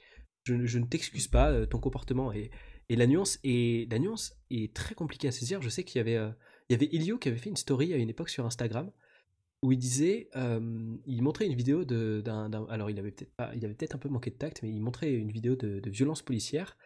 [0.45, 2.33] Je, ne t'excuse pas euh, ton comportement.
[2.33, 2.51] Et,
[2.89, 5.61] la, nuance est, la nuance est très compliquée à saisir.
[5.63, 6.31] Je sais qu'il y avait, euh,
[6.69, 8.91] il y avait Ilio qui avait fait une story à une époque sur Instagram
[9.63, 13.65] où il disait, euh, il montrait une vidéo d'un, alors il avait peut-être pas, il
[13.65, 16.77] avait peut-être un peu manqué de tact, mais il montrait une vidéo de, violence policière.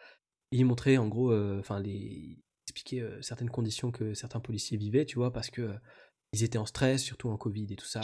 [0.51, 5.05] Et il montrait en gros, enfin les, il expliquait certaines conditions que certains policiers vivaient,
[5.05, 5.75] tu vois, parce que
[6.33, 8.01] ils étaient en stress, surtout en Covid et tout ça.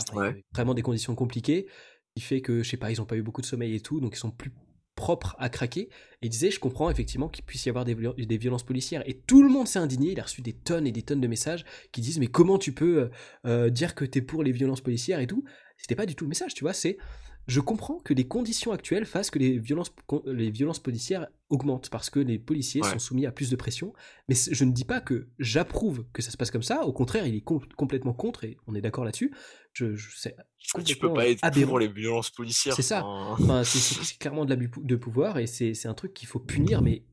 [0.53, 1.67] Vraiment des conditions compliquées,
[2.15, 4.01] qui fait que, je sais pas, ils ont pas eu beaucoup de sommeil et tout,
[4.01, 4.53] donc ils sont plus
[5.01, 5.89] propres à craquer.
[6.20, 9.02] Et disait, je comprends effectivement qu'il puisse y avoir des, des, violences policières.
[9.09, 10.12] Et tout le monde s'est indigné.
[10.12, 12.72] Il a reçu des tonnes et des tonnes de messages qui disent, mais comment tu
[12.72, 13.09] peux euh,
[13.47, 15.43] euh, dire que t'es pour les violences policières et tout?
[15.81, 16.73] C'était pas du tout le message, tu vois.
[16.73, 16.98] C'est
[17.47, 19.93] je comprends que les conditions actuelles fassent que les violences,
[20.27, 23.93] les violences policières augmentent parce que les policiers sont soumis à plus de pression.
[24.28, 26.85] Mais je ne dis pas que j'approuve que ça se passe comme ça.
[26.85, 27.44] Au contraire, il est
[27.77, 29.35] complètement contre et on est d'accord là-dessus.
[29.73, 30.36] Je, je sais.
[30.85, 32.74] Tu peux pas être pour les violences policières.
[32.74, 33.05] C'est ça.
[33.05, 37.05] Enfin, c'est clairement de l'abus de pouvoir et c'est un truc qu'il faut punir, mais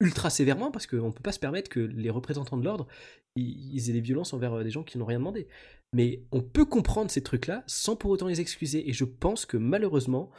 [0.00, 2.88] ultra sévèrement parce qu'on ne peut pas se permettre que les représentants de l'ordre
[3.36, 5.48] ils aient des violences envers euh, des gens qui n'ont rien demandé.
[5.92, 8.88] Mais on peut comprendre ces trucs-là sans pour autant les excuser.
[8.88, 10.30] Et je pense que malheureusement,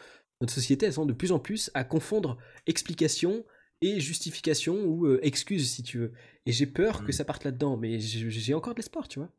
[0.41, 3.45] notre société, elle tend de plus en plus à confondre explication
[3.81, 6.13] et justification ou euh, excuse, si tu veux.
[6.45, 7.13] Et j'ai peur que mmh.
[7.13, 9.29] ça parte là-dedans, mais j'ai encore de l'espoir, tu vois.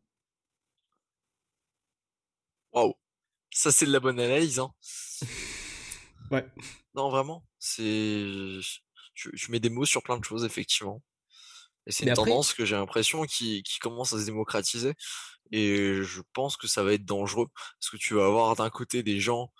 [2.72, 2.94] Waouh,
[3.50, 4.72] ça c'est de la bonne analyse, hein.
[6.30, 6.44] ouais.
[6.94, 8.60] Non, vraiment, c'est.
[9.14, 11.02] Je, mets des mots sur plein de choses, effectivement.
[11.86, 14.94] Et c'est une tendance que j'ai l'impression qui, qui commence à se démocratiser.
[15.52, 17.48] Et je pense que ça va être dangereux
[17.80, 19.52] parce que tu vas avoir d'un côté des gens,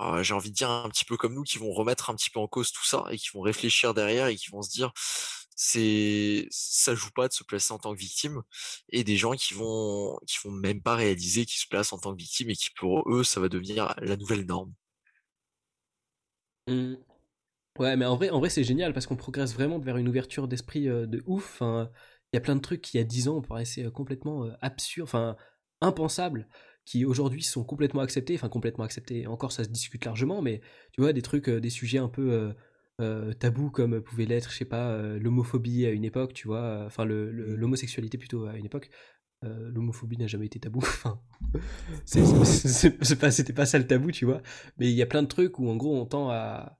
[0.00, 2.30] euh, j'ai envie de dire un petit peu comme nous, qui vont remettre un petit
[2.30, 4.92] peu en cause tout ça et qui vont réfléchir derrière et qui vont se dire
[5.56, 8.42] c'est ça joue pas de se placer en tant que victime
[8.88, 12.12] et des gens qui vont qui vont même pas réaliser qu'ils se placent en tant
[12.14, 14.72] que victime et qui pour eux ça va devenir la nouvelle norme.
[16.66, 16.94] Mmh.
[17.78, 20.48] Ouais, mais en vrai, en vrai c'est génial parce qu'on progresse vraiment vers une ouverture
[20.48, 21.62] d'esprit euh, de ouf.
[22.32, 23.90] Il y a plein de trucs qui, il y a 10 ans, on paraissait euh,
[23.90, 25.36] complètement euh, absurdes, enfin,
[25.80, 26.48] impensables,
[26.84, 28.34] qui aujourd'hui sont complètement acceptés.
[28.34, 30.60] Enfin, complètement acceptés, encore ça se discute largement, mais
[30.92, 32.54] tu vois, des trucs, des sujets un peu
[33.38, 37.30] tabous comme pouvait l'être, je sais pas, l'homophobie à une époque, tu vois, enfin, mmh.
[37.30, 38.90] l'homosexualité plutôt à une époque.
[39.42, 40.80] l'homophobie n'a jamais été tabou.
[40.84, 41.20] Enfin,
[43.20, 44.42] pas, c'était pas ça le tabou, tu vois.
[44.78, 46.78] Mais il y a plein de trucs où en gros on tend à,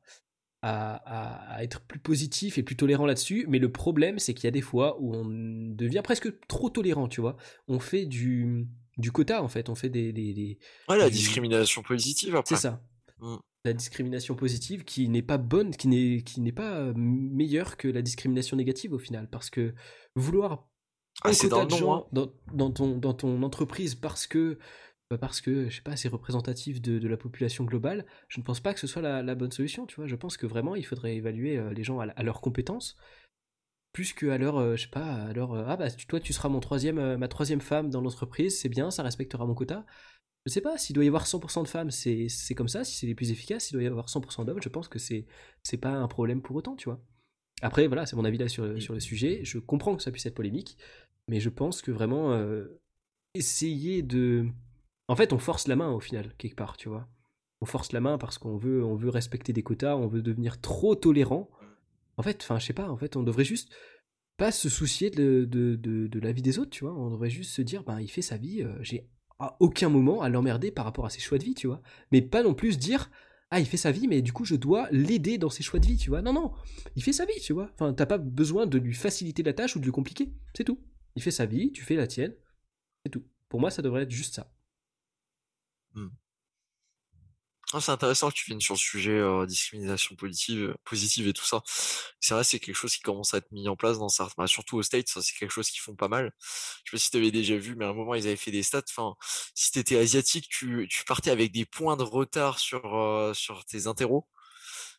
[0.62, 3.46] à, être plus positif et plus tolérant là-dessus.
[3.48, 7.08] Mais le problème, c'est qu'il y a des fois où on devient presque trop tolérant,
[7.08, 7.36] tu vois.
[7.68, 8.66] On fait du,
[8.96, 9.68] du quota, en fait.
[9.68, 10.12] On fait des.
[10.12, 10.58] des,
[10.88, 12.54] la discrimination positive, après.
[12.54, 12.82] C'est ça.
[13.18, 13.36] Mmh.
[13.64, 17.88] La discrimination positive qui n'est pas bonne, qui n'est, qui n'est pas euh, meilleure que
[17.88, 19.28] la discrimination négative au final.
[19.28, 19.74] Parce que
[20.14, 20.70] vouloir
[21.22, 22.32] ah, un quota de gens hein.
[22.54, 24.58] dans, ton, dans ton entreprise parce que
[25.18, 28.72] parce que, je sais pas, c'est représentatif de, la population globale, je ne pense pas
[28.72, 30.06] que ce soit la, bonne solution, tu vois.
[30.06, 32.96] Je pense que vraiment, il faudrait évaluer euh, les gens à, leurs compétences,
[33.92, 36.48] plus qu'à leur, euh, je sais pas, à leur, euh, ah bah toi tu seras
[36.48, 39.84] mon troisième, ma troisième femme dans l'entreprise, c'est bien, ça respectera mon quota.
[40.46, 43.06] Je sais pas, s'il doit y avoir 100% de femmes, c'est comme ça, si c'est
[43.06, 45.26] les plus efficaces, s'il doit y avoir 100% d'hommes, je pense que c'est
[45.80, 47.00] pas un problème pour autant, tu vois.
[47.62, 50.24] Après, voilà, c'est mon avis là sur, sur le sujet, je comprends que ça puisse
[50.24, 50.78] être polémique,
[51.28, 52.40] mais je pense que vraiment,
[53.34, 54.46] essayer de
[55.10, 57.08] en fait, on force la main au final, quelque part, tu vois.
[57.60, 60.60] On force la main parce qu'on veut, on veut respecter des quotas, on veut devenir
[60.60, 61.50] trop tolérant.
[62.16, 63.72] En fait, enfin, je sais pas, en fait, on devrait juste
[64.36, 66.94] pas se soucier de, de, la vie des autres, tu vois.
[66.94, 69.10] On devrait juste se dire, ben, il fait sa vie, euh, j'ai
[69.40, 71.82] à aucun moment à l'emmerder par rapport à ses choix de vie, tu vois.
[72.12, 73.10] Mais pas non plus dire,
[73.50, 75.86] ah, il fait sa vie, mais du coup, je dois l'aider dans ses choix de
[75.86, 76.22] vie, tu vois.
[76.22, 76.52] Non, non,
[76.94, 77.68] il fait sa vie, tu vois.
[77.74, 80.78] Enfin, t'as pas besoin de lui faciliter la tâche ou de lui compliquer, c'est tout.
[81.16, 82.32] Il fait sa vie, tu fais la tienne,
[83.04, 83.24] c'est tout.
[83.48, 84.52] Pour moi, ça devrait être juste ça.
[85.94, 86.10] Mmh.
[87.72, 91.44] Ah, c'est intéressant que tu viennes sur le sujet euh, discrimination positive, positive et tout
[91.44, 91.62] ça.
[92.18, 94.46] C'est vrai, c'est quelque chose qui commence à être mis en place dans certains, bah,
[94.48, 96.32] surtout aux States, c'est quelque chose qu'ils font pas mal.
[96.84, 98.50] Je sais pas si tu avais déjà vu, mais à un moment ils avaient fait
[98.50, 98.82] des stats.
[98.88, 99.14] Enfin,
[99.54, 103.86] si t'étais asiatique, tu, tu partais avec des points de retard sur euh, sur tes
[103.86, 104.26] interros.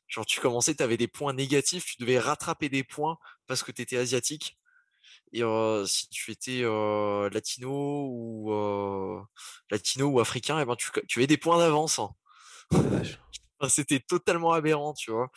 [0.08, 3.72] Genre tu commençais, tu avais des points négatifs, tu devais rattraper des points parce que
[3.74, 4.58] tu étais asiatique.
[5.34, 5.42] Et
[5.86, 6.62] si tu étais
[7.32, 8.52] latino ou
[9.70, 12.00] latino ou africain, et eh ben tu, tu avais des points d'avance.
[12.00, 12.14] Hein.
[13.70, 15.30] C'était totalement aberrant, tu vois.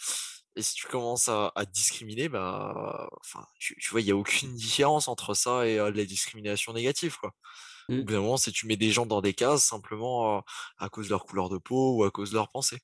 [0.57, 5.09] Et si tu commences à, discriminer, bah, enfin, tu, vois, il n'y a aucune différence
[5.09, 7.35] entre ça et la discrimination négative, quoi.
[7.89, 7.99] Mmh.
[7.99, 10.43] Au bout d'un moment, c'est tu mets des gens dans des cases simplement
[10.79, 12.81] à cause de leur couleur de peau ou à cause de leur pensée.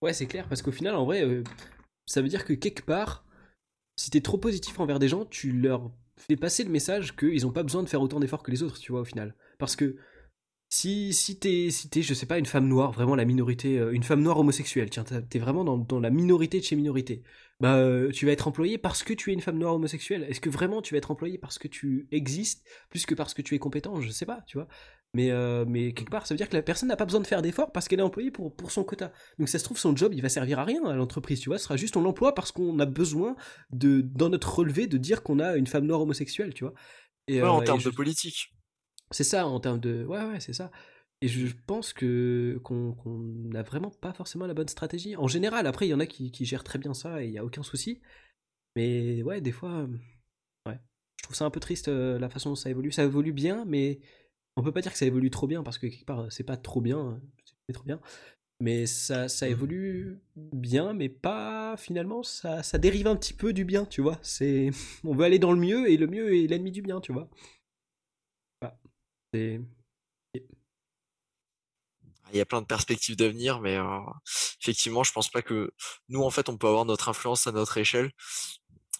[0.00, 1.42] Ouais, c'est clair, parce qu'au final, en vrai,
[2.06, 3.24] ça veut dire que quelque part,
[3.96, 7.52] si t'es trop positif envers des gens, tu leur fais passer le message qu'ils n'ont
[7.52, 9.34] pas besoin de faire autant d'efforts que les autres, tu vois, au final.
[9.58, 9.96] Parce que
[10.72, 14.02] si, si t'es, si je sais pas, une femme noire, vraiment la minorité, euh, une
[14.02, 17.22] femme noire homosexuelle, tiens, t'es vraiment dans, la minorité de chez minorité,
[17.60, 20.24] bah, euh, tu vas être employé parce que tu es une femme noire homosexuelle.
[20.28, 23.42] Est-ce que vraiment tu vas être employé parce que tu existes plus que parce que
[23.42, 24.00] tu es compétent?
[24.00, 24.66] Je sais pas, tu vois.
[25.14, 27.26] Mais, euh, mais quelque part, ça veut dire que la personne n'a pas besoin de
[27.26, 29.12] faire d'efforts parce qu'elle est employée pour, pour son quota.
[29.38, 31.58] Donc ça se trouve, son job, il va servir à rien à l'entreprise, tu vois.
[31.58, 33.36] Ce sera juste on l'emploie parce qu'on a besoin,
[33.70, 36.72] de, dans notre relevé, de dire qu'on a une femme noire homosexuelle, tu vois.
[37.28, 38.54] Et, ouais, en termes de politique.
[39.10, 40.04] C'est ça, en termes de...
[40.06, 40.70] Ouais, ouais, c'est ça.
[41.20, 45.14] Et je pense que qu'on n'a vraiment pas forcément la bonne stratégie.
[45.16, 47.30] En général, après, il y en a qui, qui gèrent très bien ça et il
[47.30, 48.00] n'y a aucun souci.
[48.76, 49.86] Mais ouais, des fois...
[50.66, 50.80] Ouais.
[51.18, 52.90] Je trouve ça un peu triste euh, la façon dont ça évolue.
[52.90, 54.00] Ça évolue bien, mais
[54.56, 56.56] on peut pas dire que ça évolue trop bien parce que quelque part c'est pas
[56.56, 57.20] trop bien, hein,
[57.68, 58.00] c'est trop bien.
[58.60, 59.50] Mais ça, ça mmh.
[59.50, 64.18] évolue bien, mais pas finalement ça, ça dérive un petit peu du bien, tu vois.
[64.22, 64.70] C'est
[65.04, 67.28] on veut aller dans le mieux et le mieux est l'ennemi du bien, tu vois.
[69.34, 69.64] Il
[72.38, 73.98] y a plein de perspectives d'avenir, mais euh,
[74.60, 75.72] effectivement, je pense pas que
[76.08, 78.12] nous, en fait, on peut avoir notre influence à notre échelle.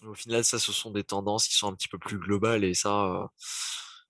[0.03, 2.73] Au final, ça, ce sont des tendances qui sont un petit peu plus globales, et
[2.73, 3.25] ça, euh,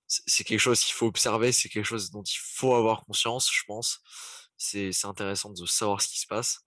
[0.08, 3.64] c'est quelque chose qu'il faut observer, c'est quelque chose dont il faut avoir conscience, je
[3.66, 4.02] pense.
[4.58, 6.62] C'est intéressant de savoir ce qui se passe,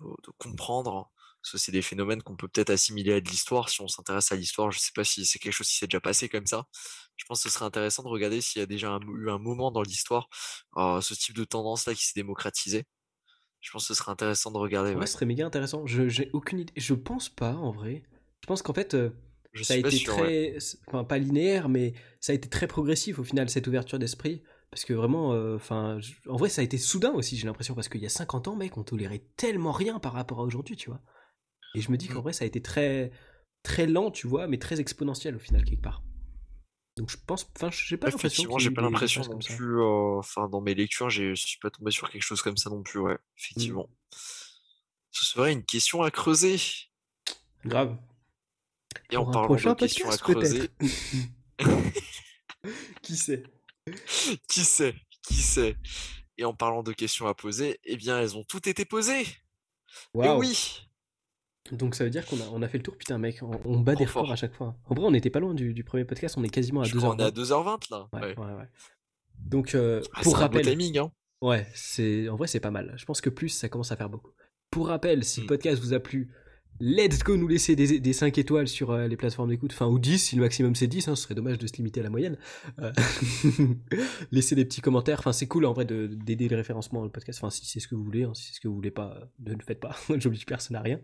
[0.00, 1.10] de, comprendre,
[1.42, 3.68] parce que c'est des phénomènes qu'on peut peut-être assimiler à de l'histoire.
[3.68, 6.00] Si on s'intéresse à l'histoire, je sais pas si c'est quelque chose qui s'est déjà
[6.00, 6.66] passé comme ça.
[7.16, 9.70] Je pense que ce serait intéressant de regarder s'il y a déjà eu un moment
[9.70, 10.28] dans l'histoire,
[10.76, 12.84] euh, ce type de tendance-là qui s'est démocratisé.
[13.60, 14.94] Je pense que ce serait intéressant de regarder.
[14.94, 15.86] Ouais, ce serait méga intéressant.
[15.86, 16.72] Je j'ai aucune idée.
[16.76, 18.02] Je pense pas en vrai.
[18.42, 19.10] Je pense qu'en fait, euh,
[19.62, 20.56] ça a été très,
[20.88, 24.42] enfin pas linéaire, mais ça a été très progressif au final cette ouverture d'esprit.
[24.70, 27.88] Parce que vraiment, euh, enfin, en vrai, ça a été soudain aussi, j'ai l'impression, parce
[27.88, 30.90] qu'il y a 50 ans, mec, on tolérait tellement rien par rapport à aujourd'hui, tu
[30.90, 31.00] vois.
[31.76, 32.14] Et je me dis Mm.
[32.14, 33.12] qu'en vrai, ça a été très,
[33.62, 36.02] très lent, tu vois, mais très exponentiel au final, quelque part.
[36.96, 38.26] Donc je pense, enfin, j'ai pas l'impression.
[38.28, 39.80] Effectivement, j'ai pas l'impression non plus.
[39.80, 42.82] euh, Enfin, dans mes lectures, je suis pas tombé sur quelque chose comme ça non
[42.82, 42.98] plus.
[43.00, 43.88] Ouais, effectivement.
[43.90, 44.16] Mm.
[45.12, 46.56] Ce serait une question à creuser.
[47.64, 47.96] Grave.
[49.10, 50.68] Et parlant prochain de questions à creuser,
[53.02, 53.42] Qui sait?
[54.48, 55.76] Qui sait, qui sait?
[56.38, 59.20] Et en parlant de questions à poser, eh bien, elles ont toutes été posées.
[59.20, 59.26] Et
[60.14, 60.40] Waouh.
[60.40, 60.80] oui.
[61.70, 63.78] Donc ça veut dire qu'on a, on a fait le tour, putain mec, on, on
[63.80, 64.32] bat des records fort.
[64.32, 64.76] à chaque fois.
[64.86, 66.96] En vrai, on n'était pas loin du, du premier podcast, on est quasiment à Je
[66.96, 67.78] crois qu'on est à 2h20.
[67.78, 68.08] 2h20 là.
[68.12, 68.36] Ouais, Ouais.
[68.38, 68.68] ouais, ouais.
[69.38, 71.12] Donc euh, Ah, pour c'est un beau rappel, timing, hein.
[71.42, 72.94] ouais, c'est en vrai c'est pas mal.
[72.96, 74.32] Je pense que plus ça commence à faire beaucoup.
[74.70, 75.48] Pour rappel, si le Mm.
[75.48, 76.30] podcast vous a plu,
[76.80, 79.98] let's go nous laisser des, des 5 étoiles sur euh, les plateformes d'écoute, enfin ou
[79.98, 82.10] 10 si le maximum c'est 10, hein, ce serait dommage de se limiter à la
[82.10, 82.36] moyenne.
[82.80, 82.92] Euh,
[84.32, 87.12] laissez des petits commentaires, enfin c'est cool en vrai de- d'aider le référencement dans le
[87.12, 88.90] podcast, enfin si c'est ce que vous voulez, hein, si c'est ce que vous voulez
[88.90, 91.00] pas, euh, ne le faites pas, j'oblige personne à rien.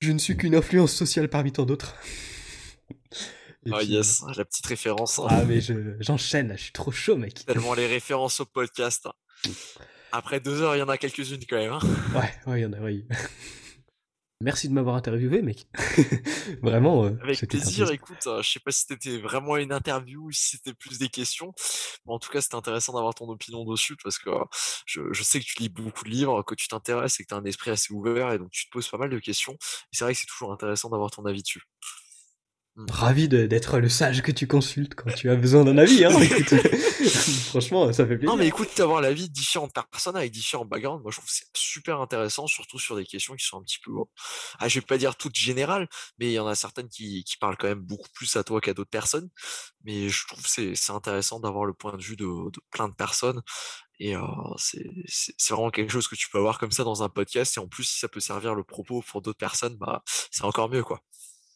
[0.00, 1.96] Je ne suis qu'une influence sociale parmi tant d'autres.
[3.70, 5.20] Ah puis, yes, la petite référence.
[5.20, 5.26] hein.
[5.28, 7.46] Ah mais je- j'enchaîne je suis trop chaud mec.
[7.46, 9.06] Tellement les références au podcast.
[9.06, 9.12] hein.
[10.10, 11.74] Après deux heures, il y en a quelques-unes quand même.
[12.12, 13.06] Ouais, ouais, il y en a, oui.
[14.42, 15.68] Merci de m'avoir interviewé, mec.
[16.62, 20.32] Vraiment, euh, Avec plaisir, écoute, euh, je sais pas si c'était vraiment une interview ou
[20.32, 21.54] si c'était plus des questions.
[22.04, 24.44] Mais en tout cas, c'était intéressant d'avoir ton opinion dessus parce que euh,
[24.84, 27.34] je, je sais que tu lis beaucoup de livres, que tu t'intéresses et que tu
[27.34, 29.52] as un esprit assez ouvert et donc tu te poses pas mal de questions.
[29.52, 31.62] Et c'est vrai que c'est toujours intéressant d'avoir ton avis dessus.
[32.76, 36.04] Ravi de- d'être le sage que tu consultes quand tu as besoin d'un avis.
[36.04, 36.10] Hein.
[37.50, 38.30] Franchement, ça fait plaisir.
[38.30, 41.44] Non, mais écoute, d'avoir l'avis de différentes personnes avec différents backgrounds, moi je trouve c'est
[41.54, 43.92] super intéressant, surtout sur des questions qui sont un petit peu,
[44.58, 45.86] ah, je vais pas dire toutes générales,
[46.18, 48.60] mais il y en a certaines qui, qui parlent quand même beaucoup plus à toi
[48.60, 49.28] qu'à d'autres personnes.
[49.84, 52.94] Mais je trouve c'est c'est intéressant d'avoir le point de vue de, de plein de
[52.94, 53.42] personnes.
[54.00, 54.22] Et euh,
[54.56, 54.82] c'est
[55.50, 57.56] vraiment quelque chose que tu peux avoir comme ça dans un podcast.
[57.56, 60.68] Et en plus, si ça peut servir le propos pour d'autres personnes, bah, c'est encore
[60.70, 61.00] mieux, quoi.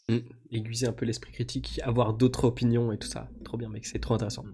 [0.09, 0.19] Mm.
[0.53, 3.29] Aiguiser un peu l'esprit critique, avoir d'autres opinions et tout ça.
[3.45, 4.45] Trop bien, mec, c'est trop intéressant.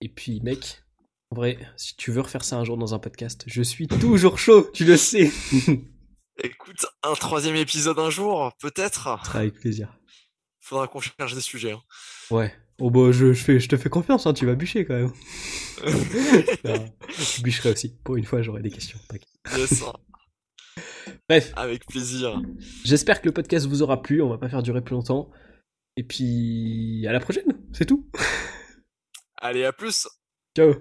[0.00, 0.82] Et puis, mec,
[1.30, 4.38] en vrai, si tu veux refaire ça un jour dans un podcast, je suis toujours
[4.38, 5.30] chaud, tu le sais.
[6.42, 9.18] Écoute, un troisième épisode un jour, peut-être.
[9.20, 9.96] Ce sera avec plaisir.
[10.60, 11.72] Faudra qu'on cherche des sujets.
[11.72, 11.82] hein.
[12.30, 12.52] Ouais.
[12.80, 15.12] Oh bah, je, je, fais, je te fais confiance, hein, tu vas bûcher quand même.
[16.64, 17.94] Non, je bûcherai aussi.
[18.04, 18.98] Pour une fois, j'aurai des questions.
[19.56, 19.82] Yes,
[21.28, 22.40] Bref, avec plaisir.
[22.84, 24.22] j'espère que le podcast vous aura plu.
[24.22, 25.30] On va pas faire durer plus longtemps.
[25.96, 28.08] Et puis, à la prochaine, c'est tout.
[29.36, 30.08] Allez, à plus.
[30.56, 30.74] Ciao.